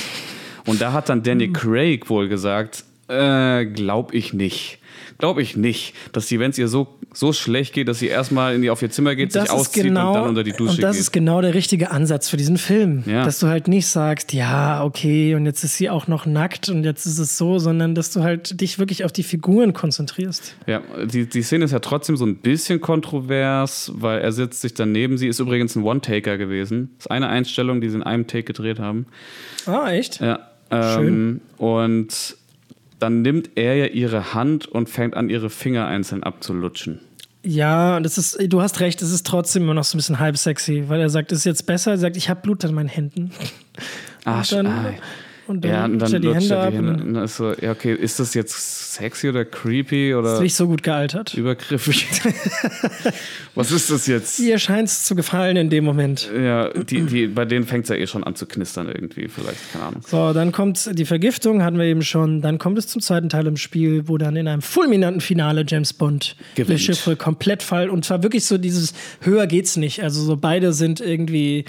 Und 0.64 0.80
da 0.80 0.92
hat 0.92 1.08
dann 1.08 1.22
Danny 1.22 1.46
hm. 1.46 1.52
Craig 1.52 2.08
wohl 2.08 2.28
gesagt, 2.28 2.84
äh, 3.08 3.66
glaub 3.66 4.14
ich 4.14 4.32
nicht 4.32 4.78
glaube 5.18 5.42
ich 5.42 5.56
nicht, 5.56 5.94
dass 6.12 6.26
die, 6.26 6.38
wenn 6.38 6.50
es 6.50 6.58
ihr 6.58 6.68
so, 6.68 6.86
so 7.12 7.32
schlecht 7.32 7.74
geht, 7.74 7.88
dass 7.88 7.98
sie 7.98 8.06
erstmal 8.06 8.54
in 8.54 8.62
die, 8.62 8.70
auf 8.70 8.80
ihr 8.82 8.90
Zimmer 8.90 9.16
geht, 9.16 9.34
das 9.34 9.42
sich 9.42 9.50
auszieht 9.50 9.82
genau, 9.84 10.08
und 10.08 10.14
dann 10.14 10.28
unter 10.28 10.44
die 10.44 10.52
Dusche 10.52 10.76
geht. 10.76 10.78
Und 10.78 10.82
das 10.82 10.92
geht. 10.92 11.00
ist 11.00 11.12
genau 11.12 11.40
der 11.40 11.54
richtige 11.54 11.90
Ansatz 11.90 12.28
für 12.28 12.36
diesen 12.36 12.56
Film. 12.56 13.02
Ja. 13.06 13.24
Dass 13.24 13.40
du 13.40 13.48
halt 13.48 13.66
nicht 13.66 13.88
sagst, 13.88 14.32
ja, 14.32 14.84
okay, 14.84 15.34
und 15.34 15.44
jetzt 15.44 15.64
ist 15.64 15.76
sie 15.76 15.90
auch 15.90 16.06
noch 16.06 16.24
nackt 16.24 16.68
und 16.68 16.84
jetzt 16.84 17.04
ist 17.04 17.18
es 17.18 17.36
so, 17.36 17.58
sondern 17.58 17.96
dass 17.96 18.12
du 18.12 18.22
halt 18.22 18.60
dich 18.60 18.78
wirklich 18.78 19.04
auf 19.04 19.12
die 19.12 19.24
Figuren 19.24 19.72
konzentrierst. 19.72 20.54
Ja, 20.66 20.82
die, 21.04 21.28
die 21.28 21.42
Szene 21.42 21.64
ist 21.64 21.72
ja 21.72 21.80
trotzdem 21.80 22.16
so 22.16 22.24
ein 22.24 22.36
bisschen 22.36 22.80
kontrovers, 22.80 23.90
weil 23.94 24.20
er 24.20 24.30
sitzt 24.30 24.60
sich 24.60 24.74
daneben 24.74 25.18
sie, 25.18 25.26
ist 25.26 25.40
übrigens 25.40 25.74
ein 25.74 25.82
One-Taker 25.82 26.38
gewesen. 26.38 26.90
Das 26.98 27.06
ist 27.06 27.10
eine 27.10 27.28
Einstellung, 27.28 27.80
die 27.80 27.90
sie 27.90 27.96
in 27.96 28.02
einem 28.04 28.28
Take 28.28 28.44
gedreht 28.44 28.78
haben. 28.78 29.06
Ah, 29.66 29.90
echt? 29.90 30.20
Ja. 30.20 30.48
Ähm, 30.70 30.94
Schön. 30.94 31.40
Und 31.56 32.36
dann 32.98 33.22
nimmt 33.22 33.50
er 33.54 33.74
ja 33.74 33.86
ihre 33.86 34.34
Hand 34.34 34.66
und 34.66 34.88
fängt 34.88 35.14
an, 35.14 35.30
ihre 35.30 35.50
Finger 35.50 35.86
einzeln 35.86 36.22
abzulutschen. 36.22 37.00
Ja, 37.44 38.00
das 38.00 38.18
ist, 38.18 38.38
du 38.48 38.60
hast 38.60 38.80
recht, 38.80 39.00
es 39.00 39.12
ist 39.12 39.26
trotzdem 39.26 39.62
immer 39.62 39.74
noch 39.74 39.84
so 39.84 39.96
ein 39.96 39.98
bisschen 39.98 40.18
halb 40.18 40.36
sexy, 40.36 40.84
weil 40.88 41.00
er 41.00 41.08
sagt, 41.08 41.32
es 41.32 41.38
ist 41.38 41.44
jetzt 41.44 41.66
besser, 41.66 41.92
er 41.92 41.98
sagt, 41.98 42.16
ich 42.16 42.28
habe 42.28 42.40
Blut 42.40 42.64
an 42.64 42.74
meinen 42.74 42.88
Händen. 42.88 43.30
Ach, 44.24 44.40
und 44.40 44.52
dann, 44.52 44.94
und 45.48 45.64
dann, 45.64 45.70
ja, 45.70 45.84
und 45.84 45.98
dann 45.98 46.22
die 46.22 46.34
Hände 46.34 46.58
ab. 46.58 46.70
Die 46.70 46.76
Hände, 46.76 47.20
ist 47.20 47.36
so, 47.36 47.52
ja, 47.54 47.72
okay, 47.72 47.94
ist 47.94 48.20
das 48.20 48.34
jetzt 48.34 48.94
sexy 48.94 49.28
oder 49.28 49.44
creepy 49.44 50.14
oder. 50.14 50.34
Ist 50.34 50.40
nicht 50.40 50.54
so 50.54 50.66
gut 50.66 50.82
gealtert. 50.82 51.34
Übergriffig. 51.34 52.06
Was 53.54 53.72
ist 53.72 53.90
das 53.90 54.06
jetzt? 54.06 54.38
Ihr 54.38 54.58
scheint 54.58 54.88
es 54.88 55.04
zu 55.04 55.14
gefallen 55.14 55.56
in 55.56 55.70
dem 55.70 55.84
Moment. 55.84 56.30
Ja, 56.34 56.68
die, 56.70 57.02
die, 57.02 57.26
bei 57.26 57.44
denen 57.44 57.66
fängt 57.66 57.84
es 57.84 57.90
ja 57.90 57.96
eh 57.96 58.06
schon 58.06 58.24
an 58.24 58.34
zu 58.34 58.46
knistern 58.46 58.88
irgendwie, 58.88 59.28
vielleicht, 59.28 59.72
keine 59.72 59.84
Ahnung. 59.84 60.02
So, 60.06 60.32
dann 60.32 60.52
kommt 60.52 60.90
die 60.98 61.04
Vergiftung, 61.04 61.62
hatten 61.62 61.78
wir 61.78 61.86
eben 61.86 62.02
schon. 62.02 62.40
Dann 62.40 62.58
kommt 62.58 62.78
es 62.78 62.86
zum 62.86 63.02
zweiten 63.02 63.28
Teil 63.28 63.46
im 63.46 63.56
Spiel, 63.56 64.08
wo 64.08 64.18
dann 64.18 64.36
in 64.36 64.46
einem 64.48 64.62
fulminanten 64.62 65.20
Finale 65.20 65.64
James 65.66 65.92
Bond 65.92 66.36
gewinnt. 66.54 66.80
Schiffe 66.80 67.16
komplett 67.16 67.62
fall. 67.62 67.90
Und 67.90 68.04
zwar 68.04 68.22
wirklich 68.22 68.44
so 68.44 68.58
dieses 68.58 68.92
höher 69.20 69.46
geht's 69.46 69.76
nicht. 69.76 70.02
Also 70.02 70.22
so 70.22 70.36
beide 70.36 70.72
sind 70.72 71.00
irgendwie 71.00 71.64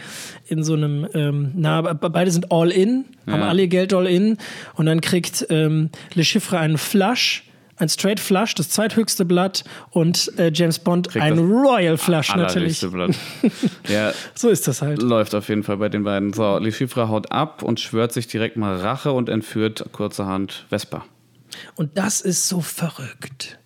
in 0.49 0.63
so 0.63 0.73
einem, 0.73 1.07
ähm, 1.13 1.51
na, 1.55 1.81
beide 1.81 2.31
sind 2.31 2.51
all 2.51 2.71
in, 2.71 3.05
ja. 3.25 3.33
haben 3.33 3.43
alle 3.43 3.67
Geld 3.67 3.93
all 3.93 4.07
in 4.07 4.37
und 4.75 4.85
dann 4.85 5.01
kriegt 5.01 5.45
ähm, 5.49 5.89
Le 6.13 6.23
Chiffre 6.23 6.59
einen 6.59 6.77
Flush 6.77 7.43
ein 7.79 7.89
Straight 7.89 8.19
Flush, 8.19 8.55
das 8.55 8.69
zweithöchste 8.69 9.25
Blatt 9.25 9.63
und 9.91 10.37
äh, 10.37 10.51
James 10.53 10.79
Bond 10.79 11.09
Kriegt 11.09 11.23
ein 11.23 11.39
Royal 11.39 11.97
Flush 11.97 12.35
natürlich. 12.35 12.81
Blatt. 12.81 13.15
ja, 13.87 14.11
So 14.35 14.49
ist 14.49 14.67
das 14.67 14.81
halt. 14.81 15.01
läuft 15.01 15.33
auf 15.33 15.47
jeden 15.49 15.63
Fall 15.63 15.77
bei 15.77 15.89
den 15.89 16.03
beiden. 16.03 16.33
So, 16.33 16.57
Le 16.57 16.71
Chiffre 16.71 17.07
haut 17.07 17.31
ab 17.31 17.63
und 17.63 17.79
schwört 17.79 18.11
sich 18.11 18.27
direkt 18.27 18.57
mal 18.57 18.75
Rache 18.75 19.13
und 19.13 19.29
entführt 19.29 19.85
kurzerhand 19.93 20.65
Vespa. 20.69 21.05
Und 21.75 21.97
das 21.97 22.21
ist 22.21 22.47
so 22.47 22.61
verrückt. 22.61 23.58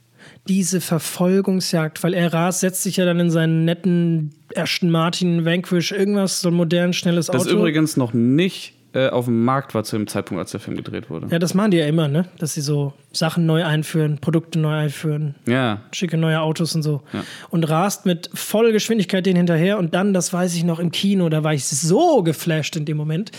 Diese 0.47 0.81
Verfolgungsjagd, 0.81 2.03
weil 2.03 2.13
er 2.13 2.33
rast, 2.33 2.59
setzt 2.59 2.83
sich 2.83 2.97
ja 2.97 3.05
dann 3.05 3.19
in 3.19 3.29
seinen 3.31 3.65
netten 3.65 4.33
Aston 4.55 4.89
Martin 4.89 5.45
Vanquish, 5.45 5.91
irgendwas, 5.91 6.41
so 6.41 6.49
ein 6.49 6.53
modern, 6.53 6.93
schnelles 6.93 7.27
Das 7.27 7.47
Auto. 7.47 7.55
übrigens 7.57 7.95
noch 7.97 8.13
nicht 8.13 8.73
äh, 8.93 9.09
auf 9.09 9.25
dem 9.25 9.43
Markt 9.43 9.73
war 9.73 9.83
zu 9.83 9.97
dem 9.97 10.05
Zeitpunkt, 10.07 10.39
als 10.39 10.51
der 10.51 10.59
Film 10.59 10.77
gedreht 10.77 11.09
wurde. 11.09 11.27
Ja, 11.31 11.39
das 11.39 11.53
machen 11.55 11.71
die 11.71 11.77
ja 11.77 11.87
immer, 11.87 12.07
ne? 12.07 12.25
Dass 12.37 12.53
sie 12.53 12.61
so 12.61 12.93
Sachen 13.11 13.45
neu 13.45 13.65
einführen, 13.65 14.19
Produkte 14.19 14.59
neu 14.59 14.73
einführen, 14.73 15.33
Ja, 15.47 15.81
schicke 15.91 16.17
neue 16.17 16.39
Autos 16.41 16.75
und 16.75 16.83
so. 16.83 17.01
Ja. 17.11 17.23
Und 17.49 17.63
rast 17.63 18.05
mit 18.05 18.29
voller 18.33 18.71
Geschwindigkeit 18.71 19.25
den 19.25 19.35
hinterher. 19.35 19.79
Und 19.79 19.95
dann, 19.95 20.13
das 20.13 20.31
weiß 20.31 20.55
ich 20.55 20.63
noch 20.63 20.77
im 20.79 20.91
Kino, 20.91 21.29
da 21.29 21.43
war 21.43 21.53
ich 21.53 21.65
so 21.65 22.21
geflasht 22.21 22.75
in 22.75 22.85
dem 22.85 22.97
Moment. 22.97 23.31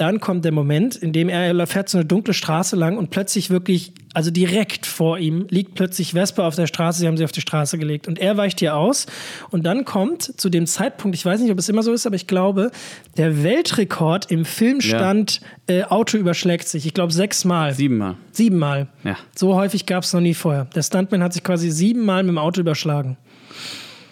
Dann 0.00 0.18
kommt 0.18 0.46
der 0.46 0.52
Moment, 0.52 0.96
in 0.96 1.12
dem 1.12 1.28
er 1.28 1.54
er 1.54 1.66
fährt 1.66 1.90
so 1.90 1.98
eine 1.98 2.06
dunkle 2.06 2.32
Straße 2.32 2.74
lang 2.74 2.96
und 2.96 3.10
plötzlich 3.10 3.50
wirklich, 3.50 3.92
also 4.14 4.30
direkt 4.30 4.86
vor 4.86 5.18
ihm, 5.18 5.44
liegt 5.50 5.74
plötzlich 5.74 6.12
Vespa 6.12 6.46
auf 6.46 6.56
der 6.56 6.66
Straße. 6.66 7.00
Sie 7.00 7.06
haben 7.06 7.18
sie 7.18 7.24
auf 7.24 7.32
die 7.32 7.42
Straße 7.42 7.76
gelegt. 7.76 8.08
Und 8.08 8.18
er 8.18 8.38
weicht 8.38 8.60
hier 8.60 8.76
aus. 8.76 9.04
Und 9.50 9.66
dann 9.66 9.84
kommt 9.84 10.40
zu 10.40 10.48
dem 10.48 10.66
Zeitpunkt, 10.66 11.14
ich 11.18 11.26
weiß 11.26 11.42
nicht, 11.42 11.52
ob 11.52 11.58
es 11.58 11.68
immer 11.68 11.82
so 11.82 11.92
ist, 11.92 12.06
aber 12.06 12.16
ich 12.16 12.26
glaube, 12.26 12.70
der 13.18 13.42
Weltrekord 13.42 14.30
im 14.30 14.46
Filmstand 14.46 15.42
äh, 15.66 15.82
Auto 15.82 16.16
überschlägt 16.16 16.66
sich. 16.66 16.86
Ich 16.86 16.94
glaube, 16.94 17.12
sechsmal. 17.12 17.74
siebenmal. 17.74 18.16
Siebenmal. 18.32 18.88
Ja. 19.04 19.18
So 19.36 19.54
häufig 19.54 19.84
gab 19.84 20.04
es 20.04 20.14
noch 20.14 20.22
nie 20.22 20.32
vorher. 20.32 20.64
Der 20.74 20.82
Stuntman 20.82 21.22
hat 21.22 21.34
sich 21.34 21.44
quasi 21.44 21.70
siebenmal 21.70 22.22
mit 22.22 22.30
dem 22.30 22.38
Auto 22.38 22.62
überschlagen. 22.62 23.18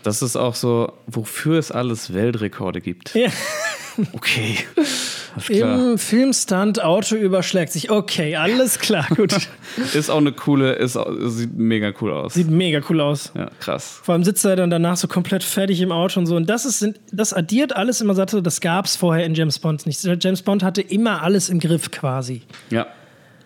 Das 0.02 0.20
ist 0.20 0.36
auch 0.36 0.54
so, 0.54 0.92
wofür 1.06 1.58
es 1.58 1.72
alles 1.72 2.12
Weltrekorde 2.12 2.82
gibt. 2.82 3.14
Ja. 3.14 3.30
Okay. 4.12 4.58
Im 5.48 5.98
Filmstunt 5.98 6.82
Auto 6.82 7.16
überschlägt 7.16 7.72
sich. 7.72 7.90
Okay, 7.90 8.36
alles 8.36 8.78
klar, 8.78 9.06
gut. 9.14 9.32
Ist 9.94 10.10
auch 10.10 10.16
eine 10.18 10.32
coole, 10.32 10.72
ist, 10.72 10.96
auch- 10.96 11.10
sieht 11.26 11.54
mega 11.56 11.92
cool 12.00 12.12
aus. 12.12 12.34
Sieht 12.34 12.48
mega 12.50 12.80
cool 12.88 13.00
aus. 13.00 13.32
ja, 13.36 13.50
krass. 13.60 14.00
Vor 14.02 14.14
allem 14.14 14.24
sitzt 14.24 14.44
er 14.44 14.56
dann 14.56 14.70
danach 14.70 14.96
so 14.96 15.08
komplett 15.08 15.44
fertig 15.44 15.80
im 15.80 15.92
Auto 15.92 16.18
und 16.20 16.26
so. 16.26 16.36
Und 16.36 16.48
das 16.50 16.64
ist, 16.64 16.86
das 17.12 17.32
addiert 17.32 17.76
alles 17.76 18.00
immer, 18.00 18.14
sagte, 18.14 18.42
das 18.42 18.60
gab 18.60 18.86
es 18.86 18.96
vorher 18.96 19.24
in 19.26 19.34
James 19.34 19.58
Bond 19.58 19.86
nicht. 19.86 20.02
James 20.20 20.42
Bond 20.42 20.62
hatte 20.62 20.80
immer 20.82 21.22
alles 21.22 21.48
im 21.48 21.60
Griff 21.60 21.90
quasi. 21.90 22.42
Ja. 22.70 22.86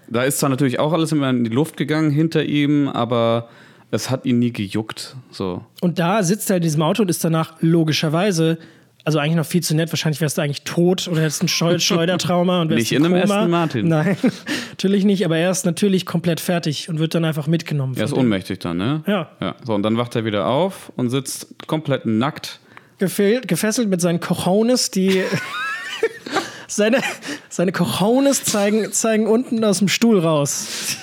Da 0.08 0.24
ist 0.24 0.38
zwar 0.40 0.50
natürlich 0.50 0.78
auch 0.78 0.92
alles 0.92 1.10
immer 1.12 1.30
in 1.30 1.44
die 1.44 1.50
Luft 1.50 1.76
gegangen 1.76 2.10
hinter 2.10 2.44
ihm, 2.44 2.88
aber 2.88 3.48
es 3.90 4.10
hat 4.10 4.26
ihn 4.26 4.38
nie 4.38 4.52
gejuckt. 4.52 5.16
So. 5.30 5.64
Und 5.80 5.98
da 5.98 6.22
sitzt 6.22 6.50
er 6.50 6.56
in 6.56 6.62
diesem 6.62 6.82
Auto 6.82 7.02
und 7.02 7.08
ist 7.08 7.24
danach 7.24 7.54
logischerweise, 7.60 8.58
also 9.04 9.18
eigentlich 9.18 9.36
noch 9.36 9.46
viel 9.46 9.62
zu 9.62 9.74
nett, 9.74 9.90
wahrscheinlich 9.92 10.20
wärst 10.20 10.38
du 10.38 10.42
eigentlich 10.42 10.62
tot 10.62 11.08
oder 11.08 11.22
hättest 11.22 11.42
ein 11.42 11.48
Schleu- 11.48 11.78
Schleudertrauma 11.80 12.62
und 12.62 12.68
wärst 12.70 12.78
Nicht 12.80 12.92
in 12.92 13.04
einem 13.04 13.20
Koma. 13.20 13.34
Aston 13.36 13.50
Martin. 13.50 13.88
Nein, 13.88 14.16
natürlich 14.70 15.04
nicht, 15.04 15.24
aber 15.24 15.36
er 15.38 15.50
ist 15.50 15.64
natürlich 15.66 16.06
komplett 16.06 16.40
fertig 16.40 16.88
und 16.88 16.98
wird 16.98 17.14
dann 17.14 17.24
einfach 17.24 17.46
mitgenommen. 17.46 17.94
Er 17.96 18.04
ist 18.04 18.12
ohnmächtig 18.12 18.60
dann, 18.60 18.76
ne? 18.76 19.02
Ja. 19.06 19.30
ja. 19.40 19.54
So, 19.64 19.74
und 19.74 19.82
dann 19.82 19.96
wacht 19.96 20.14
er 20.16 20.24
wieder 20.24 20.46
auf 20.46 20.92
und 20.96 21.10
sitzt 21.10 21.48
komplett 21.66 22.06
nackt. 22.06 22.60
Gefehlt, 22.98 23.48
gefesselt 23.48 23.88
mit 23.88 24.00
seinen 24.00 24.20
Cojones, 24.20 24.90
die. 24.90 25.22
seine, 26.74 27.00
seine 27.48 27.72
Cojones 27.72 28.44
zeigen, 28.44 28.92
zeigen 28.92 29.26
unten 29.26 29.62
aus 29.64 29.78
dem 29.78 29.88
Stuhl 29.88 30.18
raus. 30.18 30.96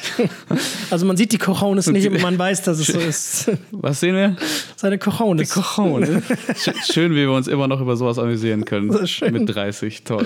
also 0.90 1.06
man 1.06 1.16
sieht 1.18 1.32
die 1.32 1.38
Cojones 1.38 1.88
nicht, 1.88 2.08
aber 2.08 2.20
man 2.20 2.38
weiß, 2.38 2.64
dass 2.64 2.80
es 2.80 2.88
so 2.88 3.00
ist. 3.00 3.52
Was 3.72 4.00
sehen 4.00 4.16
wir? 4.16 4.36
Seine 4.76 4.98
Cojones. 4.98 5.56
Sch- 5.56 6.92
Schön, 6.94 7.12
wie 7.12 7.18
wir 7.28 7.32
uns 7.32 7.48
immer 7.48 7.68
noch 7.68 7.82
über 7.82 7.96
sowas 7.96 8.18
amüsieren 8.20 8.66
können. 8.66 8.92
So 8.92 9.06
schön. 9.06 9.34
Mit 9.34 9.54
30, 9.54 10.04
toll. 10.04 10.26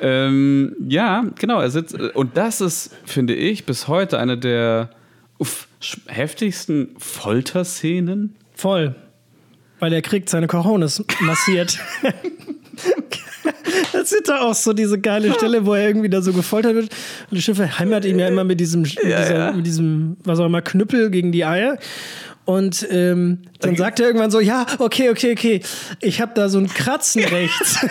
ähm, 0.00 0.74
ja, 0.88 1.24
genau, 1.38 1.60
er 1.60 1.70
sitzt. 1.70 1.94
Und 1.94 2.36
das 2.36 2.60
ist, 2.60 2.90
finde 3.04 3.34
ich, 3.34 3.66
bis 3.66 3.88
heute 3.88 4.18
eine 4.18 4.38
der 4.38 4.90
uff, 5.38 5.68
heftigsten 6.06 6.90
Folterszenen. 6.98 8.36
Voll. 8.54 8.94
Weil 9.80 9.92
er 9.92 10.02
kriegt 10.02 10.28
seine 10.28 10.46
Cojones 10.46 11.04
massiert. 11.20 11.78
Das 13.92 14.10
sind 14.10 14.28
da 14.28 14.40
auch 14.40 14.54
so 14.54 14.72
diese 14.72 14.98
geile 14.98 15.32
Stelle, 15.34 15.66
wo 15.66 15.74
er 15.74 15.86
irgendwie 15.86 16.08
da 16.08 16.22
so 16.22 16.32
gefoltert 16.32 16.74
wird. 16.74 16.88
Und 17.30 17.36
die 17.36 17.42
Schiffe 17.42 17.78
hämmert 17.78 18.04
ihm 18.04 18.18
ja 18.18 18.28
immer 18.28 18.44
mit 18.44 18.60
diesem, 18.60 18.82
mit, 18.82 18.98
dieser, 19.02 19.52
mit 19.52 19.66
diesem, 19.66 20.16
was 20.24 20.38
auch 20.38 20.46
immer, 20.46 20.62
Knüppel 20.62 21.10
gegen 21.10 21.32
die 21.32 21.44
Eier. 21.44 21.78
Und 22.44 22.86
ähm, 22.90 23.38
dann 23.60 23.76
sagt 23.76 24.00
er 24.00 24.06
irgendwann 24.06 24.30
so, 24.30 24.40
ja, 24.40 24.66
okay, 24.78 25.10
okay, 25.10 25.32
okay, 25.32 25.60
ich 26.00 26.20
habe 26.20 26.32
da 26.34 26.48
so 26.48 26.58
ein 26.58 26.68
Kratzen 26.68 27.24
rechts. 27.24 27.78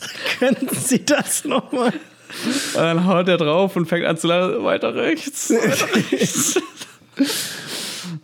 Könnten 0.38 0.74
Sie 0.74 1.04
das 1.04 1.44
nochmal? 1.44 1.92
Und 2.74 2.82
dann 2.82 3.06
haut 3.06 3.28
er 3.28 3.36
drauf 3.36 3.76
und 3.76 3.86
fängt 3.86 4.06
an 4.06 4.16
zu 4.16 4.26
lachen, 4.26 4.64
weiter 4.64 4.94
rechts. 4.94 5.50
Weiter 5.50 5.94
rechts. 6.12 6.60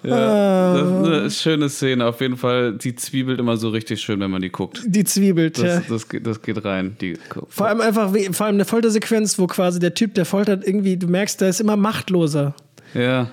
Ja, 0.02 0.74
das 0.74 0.82
ist 0.88 1.06
eine 1.06 1.30
schöne 1.30 1.68
Szene. 1.68 2.06
Auf 2.06 2.20
jeden 2.20 2.36
Fall, 2.36 2.74
die 2.74 2.94
zwiebelt 2.94 3.40
immer 3.40 3.56
so 3.56 3.68
richtig 3.70 4.00
schön, 4.00 4.20
wenn 4.20 4.30
man 4.30 4.40
die 4.42 4.50
guckt. 4.50 4.80
Die 4.86 5.04
zwiebelt, 5.04 5.58
ja. 5.58 5.64
Das, 5.78 5.86
das, 5.88 6.08
geht- 6.08 6.26
das 6.26 6.40
geht 6.42 6.64
rein. 6.64 6.96
Die, 7.00 7.18
Vor 7.48 7.66
allem 7.66 7.80
einfach, 7.80 8.12
vor 8.32 8.46
allem 8.46 8.56
eine 8.56 8.64
Foltersequenz, 8.64 9.38
wo 9.38 9.46
quasi 9.46 9.78
der 9.80 9.94
Typ, 9.94 10.14
der 10.14 10.24
foltert, 10.24 10.64
irgendwie, 10.66 10.96
du 10.96 11.08
merkst, 11.08 11.40
der 11.40 11.48
ist 11.48 11.60
immer 11.60 11.76
machtloser. 11.76 12.54
ja, 12.94 13.28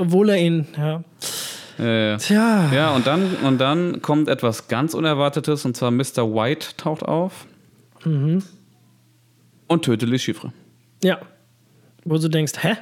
obwohl 0.00 0.30
er 0.30 0.36
ihn, 0.38 0.66
ja. 0.76 1.02
ja, 1.78 1.84
ja. 2.10 2.16
Tja. 2.16 2.72
Ja, 2.72 2.90
und 2.94 3.06
dann, 3.06 3.34
und 3.44 3.58
dann 3.60 4.02
kommt 4.02 4.28
etwas 4.28 4.68
ganz 4.68 4.94
Unerwartetes, 4.94 5.64
und 5.64 5.76
zwar 5.76 5.90
Mr. 5.90 6.32
White 6.34 6.68
taucht 6.76 7.02
auf 7.04 7.46
und 8.04 9.82
tötet 9.82 10.08
Le 10.08 10.18
Chiffre. 10.18 10.52
Ja. 11.02 11.18
Wo 12.04 12.18
du 12.18 12.28
denkst, 12.28 12.52
hä? 12.62 12.74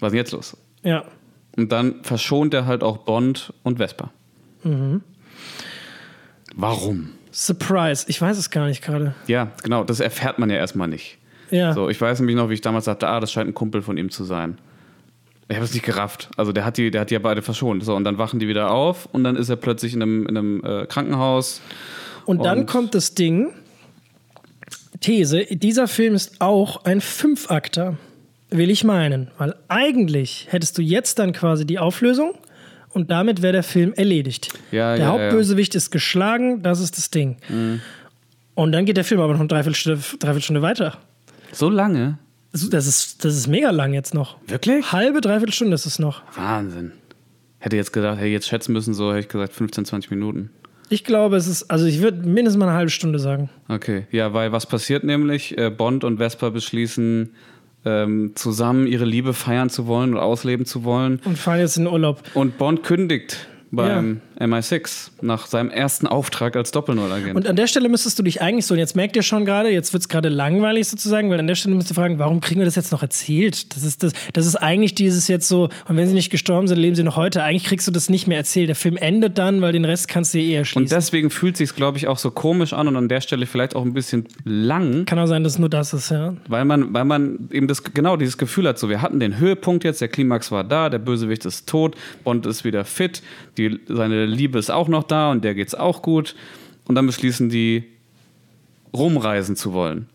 Was 0.00 0.08
ist 0.08 0.12
denn 0.12 0.18
jetzt 0.18 0.32
los? 0.32 0.56
Ja. 0.82 1.04
Und 1.56 1.72
dann 1.72 1.96
verschont 2.02 2.52
er 2.54 2.66
halt 2.66 2.82
auch 2.82 2.98
Bond 2.98 3.52
und 3.62 3.78
Vespa. 3.78 4.10
Warum? 6.54 7.10
Surprise. 7.32 8.04
Ich 8.08 8.20
weiß 8.20 8.38
es 8.38 8.50
gar 8.50 8.66
nicht 8.66 8.82
gerade. 8.82 9.14
Ja, 9.26 9.50
genau, 9.62 9.84
das 9.84 10.00
erfährt 10.00 10.38
man 10.38 10.50
ja 10.50 10.56
erstmal 10.56 10.88
nicht. 10.88 11.18
Ja. 11.50 11.72
So, 11.74 11.88
ich 11.88 12.00
weiß 12.00 12.18
nämlich 12.20 12.36
noch, 12.36 12.48
wie 12.50 12.54
ich 12.54 12.60
damals 12.60 12.86
sagte, 12.86 13.06
ah, 13.08 13.20
das 13.20 13.30
scheint 13.30 13.48
ein 13.48 13.54
Kumpel 13.54 13.82
von 13.82 13.96
ihm 13.98 14.10
zu 14.10 14.24
sein. 14.24 14.58
Ich 15.48 15.54
habe 15.54 15.64
es 15.64 15.72
nicht 15.74 15.84
gerafft. 15.84 16.28
Also 16.36 16.52
der 16.52 16.64
hat 16.64 16.76
die, 16.76 16.90
der 16.90 17.02
hat 17.02 17.10
die 17.10 17.14
ja 17.14 17.20
beide 17.20 17.40
verschont. 17.42 17.84
So, 17.84 17.94
und 17.94 18.04
dann 18.04 18.18
wachen 18.18 18.40
die 18.40 18.48
wieder 18.48 18.70
auf 18.72 19.06
und 19.12 19.22
dann 19.22 19.36
ist 19.36 19.48
er 19.48 19.56
plötzlich 19.56 19.94
in 19.94 20.02
einem, 20.02 20.26
in 20.26 20.36
einem 20.36 20.64
äh, 20.64 20.86
Krankenhaus. 20.86 21.60
Und 22.24 22.44
dann 22.44 22.60
Und- 22.60 22.66
kommt 22.66 22.94
das 22.94 23.14
Ding. 23.14 23.52
These, 25.00 25.44
dieser 25.50 25.88
Film 25.88 26.14
ist 26.14 26.40
auch 26.40 26.84
ein 26.84 27.00
Fünfakter, 27.02 27.96
will 28.50 28.70
ich 28.70 28.84
meinen. 28.84 29.28
Weil 29.38 29.54
eigentlich 29.68 30.46
hättest 30.50 30.78
du 30.78 30.82
jetzt 30.82 31.18
dann 31.18 31.32
quasi 31.32 31.66
die 31.66 31.78
Auflösung 31.78 32.34
und 32.90 33.10
damit 33.10 33.42
wäre 33.42 33.52
der 33.52 33.62
Film 33.62 33.92
erledigt. 33.94 34.48
Ja, 34.70 34.96
der 34.96 35.04
ja, 35.04 35.12
Hauptbösewicht 35.12 35.74
ist 35.74 35.90
geschlagen, 35.90 36.62
das 36.62 36.80
ist 36.80 36.96
das 36.96 37.10
Ding. 37.10 37.36
Mhm. 37.48 37.80
Und 38.54 38.72
dann 38.72 38.86
geht 38.86 38.96
der 38.96 39.04
Film 39.04 39.20
aber 39.20 39.34
noch 39.34 39.40
eine 39.40 39.48
Dreiviertelstunde, 39.48 40.00
Dreiviertelstunde 40.18 40.62
weiter. 40.62 40.98
So 41.52 41.68
lange? 41.68 42.18
Das 42.52 42.70
das 42.70 42.86
ist, 42.86 43.24
das 43.24 43.36
ist 43.36 43.48
mega 43.48 43.70
lang 43.70 43.92
jetzt 43.92 44.14
noch. 44.14 44.38
Wirklich? 44.46 44.90
Halbe, 44.92 45.20
Dreiviertelstunde 45.20 45.74
ist 45.74 45.84
es 45.84 45.98
noch. 45.98 46.22
Wahnsinn. 46.34 46.92
Hätte 47.58 47.76
jetzt 47.76 47.92
gedacht, 47.92 48.18
hätte 48.18 48.28
jetzt 48.28 48.48
schätzen 48.48 48.72
müssen, 48.72 48.94
so 48.94 49.10
hätte 49.10 49.20
ich 49.20 49.28
gesagt 49.28 49.52
15, 49.52 49.84
20 49.84 50.10
Minuten. 50.10 50.50
Ich 50.88 51.04
glaube, 51.04 51.36
es 51.36 51.48
ist, 51.48 51.64
also 51.64 51.84
ich 51.84 52.00
würde 52.00 52.26
mindestens 52.26 52.58
mal 52.58 52.68
eine 52.68 52.76
halbe 52.76 52.90
Stunde 52.90 53.18
sagen. 53.18 53.50
Okay, 53.68 54.06
ja, 54.12 54.32
weil 54.32 54.52
was 54.52 54.66
passiert 54.66 55.04
nämlich? 55.04 55.58
Äh, 55.58 55.70
Bond 55.70 56.04
und 56.04 56.18
Vespa 56.18 56.50
beschließen, 56.50 57.34
ähm, 57.86 58.32
zusammen 58.34 58.86
ihre 58.86 59.04
Liebe 59.04 59.32
feiern 59.32 59.70
zu 59.70 59.86
wollen 59.86 60.12
und 60.12 60.20
ausleben 60.20 60.66
zu 60.66 60.84
wollen. 60.84 61.20
Und 61.24 61.38
fahren 61.38 61.60
jetzt 61.60 61.78
in 61.78 61.86
Urlaub. 61.86 62.22
Und 62.34 62.58
Bond 62.58 62.82
kündigt 62.82 63.48
beim 63.70 64.20
MI6 64.38 65.10
nach 65.22 65.46
seinem 65.46 65.70
ersten 65.70 66.06
Auftrag 66.06 66.56
als 66.56 66.70
Doppelnullagent. 66.70 67.36
Und 67.36 67.46
an 67.46 67.56
der 67.56 67.66
Stelle 67.66 67.88
müsstest 67.88 68.18
du 68.18 68.22
dich 68.22 68.42
eigentlich 68.42 68.66
so, 68.66 68.74
und 68.74 68.78
jetzt 68.78 68.96
merkt 68.96 69.16
ihr 69.16 69.22
schon 69.22 69.44
gerade, 69.44 69.70
jetzt 69.70 69.92
wird 69.92 70.02
es 70.02 70.08
gerade 70.08 70.28
langweilig 70.28 70.88
sozusagen, 70.88 71.30
weil 71.30 71.38
an 71.38 71.46
der 71.46 71.54
Stelle 71.54 71.74
müsst 71.74 71.90
ihr 71.90 71.94
fragen, 71.94 72.18
warum 72.18 72.40
kriegen 72.40 72.60
wir 72.60 72.64
das 72.64 72.74
jetzt 72.74 72.92
noch 72.92 73.02
erzählt? 73.02 73.74
Das 73.74 73.82
ist, 73.82 74.02
das, 74.02 74.12
das 74.32 74.46
ist 74.46 74.56
eigentlich 74.56 74.94
dieses 74.94 75.28
jetzt 75.28 75.48
so, 75.48 75.68
und 75.88 75.96
wenn 75.96 76.06
sie 76.06 76.14
nicht 76.14 76.30
gestorben 76.30 76.68
sind, 76.68 76.78
leben 76.78 76.96
sie 76.96 77.02
noch 77.02 77.16
heute. 77.16 77.42
Eigentlich 77.42 77.64
kriegst 77.64 77.86
du 77.86 77.92
das 77.92 78.08
nicht 78.08 78.26
mehr 78.26 78.38
erzählt. 78.38 78.68
Der 78.68 78.76
Film 78.76 78.96
endet 78.96 79.38
dann, 79.38 79.60
weil 79.62 79.72
den 79.72 79.84
Rest 79.84 80.08
kannst 80.08 80.34
du 80.34 80.38
dir 80.38 80.46
eher 80.46 80.60
Und 80.60 80.66
schließen. 80.66 80.96
deswegen 80.96 81.30
fühlt 81.30 81.56
sich 81.56 81.74
glaube 81.74 81.98
ich, 81.98 82.08
auch 82.08 82.18
so 82.18 82.30
komisch 82.30 82.72
an 82.72 82.88
und 82.88 82.96
an 82.96 83.08
der 83.08 83.20
Stelle 83.20 83.46
vielleicht 83.46 83.76
auch 83.76 83.82
ein 83.84 83.92
bisschen 83.92 84.26
lang, 84.44 85.04
Kann 85.04 85.18
auch 85.18 85.26
sein, 85.26 85.44
dass 85.44 85.54
es 85.54 85.58
nur 85.58 85.68
das 85.68 85.92
ist, 85.92 86.10
ja. 86.10 86.34
weil 86.48 86.64
man, 86.64 86.92
weil 86.92 87.04
man 87.04 87.48
eben 87.52 87.68
das, 87.68 87.82
genau 87.84 88.16
dieses 88.16 88.38
Gefühl 88.38 88.68
hat, 88.68 88.78
so 88.78 88.88
wir 88.88 89.02
hatten 89.02 89.20
den 89.20 89.38
Höhepunkt 89.38 89.84
jetzt, 89.84 90.00
der 90.00 90.08
Klimax 90.08 90.50
war 90.50 90.64
da, 90.64 90.88
der 90.88 90.98
Bösewicht 90.98 91.44
ist 91.44 91.68
tot, 91.68 91.96
Bond 92.24 92.46
ist 92.46 92.64
wieder 92.64 92.84
fit, 92.84 93.22
die, 93.58 93.80
seine 93.88 94.26
Liebe 94.26 94.58
ist 94.58 94.70
auch 94.70 94.88
noch 94.88 95.04
da 95.04 95.30
und 95.30 95.44
der 95.44 95.54
geht's 95.54 95.74
auch 95.74 96.02
gut. 96.02 96.34
Und 96.86 96.94
dann 96.94 97.06
beschließen 97.06 97.48
die, 97.48 97.84
rumreisen 98.92 99.56
zu 99.56 99.72
wollen. 99.72 100.08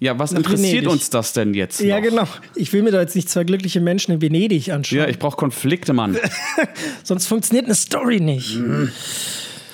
Ja, 0.00 0.18
was 0.18 0.32
interessiert 0.32 0.82
Venedig. 0.82 0.90
uns 0.90 1.10
das 1.10 1.32
denn 1.32 1.54
jetzt? 1.54 1.80
Ja, 1.80 2.00
noch? 2.00 2.08
genau. 2.08 2.28
Ich 2.56 2.72
will 2.72 2.82
mir 2.82 2.90
da 2.90 3.00
jetzt 3.00 3.14
nicht 3.14 3.28
zwei 3.28 3.44
glückliche 3.44 3.80
Menschen 3.80 4.12
in 4.12 4.20
Venedig 4.20 4.70
anschauen. 4.70 4.98
Ja, 4.98 5.08
ich 5.08 5.18
brauche 5.18 5.36
Konflikte, 5.36 5.92
Mann. 5.92 6.18
Sonst 7.04 7.26
funktioniert 7.26 7.66
eine 7.66 7.74
Story 7.74 8.20
nicht. 8.20 8.58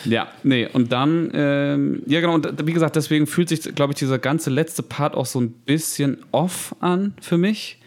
Ja, 0.05 0.29
nee, 0.43 0.69
und 0.73 0.93
dann, 0.93 1.31
ähm, 1.35 2.03
ja 2.07 2.21
genau, 2.21 2.35
und 2.35 2.67
wie 2.67 2.73
gesagt, 2.73 2.97
deswegen 2.97 3.27
fühlt 3.27 3.49
sich, 3.49 3.75
glaube 3.75 3.93
ich, 3.93 3.99
dieser 3.99 4.19
ganze 4.19 4.51
letzte 4.51 4.83
Part 4.83 5.15
auch 5.15 5.27
so 5.27 5.41
ein 5.41 5.51
bisschen 5.51 6.19
off 6.33 6.75
an 6.81 7.15
für 7.21 7.37
mich, 7.37 7.79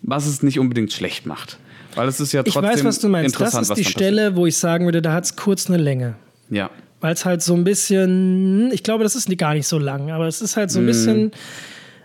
was 0.00 0.26
es 0.26 0.42
nicht 0.42 0.58
unbedingt 0.58 0.92
schlecht 0.92 1.26
macht. 1.26 1.58
Weil 1.94 2.08
es 2.08 2.20
ist 2.20 2.32
ja 2.32 2.42
Ich 2.44 2.52
trotzdem 2.54 2.70
weiß, 2.72 2.84
was 2.84 2.98
du 3.00 3.08
meinst. 3.08 3.40
Das 3.40 3.54
ist 3.54 3.74
die 3.76 3.84
Stelle, 3.84 4.36
wo 4.36 4.46
ich 4.46 4.56
sagen 4.56 4.84
würde, 4.84 5.02
da 5.02 5.12
hat 5.12 5.24
es 5.24 5.36
kurz 5.36 5.68
eine 5.68 5.78
Länge. 5.82 6.14
Ja. 6.50 6.70
Weil 7.00 7.14
es 7.14 7.24
halt 7.24 7.42
so 7.42 7.54
ein 7.54 7.64
bisschen, 7.64 8.70
ich 8.72 8.82
glaube, 8.82 9.04
das 9.04 9.16
ist 9.16 9.28
gar 9.38 9.54
nicht 9.54 9.66
so 9.66 9.78
lang, 9.78 10.10
aber 10.10 10.26
es 10.26 10.40
ist 10.42 10.56
halt 10.56 10.70
Mhm. 10.70 10.72
so 10.74 10.80
ein 10.80 10.86
bisschen 10.86 11.32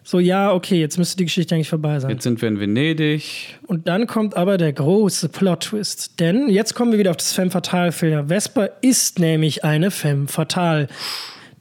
so, 0.08 0.20
ja, 0.20 0.54
okay, 0.54 0.80
jetzt 0.80 1.00
müsste 1.00 1.18
die 1.18 1.26
Geschichte 1.26 1.56
eigentlich 1.56 1.70
vorbei 1.70 2.00
sein. 2.00 2.12
Jetzt 2.12 2.24
sind 2.24 2.40
wir 2.40 2.48
in 2.48 2.60
Venedig. 2.60 3.58
Und 3.66 3.88
dann 3.88 4.06
kommt 4.06 4.38
aber 4.38 4.58
der 4.58 4.72
große 4.72 5.30
Plot-Twist. 5.30 6.20
Denn 6.20 6.48
jetzt 6.48 6.76
kommen 6.76 6.92
wir 6.92 7.00
wieder 7.00 7.10
auf 7.10 7.18
das 7.18 7.34
Femme 7.34 7.50
Fatale-Film. 7.50 8.28
Vesper 8.28 8.70
ist 8.82 9.18
nämlich 9.18 9.64
eine 9.64 9.90
Femme 9.90 10.28
Fatale. 10.28 10.88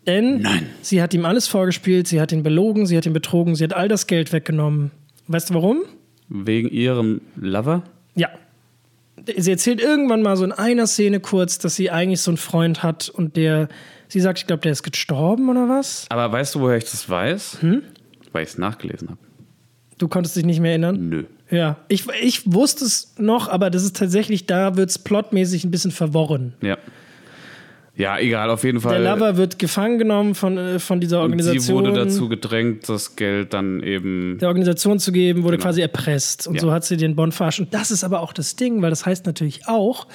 Denn 0.07 0.43
Nein. 0.43 0.67
sie 0.83 1.01
hat 1.01 1.15
ihm 1.15 1.25
alles 1.25 1.49
vorgespielt, 1.49 2.07
sie 2.07 2.21
hat 2.21 2.33
ihn 2.33 2.43
belogen, 2.43 2.85
sie 2.85 2.99
hat 2.99 3.07
ihn 3.07 3.15
betrogen, 3.15 3.55
sie 3.57 3.65
hat 3.65 3.73
all 3.73 3.89
das 3.89 4.07
Geld 4.07 4.35
weggenommen. 4.35 4.91
Weißt 5.29 5.49
du 5.49 5.55
warum? 5.55 5.79
Wegen 6.29 6.69
ihrem 6.69 7.23
Lover. 7.37 7.83
Ja. 8.15 8.31
Sie 9.37 9.51
erzählt 9.51 9.81
irgendwann 9.81 10.23
mal 10.23 10.37
so 10.37 10.45
in 10.45 10.53
einer 10.53 10.87
Szene 10.87 11.21
kurz, 11.21 11.59
dass 11.59 11.77
sie 11.77 11.91
eigentlich 11.91 12.21
so 12.21 12.31
einen 12.31 12.37
Freund 12.37 12.83
hat 12.83 13.09
und 13.09 13.37
der, 13.37 13.69
sie 14.09 14.21
sagt, 14.21 14.41
ich 14.41 14.47
glaube, 14.47 14.61
der 14.63 14.73
ist 14.73 14.83
gestorben 14.83 15.49
oder 15.49 15.69
was? 15.69 16.07
Aber 16.11 16.31
weißt 16.31 16.55
du, 16.55 16.61
woher 16.61 16.77
ich 16.77 16.85
das 16.85 17.09
weiß? 17.09 17.59
Hm? 17.61 17.83
Weil 18.33 18.43
ich 18.43 18.51
es 18.51 18.59
nachgelesen 18.59 19.11
habe. 19.11 19.21
Du 19.99 20.09
konntest 20.09 20.37
dich 20.37 20.45
nicht 20.45 20.61
mehr 20.61 20.73
erinnern? 20.73 21.09
Nö. 21.09 21.25
Ja, 21.51 21.77
ich, 21.89 22.07
ich 22.21 22.53
wusste 22.53 22.85
es 22.85 23.15
noch, 23.19 23.49
aber 23.49 23.71
das 23.71 23.85
ist 23.85 23.97
tatsächlich, 23.97 24.47
da 24.47 24.77
wird 24.77 24.91
es 24.91 24.99
plotmäßig 24.99 25.65
ein 25.65 25.71
bisschen 25.71 25.93
verworren. 25.93 26.55
Ja. 26.61 26.79
Ja, 27.97 28.19
egal, 28.19 28.51
auf 28.51 28.65
jeden 28.65 28.81
Fall. 28.81 29.01
Der 29.01 29.15
Lover 29.15 29.37
wird 29.37 29.59
gefangen 29.61 29.99
genommen 29.99 30.35
von, 30.35 30.59
äh, 30.59 30.79
von 30.81 31.01
dieser 31.01 31.19
und 31.19 31.31
Organisation. 31.31 31.63
sie 31.63 31.73
wurde 31.91 31.93
dazu 31.93 32.29
gedrängt, 32.29 32.89
das 32.89 33.15
Geld 33.15 33.53
dann 33.55 33.83
eben. 33.85 34.37
der 34.41 34.49
Organisation 34.49 34.99
zu 34.99 35.13
geben, 35.13 35.45
wurde 35.45 35.59
quasi 35.59 35.81
erpresst. 35.81 36.49
Und 36.49 36.55
Genau. 36.55 36.67
Ja. 36.67 36.71
so 36.71 36.75
hat 36.75 36.85
sie 36.85 36.97
den 36.97 37.15
Bond 37.15 37.35
verarscht. 37.35 37.61
Und 37.61 37.73
das 37.73 37.93
ist 37.93 38.03
aber 38.03 38.21
auch 38.21 38.33
das 38.33 38.57
Ding, 38.57 38.83
weil 38.83 38.91
das 38.91 39.07
heißt 39.07 39.27
natürlich 39.27 39.69
auch, 39.69 40.09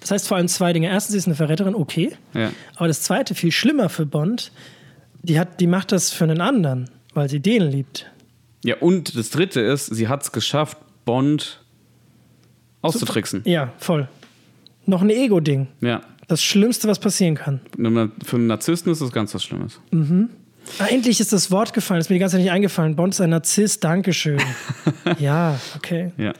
das 0.00 0.10
heißt 0.10 0.26
vor 0.26 0.38
allem 0.38 0.48
zwei 0.48 0.72
Dinge. 0.72 0.88
Erstens, 0.88 1.12
sie 1.12 1.18
ist 1.18 1.26
eine 1.26 1.36
Verräterin, 1.36 1.76
okay. 1.76 2.16
Ja. 2.34 2.50
Aber 2.76 2.88
das 2.88 3.02
zweite, 3.02 3.36
viel 3.36 3.52
schlimmer 3.52 3.88
für 3.88 4.06
Bond, 4.06 4.50
die, 5.22 5.38
hat, 5.38 5.60
die 5.60 5.68
macht 5.68 5.92
das 5.92 6.12
für 6.12 6.24
einen 6.24 6.40
anderen, 6.40 6.90
weil 7.14 7.28
sie 7.28 7.38
den 7.38 7.62
liebt. 7.70 8.10
Ja, 8.64 8.76
und 8.80 9.16
das 9.16 9.30
dritte 9.30 9.60
ist, 9.60 9.86
sie 9.86 10.08
hat 10.08 10.22
es 10.22 10.32
geschafft, 10.32 10.78
Bond 11.04 11.60
auszutricksen. 12.82 13.42
Ja, 13.44 13.72
voll. 13.78 14.08
Noch 14.86 15.00
ein 15.00 15.10
Ego-Ding. 15.10 15.68
Ja. 15.80 16.02
Das 16.28 16.42
Schlimmste, 16.42 16.88
was 16.88 16.98
passieren 16.98 17.34
kann. 17.34 17.60
Für 18.24 18.36
einen 18.36 18.46
Narzissten 18.46 18.90
ist 18.92 19.00
das 19.00 19.12
ganz 19.12 19.34
was 19.34 19.44
Schlimmes. 19.44 19.80
Ah, 20.78 20.86
endlich 20.86 21.20
ist 21.20 21.32
das 21.32 21.50
Wort 21.50 21.72
gefallen, 21.74 22.00
ist 22.00 22.10
mir 22.10 22.16
die 22.16 22.20
ganze 22.20 22.36
Zeit 22.36 22.42
nicht 22.42 22.52
eingefallen. 22.52 22.96
Bond 22.96 23.14
ist 23.14 23.20
ein 23.20 23.30
Narzisst, 23.30 23.84
Dankeschön. 23.84 24.40
ja, 25.18 25.58
okay. 25.76 26.12
Ja. 26.16 26.32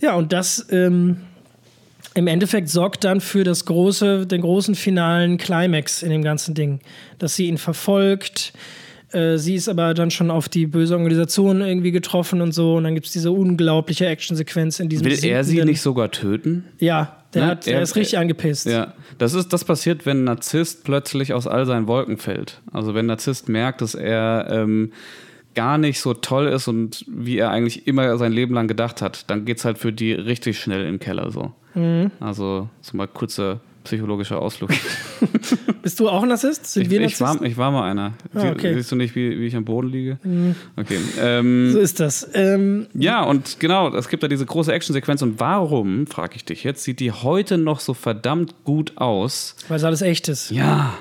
Ja, 0.00 0.14
und 0.14 0.32
das 0.32 0.66
ähm, 0.70 1.18
im 2.14 2.26
Endeffekt 2.26 2.68
sorgt 2.68 3.04
dann 3.04 3.20
für 3.20 3.44
das 3.44 3.64
große, 3.64 4.26
den 4.26 4.40
großen 4.40 4.74
finalen 4.74 5.38
Climax 5.38 6.02
in 6.02 6.10
dem 6.10 6.22
ganzen 6.22 6.54
Ding. 6.54 6.80
Dass 7.18 7.36
sie 7.36 7.46
ihn 7.46 7.56
verfolgt. 7.56 8.52
Äh, 9.12 9.38
sie 9.38 9.54
ist 9.54 9.68
aber 9.68 9.94
dann 9.94 10.10
schon 10.10 10.30
auf 10.30 10.48
die 10.48 10.66
böse 10.66 10.94
Organisation 10.94 11.60
irgendwie 11.60 11.92
getroffen 11.92 12.40
und 12.40 12.52
so. 12.52 12.74
Und 12.76 12.84
dann 12.84 12.94
gibt 12.94 13.06
es 13.06 13.12
diese 13.12 13.30
unglaubliche 13.30 14.06
Actionsequenz 14.06 14.80
in 14.80 14.88
diesem 14.88 15.06
Will 15.06 15.24
er 15.24 15.44
sie 15.44 15.62
nicht 15.64 15.80
sogar 15.80 16.10
töten? 16.10 16.64
Ja, 16.80 17.21
der, 17.34 17.42
Ne? 17.44 17.48
hat, 17.50 17.66
der 17.66 17.74
Er- 17.76 17.82
ist 17.82 17.96
richtig 17.96 18.18
angepisst. 18.18 18.66
Ja, 18.66 18.94
das 19.18 19.34
ist 19.34 19.52
das 19.52 19.64
passiert, 19.64 20.06
wenn 20.06 20.20
ein 20.22 20.24
Narzisst 20.24 20.84
plötzlich 20.84 21.32
aus 21.32 21.46
all 21.46 21.66
seinen 21.66 21.86
Wolken 21.86 22.16
fällt. 22.18 22.60
Also 22.72 22.94
wenn 22.94 23.04
ein 23.04 23.08
Narzisst 23.08 23.48
merkt, 23.48 23.80
dass 23.80 23.94
er 23.94 24.46
ähm, 24.50 24.92
gar 25.54 25.76
nicht 25.78 26.00
so 26.00 26.14
toll 26.14 26.46
ist 26.46 26.66
und 26.68 27.04
wie 27.08 27.38
er 27.38 27.50
eigentlich 27.50 27.86
immer 27.86 28.16
sein 28.18 28.32
Leben 28.32 28.54
lang 28.54 28.68
gedacht 28.68 29.02
hat, 29.02 29.28
dann 29.30 29.44
geht's 29.44 29.64
halt 29.64 29.78
für 29.78 29.92
die 29.92 30.12
richtig 30.12 30.58
schnell 30.58 30.86
im 30.86 30.98
Keller 30.98 31.30
so. 31.30 31.52
Mhm. 31.74 32.10
Also 32.20 32.68
so 32.80 32.96
mal 32.96 33.06
kurzer 33.08 33.60
psychologischer 33.84 34.40
Ausflug. 34.40 34.70
Bist 35.82 35.98
du 36.00 36.08
auch 36.08 36.22
ein 36.22 36.28
Narzisst? 36.28 36.66
Sind 36.66 36.84
Ich, 36.84 36.90
wir 36.90 37.00
ich, 37.00 37.20
war, 37.20 37.40
ich 37.42 37.56
war 37.56 37.70
mal 37.70 37.90
einer. 37.90 38.14
Ah, 38.34 38.50
okay. 38.50 38.72
Mhm. 38.72 38.76
Siehst 38.78 38.92
du 38.92 38.96
nicht, 38.96 39.14
wie, 39.14 39.38
wie 39.38 39.46
ich 39.46 39.56
am 39.56 39.64
Boden 39.64 39.88
liege? 39.88 40.18
Okay. 40.76 40.98
Ähm, 41.20 41.70
So 41.72 41.78
ist 41.80 42.00
das. 42.00 42.28
Ähm, 42.34 42.86
Ja, 42.94 43.22
und 43.24 43.58
genau, 43.60 43.94
es 43.94 44.08
gibt 44.08 44.22
da 44.22 44.28
diese 44.28 44.46
große 44.46 44.72
Actionsequenz. 44.72 45.22
Und 45.22 45.40
warum, 45.40 46.06
frage 46.06 46.36
ich 46.36 46.44
dich 46.44 46.64
jetzt, 46.64 46.84
sieht 46.84 47.00
die 47.00 47.12
heute 47.12 47.58
noch 47.58 47.80
so 47.80 47.94
verdammt 47.94 48.54
gut 48.64 48.96
aus? 48.96 49.56
weil 49.68 49.76
es 49.78 49.84
alles 49.84 50.02
echt 50.02 50.28
ist. 50.28 50.50
Ja, 50.50 50.94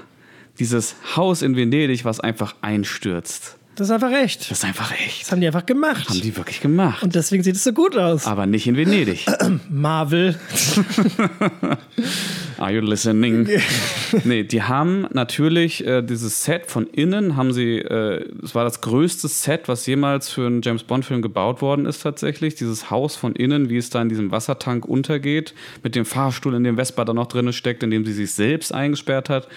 dieses 0.60 0.96
Haus 1.16 1.42
in 1.42 1.56
Venedig, 1.56 2.06
was 2.06 2.20
einfach 2.20 2.56
einstürzt. 2.62 3.58
Das 3.76 3.88
ist 3.88 3.92
einfach 3.92 4.12
echt. 4.12 4.52
Das 4.52 4.60
ist 4.60 4.66
einfach 4.66 4.92
echt. 4.92 5.22
Das 5.22 5.32
haben 5.32 5.40
die 5.40 5.48
einfach 5.48 5.66
gemacht. 5.66 6.10
Haben 6.10 6.22
die 6.22 6.36
wirklich 6.36 6.60
gemacht. 6.60 7.04
Und 7.04 7.16
deswegen 7.16 7.42
sieht 7.42 7.56
es 7.56 7.64
so 7.64 7.72
gut 7.72 7.98
aus. 7.98 8.28
Aber 8.28 8.46
nicht 8.46 8.68
in 8.68 8.76
Venedig. 8.76 9.26
Marvel. 9.70 10.38
Are 12.58 12.72
you 12.72 12.82
listening? 12.82 13.48
nee, 14.24 14.44
die 14.44 14.62
haben 14.62 15.08
natürlich 15.14 15.86
äh, 15.88 16.02
dieses 16.02 16.44
Set 16.44 16.68
von 16.68 16.86
innen, 16.86 17.38
haben 17.38 17.54
sie, 17.54 17.78
äh, 17.78 18.26
es 18.44 18.54
war 18.54 18.66
das 18.66 18.82
größte 18.82 19.28
Set, 19.30 19.68
was 19.68 19.88
jemals 19.88 20.30
für 20.30 20.46
einen 20.46 20.62
James 20.62 20.84
Bond-Film 20.84 21.22
gebaut 21.22 21.62
worden 21.62 21.86
ist 21.86 22.04
tatsächlich. 22.04 22.56
Dieses 22.56 22.92
Haus 22.92 23.16
von 23.16 23.36
innen, 23.36 23.70
wie 23.70 23.78
es 23.78 23.90
da 23.90 24.02
in 24.02 24.10
diesem 24.10 24.32
Wassertank 24.32 24.86
untergeht, 24.86 25.56
mit 25.82 25.96
dem 25.96 26.06
Fahrstuhl, 26.06 26.54
in 26.54 26.64
dem 26.64 26.76
Vespa 26.76 27.06
da 27.06 27.14
noch 27.14 27.28
drin 27.28 27.52
steckt, 27.54 27.84
in 27.84 27.90
dem 27.90 28.06
sie 28.06 28.14
sich 28.14 28.32
selbst 28.32 28.74
eingesperrt 28.74 29.30
hat. 29.30 29.48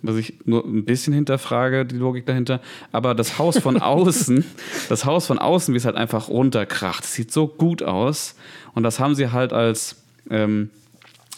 Was 0.00 0.16
ich 0.16 0.34
nur 0.44 0.64
ein 0.64 0.84
bisschen 0.84 1.12
hinterfrage, 1.12 1.84
die 1.84 1.96
Logik 1.96 2.24
dahinter. 2.26 2.60
Aber 2.92 3.14
das 3.14 3.38
Haus 3.38 3.58
von 3.58 3.76
außen, 3.82 4.44
das 4.88 5.04
Haus 5.04 5.26
von 5.26 5.38
außen, 5.38 5.74
wie 5.74 5.78
es 5.78 5.84
halt 5.84 5.96
einfach 5.96 6.28
runterkracht, 6.28 7.02
das 7.02 7.14
sieht 7.14 7.32
so 7.32 7.48
gut 7.48 7.82
aus. 7.82 8.36
Und 8.74 8.84
das 8.84 9.00
haben 9.00 9.14
sie 9.14 9.32
halt 9.32 9.52
als 9.52 9.96
ähm, 10.30 10.70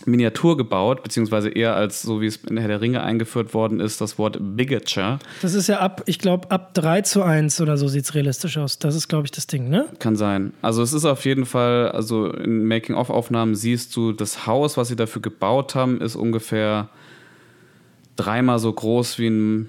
Miniatur 0.07 0.57
gebaut, 0.57 1.03
beziehungsweise 1.03 1.51
eher 1.51 1.75
als, 1.75 2.03
so 2.03 2.21
wie 2.21 2.27
es 2.27 2.37
in 2.37 2.57
Herr 2.57 2.69
der 2.69 2.81
Ringe 2.81 3.03
eingeführt 3.03 3.55
worden 3.55 3.81
ist, 3.81 4.01
das 4.01 4.19
Wort 4.19 4.39
Bigature. 4.41 5.19
Das 5.43 5.55
ist 5.55 5.67
ja 5.67 5.81
ab, 5.81 6.03
ich 6.07 6.19
glaube, 6.19 6.51
ab 6.51 6.75
3 6.75 7.03
zu 7.03 7.23
1 7.23 7.61
oder 7.61 7.77
so 7.77 7.89
sieht 7.89 8.05
es 8.05 8.15
realistisch 8.15 8.59
aus. 8.59 8.79
Das 8.79 8.95
ist, 8.95 9.09
glaube 9.09 9.27
ich, 9.27 9.31
das 9.31 9.47
Ding, 9.47 9.69
ne? 9.69 9.87
Kann 9.99 10.17
sein. 10.17 10.53
Also 10.63 10.83
es 10.83 10.93
ist 10.93 11.05
auf 11.05 11.25
jeden 11.25 11.47
Fall, 11.47 11.91
also 11.91 12.31
in 12.31 12.65
Making-of-Aufnahmen 12.65 13.55
siehst 13.55 13.95
du, 13.97 14.13
das 14.13 14.47
Haus, 14.47 14.77
was 14.77 14.89
sie 14.89 14.97
dafür 14.97 15.23
gebaut 15.23 15.75
haben, 15.75 16.01
ist 16.01 16.17
ungefähr 16.17 16.89
dreimal 18.23 18.59
so 18.59 18.73
groß 18.73 19.19
wie 19.19 19.29
ein 19.29 19.69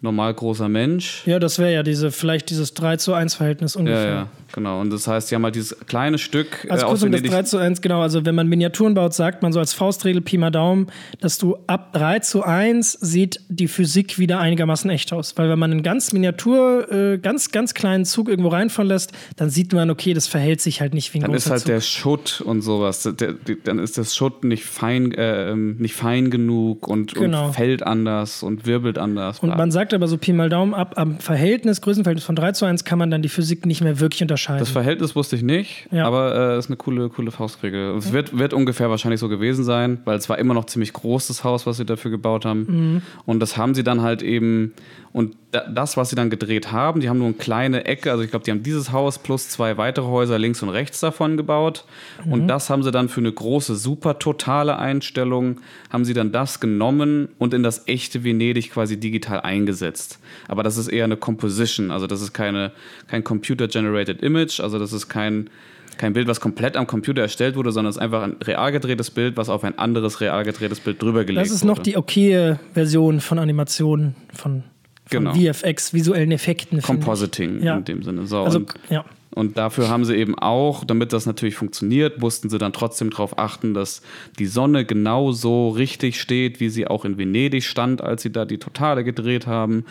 normal 0.00 0.32
großer 0.34 0.68
Mensch. 0.68 1.22
Ja, 1.26 1.38
das 1.38 1.58
wäre 1.58 1.72
ja 1.72 1.82
diese, 1.82 2.10
vielleicht 2.10 2.50
dieses 2.50 2.74
3 2.74 2.96
zu 2.96 3.12
1 3.12 3.34
Verhältnis 3.34 3.74
Ja, 3.74 3.80
ungefähr. 3.80 4.10
ja, 4.14 4.28
genau. 4.52 4.80
Und 4.80 4.90
das 4.90 5.06
heißt, 5.06 5.28
sie 5.28 5.34
haben 5.34 5.44
halt 5.44 5.54
dieses 5.54 5.76
kleine 5.86 6.18
Stück 6.18 6.66
Also 6.70 6.86
äh, 6.86 6.88
kurz 6.88 7.02
um 7.02 7.10
das 7.12 7.20
Venedig. 7.20 7.30
3 7.32 7.42
zu 7.44 7.58
1, 7.58 7.80
genau. 7.80 8.00
Also 8.00 8.24
wenn 8.24 8.34
man 8.34 8.48
Miniaturen 8.48 8.94
baut, 8.94 9.14
sagt 9.14 9.42
man 9.42 9.52
so 9.52 9.58
als 9.58 9.72
Faustregel 9.72 10.20
Pi 10.22 10.38
mal 10.38 10.50
Daumen, 10.50 10.86
dass 11.20 11.38
du 11.38 11.56
ab 11.66 11.92
3 11.92 12.20
zu 12.20 12.42
1 12.42 12.92
sieht 13.00 13.40
die 13.48 13.68
Physik 13.68 14.18
wieder 14.18 14.38
einigermaßen 14.40 14.90
echt 14.90 15.12
aus. 15.12 15.36
Weil 15.36 15.48
wenn 15.48 15.58
man 15.58 15.70
einen 15.70 15.82
ganz 15.82 16.12
Miniatur, 16.12 16.90
äh, 16.92 17.18
ganz, 17.18 17.50
ganz 17.50 17.74
kleinen 17.74 18.04
Zug 18.04 18.28
irgendwo 18.28 18.48
reinfahren 18.48 18.88
lässt, 18.88 19.12
dann 19.36 19.50
sieht 19.50 19.72
man, 19.72 19.90
okay, 19.90 20.14
das 20.14 20.26
verhält 20.26 20.60
sich 20.60 20.80
halt 20.80 20.94
nicht 20.94 21.12
wie 21.14 21.18
ein 21.18 21.22
Dann 21.22 21.34
ist 21.34 21.50
halt 21.50 21.60
Zug. 21.60 21.66
der 21.66 21.80
Schutt 21.80 22.40
und 22.40 22.62
sowas. 22.62 23.02
Der, 23.02 23.12
der, 23.12 23.56
dann 23.64 23.78
ist 23.78 23.98
das 23.98 24.16
Schutt 24.16 24.44
nicht 24.44 24.64
fein, 24.64 25.12
äh, 25.12 25.54
nicht 25.54 25.94
fein 25.94 26.30
genug 26.30 26.88
und, 26.88 27.14
Genau. 27.14 27.46
und 27.46 27.54
fällt 27.54 27.82
anders 27.82 28.42
und 28.42 28.66
wirbelt 28.66 28.98
anders. 28.98 29.38
Und 29.40 29.56
man 29.56 29.70
sagt 29.70 29.94
aber 29.94 30.08
so 30.08 30.16
Pi 30.18 30.32
mal 30.32 30.48
Daumen 30.48 30.74
ab, 30.74 30.94
am 30.96 31.18
Verhältnis, 31.18 31.80
Größenverhältnis 31.80 32.24
von 32.24 32.36
3 32.36 32.52
zu 32.52 32.64
1 32.64 32.84
kann 32.84 32.98
man 32.98 33.10
dann 33.10 33.22
die 33.22 33.28
Physik 33.28 33.66
nicht 33.66 33.80
mehr 33.82 34.00
wirklich 34.00 34.22
unterscheiden. 34.22 34.39
Das 34.46 34.70
Verhältnis 34.70 35.14
wusste 35.16 35.36
ich 35.36 35.42
nicht, 35.42 35.88
Ja. 35.90 36.06
aber 36.06 36.54
äh, 36.54 36.58
ist 36.58 36.68
eine 36.68 36.76
coole, 36.76 37.08
coole 37.08 37.30
Faustregel. 37.30 37.96
Es 37.96 38.12
wird, 38.12 38.38
wird 38.38 38.52
ungefähr 38.52 38.90
wahrscheinlich 38.90 39.20
so 39.20 39.28
gewesen 39.28 39.64
sein, 39.64 40.00
weil 40.04 40.16
es 40.18 40.28
war 40.28 40.38
immer 40.38 40.54
noch 40.54 40.66
ziemlich 40.66 40.92
groß, 40.92 41.28
das 41.28 41.44
Haus, 41.44 41.66
was 41.66 41.76
sie 41.76 41.84
dafür 41.84 42.10
gebaut 42.10 42.44
haben. 42.44 42.60
Mhm. 42.68 43.02
Und 43.26 43.40
das 43.40 43.56
haben 43.56 43.74
sie 43.74 43.84
dann 43.84 44.02
halt 44.02 44.22
eben, 44.22 44.72
und 45.12 45.36
da, 45.50 45.66
das, 45.68 45.96
was 45.96 46.10
sie 46.10 46.16
dann 46.16 46.30
gedreht 46.30 46.70
haben, 46.70 47.00
die 47.00 47.08
haben 47.08 47.18
nur 47.18 47.26
eine 47.26 47.36
kleine 47.36 47.84
Ecke, 47.84 48.12
also 48.12 48.22
ich 48.22 48.30
glaube, 48.30 48.44
die 48.44 48.52
haben 48.52 48.62
dieses 48.62 48.92
Haus 48.92 49.18
plus 49.18 49.48
zwei 49.48 49.76
weitere 49.76 50.06
Häuser 50.06 50.38
links 50.38 50.62
und 50.62 50.68
rechts 50.68 51.00
davon 51.00 51.36
gebaut. 51.36 51.84
Mhm. 52.24 52.32
Und 52.32 52.48
das 52.48 52.70
haben 52.70 52.84
sie 52.84 52.92
dann 52.92 53.08
für 53.08 53.20
eine 53.20 53.32
große, 53.32 53.74
super 53.74 54.20
totale 54.20 54.78
Einstellung, 54.78 55.60
haben 55.90 56.04
sie 56.04 56.14
dann 56.14 56.30
das 56.30 56.60
genommen 56.60 57.28
und 57.38 57.54
in 57.54 57.64
das 57.64 57.88
echte 57.88 58.22
Venedig 58.22 58.70
quasi 58.70 59.00
digital 59.00 59.40
eingesetzt. 59.40 60.20
Aber 60.46 60.62
das 60.62 60.76
ist 60.76 60.86
eher 60.86 61.04
eine 61.04 61.16
Composition, 61.16 61.90
also 61.90 62.06
das 62.06 62.20
ist 62.22 62.32
keine, 62.32 62.70
kein 63.08 63.24
Computer-Generated 63.24 64.22
Image, 64.22 64.60
also 64.60 64.78
das 64.78 64.92
ist 64.92 65.08
kein, 65.08 65.50
kein 65.98 66.12
Bild, 66.12 66.28
was 66.28 66.40
komplett 66.40 66.76
am 66.76 66.86
Computer 66.86 67.22
erstellt 67.22 67.56
wurde, 67.56 67.72
sondern 67.72 67.90
es 67.90 67.96
ist 67.96 68.02
einfach 68.02 68.22
ein 68.22 68.36
real 68.44 68.70
gedrehtes 68.70 69.10
Bild, 69.10 69.36
was 69.36 69.48
auf 69.48 69.64
ein 69.64 69.76
anderes 69.76 70.20
real 70.20 70.44
gedrehtes 70.44 70.78
Bild 70.78 71.02
drüber 71.02 71.24
gelegt 71.24 71.44
Das 71.44 71.52
ist 71.52 71.64
wurde. 71.64 71.72
noch 71.72 71.78
die 71.80 71.96
okaye 71.96 72.60
Version 72.74 73.20
von 73.20 73.40
Animationen 73.40 74.14
von 74.32 74.62
Genau. 75.10 75.34
VFX, 75.34 75.92
visuellen 75.92 76.30
Effekten. 76.32 76.80
Compositing 76.82 77.62
Ja. 77.62 77.76
in 77.76 77.84
dem 77.84 78.02
Sinne. 78.02 78.26
So, 78.26 78.38
Also, 78.44 78.58
und, 78.60 78.74
ja. 78.88 79.04
und 79.34 79.56
dafür 79.58 79.88
haben 79.88 80.04
sie 80.04 80.14
eben 80.16 80.38
auch, 80.38 80.84
damit 80.84 81.12
das 81.12 81.26
natürlich 81.26 81.54
funktioniert, 81.56 82.20
mussten 82.20 82.48
sie 82.48 82.58
dann 82.58 82.72
trotzdem 82.72 83.10
darauf 83.10 83.38
achten, 83.38 83.74
dass 83.74 84.02
die 84.38 84.46
Sonne 84.46 84.84
genau 84.84 85.32
so 85.32 85.68
richtig 85.70 86.20
steht, 86.20 86.60
wie 86.60 86.68
sie 86.68 86.86
auch 86.86 87.04
in 87.04 87.18
Venedig 87.18 87.64
stand, 87.64 88.00
als 88.02 88.22
sie 88.22 88.30
da 88.32 88.44
die 88.44 88.58
Totale 88.58 89.04
gedreht 89.04 89.46
haben. 89.46 89.84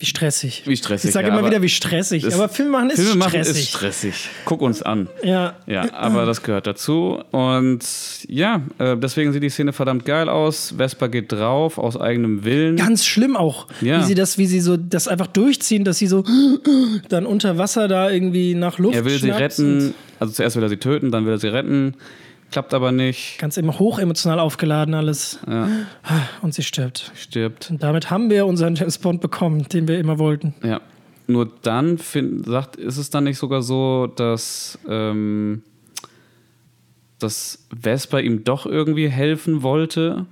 Wie 0.00 0.06
stressig. 0.06 0.62
Wie 0.64 0.76
stressig, 0.76 1.08
Ich 1.08 1.12
sage 1.14 1.26
ja, 1.28 1.36
immer 1.36 1.44
wieder, 1.48 1.60
wie 1.60 1.68
stressig. 1.68 2.32
aber 2.32 2.48
Film 2.48 2.70
machen 2.70 2.90
ist 2.90 3.00
Filme 3.00 3.16
machen 3.16 3.30
stressig. 3.30 3.56
ist 3.64 3.68
stressig. 3.70 4.28
Guck 4.44 4.62
uns 4.62 4.80
an. 4.80 5.08
Ja. 5.24 5.56
Ja, 5.66 5.92
aber 5.92 6.24
das 6.24 6.42
gehört 6.44 6.68
dazu. 6.68 7.20
Und 7.32 7.80
ja, 8.28 8.62
äh, 8.78 8.96
deswegen 8.96 9.32
sieht 9.32 9.42
die 9.42 9.48
Szene 9.50 9.72
verdammt 9.72 10.04
geil 10.04 10.28
aus. 10.28 10.74
Vespa 10.76 11.08
geht 11.08 11.32
drauf, 11.32 11.78
aus 11.78 11.96
eigenem 12.00 12.44
Willen. 12.44 12.76
Ganz 12.76 13.04
schlimm 13.04 13.36
auch, 13.36 13.66
Ja. 13.80 14.00
wie 14.00 14.04
sie 14.04 14.14
das, 14.14 14.38
wie 14.38 14.46
sie 14.46 14.60
so 14.60 14.76
das 14.76 15.08
einfach 15.08 15.26
durchziehen, 15.26 15.82
dass 15.82 15.98
sie 15.98 16.06
so 16.06 16.22
dann 17.08 17.26
unter 17.26 17.58
Wasser 17.58 17.88
da 17.88 18.08
irgendwie 18.08 18.54
nach 18.54 18.78
Luft 18.78 18.94
er 18.94 19.04
will 19.04 19.18
sie 19.18 19.30
retten. 19.30 19.94
Also 20.20 20.32
zuerst 20.32 20.54
will 20.56 20.62
er 20.62 20.68
sie 20.68 20.76
töten, 20.76 21.10
dann 21.10 21.24
will 21.26 21.32
er 21.32 21.38
sie 21.38 21.48
retten. 21.48 21.94
Klappt 22.50 22.72
aber 22.72 22.92
nicht. 22.92 23.38
Ganz 23.38 23.56
immer 23.58 23.78
hochemotional 23.78 24.40
aufgeladen 24.40 24.94
alles. 24.94 25.38
Ja, 25.46 25.68
Und 26.40 26.54
sie 26.54 26.62
stirbt. 26.62 27.12
stirbt. 27.14 27.70
Und 27.70 27.82
damit 27.82 28.10
haben 28.10 28.30
wir 28.30 28.46
unseren 28.46 28.74
James 28.74 28.96
Bond 28.98 29.20
bekommen, 29.20 29.68
den 29.68 29.86
wir 29.86 29.98
immer 29.98 30.18
wollten. 30.18 30.54
Ja. 30.62 30.80
Nur 31.26 31.50
dann 31.62 31.98
find, 31.98 32.46
sagt, 32.46 32.76
ist 32.76 32.96
es 32.96 33.10
dann 33.10 33.24
nicht 33.24 33.36
sogar 33.38 33.60
so, 33.60 34.06
dass, 34.06 34.78
ähm, 34.88 35.62
dass 37.18 37.66
Vespa 37.78 38.18
ihm 38.18 38.44
doch 38.44 38.64
irgendwie 38.64 39.08
helfen 39.10 39.62
wollte. 39.62 40.24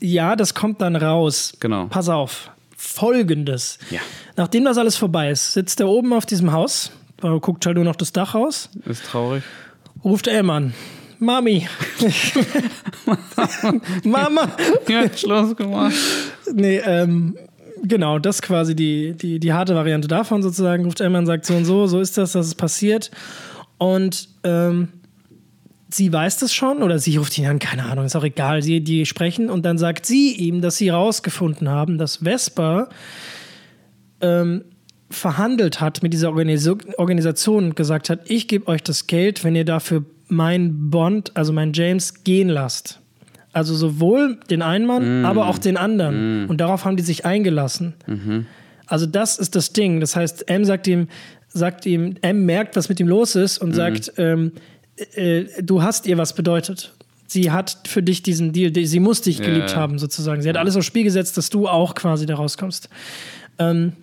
Ja, 0.00 0.36
das 0.36 0.54
kommt 0.54 0.80
dann 0.80 0.96
raus. 0.96 1.54
Genau. 1.60 1.86
Pass 1.88 2.08
auf. 2.08 2.50
Folgendes. 2.76 3.78
Ja. 3.90 4.00
Nachdem 4.36 4.64
das 4.64 4.78
alles 4.78 4.96
vorbei 4.96 5.30
ist, 5.30 5.52
sitzt 5.52 5.80
er 5.80 5.88
oben 5.88 6.12
auf 6.12 6.24
diesem 6.24 6.52
Haus, 6.52 6.92
guckt 7.20 7.66
halt 7.66 7.76
nur 7.76 7.84
noch 7.84 7.96
das 7.96 8.12
Dach 8.12 8.34
raus, 8.34 8.70
Ist 8.86 9.04
traurig. 9.04 9.42
ruft 10.04 10.28
M 10.28 10.48
an. 10.50 10.74
Mami. 11.18 11.66
Mama. 14.04 14.56
Ja, 14.88 15.16
Schluss 15.16 15.56
gemacht. 15.56 15.94
Nee, 16.52 16.80
ähm, 16.84 17.36
genau, 17.82 18.18
das 18.18 18.36
ist 18.36 18.42
quasi 18.42 18.74
die, 18.74 19.14
die, 19.14 19.38
die 19.38 19.52
harte 19.52 19.74
Variante 19.74 20.08
davon 20.08 20.42
sozusagen. 20.42 20.84
Ruft 20.84 21.00
M 21.00 21.14
an, 21.14 21.26
sagt 21.26 21.46
so 21.46 21.54
und 21.54 21.64
so, 21.64 21.86
so 21.86 22.00
ist 22.00 22.18
das, 22.18 22.32
das 22.32 22.46
ist 22.46 22.54
passiert. 22.56 23.10
Und 23.78 24.28
ähm, 24.44 24.88
sie 25.88 26.12
weiß 26.12 26.38
das 26.38 26.52
schon 26.52 26.82
oder 26.82 26.98
sie 26.98 27.16
ruft 27.16 27.36
ihn 27.38 27.46
an, 27.46 27.58
keine 27.58 27.84
Ahnung, 27.84 28.04
ist 28.04 28.16
auch 28.16 28.24
egal. 28.24 28.62
Sie, 28.62 28.80
die 28.80 29.06
sprechen 29.06 29.50
und 29.50 29.64
dann 29.64 29.78
sagt 29.78 30.06
sie 30.06 30.32
ihm, 30.32 30.60
dass 30.60 30.76
sie 30.76 30.88
rausgefunden 30.88 31.68
haben, 31.68 31.98
dass 31.98 32.18
Vespa 32.18 32.88
ähm, 34.20 34.64
verhandelt 35.10 35.80
hat 35.80 36.02
mit 36.02 36.12
dieser 36.12 36.28
Organis 36.28 36.68
Organisation 36.96 37.64
und 37.64 37.76
gesagt 37.76 38.10
hat, 38.10 38.28
ich 38.28 38.48
gebe 38.48 38.66
euch 38.68 38.82
das 38.82 39.06
Geld, 39.06 39.44
wenn 39.44 39.54
ihr 39.54 39.64
dafür 39.64 40.04
meinen 40.28 40.90
Bond, 40.90 41.32
also 41.34 41.52
meinen 41.52 41.72
James, 41.72 42.24
gehen 42.24 42.48
lasst. 42.48 43.00
Also 43.52 43.74
sowohl 43.74 44.38
den 44.50 44.60
einen 44.60 44.86
Mann, 44.86 45.24
aber 45.24 45.46
auch 45.46 45.58
den 45.58 45.76
anderen. 45.76 46.46
Und 46.48 46.60
darauf 46.60 46.84
haben 46.84 46.96
die 46.96 47.02
sich 47.02 47.24
eingelassen. 47.24 47.94
Also 48.86 49.06
das 49.06 49.38
ist 49.38 49.54
das 49.54 49.72
Ding. 49.72 50.00
Das 50.00 50.14
heißt, 50.14 50.48
M 50.48 50.64
sagt 50.64 50.86
ihm, 50.86 51.08
sagt 51.48 51.86
ihm, 51.86 52.16
M 52.20 52.44
merkt, 52.44 52.76
was 52.76 52.88
mit 52.88 53.00
ihm 53.00 53.08
los 53.08 53.34
ist 53.34 53.58
und 53.58 53.74
sagt, 53.74 54.12
ähm, 54.18 54.52
äh, 55.14 55.44
du 55.62 55.82
hast 55.82 56.06
ihr 56.06 56.18
was 56.18 56.34
bedeutet. 56.34 56.92
Sie 57.26 57.50
hat 57.50 57.78
für 57.86 58.02
dich 58.02 58.22
diesen 58.22 58.52
Deal, 58.52 58.72
sie 58.86 59.00
muss 59.00 59.22
dich 59.22 59.42
geliebt 59.42 59.70
ja. 59.70 59.76
haben 59.76 59.98
sozusagen. 59.98 60.42
Sie 60.42 60.48
hat 60.48 60.56
alles 60.56 60.76
aufs 60.76 60.86
Spiel 60.86 61.02
gesetzt, 61.02 61.36
dass 61.36 61.50
du 61.50 61.66
auch 61.66 61.94
quasi 61.94 62.24
da 62.24 62.36
rauskommst. 62.36 62.88
Ähm, 63.58 63.94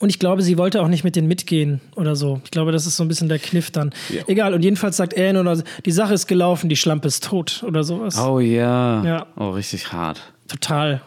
und 0.00 0.08
ich 0.10 0.18
glaube, 0.18 0.42
sie 0.42 0.58
wollte 0.58 0.82
auch 0.82 0.88
nicht 0.88 1.04
mit 1.04 1.16
denen 1.16 1.28
mitgehen 1.28 1.80
oder 1.96 2.16
so. 2.16 2.40
Ich 2.44 2.50
glaube, 2.50 2.72
das 2.72 2.86
ist 2.86 2.96
so 2.96 3.04
ein 3.04 3.08
bisschen 3.08 3.28
der 3.28 3.38
Kniff 3.38 3.70
dann. 3.70 3.92
Ja. 4.10 4.22
Egal, 4.26 4.54
und 4.54 4.62
jedenfalls 4.62 4.96
sagt 4.96 5.12
er 5.12 5.32
nur, 5.32 5.62
die 5.84 5.92
Sache 5.92 6.14
ist 6.14 6.26
gelaufen, 6.26 6.68
die 6.68 6.76
Schlampe 6.76 7.08
ist 7.08 7.24
tot 7.24 7.64
oder 7.66 7.84
sowas. 7.84 8.18
Oh 8.18 8.40
ja. 8.40 9.04
Ja. 9.04 9.26
Oh, 9.36 9.50
richtig 9.50 9.92
hart. 9.92 10.20
Total. 10.48 11.00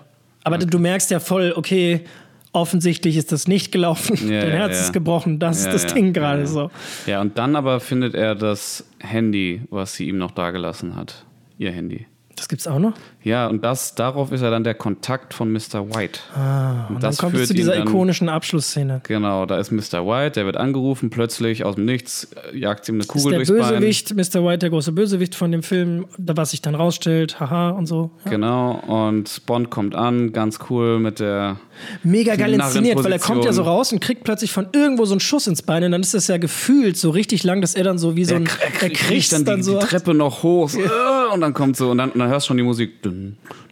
Aber 0.43 0.57
du 0.57 0.79
merkst 0.79 1.11
ja 1.11 1.19
voll, 1.19 1.53
okay, 1.55 2.05
offensichtlich 2.53 3.17
ist 3.17 3.31
das 3.31 3.47
nicht 3.47 3.71
gelaufen. 3.71 4.17
Ja, 4.31 4.41
Dein 4.45 4.51
Herz 4.51 4.73
ja. 4.75 4.81
ist 4.81 4.93
gebrochen. 4.93 5.39
Das 5.39 5.63
Ja, 5.65 5.71
ist 5.71 5.83
das 5.83 5.93
Ding 5.93 6.13
gerade 6.13 6.47
so. 6.47 6.71
Ja, 7.05 7.21
und 7.21 7.37
dann 7.37 7.55
aber 7.55 7.79
findet 7.79 8.15
er 8.15 8.35
das 8.35 8.85
Handy, 8.99 9.61
was 9.69 9.93
sie 9.95 10.07
ihm 10.07 10.17
noch 10.17 10.31
dagelassen 10.31 10.95
hat. 10.95 11.25
Ihr 11.57 11.71
Handy. 11.71 12.05
Das 12.35 12.47
gibt's 12.47 12.67
auch 12.67 12.79
noch. 12.79 12.93
Ja, 13.27 13.47
und 13.47 13.63
das, 13.63 13.93
darauf 13.93 14.31
ist 14.31 14.41
er 14.41 14.51
dann 14.51 14.63
der 14.63 14.73
Kontakt 14.73 15.33
von 15.33 15.51
Mr. 15.51 15.93
White. 15.93 16.19
Ah, 16.33 16.87
und 16.87 16.95
dann 16.95 17.01
das 17.01 17.17
kommt 17.17 17.35
es 17.35 17.49
zu 17.49 17.53
dieser 17.53 17.75
dann- 17.75 17.87
ikonischen 17.87 18.29
Abschlussszene. 18.29 19.01
Genau, 19.03 19.45
da 19.45 19.57
ist 19.59 19.71
Mr. 19.71 20.07
White, 20.07 20.31
der 20.31 20.45
wird 20.45 20.55
angerufen, 20.55 21.09
plötzlich 21.09 21.65
aus 21.65 21.75
dem 21.75 21.83
Nichts 21.85 22.29
äh, 22.53 22.57
jagt 22.57 22.87
ihm 22.87 22.95
eine 22.95 22.99
Das 22.99 23.07
ist 23.07 23.23
Kugel 23.23 23.37
der 23.37 23.45
durchs 23.45 23.69
Bösewicht, 23.69 24.15
Mr. 24.15 24.45
White, 24.45 24.59
der 24.59 24.69
große 24.69 24.93
Bösewicht 24.93 25.35
von 25.35 25.51
dem 25.51 25.61
Film, 25.61 26.05
was 26.17 26.51
sich 26.51 26.61
dann 26.61 26.75
rausstellt, 26.75 27.39
haha 27.39 27.71
und 27.71 27.85
so. 27.85 28.11
Ja. 28.23 28.31
Bein. 28.31 28.31
Genau, 28.31 28.71
und 28.87 29.45
Bond 29.45 29.69
kommt 29.69 29.93
an, 29.93 30.31
ganz 30.31 30.59
cool 30.69 30.99
mit 30.99 31.19
der. 31.19 31.57
Mega 32.03 32.35
geil 32.35 32.53
inszeniert, 32.53 33.03
weil 33.03 33.11
er 33.11 33.19
kommt 33.19 33.45
ja 33.45 33.53
so 33.53 33.63
raus 33.63 33.91
und 33.91 33.99
kriegt 33.99 34.23
plötzlich 34.23 34.51
von 34.51 34.67
irgendwo 34.73 35.05
so 35.05 35.13
einen 35.13 35.19
Schuss 35.19 35.47
ins 35.47 35.61
Bein 35.61 35.83
und 35.83 35.91
dann 35.91 36.01
ist 36.01 36.13
das 36.13 36.27
ja 36.27 36.37
gefühlt 36.37 36.97
so 36.97 37.09
richtig 37.09 37.43
lang, 37.43 37.61
dass 37.61 37.75
er 37.75 37.83
dann 37.83 37.97
so 37.97 38.15
wie 38.15 38.25
so 38.25 38.35
ein, 38.35 38.49
er 38.81 38.89
kriegt 38.89 39.31
dann, 39.33 39.45
dann 39.45 39.57
die, 39.57 39.63
so. 39.63 39.79
die 39.79 39.85
Treppe 39.85 40.13
noch 40.13 40.43
hoch 40.43 40.69
so, 40.69 40.79
äh, 40.79 41.33
und 41.33 41.41
dann 41.41 41.53
kommt 41.53 41.77
so 41.77 41.91
und 41.91 41.97
dann, 41.97 42.11
und 42.11 42.19
dann 42.19 42.29
hörst 42.29 42.45
du 42.45 42.49
schon 42.49 42.57
die 42.57 42.63
Musik 42.63 43.01
dünn, 43.03 43.16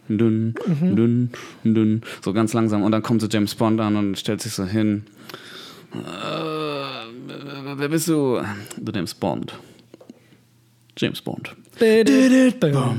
dünn, 0.08 0.54
Mhm. 0.66 0.96
dünn, 0.96 1.30
dünn, 1.64 2.02
so 2.22 2.32
ganz 2.32 2.52
langsam 2.52 2.82
und 2.82 2.92
dann 2.92 3.02
kommt 3.02 3.20
so 3.20 3.26
James 3.28 3.54
Bond 3.54 3.80
an 3.80 3.96
und 3.96 4.18
stellt 4.18 4.40
sich 4.42 4.52
so 4.52 4.64
hin. 4.64 5.04
Äh, 5.94 7.76
wer 7.76 7.88
bist 7.88 8.08
du? 8.08 8.40
Du 8.78 8.92
James 8.92 9.14
Bond. 9.14 9.54
James 10.98 11.20
Bond. 11.20 11.54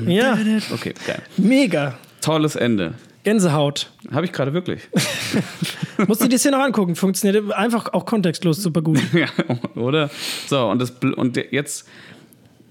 Ja, 0.08 0.38
Okay, 0.74 0.94
geil. 1.06 1.22
mega. 1.38 1.98
Tolles 2.22 2.56
Ende. 2.56 2.94
Gänsehaut. 3.24 3.92
Habe 4.12 4.26
ich 4.26 4.32
gerade 4.32 4.54
wirklich. 4.54 4.88
Musst 6.08 6.22
du 6.22 6.26
dir 6.28 6.36
das 6.36 6.44
hier 6.44 6.52
noch 6.52 6.60
angucken. 6.60 6.96
Funktioniert 6.96 7.52
einfach 7.52 7.92
auch 7.94 8.06
kontextlos 8.06 8.62
super 8.62 8.82
gut. 8.82 9.00
ja, 9.14 9.28
oder? 9.76 10.10
So, 10.48 10.66
und, 10.70 10.80
das, 10.80 10.92
und 11.16 11.36
jetzt, 11.52 11.88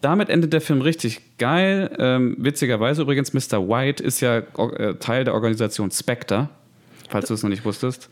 damit 0.07 0.29
endet 0.29 0.53
der 0.53 0.61
Film 0.61 0.83
richtig 0.83 1.21
geil. 1.37 1.91
Ähm, 1.99 2.37
witzigerweise 2.39 3.03
übrigens, 3.03 3.33
Mr. 3.35 3.69
White 3.69 4.03
ist 4.05 4.21
ja 4.21 4.39
äh, 4.39 4.95
Teil 5.01 5.25
der 5.25 5.35
Organisation 5.35 5.91
Spectre, 5.91 6.49
falls 7.09 7.27
du 7.27 7.35
es 7.35 7.43
noch 7.43 7.51
nicht 7.51 7.65
wusstest. 7.65 8.09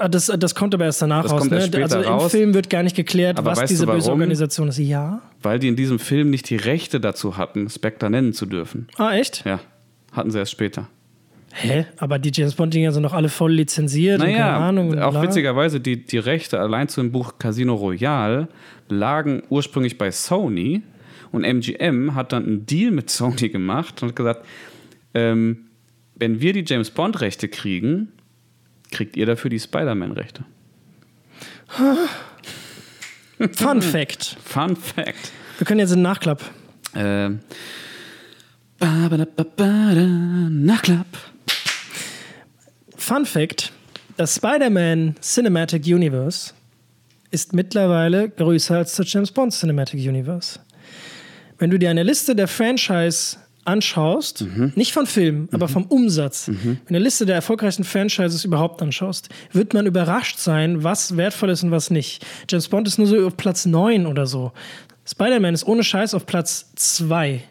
Ah, 0.00 0.08
Das, 0.08 0.26
das 0.38 0.54
kommt 0.54 0.74
aber 0.74 0.86
erst 0.86 1.02
danach 1.02 1.24
Das 1.24 1.32
raus. 1.32 1.46
erst 1.48 1.74
Ne? 1.74 1.82
Also 1.82 1.98
im 1.98 2.04
raus. 2.04 2.30
Film 2.30 2.54
wird 2.54 2.70
gar 2.70 2.82
nicht 2.82 2.96
geklärt, 2.96 3.36
Aber 3.38 3.56
was 3.56 3.68
diese 3.68 3.86
böse? 3.86 4.10
Organisation 4.10 4.68
ist. 4.68 4.78
Ja. 4.78 5.20
Weil 5.42 5.58
die 5.58 5.68
in 5.68 5.76
diesem 5.76 5.98
Film 5.98 6.30
nicht 6.30 6.48
die 6.48 6.56
Rechte 6.56 6.98
dazu 6.98 7.36
hatten, 7.36 7.68
Spectre 7.68 8.08
nennen 8.08 8.32
zu 8.32 8.46
dürfen. 8.46 8.88
Ah, 8.96 9.14
echt? 9.14 9.44
Ja, 9.44 9.60
hatten 10.12 10.30
sie 10.30 10.38
erst 10.38 10.52
später. 10.52 10.88
Hä? 11.52 11.86
Aber 11.98 12.18
die 12.18 12.30
James 12.32 12.54
Bond-Dinger 12.54 12.92
sind 12.92 13.02
doch 13.02 13.14
alle 13.14 13.28
voll 13.28 13.52
lizenziert 13.52 14.20
und 14.20 14.26
keine 14.26 14.38
Naja, 14.38 14.58
Ahnung. 14.58 14.90
und 14.90 14.98
auch 15.00 15.10
bla. 15.12 15.22
witzigerweise, 15.22 15.80
die, 15.80 16.04
die 16.04 16.18
Rechte 16.18 16.58
allein 16.60 16.88
zu 16.88 17.00
dem 17.02 17.10
Buch 17.12 17.34
Casino 17.38 17.74
Royale 17.74 18.48
lagen 18.88 19.42
ursprünglich 19.48 19.96
bei 19.98 20.10
Sony 20.10 20.82
und 21.32 21.44
MGM 21.44 22.14
hat 22.14 22.32
dann 22.32 22.44
einen 22.44 22.66
Deal 22.66 22.90
mit 22.90 23.10
Sony 23.10 23.48
gemacht 23.48 24.02
und 24.02 24.08
hat 24.08 24.16
gesagt, 24.16 24.46
ähm, 25.14 25.68
wenn 26.14 26.40
wir 26.40 26.52
die 26.52 26.64
James 26.66 26.90
Bond-Rechte 26.90 27.48
kriegen, 27.48 28.12
kriegt 28.90 29.16
ihr 29.16 29.26
dafür 29.26 29.50
die 29.50 29.60
Spider-Man-Rechte. 29.60 30.44
Fun 33.52 33.82
Fact. 33.82 34.36
Fun 34.44 34.74
Fact. 34.74 35.32
Wir 35.58 35.66
können 35.66 35.80
jetzt 35.80 35.92
einen 35.92 36.02
Nachklapp. 36.02 36.42
Ähm, 36.94 37.40
Nachklapp. 40.64 41.06
Fun 42.96 43.26
Fact: 43.26 43.72
Das 44.16 44.36
Spider-Man 44.36 45.16
Cinematic 45.20 45.84
Universe 45.86 46.52
ist 47.30 47.52
mittlerweile 47.52 48.28
größer 48.30 48.78
als 48.78 48.96
das 48.96 49.12
James 49.12 49.30
Bond 49.30 49.52
Cinematic 49.52 50.00
Universe. 50.00 50.60
Wenn 51.58 51.70
du 51.70 51.78
dir 51.78 51.90
eine 51.90 52.02
Liste 52.02 52.36
der 52.36 52.48
Franchise 52.48 53.36
anschaust, 53.64 54.44
nicht 54.76 54.92
von 54.92 55.06
Filmen, 55.06 55.48
aber 55.52 55.68
vom 55.68 55.84
Umsatz, 55.84 56.48
wenn 56.48 56.78
du 56.86 56.88
eine 56.88 56.98
Liste 57.00 57.26
der 57.26 57.34
erfolgreichsten 57.34 57.84
Franchises 57.84 58.44
überhaupt 58.44 58.80
anschaust, 58.80 59.28
wird 59.52 59.74
man 59.74 59.84
überrascht 59.86 60.38
sein, 60.38 60.84
was 60.84 61.16
wertvoll 61.18 61.50
ist 61.50 61.62
und 61.64 61.70
was 61.70 61.90
nicht. 61.90 62.24
James 62.48 62.68
Bond 62.68 62.88
ist 62.88 62.98
nur 62.98 63.06
so 63.06 63.26
auf 63.26 63.36
Platz 63.36 63.66
9 63.66 64.06
oder 64.06 64.26
so. 64.26 64.52
Spider-Man 65.06 65.54
ist 65.54 65.66
ohne 65.66 65.84
Scheiß 65.84 66.14
auf 66.14 66.26
Platz 66.26 66.72
2. 66.76 67.42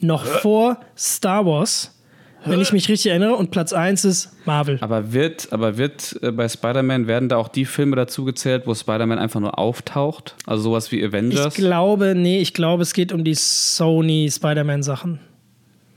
Noch 0.00 0.24
vor 0.24 0.78
Star 0.96 1.44
Wars, 1.44 1.99
wenn 2.44 2.60
ich 2.60 2.72
mich 2.72 2.88
richtig 2.88 3.10
erinnere, 3.10 3.34
und 3.34 3.50
Platz 3.50 3.72
1 3.72 4.04
ist 4.04 4.30
Marvel. 4.46 4.78
Aber 4.80 5.12
wird, 5.12 5.48
aber 5.52 5.76
wird 5.76 6.18
äh, 6.22 6.32
bei 6.32 6.48
Spider-Man, 6.48 7.06
werden 7.06 7.28
da 7.28 7.36
auch 7.36 7.48
die 7.48 7.64
Filme 7.64 7.96
dazu 7.96 8.24
gezählt, 8.24 8.66
wo 8.66 8.74
Spider-Man 8.74 9.18
einfach 9.18 9.40
nur 9.40 9.58
auftaucht? 9.58 10.36
Also 10.46 10.62
sowas 10.64 10.90
wie 10.92 11.00
Ich 11.00 11.04
Avengers? 11.06 11.54
glaube, 11.54 12.14
nee, 12.16 12.40
ich 12.40 12.54
glaube, 12.54 12.82
es 12.82 12.92
geht 12.92 13.12
um 13.12 13.24
die 13.24 13.34
Sony 13.34 14.28
Spider-Man-Sachen. 14.32 15.20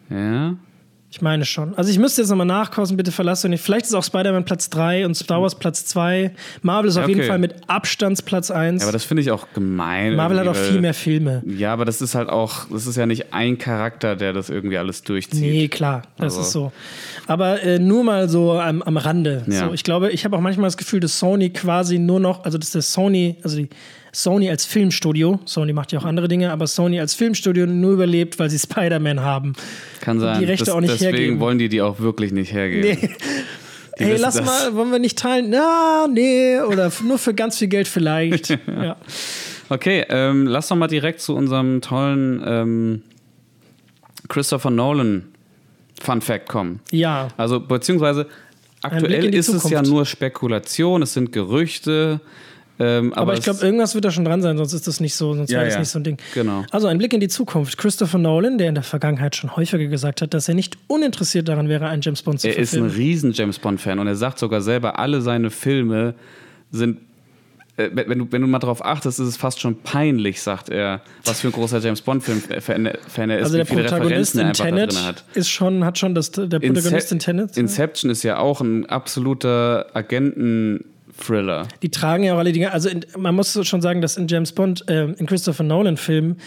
ja. 0.09 0.55
Ich 1.13 1.21
meine 1.21 1.45
schon. 1.45 1.75
Also 1.77 1.91
ich 1.91 1.99
müsste 1.99 2.21
jetzt 2.23 2.29
nochmal 2.31 2.47
nachkosten, 2.47 2.97
bitte 2.97 3.11
verlasst 3.11 3.45
euch 3.45 3.51
nicht. 3.51 3.61
Vielleicht 3.63 3.85
ist 3.85 3.93
auch 3.93 4.03
Spider-Man 4.03 4.45
Platz 4.45 4.71
3 4.71 5.05
und 5.05 5.13
Star 5.13 5.43
Wars 5.43 5.53
Platz 5.53 5.85
2. 5.85 6.31
Marvel 6.63 6.89
ist 6.89 6.95
Ja, 6.97 7.03
auf 7.03 7.07
jeden. 7.07 7.21
Fall 7.21 7.37
mit 7.37 7.53
Abstandsplatz 7.67 8.49
1. 8.49 8.81
Ja, 8.81 8.87
aber 8.87 8.93
das 8.93 9.03
finde 9.03 9.21
ich 9.21 9.29
auch 9.29 9.45
gemein. 9.53 10.15
Marvel 10.15 10.39
hat 10.39 10.47
auch 10.47 10.55
viel 10.55 10.81
mehr 10.81 10.95
Filme. 10.95 11.43
Ja, 11.45 11.71
aber 11.71 11.85
das 11.85 12.01
ist 12.01 12.15
halt 12.15 12.29
auch, 12.29 12.65
das 12.71 12.87
ist 12.87 12.95
ja 12.95 13.05
nicht 13.05 13.31
ein 13.31 13.59
Charakter, 13.59 14.15
der 14.15 14.33
das 14.33 14.49
irgendwie 14.49 14.79
alles 14.79 15.03
durchzieht. 15.03 15.39
Nee, 15.39 15.67
klar, 15.67 16.01
das 16.17 16.33
Also- 16.33 16.41
ist 16.41 16.51
so. 16.51 16.71
Aber 17.27 17.61
äh, 17.61 17.77
nur 17.77 18.03
mal 18.03 18.27
so 18.27 18.53
am, 18.53 18.81
am 18.81 18.97
Rande. 18.97 19.43
Ja. 19.45 19.67
So, 19.67 19.73
ich 19.75 19.83
glaube, 19.83 20.09
ich 20.09 20.25
habe 20.25 20.35
auch 20.35 20.41
manchmal 20.41 20.65
das 20.65 20.77
Gefühl, 20.77 20.99
dass 20.99 21.19
Sony 21.19 21.51
quasi 21.51 21.99
nur 21.99 22.19
noch, 22.19 22.43
also 22.43 22.57
dass 22.57 22.71
der 22.71 22.81
Sony, 22.81 23.35
also 23.43 23.55
die 23.57 23.69
Sony 24.15 24.49
als 24.49 24.65
Filmstudio, 24.65 25.39
Sony 25.45 25.73
macht 25.73 25.91
ja 25.91 25.99
auch 25.99 26.05
andere 26.05 26.27
Dinge, 26.27 26.51
aber 26.51 26.67
Sony 26.67 26.99
als 26.99 27.15
Filmstudio 27.15 27.65
nur 27.65 27.93
überlebt, 27.93 28.37
weil 28.37 28.49
sie 28.49 28.59
Spider-Man 28.59 29.21
haben. 29.21 29.53
Kann 30.01 30.19
sein. 30.19 30.39
die 30.39 30.45
Rechte 30.45 30.65
das, 30.65 30.73
auch 30.75 30.81
nicht 30.81 30.93
deswegen 30.93 31.17
hergeben. 31.17 31.39
wollen 31.39 31.57
die 31.57 31.67
die 31.67 31.81
auch 31.81 31.99
wirklich 31.99 32.31
nicht 32.31 32.53
hergeben. 32.53 32.99
Nee. 33.01 33.09
Die 33.99 34.05
Hey, 34.05 34.17
lass 34.17 34.35
das. 34.35 34.45
mal, 34.45 34.75
wollen 34.75 34.91
wir 34.91 34.97
nicht 34.99 35.19
teilen? 35.19 35.49
Na, 35.51 36.07
nee, 36.11 36.59
oder 36.59 36.91
nur 37.03 37.17
für 37.19 37.33
ganz 37.35 37.57
viel 37.59 37.67
Geld 37.67 37.87
vielleicht. 37.87 38.49
ja. 38.67 38.97
Okay, 39.69 40.03
ähm, 40.09 40.47
lass 40.47 40.67
doch 40.67 40.75
mal 40.75 40.87
direkt 40.87 41.19
zu 41.21 41.35
unserem 41.35 41.79
tollen 41.81 42.41
ähm, 42.45 43.01
Christopher 44.29 44.69
Nolan 44.71 45.25
Fun 46.01 46.21
Fact 46.21 46.49
kommen. 46.49 46.79
ja. 46.91 47.27
Also, 47.37 47.59
beziehungsweise 47.59 48.27
aktuell 48.81 49.33
ist 49.33 49.47
es 49.49 49.63
ja 49.63 49.69
Zukunft. 49.69 49.91
nur 49.91 50.05
Spekulation, 50.05 51.01
es 51.01 51.13
sind 51.13 51.31
Gerüchte. 51.31 52.19
Ähm, 52.79 53.13
aber 53.13 53.21
Aber 53.21 53.33
ich 53.35 53.41
glaube, 53.43 53.63
irgendwas 53.63 53.93
wird 53.93 54.03
da 54.03 54.09
schon 54.11 54.25
dran 54.25 54.41
sein, 54.41 54.57
sonst 54.57 54.73
ist 54.73 54.87
das 54.87 54.99
nicht 54.99 55.13
so, 55.15 55.35
sonst 55.35 55.51
Ja, 55.51 55.57
wäre 55.59 55.65
das 55.65 55.73
ja. 55.75 55.79
nicht 55.81 55.89
so 55.89 55.99
ein 55.99 56.03
Ding. 56.03 56.17
Genau. 56.33 56.65
Also 56.71 56.87
ein 56.87 56.97
Blick 56.97 57.13
in 57.13 57.19
die 57.19 57.27
Zukunft. 57.27 57.77
Christopher 57.77 58.17
Nolan, 58.17 58.57
der 58.57 58.69
in 58.69 58.75
der 58.75 58.83
Vergangenheit 58.83 59.35
schon 59.35 59.55
häufiger 59.55 59.85
gesagt 59.87 60.21
hat, 60.23 60.33
dass 60.33 60.47
er 60.49 60.55
nicht 60.55 60.77
uninteressiert 60.87 61.47
daran 61.47 61.69
wäre, 61.69 61.87
einen 61.87 62.01
James 62.01 62.23
Bond 62.23 62.41
zu 62.41 62.47
er 62.47 62.57
ist 62.57 62.73
ein 62.73 62.79
verfilmen. 62.81 62.91
riesen 62.95 63.31
James 63.33 63.59
Bond-Fan 63.59 63.99
und 63.99 64.07
er 64.07 64.15
sagt 64.15 64.39
sogar 64.39 64.61
selber, 64.61 64.97
alle 64.97 65.21
seine 65.21 65.51
Filme 65.51 66.15
sind. 66.71 66.97
äh, 67.77 67.89
Wenn 67.93 68.17
du, 68.17 68.27
wenn 68.31 68.41
du 68.41 68.47
mal 68.47 68.57
darauf 68.59 68.83
achtest, 68.83 69.19
ist 69.19 69.27
es 69.27 69.37
fast 69.37 69.59
schon 69.59 69.75
peinlich, 69.81 70.41
sagt 70.41 70.69
er, 70.69 71.01
was 71.25 71.41
für 71.41 71.49
ein 71.49 71.53
großer 71.53 71.77
James 71.77 72.01
Bond-Film-Fan 72.01 72.85
er 72.87 73.37
ist, 73.39 73.43
also 73.45 73.57
der 73.57 73.65
Protagonist 73.65 74.35
er 74.35 74.47
in 74.47 74.53
Tenet 74.53 74.93
drin 74.95 75.05
hat. 75.05 75.23
ist 75.35 75.49
schon, 75.49 75.85
hat 75.85 75.99
schon 75.99 76.15
das, 76.15 76.31
der 76.31 76.47
Protagonist 76.59 77.11
in 77.11 77.19
Tenet. 77.19 77.55
Inception 77.55 78.09
ist 78.09 78.23
ja 78.23 78.39
auch 78.39 78.61
ein 78.61 78.87
absoluter 78.87 79.87
Agenten-Thriller. 81.17 81.67
Die 81.81 81.89
tragen 81.89 82.23
ja 82.23 82.33
auch 82.35 82.39
alle 82.39 82.51
Dinge. 82.51 82.71
Also 82.71 82.89
in, 82.89 83.05
man 83.17 83.35
muss 83.35 83.57
schon 83.67 83.81
sagen, 83.81 84.01
dass 84.01 84.17
in 84.17 84.27
James 84.27 84.51
Bond, 84.51 84.87
äh, 84.89 85.05
in 85.05 85.25
Christopher 85.25 85.63
Nolan-Filmen 85.63 86.37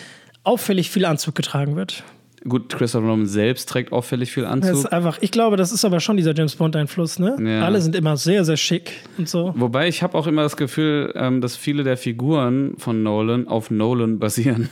auffällig 0.44 0.90
viel 0.90 1.04
Anzug 1.04 1.34
getragen 1.34 1.76
wird. 1.76 2.02
Gut, 2.48 2.68
Christopher 2.72 3.06
Nolan 3.06 3.26
selbst 3.26 3.68
trägt 3.68 3.90
auffällig 3.92 4.30
viel 4.30 4.44
Das 4.44 4.52
Anzug. 4.52 4.72
ist 4.74 4.86
einfach, 4.86 5.18
ich 5.20 5.32
glaube, 5.32 5.56
das 5.56 5.72
ist 5.72 5.84
aber 5.84 5.98
schon 5.98 6.16
dieser 6.16 6.32
James 6.32 6.54
Bond-Einfluss, 6.54 7.18
ne? 7.18 7.36
Ja. 7.42 7.64
Alle 7.64 7.80
sind 7.80 7.96
immer 7.96 8.16
sehr, 8.16 8.44
sehr 8.44 8.56
schick 8.56 8.92
und 9.18 9.28
so. 9.28 9.52
Wobei 9.56 9.88
ich 9.88 10.02
habe 10.04 10.16
auch 10.16 10.28
immer 10.28 10.42
das 10.42 10.56
Gefühl, 10.56 11.12
ähm, 11.16 11.40
dass 11.40 11.56
viele 11.56 11.82
der 11.82 11.96
Figuren 11.96 12.74
von 12.78 13.02
Nolan 13.02 13.48
auf 13.48 13.70
Nolan 13.72 14.20
basieren. 14.20 14.68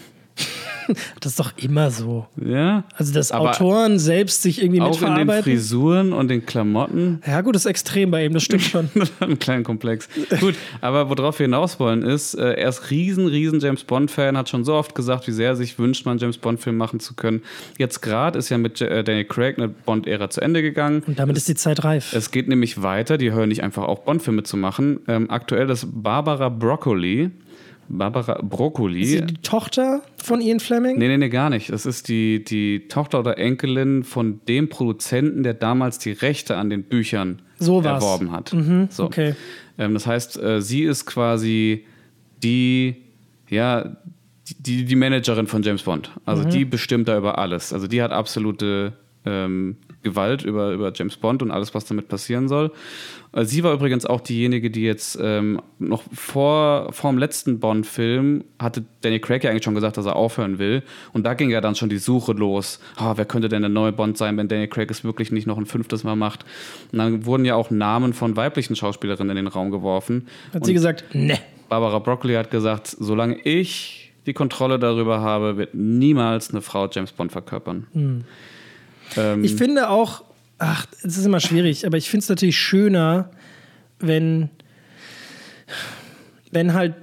Das 1.20 1.32
ist 1.32 1.40
doch 1.40 1.52
immer 1.56 1.90
so. 1.90 2.26
Ja. 2.44 2.84
Also, 2.96 3.12
dass 3.12 3.32
Aber 3.32 3.50
Autoren 3.50 3.98
selbst 3.98 4.42
sich 4.42 4.62
irgendwie 4.62 4.80
Auch 4.80 4.86
in 4.86 4.92
den 4.92 5.00
mitverarbeiten. 5.00 5.42
Frisuren 5.44 6.12
und 6.12 6.28
den 6.28 6.44
Klamotten. 6.44 7.20
Ja, 7.26 7.40
gut, 7.40 7.54
das 7.54 7.64
ist 7.64 7.70
extrem 7.70 8.10
bei 8.10 8.24
ihm, 8.24 8.34
das 8.34 8.42
stimmt 8.42 8.62
schon. 8.62 8.90
Einen 9.20 9.38
kleinen 9.38 9.64
Komplex. 9.64 10.08
Gut, 10.40 10.54
aber 10.80 11.08
worauf 11.08 11.38
wir 11.38 11.44
hinaus 11.44 11.80
wollen 11.80 12.02
ist, 12.02 12.34
äh, 12.34 12.52
er 12.54 12.68
ist 12.68 12.90
riesen, 12.90 13.26
riesen 13.26 13.60
James 13.60 13.84
Bond-Fan, 13.84 14.36
hat 14.36 14.48
schon 14.48 14.64
so 14.64 14.74
oft 14.74 14.94
gesagt, 14.94 15.26
wie 15.26 15.32
sehr 15.32 15.50
er 15.50 15.56
sich 15.56 15.78
wünscht, 15.78 16.04
mal 16.04 16.12
einen 16.12 16.20
James 16.20 16.38
Bond-Film 16.38 16.76
machen 16.76 17.00
zu 17.00 17.14
können. 17.14 17.42
Jetzt 17.78 18.00
gerade 18.00 18.38
ist 18.38 18.48
ja 18.48 18.58
mit 18.58 18.80
äh, 18.80 19.04
Daniel 19.04 19.24
Craig 19.24 19.58
eine 19.58 19.68
Bond-Ära 19.68 20.30
zu 20.30 20.40
Ende 20.40 20.62
gegangen. 20.62 21.02
Und 21.06 21.18
damit 21.18 21.36
ist 21.36 21.48
die 21.48 21.54
Zeit 21.54 21.84
reif. 21.84 22.12
Es 22.12 22.30
geht 22.30 22.48
nämlich 22.48 22.82
weiter, 22.82 23.18
die 23.18 23.32
hören 23.32 23.48
nicht 23.48 23.62
einfach 23.62 23.84
auf, 23.84 24.04
Bond-Filme 24.04 24.42
zu 24.42 24.56
machen. 24.56 25.00
Ähm, 25.08 25.30
aktuell 25.30 25.70
ist 25.70 25.86
Barbara 25.90 26.48
Broccoli. 26.48 27.30
Barbara 27.88 28.40
Broccoli. 28.42 29.00
Ist 29.02 29.10
sie 29.10 29.22
die 29.22 29.34
Tochter 29.42 30.02
von 30.16 30.40
Ian 30.40 30.60
Fleming? 30.60 30.98
Nee, 30.98 31.08
nee, 31.08 31.18
nee, 31.18 31.28
gar 31.28 31.50
nicht. 31.50 31.70
Das 31.70 31.86
ist 31.86 32.08
die, 32.08 32.42
die 32.44 32.88
Tochter 32.88 33.20
oder 33.20 33.38
Enkelin 33.38 34.04
von 34.04 34.40
dem 34.48 34.68
Produzenten, 34.68 35.42
der 35.42 35.54
damals 35.54 35.98
die 35.98 36.12
Rechte 36.12 36.56
an 36.56 36.70
den 36.70 36.84
Büchern 36.84 37.42
So 37.58 37.80
erworben 37.80 38.32
hat. 38.32 38.54
so. 38.90 39.04
okay. 39.04 39.34
Ähm, 39.78 39.94
das 39.94 40.06
heißt, 40.06 40.40
äh, 40.42 40.60
sie 40.62 40.82
ist 40.82 41.06
quasi 41.06 41.84
die, 42.42 42.96
ja, 43.48 43.96
die, 44.58 44.84
die 44.84 44.96
Managerin 44.96 45.46
von 45.46 45.62
James 45.62 45.82
Bond. 45.82 46.10
Also 46.24 46.44
die 46.44 46.64
bestimmt 46.64 47.08
da 47.08 47.16
über 47.16 47.38
alles. 47.38 47.72
Also 47.72 47.86
die 47.86 48.02
hat 48.02 48.12
absolute 48.12 48.92
ähm, 49.24 49.76
Gewalt 50.02 50.44
über, 50.44 50.72
über 50.72 50.92
James 50.94 51.16
Bond 51.16 51.42
und 51.42 51.50
alles, 51.50 51.74
was 51.74 51.86
damit 51.86 52.08
passieren 52.08 52.48
soll. 52.48 52.70
Äh, 53.34 53.44
Sie 53.44 53.62
war 53.64 53.72
übrigens 53.72 54.06
auch 54.06 54.20
diejenige, 54.20 54.70
die 54.70 54.82
jetzt 54.82 55.18
ähm, 55.20 55.60
noch 55.78 56.02
vor, 56.12 56.92
vor 56.92 57.10
dem 57.10 57.18
letzten 57.18 57.60
Bond-Film 57.60 58.44
hatte 58.58 58.84
Danny 59.02 59.20
Craig 59.20 59.44
ja 59.44 59.50
eigentlich 59.50 59.64
schon 59.64 59.74
gesagt, 59.74 59.96
dass 59.96 60.06
er 60.06 60.16
aufhören 60.16 60.58
will. 60.58 60.82
Und 61.12 61.24
da 61.24 61.34
ging 61.34 61.50
ja 61.50 61.60
dann 61.60 61.74
schon 61.74 61.88
die 61.88 61.98
Suche 61.98 62.32
los. 62.32 62.80
Ah, 62.96 63.14
wer 63.16 63.24
könnte 63.24 63.48
denn 63.48 63.62
der 63.62 63.68
neue 63.68 63.92
Bond 63.92 64.16
sein, 64.16 64.36
wenn 64.36 64.48
Danny 64.48 64.68
Craig 64.68 64.90
es 64.90 65.04
wirklich 65.04 65.32
nicht 65.32 65.46
noch 65.46 65.58
ein 65.58 65.66
fünftes 65.66 66.04
Mal 66.04 66.16
macht? 66.16 66.44
Und 66.92 66.98
dann 66.98 67.26
wurden 67.26 67.44
ja 67.44 67.54
auch 67.56 67.70
Namen 67.70 68.12
von 68.12 68.36
weiblichen 68.36 68.76
Schauspielerinnen 68.76 69.36
in 69.36 69.44
den 69.44 69.52
Raum 69.52 69.70
geworfen. 69.70 70.28
Hat 70.48 70.62
Und 70.62 70.66
sie 70.66 70.74
gesagt, 70.74 71.04
ne. 71.14 71.38
Barbara 71.68 71.98
Broccoli 71.98 72.34
hat 72.34 72.50
gesagt, 72.50 72.88
solange 72.88 73.40
ich 73.40 74.12
die 74.26 74.32
Kontrolle 74.32 74.78
darüber 74.78 75.20
habe, 75.20 75.56
wird 75.56 75.74
niemals 75.74 76.50
eine 76.50 76.62
Frau 76.62 76.88
James 76.90 77.12
Bond 77.12 77.32
verkörpern. 77.32 77.86
Ähm, 77.94 78.24
Hm. 79.14 79.44
Ich 79.44 79.54
finde 79.54 79.90
auch, 79.90 80.24
ach, 80.64 80.86
es 81.02 81.16
ist 81.16 81.26
immer 81.26 81.40
schwierig, 81.40 81.86
aber 81.86 81.96
ich 81.96 82.08
finde 82.08 82.24
es 82.24 82.28
natürlich 82.28 82.58
schöner, 82.58 83.30
wenn, 83.98 84.50
wenn 86.50 86.74
halt 86.74 86.94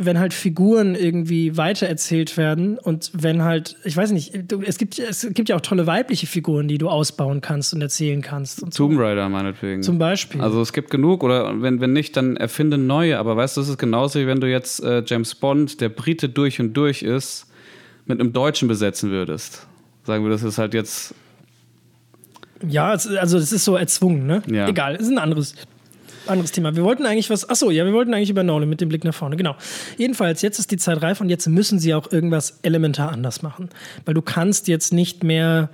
wenn 0.00 0.18
halt 0.20 0.32
Figuren 0.32 0.94
irgendwie 0.94 1.56
weitererzählt 1.56 2.36
werden 2.36 2.78
und 2.78 3.10
wenn 3.14 3.42
halt, 3.42 3.76
ich 3.84 3.96
weiß 3.96 4.12
nicht, 4.12 4.32
du, 4.46 4.62
es, 4.62 4.78
gibt, 4.78 4.98
es 4.98 5.26
gibt 5.34 5.48
ja 5.48 5.56
auch 5.56 5.60
tolle 5.60 5.88
weibliche 5.88 6.28
Figuren, 6.28 6.68
die 6.68 6.78
du 6.78 6.88
ausbauen 6.88 7.40
kannst 7.40 7.74
und 7.74 7.82
erzählen 7.82 8.22
kannst. 8.22 8.62
Und. 8.62 8.76
Tomb 8.76 8.96
Raider 8.96 9.28
meinetwegen. 9.28 9.82
Zum 9.82 9.98
Beispiel. 9.98 10.40
Also 10.40 10.60
es 10.60 10.72
gibt 10.72 10.90
genug 10.90 11.24
oder 11.24 11.60
wenn, 11.60 11.80
wenn 11.80 11.92
nicht, 11.92 12.16
dann 12.16 12.36
erfinde 12.36 12.78
neue. 12.78 13.18
Aber 13.18 13.36
weißt 13.36 13.56
du, 13.56 13.60
es 13.60 13.68
ist 13.68 13.78
genauso 13.78 14.20
wie 14.20 14.28
wenn 14.28 14.40
du 14.40 14.48
jetzt 14.48 14.82
äh, 14.84 15.02
James 15.04 15.34
Bond, 15.34 15.80
der 15.80 15.88
Brite 15.88 16.28
durch 16.28 16.60
und 16.60 16.74
durch 16.74 17.02
ist, 17.02 17.46
mit 18.06 18.20
einem 18.20 18.32
Deutschen 18.32 18.68
besetzen 18.68 19.10
würdest. 19.10 19.66
Sagen 20.04 20.22
wir, 20.22 20.30
das 20.30 20.44
ist 20.44 20.58
halt 20.58 20.74
jetzt 20.74 21.12
Ja, 22.66 22.90
also 22.90 23.38
es 23.38 23.52
ist 23.52 23.64
so 23.64 23.76
erzwungen, 23.76 24.26
ne? 24.26 24.42
Ja. 24.46 24.68
Egal, 24.68 24.96
es 24.96 25.02
ist 25.02 25.10
ein 25.10 25.18
anderes, 25.18 25.54
anderes 26.26 26.52
Thema. 26.52 26.74
Wir 26.74 26.84
wollten 26.84 27.06
eigentlich 27.06 27.30
was, 27.30 27.48
achso, 27.48 27.70
ja, 27.70 27.84
wir 27.84 27.92
wollten 27.92 28.12
eigentlich 28.14 28.30
über 28.30 28.42
Nolan 28.42 28.68
mit 28.68 28.80
dem 28.80 28.88
Blick 28.88 29.04
nach 29.04 29.14
vorne, 29.14 29.36
genau. 29.36 29.56
Jedenfalls, 29.96 30.42
jetzt 30.42 30.58
ist 30.58 30.70
die 30.70 30.76
Zeit 30.76 31.00
reif 31.02 31.20
und 31.20 31.28
jetzt 31.28 31.46
müssen 31.46 31.78
sie 31.78 31.94
auch 31.94 32.10
irgendwas 32.10 32.58
elementar 32.62 33.12
anders 33.12 33.42
machen. 33.42 33.70
Weil 34.04 34.14
du 34.14 34.22
kannst 34.22 34.68
jetzt 34.68 34.92
nicht 34.92 35.22
mehr, 35.22 35.70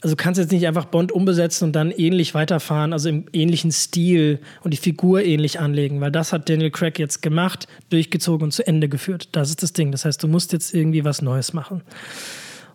also 0.00 0.16
du 0.16 0.22
kannst 0.22 0.40
jetzt 0.40 0.52
nicht 0.52 0.66
einfach 0.66 0.86
Bond 0.86 1.12
umbesetzen 1.12 1.66
und 1.66 1.72
dann 1.72 1.90
ähnlich 1.90 2.34
weiterfahren, 2.34 2.92
also 2.92 3.08
im 3.08 3.26
ähnlichen 3.32 3.70
Stil 3.70 4.40
und 4.64 4.72
die 4.72 4.78
Figur 4.78 5.22
ähnlich 5.22 5.60
anlegen, 5.60 6.00
weil 6.00 6.10
das 6.10 6.32
hat 6.32 6.48
Daniel 6.48 6.70
Craig 6.70 6.98
jetzt 6.98 7.22
gemacht, 7.22 7.68
durchgezogen 7.90 8.44
und 8.44 8.52
zu 8.52 8.66
Ende 8.66 8.88
geführt. 8.88 9.28
Das 9.32 9.50
ist 9.50 9.62
das 9.62 9.72
Ding. 9.72 9.92
Das 9.92 10.04
heißt, 10.04 10.22
du 10.22 10.28
musst 10.28 10.52
jetzt 10.52 10.74
irgendwie 10.74 11.04
was 11.04 11.22
Neues 11.22 11.52
machen. 11.52 11.82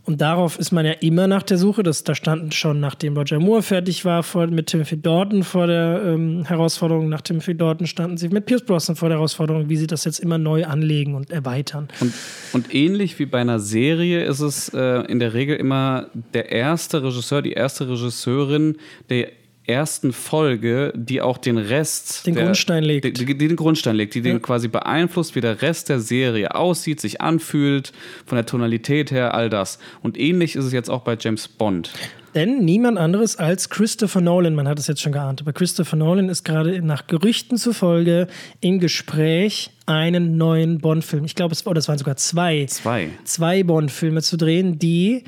Und 0.08 0.22
darauf 0.22 0.58
ist 0.58 0.72
man 0.72 0.86
ja 0.86 0.94
immer 0.94 1.28
nach 1.28 1.44
der 1.44 1.58
Suche. 1.58 1.84
Das, 1.84 2.06
da 2.06 2.16
standen 2.16 2.54
schon, 2.54 2.80
nachdem 2.80 3.18
Roger 3.18 3.40
Moore 3.40 3.62
fertig 3.62 4.06
war 4.06 4.24
vor, 4.24 4.48
mit 4.48 4.68
Timothy 4.68 5.02
Dalton 5.02 5.44
vor 5.44 5.68
der 5.68 6.02
ähm, 6.06 6.46
Herausforderung, 6.46 7.10
nach 7.10 7.20
Timothy 7.20 7.58
Dalton 7.58 7.88
standen 7.88 8.16
sie 8.16 8.30
mit 8.30 8.46
Pierce 8.46 8.64
Brosnan 8.64 8.96
vor 8.96 9.10
der 9.10 9.18
Herausforderung, 9.18 9.68
wie 9.68 9.76
sie 9.76 9.86
das 9.86 10.06
jetzt 10.06 10.20
immer 10.20 10.38
neu 10.38 10.64
anlegen 10.64 11.14
und 11.14 11.30
erweitern. 11.30 11.90
Und, 12.00 12.14
und 12.54 12.74
ähnlich 12.74 13.20
wie 13.20 13.26
bei 13.26 13.42
einer 13.42 13.60
Serie 13.60 14.24
ist 14.24 14.40
es 14.40 14.70
äh, 14.70 15.02
in 15.12 15.20
der 15.20 15.34
Regel 15.34 15.58
immer 15.58 16.08
der 16.34 16.54
erste 16.54 17.04
Regisseur, 17.04 17.42
die 17.42 17.52
erste 17.52 17.90
Regisseurin 17.90 18.78
der 19.10 19.28
ersten 19.68 20.14
Folge, 20.14 20.94
die 20.96 21.22
auch 21.22 21.38
den 21.38 21.58
Rest 21.58 22.26
Den 22.26 22.36
der, 22.36 22.46
Grundstein 22.46 22.84
legt. 22.84 23.06
Die, 23.06 23.14
die, 23.14 23.38
den 23.38 23.56
Grundstein 23.56 23.96
legt, 23.96 24.16
die 24.16 24.22
den 24.22 24.42
quasi 24.42 24.68
beeinflusst, 24.68 25.36
wie 25.36 25.42
der 25.42 25.62
Rest 25.62 25.90
der 25.90 26.00
Serie 26.00 26.56
aussieht, 26.56 27.02
sich 27.02 27.22
anfühlt, 27.22 27.92
von 28.26 28.36
der 28.38 28.46
Tonalität 28.46 29.12
her, 29.12 29.34
all 29.34 29.50
das. 29.50 29.80
Und 30.02 30.18
ähnlich 30.18 30.56
ist 30.56 30.66
es 30.66 30.74
jetzt 30.74 30.90
auch 30.90 31.02
bei 31.02 31.18
James 31.20 31.48
Bond. 31.48 31.92
Denn 32.36 32.64
niemand 32.64 32.98
anderes 32.98 33.38
als 33.38 33.70
Christopher 33.70 34.22
Nolan, 34.22 34.54
man 34.54 34.68
hat 34.68 34.78
es 34.78 34.88
jetzt 34.88 35.02
schon 35.02 35.12
geahnt, 35.12 35.42
aber 35.42 35.54
Christopher 35.54 35.96
Nolan 35.96 36.30
ist 36.30 36.44
gerade 36.44 36.82
nach 36.84 37.08
Gerüchten 37.08 37.58
zufolge 37.58 38.28
im 38.62 38.80
Gespräch, 38.80 39.72
einen 39.88 40.38
neuen 40.38 40.78
Bond-Film, 40.78 41.26
ich 41.26 41.34
glaube, 41.34 41.54
es 41.54 41.66
war, 41.66 41.74
das 41.74 41.88
waren 41.88 41.98
sogar 41.98 42.16
zwei, 42.18 42.66
Zwei. 42.68 43.10
zwei 43.24 43.64
Bond-Filme 43.64 44.22
zu 44.22 44.38
drehen, 44.38 44.78
die 44.78 45.24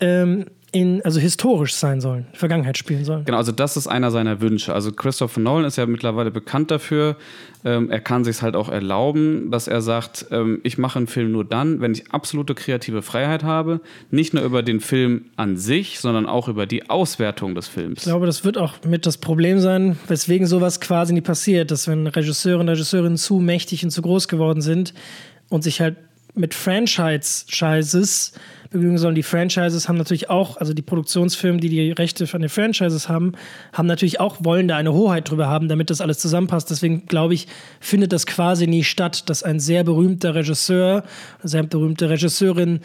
ähm, 0.00 0.46
in, 0.72 1.02
also 1.04 1.18
historisch 1.18 1.74
sein 1.74 2.00
sollen, 2.00 2.26
Vergangenheit 2.32 2.78
spielen 2.78 3.04
sollen. 3.04 3.24
Genau, 3.24 3.38
also 3.38 3.50
das 3.50 3.76
ist 3.76 3.86
einer 3.86 4.10
seiner 4.10 4.40
Wünsche. 4.40 4.72
Also 4.72 4.92
Christopher 4.92 5.40
Nolan 5.40 5.64
ist 5.64 5.76
ja 5.76 5.86
mittlerweile 5.86 6.30
bekannt 6.30 6.70
dafür. 6.70 7.16
Ähm, 7.64 7.90
er 7.90 8.00
kann 8.00 8.24
sich 8.24 8.40
halt 8.40 8.54
auch 8.54 8.68
erlauben, 8.68 9.50
dass 9.50 9.66
er 9.68 9.82
sagt, 9.82 10.26
ähm, 10.30 10.60
ich 10.62 10.78
mache 10.78 10.98
einen 10.98 11.08
Film 11.08 11.32
nur 11.32 11.44
dann, 11.44 11.80
wenn 11.80 11.92
ich 11.92 12.12
absolute 12.12 12.54
kreative 12.54 13.02
Freiheit 13.02 13.42
habe. 13.42 13.80
Nicht 14.10 14.32
nur 14.32 14.44
über 14.44 14.62
den 14.62 14.80
Film 14.80 15.26
an 15.36 15.56
sich, 15.56 15.98
sondern 15.98 16.26
auch 16.26 16.48
über 16.48 16.66
die 16.66 16.88
Auswertung 16.88 17.54
des 17.54 17.66
Films. 17.66 17.98
Ich 17.98 18.04
glaube, 18.04 18.26
das 18.26 18.44
wird 18.44 18.56
auch 18.56 18.74
mit 18.86 19.06
das 19.06 19.18
Problem 19.18 19.58
sein, 19.58 19.98
weswegen 20.06 20.46
sowas 20.46 20.80
quasi 20.80 21.12
nie 21.12 21.20
passiert, 21.20 21.70
dass 21.70 21.88
wenn 21.88 22.06
Regisseure 22.06 22.60
und 22.60 22.68
Regisseurinnen 22.68 23.18
zu 23.18 23.40
mächtig 23.40 23.82
und 23.84 23.90
zu 23.90 24.02
groß 24.02 24.28
geworden 24.28 24.60
sind 24.60 24.94
und 25.48 25.64
sich 25.64 25.80
halt 25.80 25.96
mit 26.34 26.54
Franchise-Scheißes 26.54 28.34
begnügen 28.70 28.98
sollen. 28.98 29.14
Die 29.14 29.22
Franchises 29.22 29.88
haben 29.88 29.96
natürlich 29.96 30.30
auch, 30.30 30.56
also 30.56 30.72
die 30.72 30.82
Produktionsfirmen, 30.82 31.60
die 31.60 31.68
die 31.68 31.90
Rechte 31.92 32.26
von 32.26 32.40
den 32.40 32.48
Franchises 32.48 33.08
haben, 33.08 33.32
haben 33.72 33.86
natürlich 33.86 34.20
auch, 34.20 34.36
wollen 34.44 34.68
da 34.68 34.76
eine 34.76 34.92
Hoheit 34.92 35.28
drüber 35.28 35.48
haben, 35.48 35.68
damit 35.68 35.90
das 35.90 36.00
alles 36.00 36.18
zusammenpasst. 36.18 36.70
Deswegen 36.70 37.06
glaube 37.06 37.34
ich, 37.34 37.48
findet 37.80 38.12
das 38.12 38.26
quasi 38.26 38.66
nie 38.66 38.84
statt, 38.84 39.28
dass 39.28 39.42
ein 39.42 39.60
sehr 39.60 39.84
berühmter 39.84 40.34
Regisseur, 40.34 41.04
eine 41.40 41.48
sehr 41.48 41.62
berühmte 41.64 42.08
Regisseurin 42.08 42.80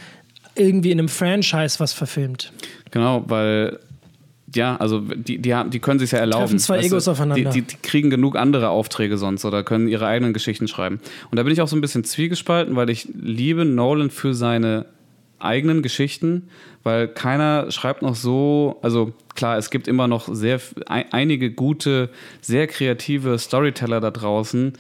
irgendwie 0.56 0.92
in 0.92 1.00
einem 1.00 1.10
Franchise 1.10 1.80
was 1.80 1.94
verfilmt. 1.94 2.52
Genau, 2.92 3.24
weil 3.28 3.80
ja, 4.56 4.78
also 4.78 5.02
die, 5.02 5.38
die, 5.40 5.54
die 5.68 5.80
können 5.80 6.00
sich 6.00 6.12
ja 6.12 6.20
erlauben. 6.20 6.46
Treffen 6.46 6.60
zwei 6.60 6.80
Egos 6.80 7.06
du, 7.06 7.12
aufeinander. 7.12 7.52
Die, 7.52 7.62
die, 7.62 7.68
die, 7.68 7.76
kriegen 7.82 8.10
genug 8.10 8.36
andere 8.38 8.70
Aufträge 8.70 9.18
sonst 9.18 9.44
oder 9.44 9.64
können 9.64 9.88
ihre 9.88 10.08
eigenen 10.08 10.34
Geschichten 10.34 10.68
schreiben. 10.68 11.00
Und 11.30 11.38
da 11.38 11.44
bin 11.44 11.52
ich 11.52 11.62
auch 11.62 11.68
so 11.68 11.76
ein 11.76 11.82
bisschen 11.82 12.04
zwiegespalten, 12.04 12.76
weil 12.76 12.90
ich 12.90 13.10
liebe 13.14 13.66
Nolan 13.66 14.10
für 14.10 14.34
seine 14.34 14.86
eigenen 15.40 15.82
Geschichten, 15.82 16.50
weil 16.84 17.08
keiner 17.08 17.72
schreibt 17.72 18.02
noch 18.02 18.16
so, 18.16 18.78
also 18.82 19.14
klar, 19.36 19.58
es 19.58 19.70
gibt 19.70 19.88
immer 19.88 20.08
noch 20.08 20.28
sehr 20.34 20.60
einige 20.88 21.52
gute, 21.52 22.10
sehr 22.42 22.68
kreative 22.68 23.38
Storyteller 23.38 24.02
da 24.02 24.12
draußen, 24.12 24.74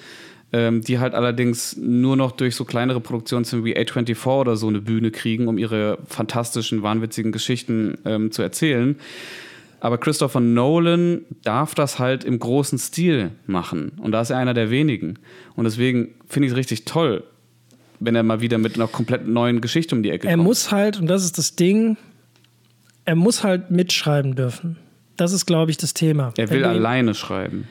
ähm, 0.53 0.81
die 0.81 0.99
halt 0.99 1.13
allerdings 1.13 1.75
nur 1.77 2.15
noch 2.15 2.31
durch 2.31 2.55
so 2.55 2.65
kleinere 2.65 3.01
Produktionen 3.01 3.45
wie 3.65 3.75
A24 3.75 4.27
oder 4.27 4.55
so 4.55 4.67
eine 4.67 4.81
Bühne 4.81 5.11
kriegen, 5.11 5.47
um 5.47 5.57
ihre 5.57 5.97
fantastischen, 6.07 6.83
wahnwitzigen 6.83 7.31
Geschichten 7.31 7.97
ähm, 8.05 8.31
zu 8.31 8.41
erzählen. 8.41 8.95
Aber 9.79 9.97
Christopher 9.97 10.39
Nolan 10.39 11.25
darf 11.43 11.75
das 11.75 11.99
halt 11.99 12.23
im 12.23 12.39
großen 12.39 12.79
Stil 12.79 13.31
machen. 13.45 13.91
Und 14.01 14.13
da 14.13 14.21
ist 14.21 14.29
er 14.29 14.37
einer 14.37 14.53
der 14.53 14.71
wenigen. 14.71 15.19
Und 15.55 15.65
deswegen 15.65 16.15
finde 16.27 16.47
ich 16.47 16.53
es 16.53 16.57
richtig 16.57 16.85
toll, 16.85 17.23
wenn 17.99 18.15
er 18.15 18.23
mal 18.23 18.41
wieder 18.41 18.57
mit 18.57 18.75
einer 18.75 18.87
komplett 18.87 19.27
neuen 19.27 19.61
Geschichte 19.61 19.95
um 19.95 20.03
die 20.03 20.09
Ecke 20.09 20.27
er 20.27 20.33
kommt. 20.33 20.43
Er 20.43 20.47
muss 20.47 20.71
halt, 20.71 20.99
und 20.99 21.07
das 21.07 21.23
ist 21.23 21.37
das 21.37 21.55
Ding, 21.55 21.97
er 23.05 23.15
muss 23.15 23.43
halt 23.43 23.71
mitschreiben 23.71 24.35
dürfen. 24.35 24.77
Das 25.17 25.31
ist, 25.31 25.45
glaube 25.45 25.71
ich, 25.71 25.77
das 25.77 25.93
Thema. 25.93 26.33
Er 26.37 26.49
will 26.49 26.65
alleine 26.65 27.13
schreiben. 27.13 27.67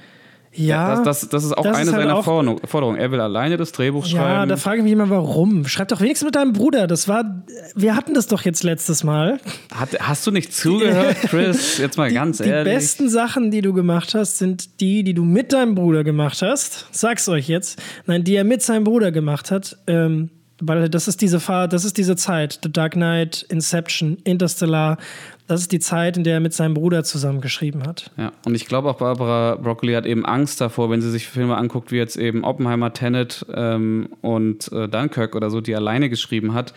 Ja, 0.56 0.96
das, 0.96 1.20
das, 1.20 1.28
das 1.28 1.44
ist 1.44 1.52
auch 1.56 1.64
das 1.64 1.76
eine 1.76 1.90
ist 1.90 1.92
halt 1.94 2.02
seiner 2.04 2.16
auch, 2.16 2.24
Forderungen. 2.24 2.98
Er 2.98 3.10
will 3.10 3.20
alleine 3.20 3.56
das 3.56 3.72
Drehbuch 3.72 4.06
schreiben. 4.06 4.24
Ja, 4.24 4.46
da 4.46 4.56
frage 4.56 4.78
ich 4.78 4.84
mich 4.84 4.92
immer, 4.92 5.10
warum. 5.10 5.66
Schreib 5.66 5.88
doch 5.88 6.00
wenigstens 6.00 6.26
mit 6.26 6.36
deinem 6.36 6.52
Bruder. 6.52 6.86
Das 6.86 7.08
war, 7.08 7.44
wir 7.74 7.96
hatten 7.96 8.14
das 8.14 8.28
doch 8.28 8.42
jetzt 8.42 8.62
letztes 8.62 9.04
Mal. 9.04 9.38
Hat, 9.74 9.90
hast 10.00 10.26
du 10.26 10.30
nicht 10.30 10.52
zugehört, 10.52 11.16
Chris? 11.22 11.78
Jetzt 11.78 11.96
mal 11.96 12.08
die, 12.08 12.14
ganz 12.14 12.40
ehrlich. 12.40 12.72
Die 12.72 12.76
besten 12.76 13.08
Sachen, 13.08 13.50
die 13.50 13.62
du 13.62 13.72
gemacht 13.72 14.14
hast, 14.14 14.38
sind 14.38 14.80
die, 14.80 15.02
die 15.02 15.14
du 15.14 15.24
mit 15.24 15.52
deinem 15.52 15.74
Bruder 15.74 16.04
gemacht 16.04 16.40
hast. 16.42 16.86
Sag's 16.92 17.28
euch 17.28 17.48
jetzt. 17.48 17.82
Nein, 18.06 18.24
die 18.24 18.36
er 18.36 18.44
mit 18.44 18.62
seinem 18.62 18.84
Bruder 18.84 19.12
gemacht 19.12 19.50
hat. 19.50 19.76
Ähm, 19.86 20.30
weil 20.60 20.88
das 20.88 21.08
ist 21.08 21.20
diese 21.20 21.40
Fahrt, 21.40 21.72
das 21.72 21.84
ist 21.84 21.98
diese 21.98 22.16
Zeit. 22.16 22.60
The 22.62 22.72
Dark 22.72 22.92
Knight, 22.92 23.44
Inception, 23.48 24.18
Interstellar. 24.24 24.98
Das 25.46 25.60
ist 25.60 25.72
die 25.72 25.78
Zeit, 25.78 26.16
in 26.16 26.24
der 26.24 26.34
er 26.34 26.40
mit 26.40 26.54
seinem 26.54 26.72
Bruder 26.72 27.04
zusammengeschrieben 27.04 27.86
hat. 27.86 28.10
Ja, 28.16 28.32
und 28.46 28.54
ich 28.54 28.66
glaube 28.66 28.88
auch 28.88 28.96
Barbara 28.96 29.56
Broccoli 29.56 29.92
hat 29.92 30.06
eben 30.06 30.24
Angst 30.24 30.58
davor, 30.60 30.90
wenn 30.90 31.02
sie 31.02 31.10
sich 31.10 31.26
Filme 31.28 31.56
anguckt, 31.56 31.92
wie 31.92 31.96
jetzt 31.96 32.16
eben 32.16 32.44
Oppenheimer, 32.44 32.94
Tenet 32.94 33.44
ähm, 33.54 34.08
und 34.22 34.72
äh, 34.72 34.88
Dunkirk 34.88 35.36
oder 35.36 35.50
so, 35.50 35.60
die 35.60 35.74
alleine 35.74 36.08
geschrieben 36.08 36.54
hat. 36.54 36.72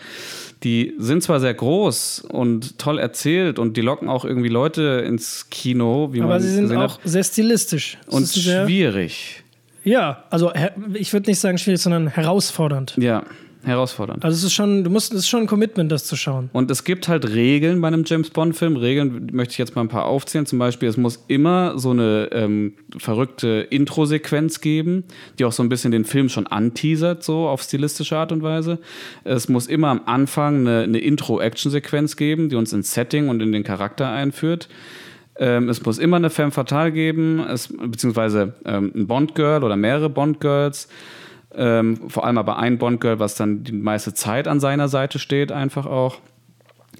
Die 0.64 0.92
sind 0.98 1.22
zwar 1.22 1.40
sehr 1.40 1.54
groß 1.54 2.26
und 2.30 2.78
toll 2.78 2.98
erzählt 2.98 3.58
und 3.58 3.76
die 3.78 3.80
locken 3.80 4.08
auch 4.08 4.26
irgendwie 4.26 4.48
Leute 4.48 5.02
ins 5.06 5.48
Kino, 5.50 6.12
wie 6.12 6.20
Aber 6.20 6.30
man 6.34 6.40
sie 6.42 6.50
sind 6.50 6.76
auch 6.76 6.98
hat. 6.98 7.00
sehr 7.04 7.24
stilistisch. 7.24 7.96
Das 8.04 8.14
und 8.14 8.28
schwierig. 8.28 9.44
Ja, 9.84 10.24
also 10.28 10.52
ich 10.92 11.14
würde 11.14 11.30
nicht 11.30 11.38
sagen 11.38 11.56
schwierig, 11.56 11.80
sondern 11.80 12.08
herausfordernd. 12.08 12.96
Ja, 12.98 13.22
herausfordernd. 13.64 14.24
Also 14.24 14.36
es 14.36 14.44
ist 14.44 14.52
schon, 14.52 14.84
du 14.84 14.90
musst, 14.90 15.12
es 15.12 15.20
ist 15.20 15.28
schon 15.28 15.40
ein 15.40 15.46
Commitment, 15.46 15.90
das 15.90 16.04
zu 16.04 16.16
schauen. 16.16 16.50
Und 16.52 16.70
es 16.70 16.84
gibt 16.84 17.08
halt 17.08 17.28
Regeln 17.28 17.80
bei 17.80 17.88
einem 17.88 18.04
James 18.06 18.30
Bond-Film. 18.30 18.76
Regeln 18.76 19.28
möchte 19.32 19.52
ich 19.52 19.58
jetzt 19.58 19.74
mal 19.74 19.82
ein 19.82 19.88
paar 19.88 20.04
aufzählen. 20.06 20.46
Zum 20.46 20.58
Beispiel, 20.58 20.88
es 20.88 20.96
muss 20.96 21.24
immer 21.28 21.78
so 21.78 21.90
eine 21.90 22.28
ähm, 22.32 22.74
verrückte 22.96 23.66
Intro-Sequenz 23.70 24.60
geben, 24.60 25.04
die 25.38 25.44
auch 25.44 25.52
so 25.52 25.62
ein 25.62 25.68
bisschen 25.68 25.90
den 25.90 26.04
Film 26.04 26.28
schon 26.28 26.46
anteasert, 26.46 27.22
so 27.22 27.48
auf 27.48 27.62
stilistische 27.62 28.16
Art 28.16 28.32
und 28.32 28.42
Weise. 28.42 28.78
Es 29.24 29.48
muss 29.48 29.66
immer 29.66 29.88
am 29.88 30.02
Anfang 30.06 30.66
eine, 30.66 30.82
eine 30.82 30.98
Intro-Action-Sequenz 30.98 32.16
geben, 32.16 32.48
die 32.48 32.56
uns 32.56 32.72
ins 32.72 32.94
Setting 32.94 33.28
und 33.28 33.40
in 33.42 33.52
den 33.52 33.64
Charakter 33.64 34.10
einführt. 34.10 34.68
Ähm, 35.38 35.68
es 35.68 35.84
muss 35.84 35.98
immer 35.98 36.16
eine 36.16 36.30
Femme 36.30 36.50
Fatale 36.50 36.90
geben, 36.90 37.40
es, 37.40 37.68
beziehungsweise 37.68 38.54
ähm, 38.64 38.92
ein 38.94 39.06
Bond-Girl 39.06 39.62
oder 39.62 39.76
mehrere 39.76 40.10
Bond-Girls. 40.10 40.88
Ähm, 41.58 42.08
vor 42.08 42.24
allem 42.24 42.38
aber 42.38 42.58
ein 42.58 42.78
Bond-Girl, 42.78 43.18
was 43.18 43.34
dann 43.34 43.64
die 43.64 43.72
meiste 43.72 44.14
Zeit 44.14 44.46
an 44.46 44.60
seiner 44.60 44.86
Seite 44.86 45.18
steht, 45.18 45.50
einfach 45.50 45.86
auch. 45.86 46.18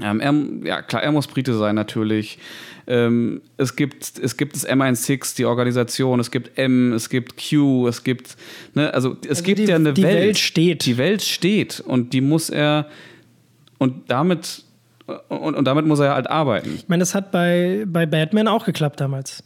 Ähm, 0.03 0.21
er, 0.21 0.67
ja, 0.67 0.83
klar, 0.83 1.03
er 1.03 1.13
muss 1.13 1.29
Brite 1.29 1.55
sein, 1.55 1.77
natürlich. 1.77 2.39
Ähm, 2.89 3.41
es, 3.57 3.77
gibt, 3.77 4.19
es 4.19 4.37
gibt 4.37 4.57
das 4.57 4.69
MI6, 4.69 5.37
die 5.37 5.45
Organisation, 5.45 6.19
es 6.19 6.33
gibt 6.33 6.59
M, 6.59 6.93
es 6.93 7.09
gibt 7.09 7.37
Q, 7.37 7.87
es 7.87 8.03
gibt, 8.03 8.37
ne, 8.75 8.93
also 8.93 9.17
es 9.23 9.29
also 9.29 9.43
gibt 9.45 9.59
die, 9.61 9.65
ja 9.65 9.77
eine 9.77 9.93
die 9.93 10.03
Welt. 10.03 10.15
Die 10.15 10.27
Welt 10.27 10.39
steht. 10.39 10.87
Die 10.87 10.99
Welt 10.99 11.23
steht 11.23 11.81
und 11.81 12.13
die 12.13 12.21
muss 12.21 12.51
er, 12.51 12.87
und 13.79 14.11
damit, 14.11 14.65
und, 15.29 15.55
und 15.55 15.65
damit 15.67 15.87
muss 15.87 16.01
er 16.01 16.15
halt 16.15 16.29
arbeiten. 16.29 16.75
Ich 16.75 16.89
meine, 16.89 17.03
das 17.03 17.15
hat 17.15 17.31
bei, 17.31 17.85
bei 17.87 18.07
Batman 18.07 18.49
auch 18.49 18.65
geklappt 18.65 19.01
damals. 19.01 19.45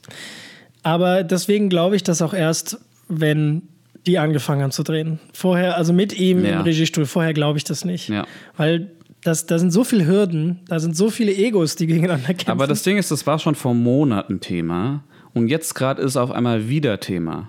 Aber 0.82 1.22
deswegen 1.22 1.68
glaube 1.68 1.96
ich, 1.96 2.02
dass 2.02 2.22
auch 2.22 2.32
erst, 2.32 2.78
wenn 3.08 3.68
die 4.06 4.18
angefangen 4.18 4.62
haben 4.62 4.72
zu 4.72 4.82
drehen. 4.82 5.20
Vorher, 5.32 5.76
also 5.76 5.92
mit 5.92 6.18
ihm 6.18 6.44
ja. 6.44 6.52
im 6.52 6.60
Regiestuhl, 6.62 7.06
vorher 7.06 7.32
glaube 7.32 7.58
ich 7.58 7.64
das 7.64 7.84
nicht. 7.84 8.08
Ja. 8.08 8.26
Weil 8.56 8.90
das, 9.22 9.46
da 9.46 9.58
sind 9.58 9.70
so 9.70 9.84
viele 9.84 10.06
Hürden, 10.06 10.60
da 10.68 10.80
sind 10.80 10.96
so 10.96 11.10
viele 11.10 11.32
Egos, 11.32 11.76
die 11.76 11.86
gegeneinander 11.86 12.26
kämpfen. 12.28 12.50
Aber 12.50 12.66
das 12.66 12.82
Ding 12.82 12.96
ist, 12.96 13.10
das 13.10 13.26
war 13.26 13.38
schon 13.38 13.54
vor 13.54 13.74
Monaten 13.74 14.40
Thema 14.40 15.04
und 15.34 15.48
jetzt 15.48 15.74
gerade 15.74 16.02
ist 16.02 16.12
es 16.12 16.16
auf 16.16 16.30
einmal 16.30 16.68
wieder 16.68 17.00
Thema. 17.00 17.48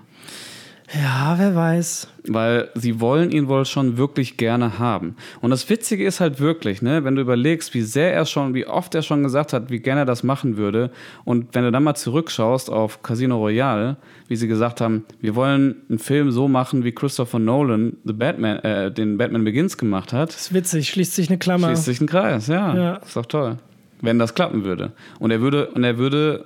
Ja, 1.00 1.34
wer 1.38 1.54
weiß. 1.54 2.08
Weil 2.28 2.68
sie 2.74 3.00
wollen 3.00 3.30
ihn 3.32 3.48
wohl 3.48 3.64
schon 3.64 3.96
wirklich 3.96 4.36
gerne 4.36 4.78
haben. 4.78 5.16
Und 5.40 5.50
das 5.50 5.68
Witzige 5.68 6.04
ist 6.04 6.20
halt 6.20 6.38
wirklich, 6.40 6.82
ne, 6.82 7.04
wenn 7.04 7.16
du 7.16 7.22
überlegst, 7.22 7.74
wie 7.74 7.82
sehr 7.82 8.12
er 8.12 8.26
schon, 8.26 8.54
wie 8.54 8.66
oft 8.66 8.94
er 8.94 9.02
schon 9.02 9.22
gesagt 9.22 9.52
hat, 9.52 9.70
wie 9.70 9.80
gerne 9.80 10.02
er 10.02 10.06
das 10.06 10.22
machen 10.22 10.56
würde. 10.56 10.90
Und 11.24 11.54
wenn 11.54 11.64
du 11.64 11.72
dann 11.72 11.82
mal 11.82 11.94
zurückschaust 11.94 12.70
auf 12.70 13.02
Casino 13.02 13.38
Royale, 13.38 13.96
wie 14.28 14.36
sie 14.36 14.46
gesagt 14.46 14.80
haben, 14.80 15.04
wir 15.20 15.34
wollen 15.34 15.76
einen 15.88 15.98
Film 15.98 16.30
so 16.30 16.46
machen, 16.46 16.84
wie 16.84 16.92
Christopher 16.92 17.38
Nolan 17.40 17.96
The 18.04 18.12
Batman, 18.12 18.58
äh, 18.58 18.92
den 18.92 19.18
Batman 19.18 19.44
Begins 19.44 19.76
gemacht 19.76 20.12
hat. 20.12 20.28
Das 20.28 20.42
ist 20.42 20.54
witzig, 20.54 20.88
schließt 20.90 21.14
sich 21.14 21.28
eine 21.28 21.38
Klammer. 21.38 21.68
Schließt 21.68 21.84
sich 21.86 22.00
ein 22.00 22.06
Kreis, 22.06 22.46
ja. 22.46 22.74
ja. 22.74 22.94
Ist 22.96 23.16
doch 23.16 23.26
toll. 23.26 23.58
Wenn 24.00 24.18
das 24.18 24.34
klappen 24.34 24.64
würde. 24.64 24.92
Und 25.18 25.30
er 25.30 25.40
würde, 25.40 25.68
und 25.70 25.82
er 25.82 25.98
würde, 25.98 26.44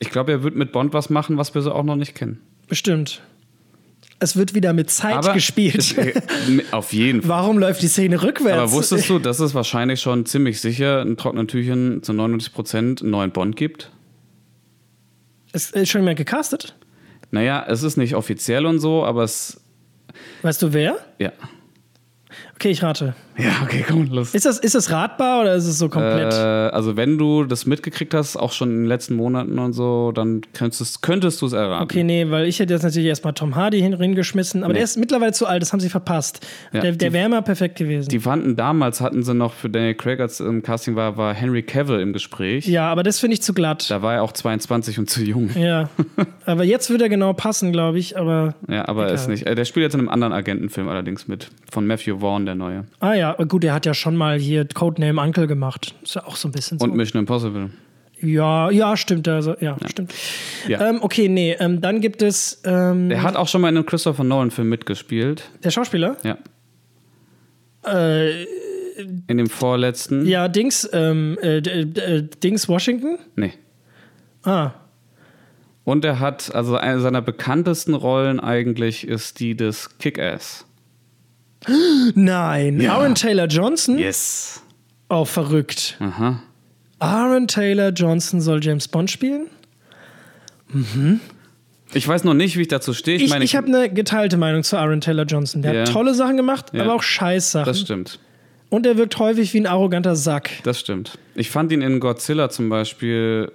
ich 0.00 0.10
glaube, 0.10 0.32
er 0.32 0.42
würde 0.42 0.58
mit 0.58 0.72
Bond 0.72 0.92
was 0.92 1.08
machen, 1.08 1.38
was 1.38 1.54
wir 1.54 1.62
so 1.62 1.72
auch 1.72 1.84
noch 1.84 1.96
nicht 1.96 2.14
kennen. 2.14 2.40
Bestimmt 2.68 3.22
es 4.20 4.36
wird 4.36 4.54
wieder 4.54 4.72
mit 4.72 4.90
Zeit 4.90 5.14
aber 5.14 5.32
gespielt. 5.32 5.74
Ist, 5.76 5.98
äh, 5.98 6.12
auf 6.70 6.92
jeden 6.92 7.22
Fall. 7.22 7.30
Warum 7.30 7.58
läuft 7.58 7.82
die 7.82 7.88
Szene 7.88 8.22
rückwärts? 8.22 8.58
Aber 8.58 8.72
wusstest 8.72 9.08
du, 9.08 9.18
dass 9.18 9.40
es 9.40 9.54
wahrscheinlich 9.54 10.00
schon 10.00 10.26
ziemlich 10.26 10.60
sicher 10.60 11.02
in 11.02 11.16
trockenen 11.16 11.48
Tüchern 11.48 12.02
zu 12.02 12.12
99 12.12 12.52
Prozent 12.52 13.02
einen 13.02 13.10
neuen 13.10 13.32
Bond 13.32 13.56
gibt? 13.56 13.90
Es 15.52 15.70
ist 15.70 15.88
schon 15.88 16.04
mehr 16.04 16.14
gecastet? 16.14 16.76
Naja, 17.30 17.64
es 17.68 17.82
ist 17.82 17.96
nicht 17.96 18.14
offiziell 18.14 18.66
und 18.66 18.78
so, 18.78 19.04
aber 19.04 19.24
es. 19.24 19.60
Weißt 20.42 20.62
du 20.62 20.72
wer? 20.72 20.98
Ja. 21.18 21.32
Okay, 22.54 22.70
ich 22.70 22.82
rate. 22.82 23.14
Ja, 23.40 23.62
okay, 23.62 23.84
komm, 23.86 24.06
los. 24.10 24.34
Ist 24.34 24.46
das, 24.46 24.58
ist 24.58 24.74
das 24.74 24.90
ratbar 24.90 25.42
oder 25.42 25.54
ist 25.54 25.66
es 25.66 25.78
so 25.78 25.88
komplett? 25.88 26.32
Äh, 26.32 26.36
also, 26.36 26.96
wenn 26.96 27.18
du 27.18 27.44
das 27.44 27.66
mitgekriegt 27.66 28.14
hast, 28.14 28.36
auch 28.36 28.52
schon 28.52 28.70
in 28.70 28.76
den 28.82 28.86
letzten 28.86 29.16
Monaten 29.16 29.58
und 29.58 29.72
so, 29.72 30.12
dann 30.12 30.42
könntest, 30.52 31.02
könntest 31.02 31.42
du 31.42 31.46
es 31.46 31.52
erraten. 31.52 31.84
Okay, 31.84 32.04
nee, 32.04 32.30
weil 32.30 32.46
ich 32.46 32.58
hätte 32.60 32.72
jetzt 32.72 32.82
natürlich 32.82 33.08
erstmal 33.08 33.34
Tom 33.34 33.56
Hardy 33.56 33.80
hingeschmissen, 33.80 34.62
aber 34.62 34.72
nee. 34.72 34.78
der 34.78 34.84
ist 34.84 34.96
mittlerweile 34.96 35.32
zu 35.32 35.46
alt, 35.46 35.62
das 35.62 35.72
haben 35.72 35.80
sie 35.80 35.88
verpasst. 35.88 36.46
Ja, 36.72 36.80
der 36.80 36.92
der 36.92 37.12
wäre 37.12 37.28
mal 37.28 37.42
perfekt 37.42 37.76
gewesen. 37.76 38.08
Die 38.08 38.20
fanden 38.20 38.56
damals, 38.56 39.00
hatten 39.00 39.22
sie 39.22 39.34
noch 39.34 39.54
für 39.54 39.68
Daniel 39.68 39.94
Craig, 39.94 40.20
als 40.20 40.40
im 40.40 40.62
Casting 40.62 40.96
war, 40.96 41.16
war 41.16 41.34
Henry 41.34 41.62
Cavill 41.62 42.00
im 42.00 42.12
Gespräch. 42.12 42.66
Ja, 42.66 42.90
aber 42.90 43.02
das 43.02 43.18
finde 43.18 43.34
ich 43.34 43.42
zu 43.42 43.54
glatt. 43.54 43.90
Da 43.90 44.02
war 44.02 44.14
er 44.14 44.22
auch 44.22 44.32
22 44.32 44.98
und 44.98 45.10
zu 45.10 45.22
jung. 45.22 45.50
Ja, 45.54 45.88
aber 46.46 46.64
jetzt 46.64 46.90
würde 46.90 47.04
er 47.04 47.10
genau 47.10 47.32
passen, 47.32 47.72
glaube 47.72 47.98
ich, 47.98 48.18
aber. 48.18 48.54
Ja, 48.68 48.88
aber 48.88 49.04
egal. 49.04 49.14
ist 49.14 49.28
nicht. 49.28 49.46
Äh, 49.46 49.54
der 49.54 49.64
spielt 49.64 49.84
jetzt 49.84 49.94
in 49.94 50.00
einem 50.00 50.08
anderen 50.08 50.32
Agentenfilm 50.32 50.88
allerdings 50.88 51.28
mit, 51.28 51.48
von 51.70 51.86
Matthew 51.86 52.18
Vaughn, 52.18 52.46
der 52.46 52.54
neue. 52.54 52.84
Ah 53.00 53.14
ja, 53.14 53.29
gut, 53.34 53.64
er 53.64 53.74
hat 53.74 53.86
ja 53.86 53.94
schon 53.94 54.16
mal 54.16 54.38
hier 54.38 54.66
Codename 54.66 55.20
Uncle 55.20 55.46
gemacht. 55.46 55.94
Ist 56.02 56.14
ja 56.14 56.24
auch 56.26 56.36
so 56.36 56.48
ein 56.48 56.52
bisschen 56.52 56.78
so. 56.78 56.84
Und 56.84 56.94
Mission 56.94 57.20
Impossible. 57.20 57.70
Ja, 58.20 58.70
ja, 58.70 58.96
stimmt. 58.98 59.26
Also, 59.28 59.56
ja, 59.60 59.76
stimmt. 59.88 60.12
Ja. 60.68 60.88
Ähm, 60.90 60.98
okay, 61.02 61.28
nee, 61.28 61.56
ähm, 61.58 61.80
dann 61.80 62.00
gibt 62.02 62.20
es 62.22 62.60
ähm, 62.64 63.08
Der 63.08 63.22
hat 63.22 63.34
auch 63.36 63.48
schon 63.48 63.62
mal 63.62 63.70
in 63.70 63.76
einem 63.78 63.86
Christopher 63.86 64.24
Nolan-Film 64.24 64.68
mitgespielt. 64.68 65.50
der 65.64 65.70
Schauspieler. 65.70 66.16
Ja. 66.22 66.36
Äh, 67.86 68.42
In 69.26 69.38
dem 69.38 69.48
vorletzten. 69.48 70.26
ja, 70.26 70.48
Dings, 70.48 70.88
ähm, 70.92 71.38
äh, 71.40 71.62
d- 71.62 71.70
äh, 72.00 72.22
Dings 72.42 72.68
Washington. 72.68 73.18
Nee. 73.36 73.54
Ah, 74.42 74.72
Und 75.84 76.04
er 76.04 76.20
hat, 76.20 76.54
also 76.54 76.76
eine 76.76 77.00
seiner 77.00 77.22
bekanntesten 77.22 77.94
Rollen 77.94 78.38
eigentlich 78.40 79.06
ist 79.08 79.40
die 79.40 79.56
des 79.56 79.98
Kick-Ass. 79.98 80.66
Nein. 82.14 82.80
Ja. 82.80 82.94
Aaron 82.96 83.14
Taylor 83.14 83.46
Johnson. 83.46 83.98
Yes. 83.98 84.62
Oh, 85.08 85.24
verrückt. 85.24 85.96
Aha. 86.00 86.42
Aaron 87.00 87.46
Taylor 87.48 87.90
Johnson 87.90 88.40
soll 88.40 88.62
James 88.62 88.86
Bond 88.88 89.10
spielen. 89.10 89.46
Ich 91.92 92.06
weiß 92.06 92.24
noch 92.24 92.34
nicht, 92.34 92.56
wie 92.56 92.62
ich 92.62 92.68
dazu 92.68 92.92
stehe. 92.94 93.16
Ich, 93.16 93.24
Ich, 93.24 93.34
ich 93.40 93.56
habe 93.56 93.66
eine 93.66 93.90
geteilte 93.92 94.36
Meinung 94.36 94.62
zu 94.62 94.76
Aaron 94.76 95.00
Taylor 95.00 95.24
Johnson. 95.24 95.62
Der 95.62 95.72
Ja. 95.74 95.80
hat 95.82 95.92
tolle 95.92 96.14
Sachen 96.14 96.36
gemacht, 96.36 96.66
Ja. 96.72 96.82
aber 96.84 96.94
auch 96.94 97.02
Scheißsachen. 97.02 97.66
das 97.66 97.80
stimmt. 97.80 98.18
Und 98.68 98.86
er 98.86 98.96
wirkt 98.96 99.18
häufig 99.18 99.52
wie 99.52 99.58
ein 99.60 99.66
arroganter 99.66 100.14
Sack. 100.14 100.50
Das 100.62 100.78
stimmt. 100.78 101.18
Ich 101.34 101.50
fand 101.50 101.72
ihn 101.72 101.82
in 101.82 101.98
Godzilla 101.98 102.50
zum 102.50 102.68
Beispiel 102.68 103.50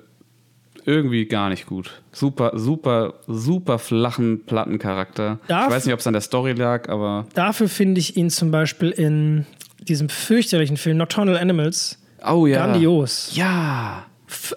irgendwie 0.85 1.25
gar 1.25 1.49
nicht 1.49 1.65
gut. 1.65 2.01
Super, 2.11 2.51
super, 2.55 3.15
super 3.27 3.79
flachen 3.79 4.45
Plattencharakter. 4.45 5.39
Darf- 5.47 5.67
ich 5.67 5.73
weiß 5.75 5.85
nicht, 5.85 5.93
ob 5.93 5.99
es 5.99 6.07
an 6.07 6.13
der 6.13 6.21
Story 6.21 6.53
lag, 6.53 6.89
aber. 6.89 7.25
Dafür 7.33 7.67
finde 7.69 7.99
ich 7.99 8.17
ihn 8.17 8.29
zum 8.29 8.51
Beispiel 8.51 8.91
in 8.91 9.45
diesem 9.87 10.09
fürchterlichen 10.09 10.77
Film 10.77 10.97
Nocturnal 10.97 11.37
Animals 11.37 11.99
Oh 12.27 12.47
ja. 12.47 12.65
grandios. 12.65 13.31
Ja. 13.35 14.05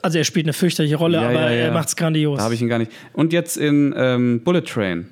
Also 0.03 0.19
er 0.19 0.25
spielt 0.25 0.47
eine 0.47 0.55
fürchterliche 0.55 0.97
Rolle, 0.97 1.19
Ja, 1.21 1.29
aber 1.29 1.35
ja, 1.35 1.51
ja. 1.51 1.57
er 1.67 1.73
macht's 1.73 1.95
grandios. 1.97 2.39
Da 2.39 2.45
habe 2.45 2.55
ich 2.55 2.63
ihn 2.63 2.69
gar 2.69 2.79
nicht. 2.79 2.91
Und 3.13 3.33
jetzt 3.33 3.57
in 3.57 3.95
ähm, 3.97 4.41
Bullet 4.43 4.63
Train. 4.63 5.09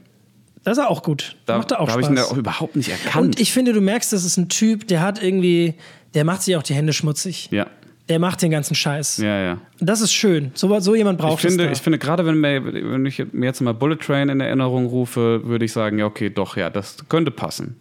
das 0.65 0.79
ist 0.79 0.85
er 0.85 0.91
auch 0.91 1.03
gut. 1.03 1.37
Da, 1.45 1.59
Macht 1.59 1.71
er 1.73 1.81
auch 1.81 1.87
da 1.87 1.93
habe 1.93 2.03
ich 2.03 2.09
ihn 2.09 2.19
auch 2.19 2.37
überhaupt 2.37 2.75
nicht 2.77 2.89
erkannt. 2.89 3.17
Und 3.27 3.41
ich 3.41 3.53
finde, 3.53 3.73
du 3.75 3.81
merkst, 3.81 4.13
das 4.13 4.25
ist 4.25 4.39
ein 4.39 4.49
Typ, 4.49 4.89
der 4.89 5.03
hat 5.03 5.23
irgendwie, 5.23 5.75
der 6.15 6.25
macht 6.25 6.43
sich 6.43 6.57
auch 6.57 6.63
die 6.63 6.75
Hände 6.75 6.93
schmutzig. 6.95 7.49
ja, 7.53 7.67
Der 8.09 8.19
macht 8.21 8.41
den 8.43 8.51
ganzen 8.53 8.75
Scheiß. 8.75 9.19
ja, 9.19 9.41
ja. 9.43 9.59
Das 9.81 10.01
ist 10.01 10.13
schön. 10.13 10.53
So, 10.55 10.79
so 10.81 10.95
jemand 10.95 11.19
braucht 11.19 11.43
Ich 11.45 11.49
finde, 11.51 11.65
es. 11.65 11.69
da. 11.71 11.73
ich 11.73 11.83
finde 11.83 11.99
gerade 11.99 12.25
wenn, 12.25 12.41
mir, 12.41 12.65
wenn 12.65 13.05
ich 13.05 13.23
mir 13.33 13.47
jetzt 13.47 13.61
mal 13.61 13.75
Bullet 13.75 13.97
Train 13.97 14.29
in 14.29 14.41
Erinnerung 14.41 14.87
rufe, 14.87 15.41
würde 15.45 15.65
ich 15.65 15.73
sagen, 15.73 15.99
ja, 15.99 16.07
okay, 16.07 16.31
doch, 16.31 16.57
ja, 16.57 16.71
das 16.71 16.97
könnte 17.09 17.31
passen. 17.33 17.77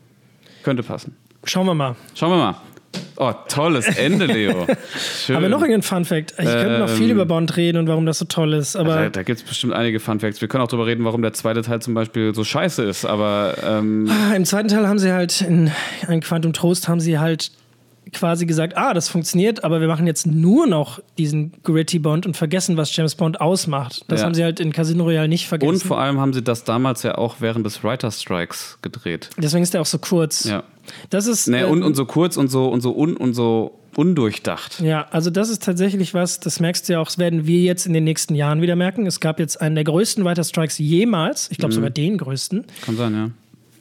Könnte 0.63 0.81
passen. 0.83 1.15
Schauen 1.43 1.67
wir 1.67 1.75
mal. 1.75 1.95
Schauen 2.15 2.31
wir 2.31 2.37
mal. 2.37 2.55
Oh, 3.17 3.31
tolles 3.49 3.85
Ende, 3.97 4.25
Leo. 4.25 4.65
Schön. 5.25 5.35
Haben 5.35 5.43
wir 5.43 5.49
noch 5.49 5.59
irgendeinen 5.59 5.83
Fun-Fact? 5.83 6.31
Ich 6.39 6.45
könnte 6.45 6.79
noch 6.79 6.89
viel 6.89 7.07
Ähm, 7.09 7.11
über 7.11 7.25
Bond 7.25 7.55
reden 7.57 7.77
und 7.77 7.87
warum 7.87 8.05
das 8.05 8.19
so 8.19 8.25
toll 8.25 8.53
ist, 8.53 8.75
aber 8.77 8.95
Da, 8.95 9.09
da 9.09 9.23
gibt 9.23 9.39
es 9.41 9.45
bestimmt 9.45 9.73
einige 9.73 9.99
Fun 9.99 10.19
Facts. 10.21 10.39
Wir 10.41 10.47
können 10.47 10.63
auch 10.63 10.67
darüber 10.69 10.87
reden, 10.87 11.03
warum 11.03 11.21
der 11.21 11.33
zweite 11.33 11.61
Teil 11.61 11.81
zum 11.81 11.93
Beispiel 11.93 12.33
so 12.33 12.43
scheiße 12.45 12.83
ist. 12.83 13.05
Aber 13.05 13.55
ähm, 13.63 14.09
Ah, 14.09 14.33
im 14.33 14.45
zweiten 14.45 14.69
Teil 14.69 14.87
haben 14.87 14.97
sie 14.99 15.11
halt, 15.11 15.41
in 15.41 15.71
ein 16.07 16.21
Quantum 16.21 16.53
Trost 16.53 16.87
haben 16.87 16.99
sie 17.01 17.19
halt 17.19 17.51
quasi 18.13 18.45
gesagt, 18.45 18.77
ah, 18.77 18.93
das 18.93 19.09
funktioniert, 19.09 19.63
aber 19.63 19.81
wir 19.81 19.87
machen 19.87 20.07
jetzt 20.07 20.25
nur 20.27 20.67
noch 20.67 20.99
diesen 21.17 21.53
Gritty 21.63 21.99
Bond 21.99 22.25
und 22.25 22.37
vergessen, 22.37 22.77
was 22.77 22.95
James 22.95 23.15
Bond 23.15 23.41
ausmacht. 23.41 24.05
Das 24.07 24.19
Ja. 24.21 24.25
haben 24.27 24.33
sie 24.35 24.43
halt 24.43 24.59
in 24.59 24.71
Casino 24.71 25.03
Royale 25.05 25.27
nicht 25.27 25.47
vergessen. 25.47 25.73
und 25.73 25.83
vor 25.83 25.99
allem 25.99 26.19
haben 26.19 26.33
sie 26.33 26.41
das 26.43 26.63
damals 26.63 27.03
ja 27.03 27.17
auch 27.17 27.37
während 27.39 27.65
des 27.65 27.83
Writer 27.83 28.11
Strikes 28.11 28.77
gedreht. 28.81 29.29
Deswegen 29.37 29.63
ist 29.63 29.73
der 29.73 29.81
auch 29.81 29.85
so 29.85 29.97
kurz. 29.99 30.43
Ja. 30.45 30.63
Das 31.09 31.25
ist 31.27 31.47
Nee, 31.47 31.61
äh, 31.61 31.65
und, 31.65 31.81
und 31.83 31.95
so 31.95 32.05
kurz 32.05 32.37
und 32.37 32.49
so 32.49 32.67
und 32.67 32.81
so 32.81 32.95
un, 32.95 33.17
und 33.17 33.33
so 33.33 33.79
undurchdacht. 33.95 34.81
Ja, 34.81 35.07
also 35.11 35.29
das 35.29 35.49
ist 35.49 35.63
tatsächlich 35.63 36.13
was, 36.13 36.39
das 36.39 36.59
merkst 36.59 36.87
du 36.87 36.93
ja 36.93 36.99
auch, 36.99 37.05
das 37.05 37.17
werden 37.17 37.47
wir 37.47 37.61
jetzt 37.61 37.85
in 37.87 37.93
den 37.93 38.03
nächsten 38.03 38.35
Jahren 38.35 38.61
wieder 38.61 38.75
merken. 38.75 39.05
Es 39.07 39.19
gab 39.19 39.39
jetzt 39.39 39.61
einen 39.61 39.75
der 39.75 39.83
größten 39.85 40.23
Writer 40.23 40.43
Strikes 40.43 40.77
jemals, 40.77 41.49
ich 41.49 41.57
glaube 41.57 41.71
Mhm. 41.73 41.75
sogar 41.75 41.89
den 41.89 42.17
größten. 42.17 42.65
Kann 42.81 42.97
sein, 42.97 43.13
ja. 43.13 43.29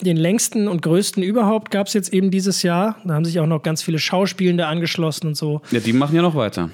Den 0.01 0.17
längsten 0.17 0.69
und 0.69 0.83
größten 0.83 1.23
überhaupt 1.23 1.71
gab 1.71 1.87
es 1.87 1.93
jetzt 1.95 2.13
eben 2.13 2.31
dieses 2.31 2.63
Jahr. 2.63 2.97
Da 3.05 3.15
haben 3.15 3.25
sich 3.25 3.39
auch 3.41 3.47
noch 3.47 3.63
ganz 3.63 3.83
viele 3.83 3.99
Schauspielende 3.99 4.67
angeschlossen 4.67 5.29
und 5.29 5.37
so. 5.37 5.61
Ja, 5.71 5.81
die 5.81 5.93
machen 5.93 6.15
ja 6.17 6.23
noch 6.23 6.35
weiter. 6.35 6.71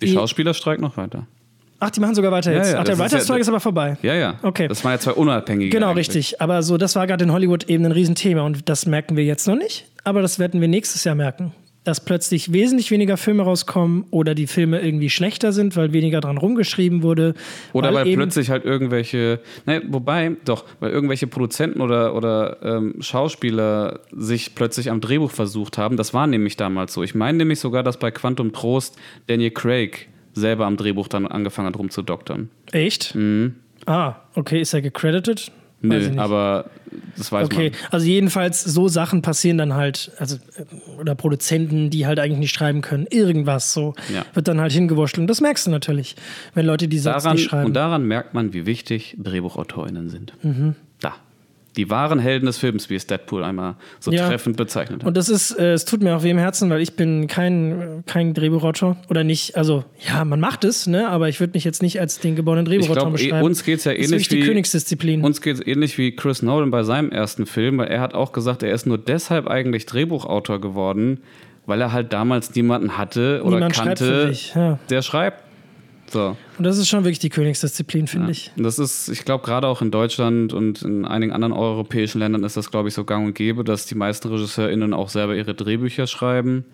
Die 0.00 0.06
Die- 0.06 0.12
Schauspieler 0.12 0.52
streiken 0.54 0.82
noch 0.82 0.96
weiter. 0.96 1.26
Ach, 1.78 1.90
die 1.90 2.00
machen 2.00 2.14
sogar 2.14 2.32
weiter 2.32 2.52
Ja, 2.52 2.58
jetzt. 2.58 2.72
ja, 2.72 2.78
Ach, 2.80 2.84
der 2.84 2.96
das 2.96 3.12
ist 3.12 3.28
ja- 3.28 3.36
ist 3.36 3.48
aber 3.48 3.60
vorbei. 3.60 3.98
Ja, 4.02 4.14
ja. 4.14 4.38
Okay. 4.42 4.66
Das 4.68 4.82
waren 4.84 4.92
ja 4.92 4.98
zwei 4.98 5.12
unabhängige. 5.12 5.70
Genau, 5.70 5.88
eigentlich. 5.90 6.08
richtig. 6.08 6.40
Aber 6.40 6.62
so, 6.62 6.78
das 6.78 6.96
war 6.96 7.06
gerade 7.06 7.24
in 7.24 7.32
Hollywood 7.32 7.64
eben 7.64 7.84
ein 7.84 7.92
Riesenthema 7.92 8.42
und 8.42 8.68
das 8.68 8.86
merken 8.86 9.16
wir 9.16 9.24
jetzt 9.24 9.46
noch 9.46 9.56
nicht. 9.56 9.86
Aber 10.04 10.22
das 10.22 10.38
werden 10.38 10.60
wir 10.60 10.68
nächstes 10.68 11.04
Jahr 11.04 11.14
merken. 11.14 11.52
Dass 11.86 12.04
plötzlich 12.04 12.52
wesentlich 12.52 12.90
weniger 12.90 13.16
Filme 13.16 13.44
rauskommen 13.44 14.06
oder 14.10 14.34
die 14.34 14.48
Filme 14.48 14.80
irgendwie 14.80 15.08
schlechter 15.08 15.52
sind, 15.52 15.76
weil 15.76 15.92
weniger 15.92 16.20
dran 16.20 16.36
rumgeschrieben 16.36 17.04
wurde. 17.04 17.34
Oder 17.72 17.94
weil, 17.94 18.08
eben- 18.08 18.20
plötzlich 18.20 18.50
halt 18.50 18.64
irgendwelche, 18.64 19.38
ne, 19.66 19.82
wobei, 19.86 20.32
doch, 20.44 20.64
weil 20.80 20.90
irgendwelche 20.90 21.28
Produzenten 21.28 21.80
oder, 21.80 22.16
oder 22.16 22.58
ähm, 22.62 22.96
Schauspieler 22.98 24.00
sich 24.10 24.56
plötzlich 24.56 24.90
am 24.90 25.00
Drehbuch 25.00 25.30
versucht 25.30 25.78
haben. 25.78 25.96
Das 25.96 26.12
war 26.12 26.26
nämlich 26.26 26.56
damals 26.56 26.92
so. 26.92 27.04
Ich 27.04 27.14
meine 27.14 27.38
nämlich 27.38 27.60
sogar, 27.60 27.84
dass 27.84 27.98
bei 28.00 28.10
Quantum 28.10 28.52
Trost 28.52 28.96
Daniel 29.28 29.52
Craig 29.52 30.08
selber 30.32 30.66
am 30.66 30.76
Drehbuch 30.76 31.06
dann 31.06 31.24
angefangen 31.28 31.68
hat 31.68 31.78
rumzudoktern. 31.78 32.50
Echt? 32.72 33.16
Ah, 33.86 34.16
okay, 34.34 34.60
ist 34.60 34.74
er 34.74 34.82
gecredited? 34.82 35.52
Weiß 35.90 36.02
ich. 36.02 36.08
Nö, 36.08 36.10
nicht. 36.14 36.18
aber 36.20 36.70
das 37.16 37.30
weiß 37.32 37.46
Okay, 37.46 37.70
man. 37.70 37.78
also 37.90 38.06
jedenfalls 38.06 38.62
so 38.62 38.88
Sachen 38.88 39.22
passieren 39.22 39.58
dann 39.58 39.74
halt, 39.74 40.12
also 40.18 40.36
oder 41.00 41.14
Produzenten, 41.14 41.90
die 41.90 42.06
halt 42.06 42.18
eigentlich 42.18 42.38
nicht 42.38 42.54
schreiben 42.54 42.80
können, 42.80 43.06
irgendwas 43.10 43.72
so 43.72 43.94
Ja. 44.12 44.24
wird 44.34 44.48
dann 44.48 44.60
halt 44.60 44.72
hingewurschtelt. 44.72 45.22
Und 45.22 45.26
das 45.28 45.40
merkst 45.40 45.66
du 45.66 45.70
natürlich, 45.70 46.16
wenn 46.54 46.66
Leute 46.66 46.88
die 46.88 47.00
Daran, 47.00 47.36
nicht 47.36 47.44
schreiben. 47.50 47.66
und 47.66 47.74
daran 47.74 48.04
merkt 48.06 48.34
man, 48.34 48.52
wie 48.52 48.66
wichtig 48.66 49.16
DrehbuchautorInnen 49.18 50.08
sind. 50.08 50.32
Mhm. 50.42 50.74
Die 51.76 51.90
wahren 51.90 52.18
Helden 52.18 52.46
des 52.46 52.58
Films, 52.58 52.88
wie 52.88 52.94
es 52.94 53.06
Deadpool 53.06 53.44
einmal 53.44 53.76
so 54.00 54.10
Ja. 54.10 54.28
treffend 54.28 54.56
bezeichnet 54.56 55.02
hat. 55.02 55.06
Und 55.08 55.16
das 55.16 55.28
ist, 55.28 55.50
äh, 55.58 55.72
es 55.72 55.84
tut 55.84 56.02
mir 56.02 56.16
auch 56.16 56.22
weh 56.22 56.30
im 56.30 56.38
Herzen, 56.38 56.70
weil 56.70 56.80
ich 56.80 56.94
bin 56.94 57.26
kein, 57.26 58.02
kein 58.06 58.32
Drehbuchautor 58.34 58.96
oder 59.10 59.24
nicht, 59.24 59.56
also 59.56 59.84
ja, 60.08 60.24
man 60.24 60.40
macht 60.40 60.64
es, 60.64 60.86
ne, 60.86 61.08
aber 61.08 61.28
ich 61.28 61.38
würde 61.40 61.52
mich 61.54 61.64
jetzt 61.64 61.82
nicht 61.82 62.00
als 62.00 62.18
den 62.18 62.34
geborenen 62.36 62.64
Ich 62.66 62.70
Drehbuchautor 62.70 63.02
glaube, 63.10 63.18
beschreiben. 63.18 63.44
uns 63.46 63.64
geht 63.64 63.78
es 63.78 63.84
ja 63.84 63.92
das 63.92 64.00
ist 64.00 64.06
ähnlich 64.10 64.24
wirklich 64.26 64.28
die 64.40 64.42
wie 64.44 64.48
Königsdisziplin. 64.48 65.22
Uns 65.24 65.40
geht 65.40 65.56
es 65.56 65.66
ähnlich 65.66 65.98
wie 65.98 66.16
Chris 66.16 66.42
Nolan 66.42 66.70
bei 66.70 66.82
seinem 66.82 67.10
ersten 67.10 67.46
Film, 67.46 67.78
weil 67.78 67.88
er 67.88 68.00
hat 68.00 68.14
auch 68.14 68.32
gesagt, 68.32 68.62
er 68.62 68.72
ist 68.72 68.86
nur 68.86 68.98
deshalb 68.98 69.46
eigentlich 69.46 69.84
Drehbuchautor 69.86 70.60
geworden, 70.60 71.20
weil 71.66 71.80
er 71.80 71.92
halt 71.92 72.12
damals 72.12 72.54
niemanden 72.54 72.96
hatte 72.96 73.42
oder 73.44 73.56
Niemand 73.56 73.74
kannte, 73.74 74.32
ja. 74.54 74.78
der 74.88 75.02
schreibt. 75.02 75.42
So. 76.12 76.36
Und 76.58 76.64
das 76.64 76.78
ist 76.78 76.88
schon 76.88 77.04
wirklich 77.04 77.18
die 77.18 77.28
Königsdisziplin, 77.28 78.06
finde 78.06 78.30
ich. 78.30 78.52
Und 78.56 78.62
das 78.62 78.78
ist, 78.78 79.08
ich 79.08 79.24
glaube, 79.24 79.44
gerade 79.44 79.66
auch 79.66 79.82
in 79.82 79.90
Deutschland 79.90 80.52
und 80.52 80.82
in 80.82 81.04
einigen 81.04 81.32
anderen 81.32 81.52
europäischen 81.52 82.20
Ländern 82.20 82.44
ist 82.44 82.56
das, 82.56 82.70
glaube 82.70 82.88
ich, 82.88 82.94
so 82.94 83.04
gang 83.04 83.26
und 83.26 83.34
gäbe, 83.34 83.64
dass 83.64 83.86
die 83.86 83.94
meisten 83.94 84.28
RegisseurInnen 84.28 84.94
auch 84.94 85.08
selber 85.08 85.34
ihre 85.34 85.54
Drehbücher 85.54 86.06
schreiben. 86.06 86.64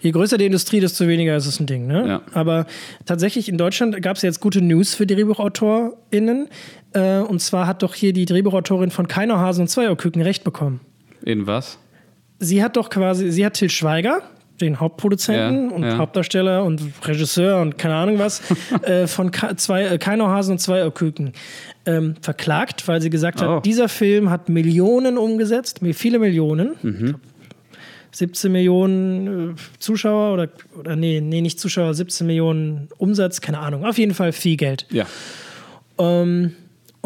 Je 0.00 0.10
größer 0.10 0.38
die 0.38 0.46
Industrie, 0.46 0.80
desto 0.80 1.06
weniger 1.08 1.36
ist 1.36 1.46
es 1.46 1.58
ein 1.58 1.66
Ding. 1.66 1.86
Ne? 1.86 2.06
Ja. 2.06 2.22
Aber 2.32 2.66
tatsächlich 3.06 3.48
in 3.48 3.58
Deutschland 3.58 4.00
gab 4.02 4.16
es 4.16 4.22
jetzt 4.22 4.40
gute 4.40 4.60
News 4.60 4.94
für 4.94 5.06
DrehbuchautorInnen. 5.06 6.48
Äh, 6.92 7.18
und 7.20 7.40
zwar 7.40 7.66
hat 7.66 7.82
doch 7.82 7.94
hier 7.94 8.12
die 8.12 8.26
Drehbuchautorin 8.26 8.90
von 8.90 9.08
Keiner 9.08 9.38
Hasen 9.38 9.62
und 9.62 9.68
Zweierküken 9.68 10.22
recht 10.22 10.44
bekommen. 10.44 10.80
In 11.24 11.46
was? 11.46 11.78
Sie 12.38 12.62
hat 12.62 12.76
doch 12.76 12.90
quasi, 12.90 13.30
sie 13.30 13.44
hat 13.44 13.54
Till 13.54 13.70
Schweiger, 13.70 14.22
den 14.60 14.80
Hauptproduzenten 14.80 15.70
Ja, 15.70 15.76
und 15.76 15.82
ja. 15.82 15.98
Hauptdarsteller 15.98 16.64
und 16.64 16.82
Regisseur 17.04 17.60
und 17.60 17.78
keine 17.78 17.94
Ahnung 17.94 18.18
was, 18.18 18.42
äh, 18.82 19.06
von 19.06 19.30
Ka 19.30 19.56
zwei, 19.56 19.84
äh, 19.86 19.98
Keiner 19.98 20.28
Hasen 20.28 20.52
und 20.52 20.58
Zweierküken 20.58 21.32
ähm, 21.84 22.14
verklagt, 22.20 22.86
weil 22.88 23.00
sie 23.00 23.10
gesagt 23.10 23.40
hat, 23.40 23.48
Oh. 23.48 23.60
dieser 23.60 23.88
Film 23.88 24.30
hat 24.30 24.48
Millionen 24.48 25.18
umgesetzt, 25.18 25.80
viele 25.92 26.18
Millionen. 26.18 26.74
Mhm. 26.82 27.14
17 28.12 28.50
Millionen 28.50 29.50
äh, 29.50 29.54
Zuschauer 29.78 30.32
oder, 30.32 30.48
oder 30.78 30.96
nee, 30.96 31.20
nee, 31.20 31.42
nicht 31.42 31.60
Zuschauer, 31.60 31.92
17 31.92 32.26
Millionen 32.26 32.88
Umsatz, 32.96 33.42
keine 33.42 33.58
Ahnung. 33.58 33.84
Auf 33.84 33.98
jeden 33.98 34.14
Fall 34.14 34.32
viel 34.32 34.56
Geld. 34.56 34.86
Ja. 34.90 35.04
Ähm, 35.98 36.52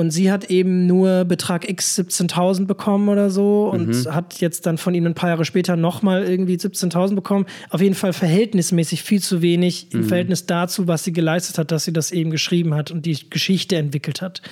und 0.01 0.11
sie 0.11 0.33
hat 0.33 0.51
eben 0.51 0.87
nur 0.87 1.25
Betrag 1.25 1.69
X 1.69 1.95
17.000 1.99 2.67
bekommen 2.67 3.09
oder 3.09 3.31
so 3.31 3.69
und 3.73 3.89
Mhm. 3.89 4.15
hat 4.15 4.41
jetzt 4.41 4.67
dann 4.67 4.79
von 4.79 4.95
ihnen 4.95 5.09
ein 5.09 5.15
paar 5.15 5.29
Jahre 5.29 5.45
später 5.45 5.77
nochmal 5.77 6.25
irgendwie 6.25 6.57
17.000 6.57 7.15
bekommen. 7.15 7.47
Auf 7.69 7.81
jeden 7.81 7.95
Fall 7.95 8.13
verhältnismäßig 8.13 9.03
viel 9.03 9.21
zu 9.21 9.43
wenig 9.43 9.89
Mhm. 9.93 10.01
im 10.01 10.05
Verhältnis 10.09 10.47
dazu, 10.47 10.89
was 10.89 11.05
sie 11.05 11.13
geleistet 11.13 11.59
hat, 11.59 11.71
dass 11.71 11.85
sie 11.85 11.93
das 11.93 12.11
eben 12.13 12.31
geschrieben 12.31 12.75
hat 12.75 12.91
und 12.91 13.05
die 13.07 13.19
Geschichte 13.31 13.77
entwickelt 13.77 14.23
hat. 14.23 14.43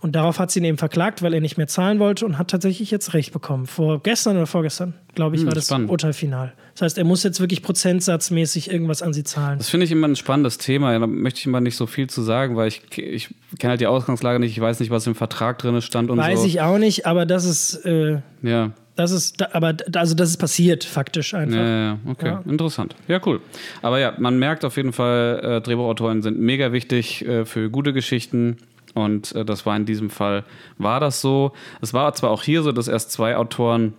Und 0.00 0.14
darauf 0.16 0.38
hat 0.38 0.50
sie 0.50 0.58
ihn 0.60 0.64
eben 0.64 0.78
verklagt, 0.78 1.22
weil 1.22 1.32
er 1.32 1.40
nicht 1.40 1.56
mehr 1.56 1.68
zahlen 1.68 1.98
wollte 1.98 2.26
und 2.26 2.36
hat 2.38 2.48
tatsächlich 2.50 2.90
jetzt 2.90 3.14
Recht 3.14 3.32
bekommen. 3.32 3.66
Vor 3.66 4.02
gestern 4.02 4.36
oder 4.36 4.46
vorgestern, 4.46 4.94
glaube 5.14 5.36
ich, 5.36 5.46
war 5.46 5.52
das 5.52 5.66
spannend. 5.66 5.90
Urteil 5.90 6.12
final. 6.12 6.52
Das 6.74 6.82
heißt, 6.82 6.98
er 6.98 7.04
muss 7.04 7.22
jetzt 7.22 7.40
wirklich 7.40 7.62
prozentsatzmäßig 7.62 8.70
irgendwas 8.70 9.02
an 9.02 9.12
sie 9.12 9.24
zahlen. 9.24 9.58
Das 9.58 9.68
finde 9.68 9.84
ich 9.84 9.92
immer 9.92 10.08
ein 10.08 10.16
spannendes 10.16 10.58
Thema. 10.58 10.98
Da 10.98 11.06
möchte 11.06 11.40
ich 11.40 11.46
immer 11.46 11.60
nicht 11.60 11.76
so 11.76 11.86
viel 11.86 12.08
zu 12.08 12.22
sagen, 12.22 12.56
weil 12.56 12.68
ich, 12.68 12.82
ich 12.96 13.28
kenne 13.58 13.72
halt 13.72 13.80
die 13.80 13.86
Ausgangslage 13.86 14.38
nicht. 14.40 14.52
Ich 14.52 14.60
weiß 14.60 14.80
nicht, 14.80 14.90
was 14.90 15.06
im 15.06 15.14
Vertrag 15.14 15.58
drin 15.58 15.80
stand 15.82 16.10
und 16.10 16.18
Weiß 16.18 16.40
so. 16.40 16.46
ich 16.46 16.60
auch 16.62 16.78
nicht, 16.78 17.06
aber 17.06 17.26
das 17.26 17.44
ist, 17.44 17.84
äh, 17.84 18.20
Ja. 18.42 18.72
Das 18.94 19.10
ist, 19.10 19.42
aber 19.54 19.74
also 19.94 20.14
das 20.14 20.28
ist 20.28 20.36
passiert 20.36 20.84
faktisch 20.84 21.32
einfach. 21.32 21.56
Ja, 21.56 21.84
ja, 21.84 21.98
okay, 22.06 22.26
ja. 22.26 22.42
interessant. 22.46 22.94
Ja, 23.08 23.20
cool. 23.24 23.40
Aber 23.80 23.98
ja, 23.98 24.12
man 24.18 24.38
merkt 24.38 24.66
auf 24.66 24.76
jeden 24.76 24.92
Fall, 24.92 25.40
äh, 25.42 25.60
Drehbuchautoren 25.62 26.20
sind 26.20 26.38
mega 26.38 26.72
wichtig 26.72 27.26
äh, 27.26 27.46
für 27.46 27.70
gute 27.70 27.94
Geschichten. 27.94 28.58
Und 28.94 29.34
äh, 29.34 29.46
das 29.46 29.64
war 29.64 29.76
in 29.76 29.86
diesem 29.86 30.10
Fall, 30.10 30.44
war 30.76 31.00
das 31.00 31.22
so. 31.22 31.52
Es 31.80 31.94
war 31.94 32.12
zwar 32.14 32.30
auch 32.30 32.42
hier 32.42 32.62
so, 32.62 32.72
dass 32.72 32.86
erst 32.88 33.12
zwei 33.12 33.36
Autoren 33.36 33.94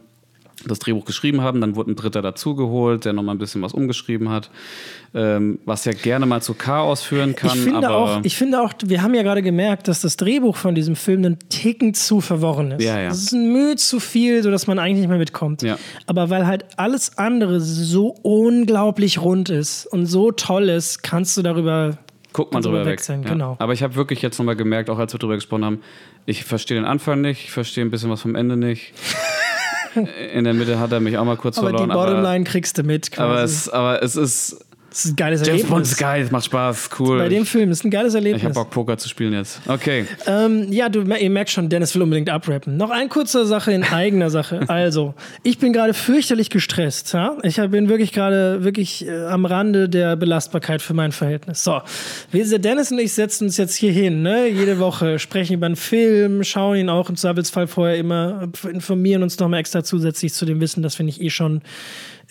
das 0.66 0.80
Drehbuch 0.80 1.06
geschrieben 1.06 1.42
haben, 1.42 1.62
dann 1.62 1.76
wurde 1.76 1.92
ein 1.92 1.96
Dritter 1.96 2.22
dazugeholt, 2.22 3.06
der 3.06 3.14
nochmal 3.14 3.36
ein 3.36 3.40
bisschen 3.40 3.62
was 3.62 3.74
umgeschrieben 3.74 4.30
hat, 4.30 4.50
ähm, 5.14 5.60
was 5.66 5.86
ja 5.86 5.92
gerne 5.92 6.26
mal 6.26 6.42
zu 6.42 6.54
Chaos 6.54 7.02
führen 7.02 7.36
kann. 7.36 7.52
Ich 7.56 7.64
finde, 7.64 7.88
aber 7.88 7.98
auch, 7.98 8.20
ich 8.24 8.36
finde 8.36 8.62
auch, 8.62 8.74
wir 8.86 9.02
haben 9.02 9.14
ja 9.14 9.24
gerade 9.24 9.42
gemerkt, 9.42 9.88
dass 9.88 10.02
das 10.02 10.18
Drehbuch 10.18 10.56
von 10.56 10.76
diesem 10.76 10.96
Film 10.96 11.26
einen 11.26 11.40
Ticken 11.50 11.94
zu 11.94 12.22
verworren 12.22 12.72
ist. 12.72 12.84
Ja, 12.84 13.00
ja. 13.00 13.10
Es 13.10 13.24
ist 13.24 13.34
ein 13.34 13.52
Mühe 13.52 13.76
zu 13.76 14.00
viel, 14.00 14.44
sodass 14.44 14.68
man 14.68 14.80
eigentlich 14.80 15.00
nicht 15.00 15.10
mehr 15.10 15.18
mitkommt. 15.18 15.62
Ja. 15.62 15.78
Aber 16.08 16.30
weil 16.30 16.48
halt 16.48 16.66
alles 16.78 17.18
andere 17.18 17.60
so 17.60 18.16
unglaublich 18.22 19.22
rund 19.22 19.50
ist 19.50 19.86
und 19.86 20.06
so 20.06 20.32
toll 20.32 20.70
ist, 20.70 21.04
kannst 21.04 21.36
du 21.38 21.42
darüber 21.42 21.98
Guck 22.32 22.52
mal 22.52 22.62
drüber 22.62 22.80
weg. 22.80 22.94
wechseln, 22.94 23.24
ja. 23.24 23.30
genau. 23.30 23.56
Aber 23.60 23.74
ich 23.74 23.84
habe 23.84 23.96
wirklich 23.96 24.22
jetzt 24.22 24.40
nochmal 24.40 24.56
gemerkt, 24.56 24.90
auch 24.90 24.98
als 24.98 25.14
wir 25.14 25.20
drüber 25.20 25.36
gesprochen 25.36 25.66
haben, 25.66 25.82
ich 26.26 26.44
verstehe 26.44 26.78
den 26.78 26.86
Anfang 26.86 27.22
nicht, 27.22 27.44
ich 27.44 27.52
verstehe 27.52 27.86
ein 27.86 27.92
bisschen 27.92 28.10
was 28.10 28.22
vom 28.22 28.36
Ende 28.36 28.58
nicht. 28.58 28.94
In 30.34 30.44
der 30.44 30.54
Mitte 30.54 30.80
hat 30.80 30.92
er 30.92 31.00
mich 31.00 31.18
auch 31.18 31.26
mal 31.26 31.38
kurz 31.38 31.58
aber 31.58 31.70
verloren. 31.70 31.90
die 31.90 31.94
Bottomline 31.94 32.44
kriegst 32.44 32.78
du 32.78 32.84
mit. 32.84 33.12
Quasi. 33.12 33.30
aber, 33.32 33.44
es, 33.44 33.70
aber 33.70 34.04
es 34.04 34.16
ist. 34.16 34.66
Das 34.94 35.06
ist 35.06 35.12
ein 35.12 35.16
geiles 35.16 35.42
James 35.42 35.62
Bond 35.62 35.72
Erlebnis. 35.72 35.92
ist 35.92 35.98
geil, 35.98 36.22
es 36.24 36.30
macht 36.32 36.46
Spaß, 36.46 36.90
cool. 37.00 37.18
Bei 37.18 37.30
dem 37.30 37.46
Film 37.48 37.72
ist 37.72 37.84
ein 37.84 37.90
geiles 37.90 38.14
ich 38.14 38.18
Erlebnis. 38.18 38.44
habe 38.44 38.54
Bock, 38.54 38.70
Poker 38.70 38.98
zu 38.98 39.10
spielen 39.10 39.34
jetzt. 39.34 39.60
Okay. 39.68 40.06
Ähm, 40.28 40.72
ja, 40.72 40.88
du, 40.90 41.02
ihr 41.02 41.30
merkt 41.32 41.50
schon, 41.50 41.68
Dennis 41.68 41.96
will 41.96 42.04
unbedingt 42.04 42.30
abrappen. 42.30 42.78
Noch 42.78 42.92
ein 42.92 43.10
kurzer 43.10 43.46
Sache 43.48 43.72
in 43.72 43.84
eigener 43.84 44.30
Sache. 44.30 44.62
Also, 44.68 45.14
ich 45.44 45.58
bin 45.58 45.74
gerade 45.74 45.94
fürchterlich 45.94 46.50
gestresst. 46.50 47.14
Ja? 47.14 47.38
Ich 47.44 47.60
hab- 47.60 47.72
bin 47.72 47.90
wirklich 47.90 48.12
gerade 48.12 48.64
wirklich 48.64 49.08
äh, 49.08 49.26
am 49.26 49.46
Rande 49.46 49.90
der 49.90 50.16
Belastbarkeit 50.16 50.82
für 50.82 50.94
mein 50.94 51.12
Verhältnis. 51.12 51.64
So, 51.64 51.82
wir, 52.32 52.60
Dennis 52.60 52.92
und 52.92 53.00
ich 53.00 53.14
setzen 53.14 53.46
uns 53.46 53.58
jetzt 53.58 53.76
hier 53.76 53.92
hin, 53.92 54.22
ne? 54.22 54.48
jede 54.48 54.78
Woche, 54.80 55.18
sprechen 55.18 55.54
über 55.56 55.66
einen 55.66 55.76
Film, 55.76 56.44
schauen 56.44 56.78
ihn 56.78 56.90
auch 56.90 57.10
im 57.10 57.16
Zweifelsfall 57.16 57.66
vorher 57.68 57.98
immer, 57.98 58.48
informieren 58.72 59.24
uns 59.24 59.40
nochmal 59.40 59.60
extra 59.60 59.84
zusätzlich 59.84 60.34
zu 60.34 60.46
dem 60.46 60.62
Wissen, 60.62 60.84
dass 60.84 61.00
wir 61.00 61.06
nicht 61.06 61.20
eh 61.22 61.30
schon 61.32 61.62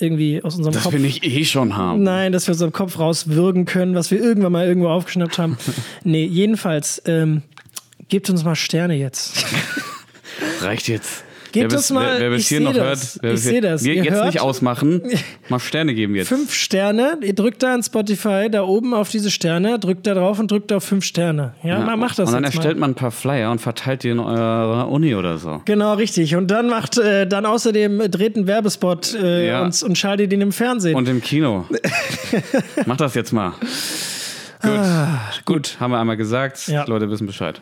irgendwie 0.02 0.42
aus 0.42 0.56
unserem 0.56 0.74
Das 0.74 0.82
Kopf 0.82 0.92
will 0.92 1.04
ich 1.04 1.24
eh 1.24 1.44
schon 1.44 1.76
haben. 1.76 2.02
Nein, 2.02 2.32
dass 2.32 2.46
wir 2.46 2.52
unserem 2.52 2.72
Kopf 2.72 2.98
rauswürgen 2.98 3.64
können, 3.64 3.94
was 3.94 4.10
wir 4.10 4.20
irgendwann 4.20 4.52
mal 4.52 4.66
irgendwo 4.66 4.88
aufgeschnappt 4.88 5.38
haben. 5.38 5.56
nee, 6.04 6.24
jedenfalls, 6.24 7.00
ähm, 7.06 7.42
gebt 8.08 8.28
uns 8.28 8.44
mal 8.44 8.56
Sterne 8.56 8.94
jetzt. 8.94 9.44
Reicht 10.60 10.88
jetzt. 10.88 11.24
Gebt 11.52 11.70
wer 11.70 11.78
uns 11.78 11.90
mal- 11.90 12.06
wer, 12.14 12.20
wer 12.20 12.30
bis 12.30 12.40
ich 12.42 12.48
hier 12.48 12.60
noch 12.60 12.72
das. 12.72 13.14
hört, 13.14 13.18
wer 13.22 13.30
Ich 13.30 13.34
bis 13.36 13.44
seh 13.44 13.50
hier- 13.52 13.60
das. 13.60 13.84
Wir 13.84 13.94
Ihr 13.94 14.04
jetzt 14.04 14.14
hört- 14.14 14.26
nicht 14.26 14.40
ausmachen, 14.40 15.02
mal 15.48 15.58
Sterne 15.60 15.94
geben 15.94 16.14
jetzt. 16.14 16.28
Fünf 16.28 16.52
Sterne, 16.52 17.18
ihr 17.22 17.34
drückt 17.34 17.62
da 17.62 17.74
in 17.74 17.82
Spotify, 17.82 18.48
da 18.50 18.62
oben 18.62 18.94
auf 18.94 19.10
diese 19.10 19.30
Sterne, 19.30 19.78
drückt 19.78 20.06
da 20.06 20.14
drauf 20.14 20.38
und 20.38 20.50
drückt 20.50 20.72
auf 20.72 20.82
fünf 20.84 21.04
Sterne. 21.04 21.54
Ja, 21.62 21.78
Ja, 21.78 21.84
mal 21.84 21.96
macht 21.96 22.18
das 22.18 22.28
Und 22.28 22.34
dann 22.34 22.44
erstellt 22.44 22.76
mal. 22.78 22.80
man 22.88 22.90
ein 22.92 22.94
paar 22.94 23.10
Flyer 23.10 23.50
und 23.50 23.60
verteilt 23.60 24.02
die 24.02 24.08
in 24.08 24.18
eurer 24.18 24.88
Uni 24.90 25.14
oder 25.14 25.38
so. 25.38 25.60
Genau, 25.64 25.94
richtig. 25.94 26.34
Und 26.36 26.50
dann 26.50 26.68
macht 26.68 26.98
äh, 26.98 27.26
dann 27.26 27.46
außerdem 27.46 28.10
dreht 28.10 28.36
einen 28.36 28.46
Werbespot 28.46 29.14
äh, 29.14 29.48
Ja. 29.48 29.62
und, 29.62 29.82
und 29.82 29.98
schaltet 29.98 30.32
ihn 30.32 30.40
im 30.40 30.52
Fernsehen. 30.52 30.94
Und 30.96 31.08
im 31.08 31.20
Kino. 31.20 31.66
Mach 32.86 32.96
das 32.96 33.14
jetzt 33.14 33.32
mal. 33.32 33.52
Gut. 34.62 34.80
Gut, 35.44 35.76
haben 35.80 35.90
wir 35.90 35.98
einmal 35.98 36.16
gesagt. 36.16 36.68
Ja. 36.68 36.84
Leute 36.86 37.10
wissen 37.10 37.26
Bescheid. 37.26 37.60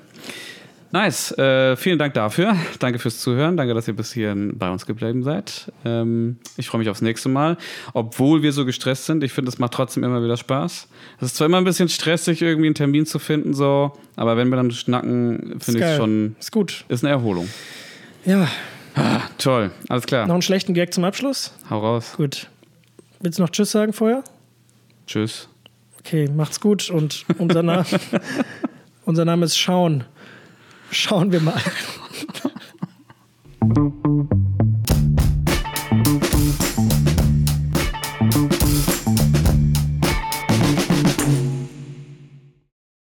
Nice. 0.92 1.30
Äh, 1.38 1.76
vielen 1.76 1.98
Dank 1.98 2.14
dafür. 2.14 2.56
Danke 2.80 2.98
fürs 2.98 3.20
Zuhören. 3.20 3.56
Danke, 3.56 3.74
dass 3.74 3.86
ihr 3.86 3.94
bis 3.94 4.12
hierhin 4.12 4.58
bei 4.58 4.68
uns 4.70 4.86
geblieben 4.86 5.22
seid. 5.22 5.70
Ähm, 5.84 6.38
ich 6.56 6.66
freue 6.68 6.80
mich 6.80 6.88
aufs 6.88 7.00
nächste 7.00 7.28
Mal. 7.28 7.56
Obwohl 7.92 8.42
wir 8.42 8.52
so 8.52 8.64
gestresst 8.64 9.06
sind, 9.06 9.22
ich 9.22 9.32
finde, 9.32 9.50
es 9.50 9.58
macht 9.58 9.72
trotzdem 9.72 10.02
immer 10.02 10.22
wieder 10.22 10.36
Spaß. 10.36 10.88
Es 11.20 11.26
ist 11.26 11.36
zwar 11.36 11.46
immer 11.46 11.58
ein 11.58 11.64
bisschen 11.64 11.88
stressig, 11.88 12.42
irgendwie 12.42 12.66
einen 12.66 12.74
Termin 12.74 13.06
zu 13.06 13.18
finden, 13.20 13.54
so, 13.54 13.92
aber 14.16 14.36
wenn 14.36 14.48
wir 14.48 14.56
dann 14.56 14.70
schnacken, 14.72 15.60
finde 15.60 15.80
ich 15.80 15.86
es 15.86 15.96
schon, 15.96 16.34
Ist 16.40 16.50
gut. 16.50 16.84
ist 16.88 17.04
eine 17.04 17.12
Erholung. 17.12 17.48
Ja, 18.24 18.48
Toll. 19.38 19.70
Alles 19.88 20.04
klar. 20.06 20.26
noch 20.26 20.34
einen 20.34 20.42
schlechten 20.42 20.74
Gag 20.74 20.92
zum 20.92 21.04
Abschluss? 21.04 21.54
Hau 21.70 21.78
raus. 21.78 22.14
Gut. 22.16 22.48
Willst 23.20 23.38
du 23.38 23.42
noch 23.42 23.50
Tschüss 23.50 23.70
sagen 23.70 23.92
vorher? 23.92 24.24
Tschüss. 25.06 25.48
Okay, 26.00 26.28
macht's 26.34 26.60
gut 26.60 26.90
und 26.90 27.24
unser, 27.38 27.62
Na 27.62 27.84
unser 29.04 29.24
Name 29.24 29.44
ist 29.46 29.56
Schauen. 29.56 30.04
Schauen 30.90 31.32
wir 31.32 31.40
mal. 31.40 31.60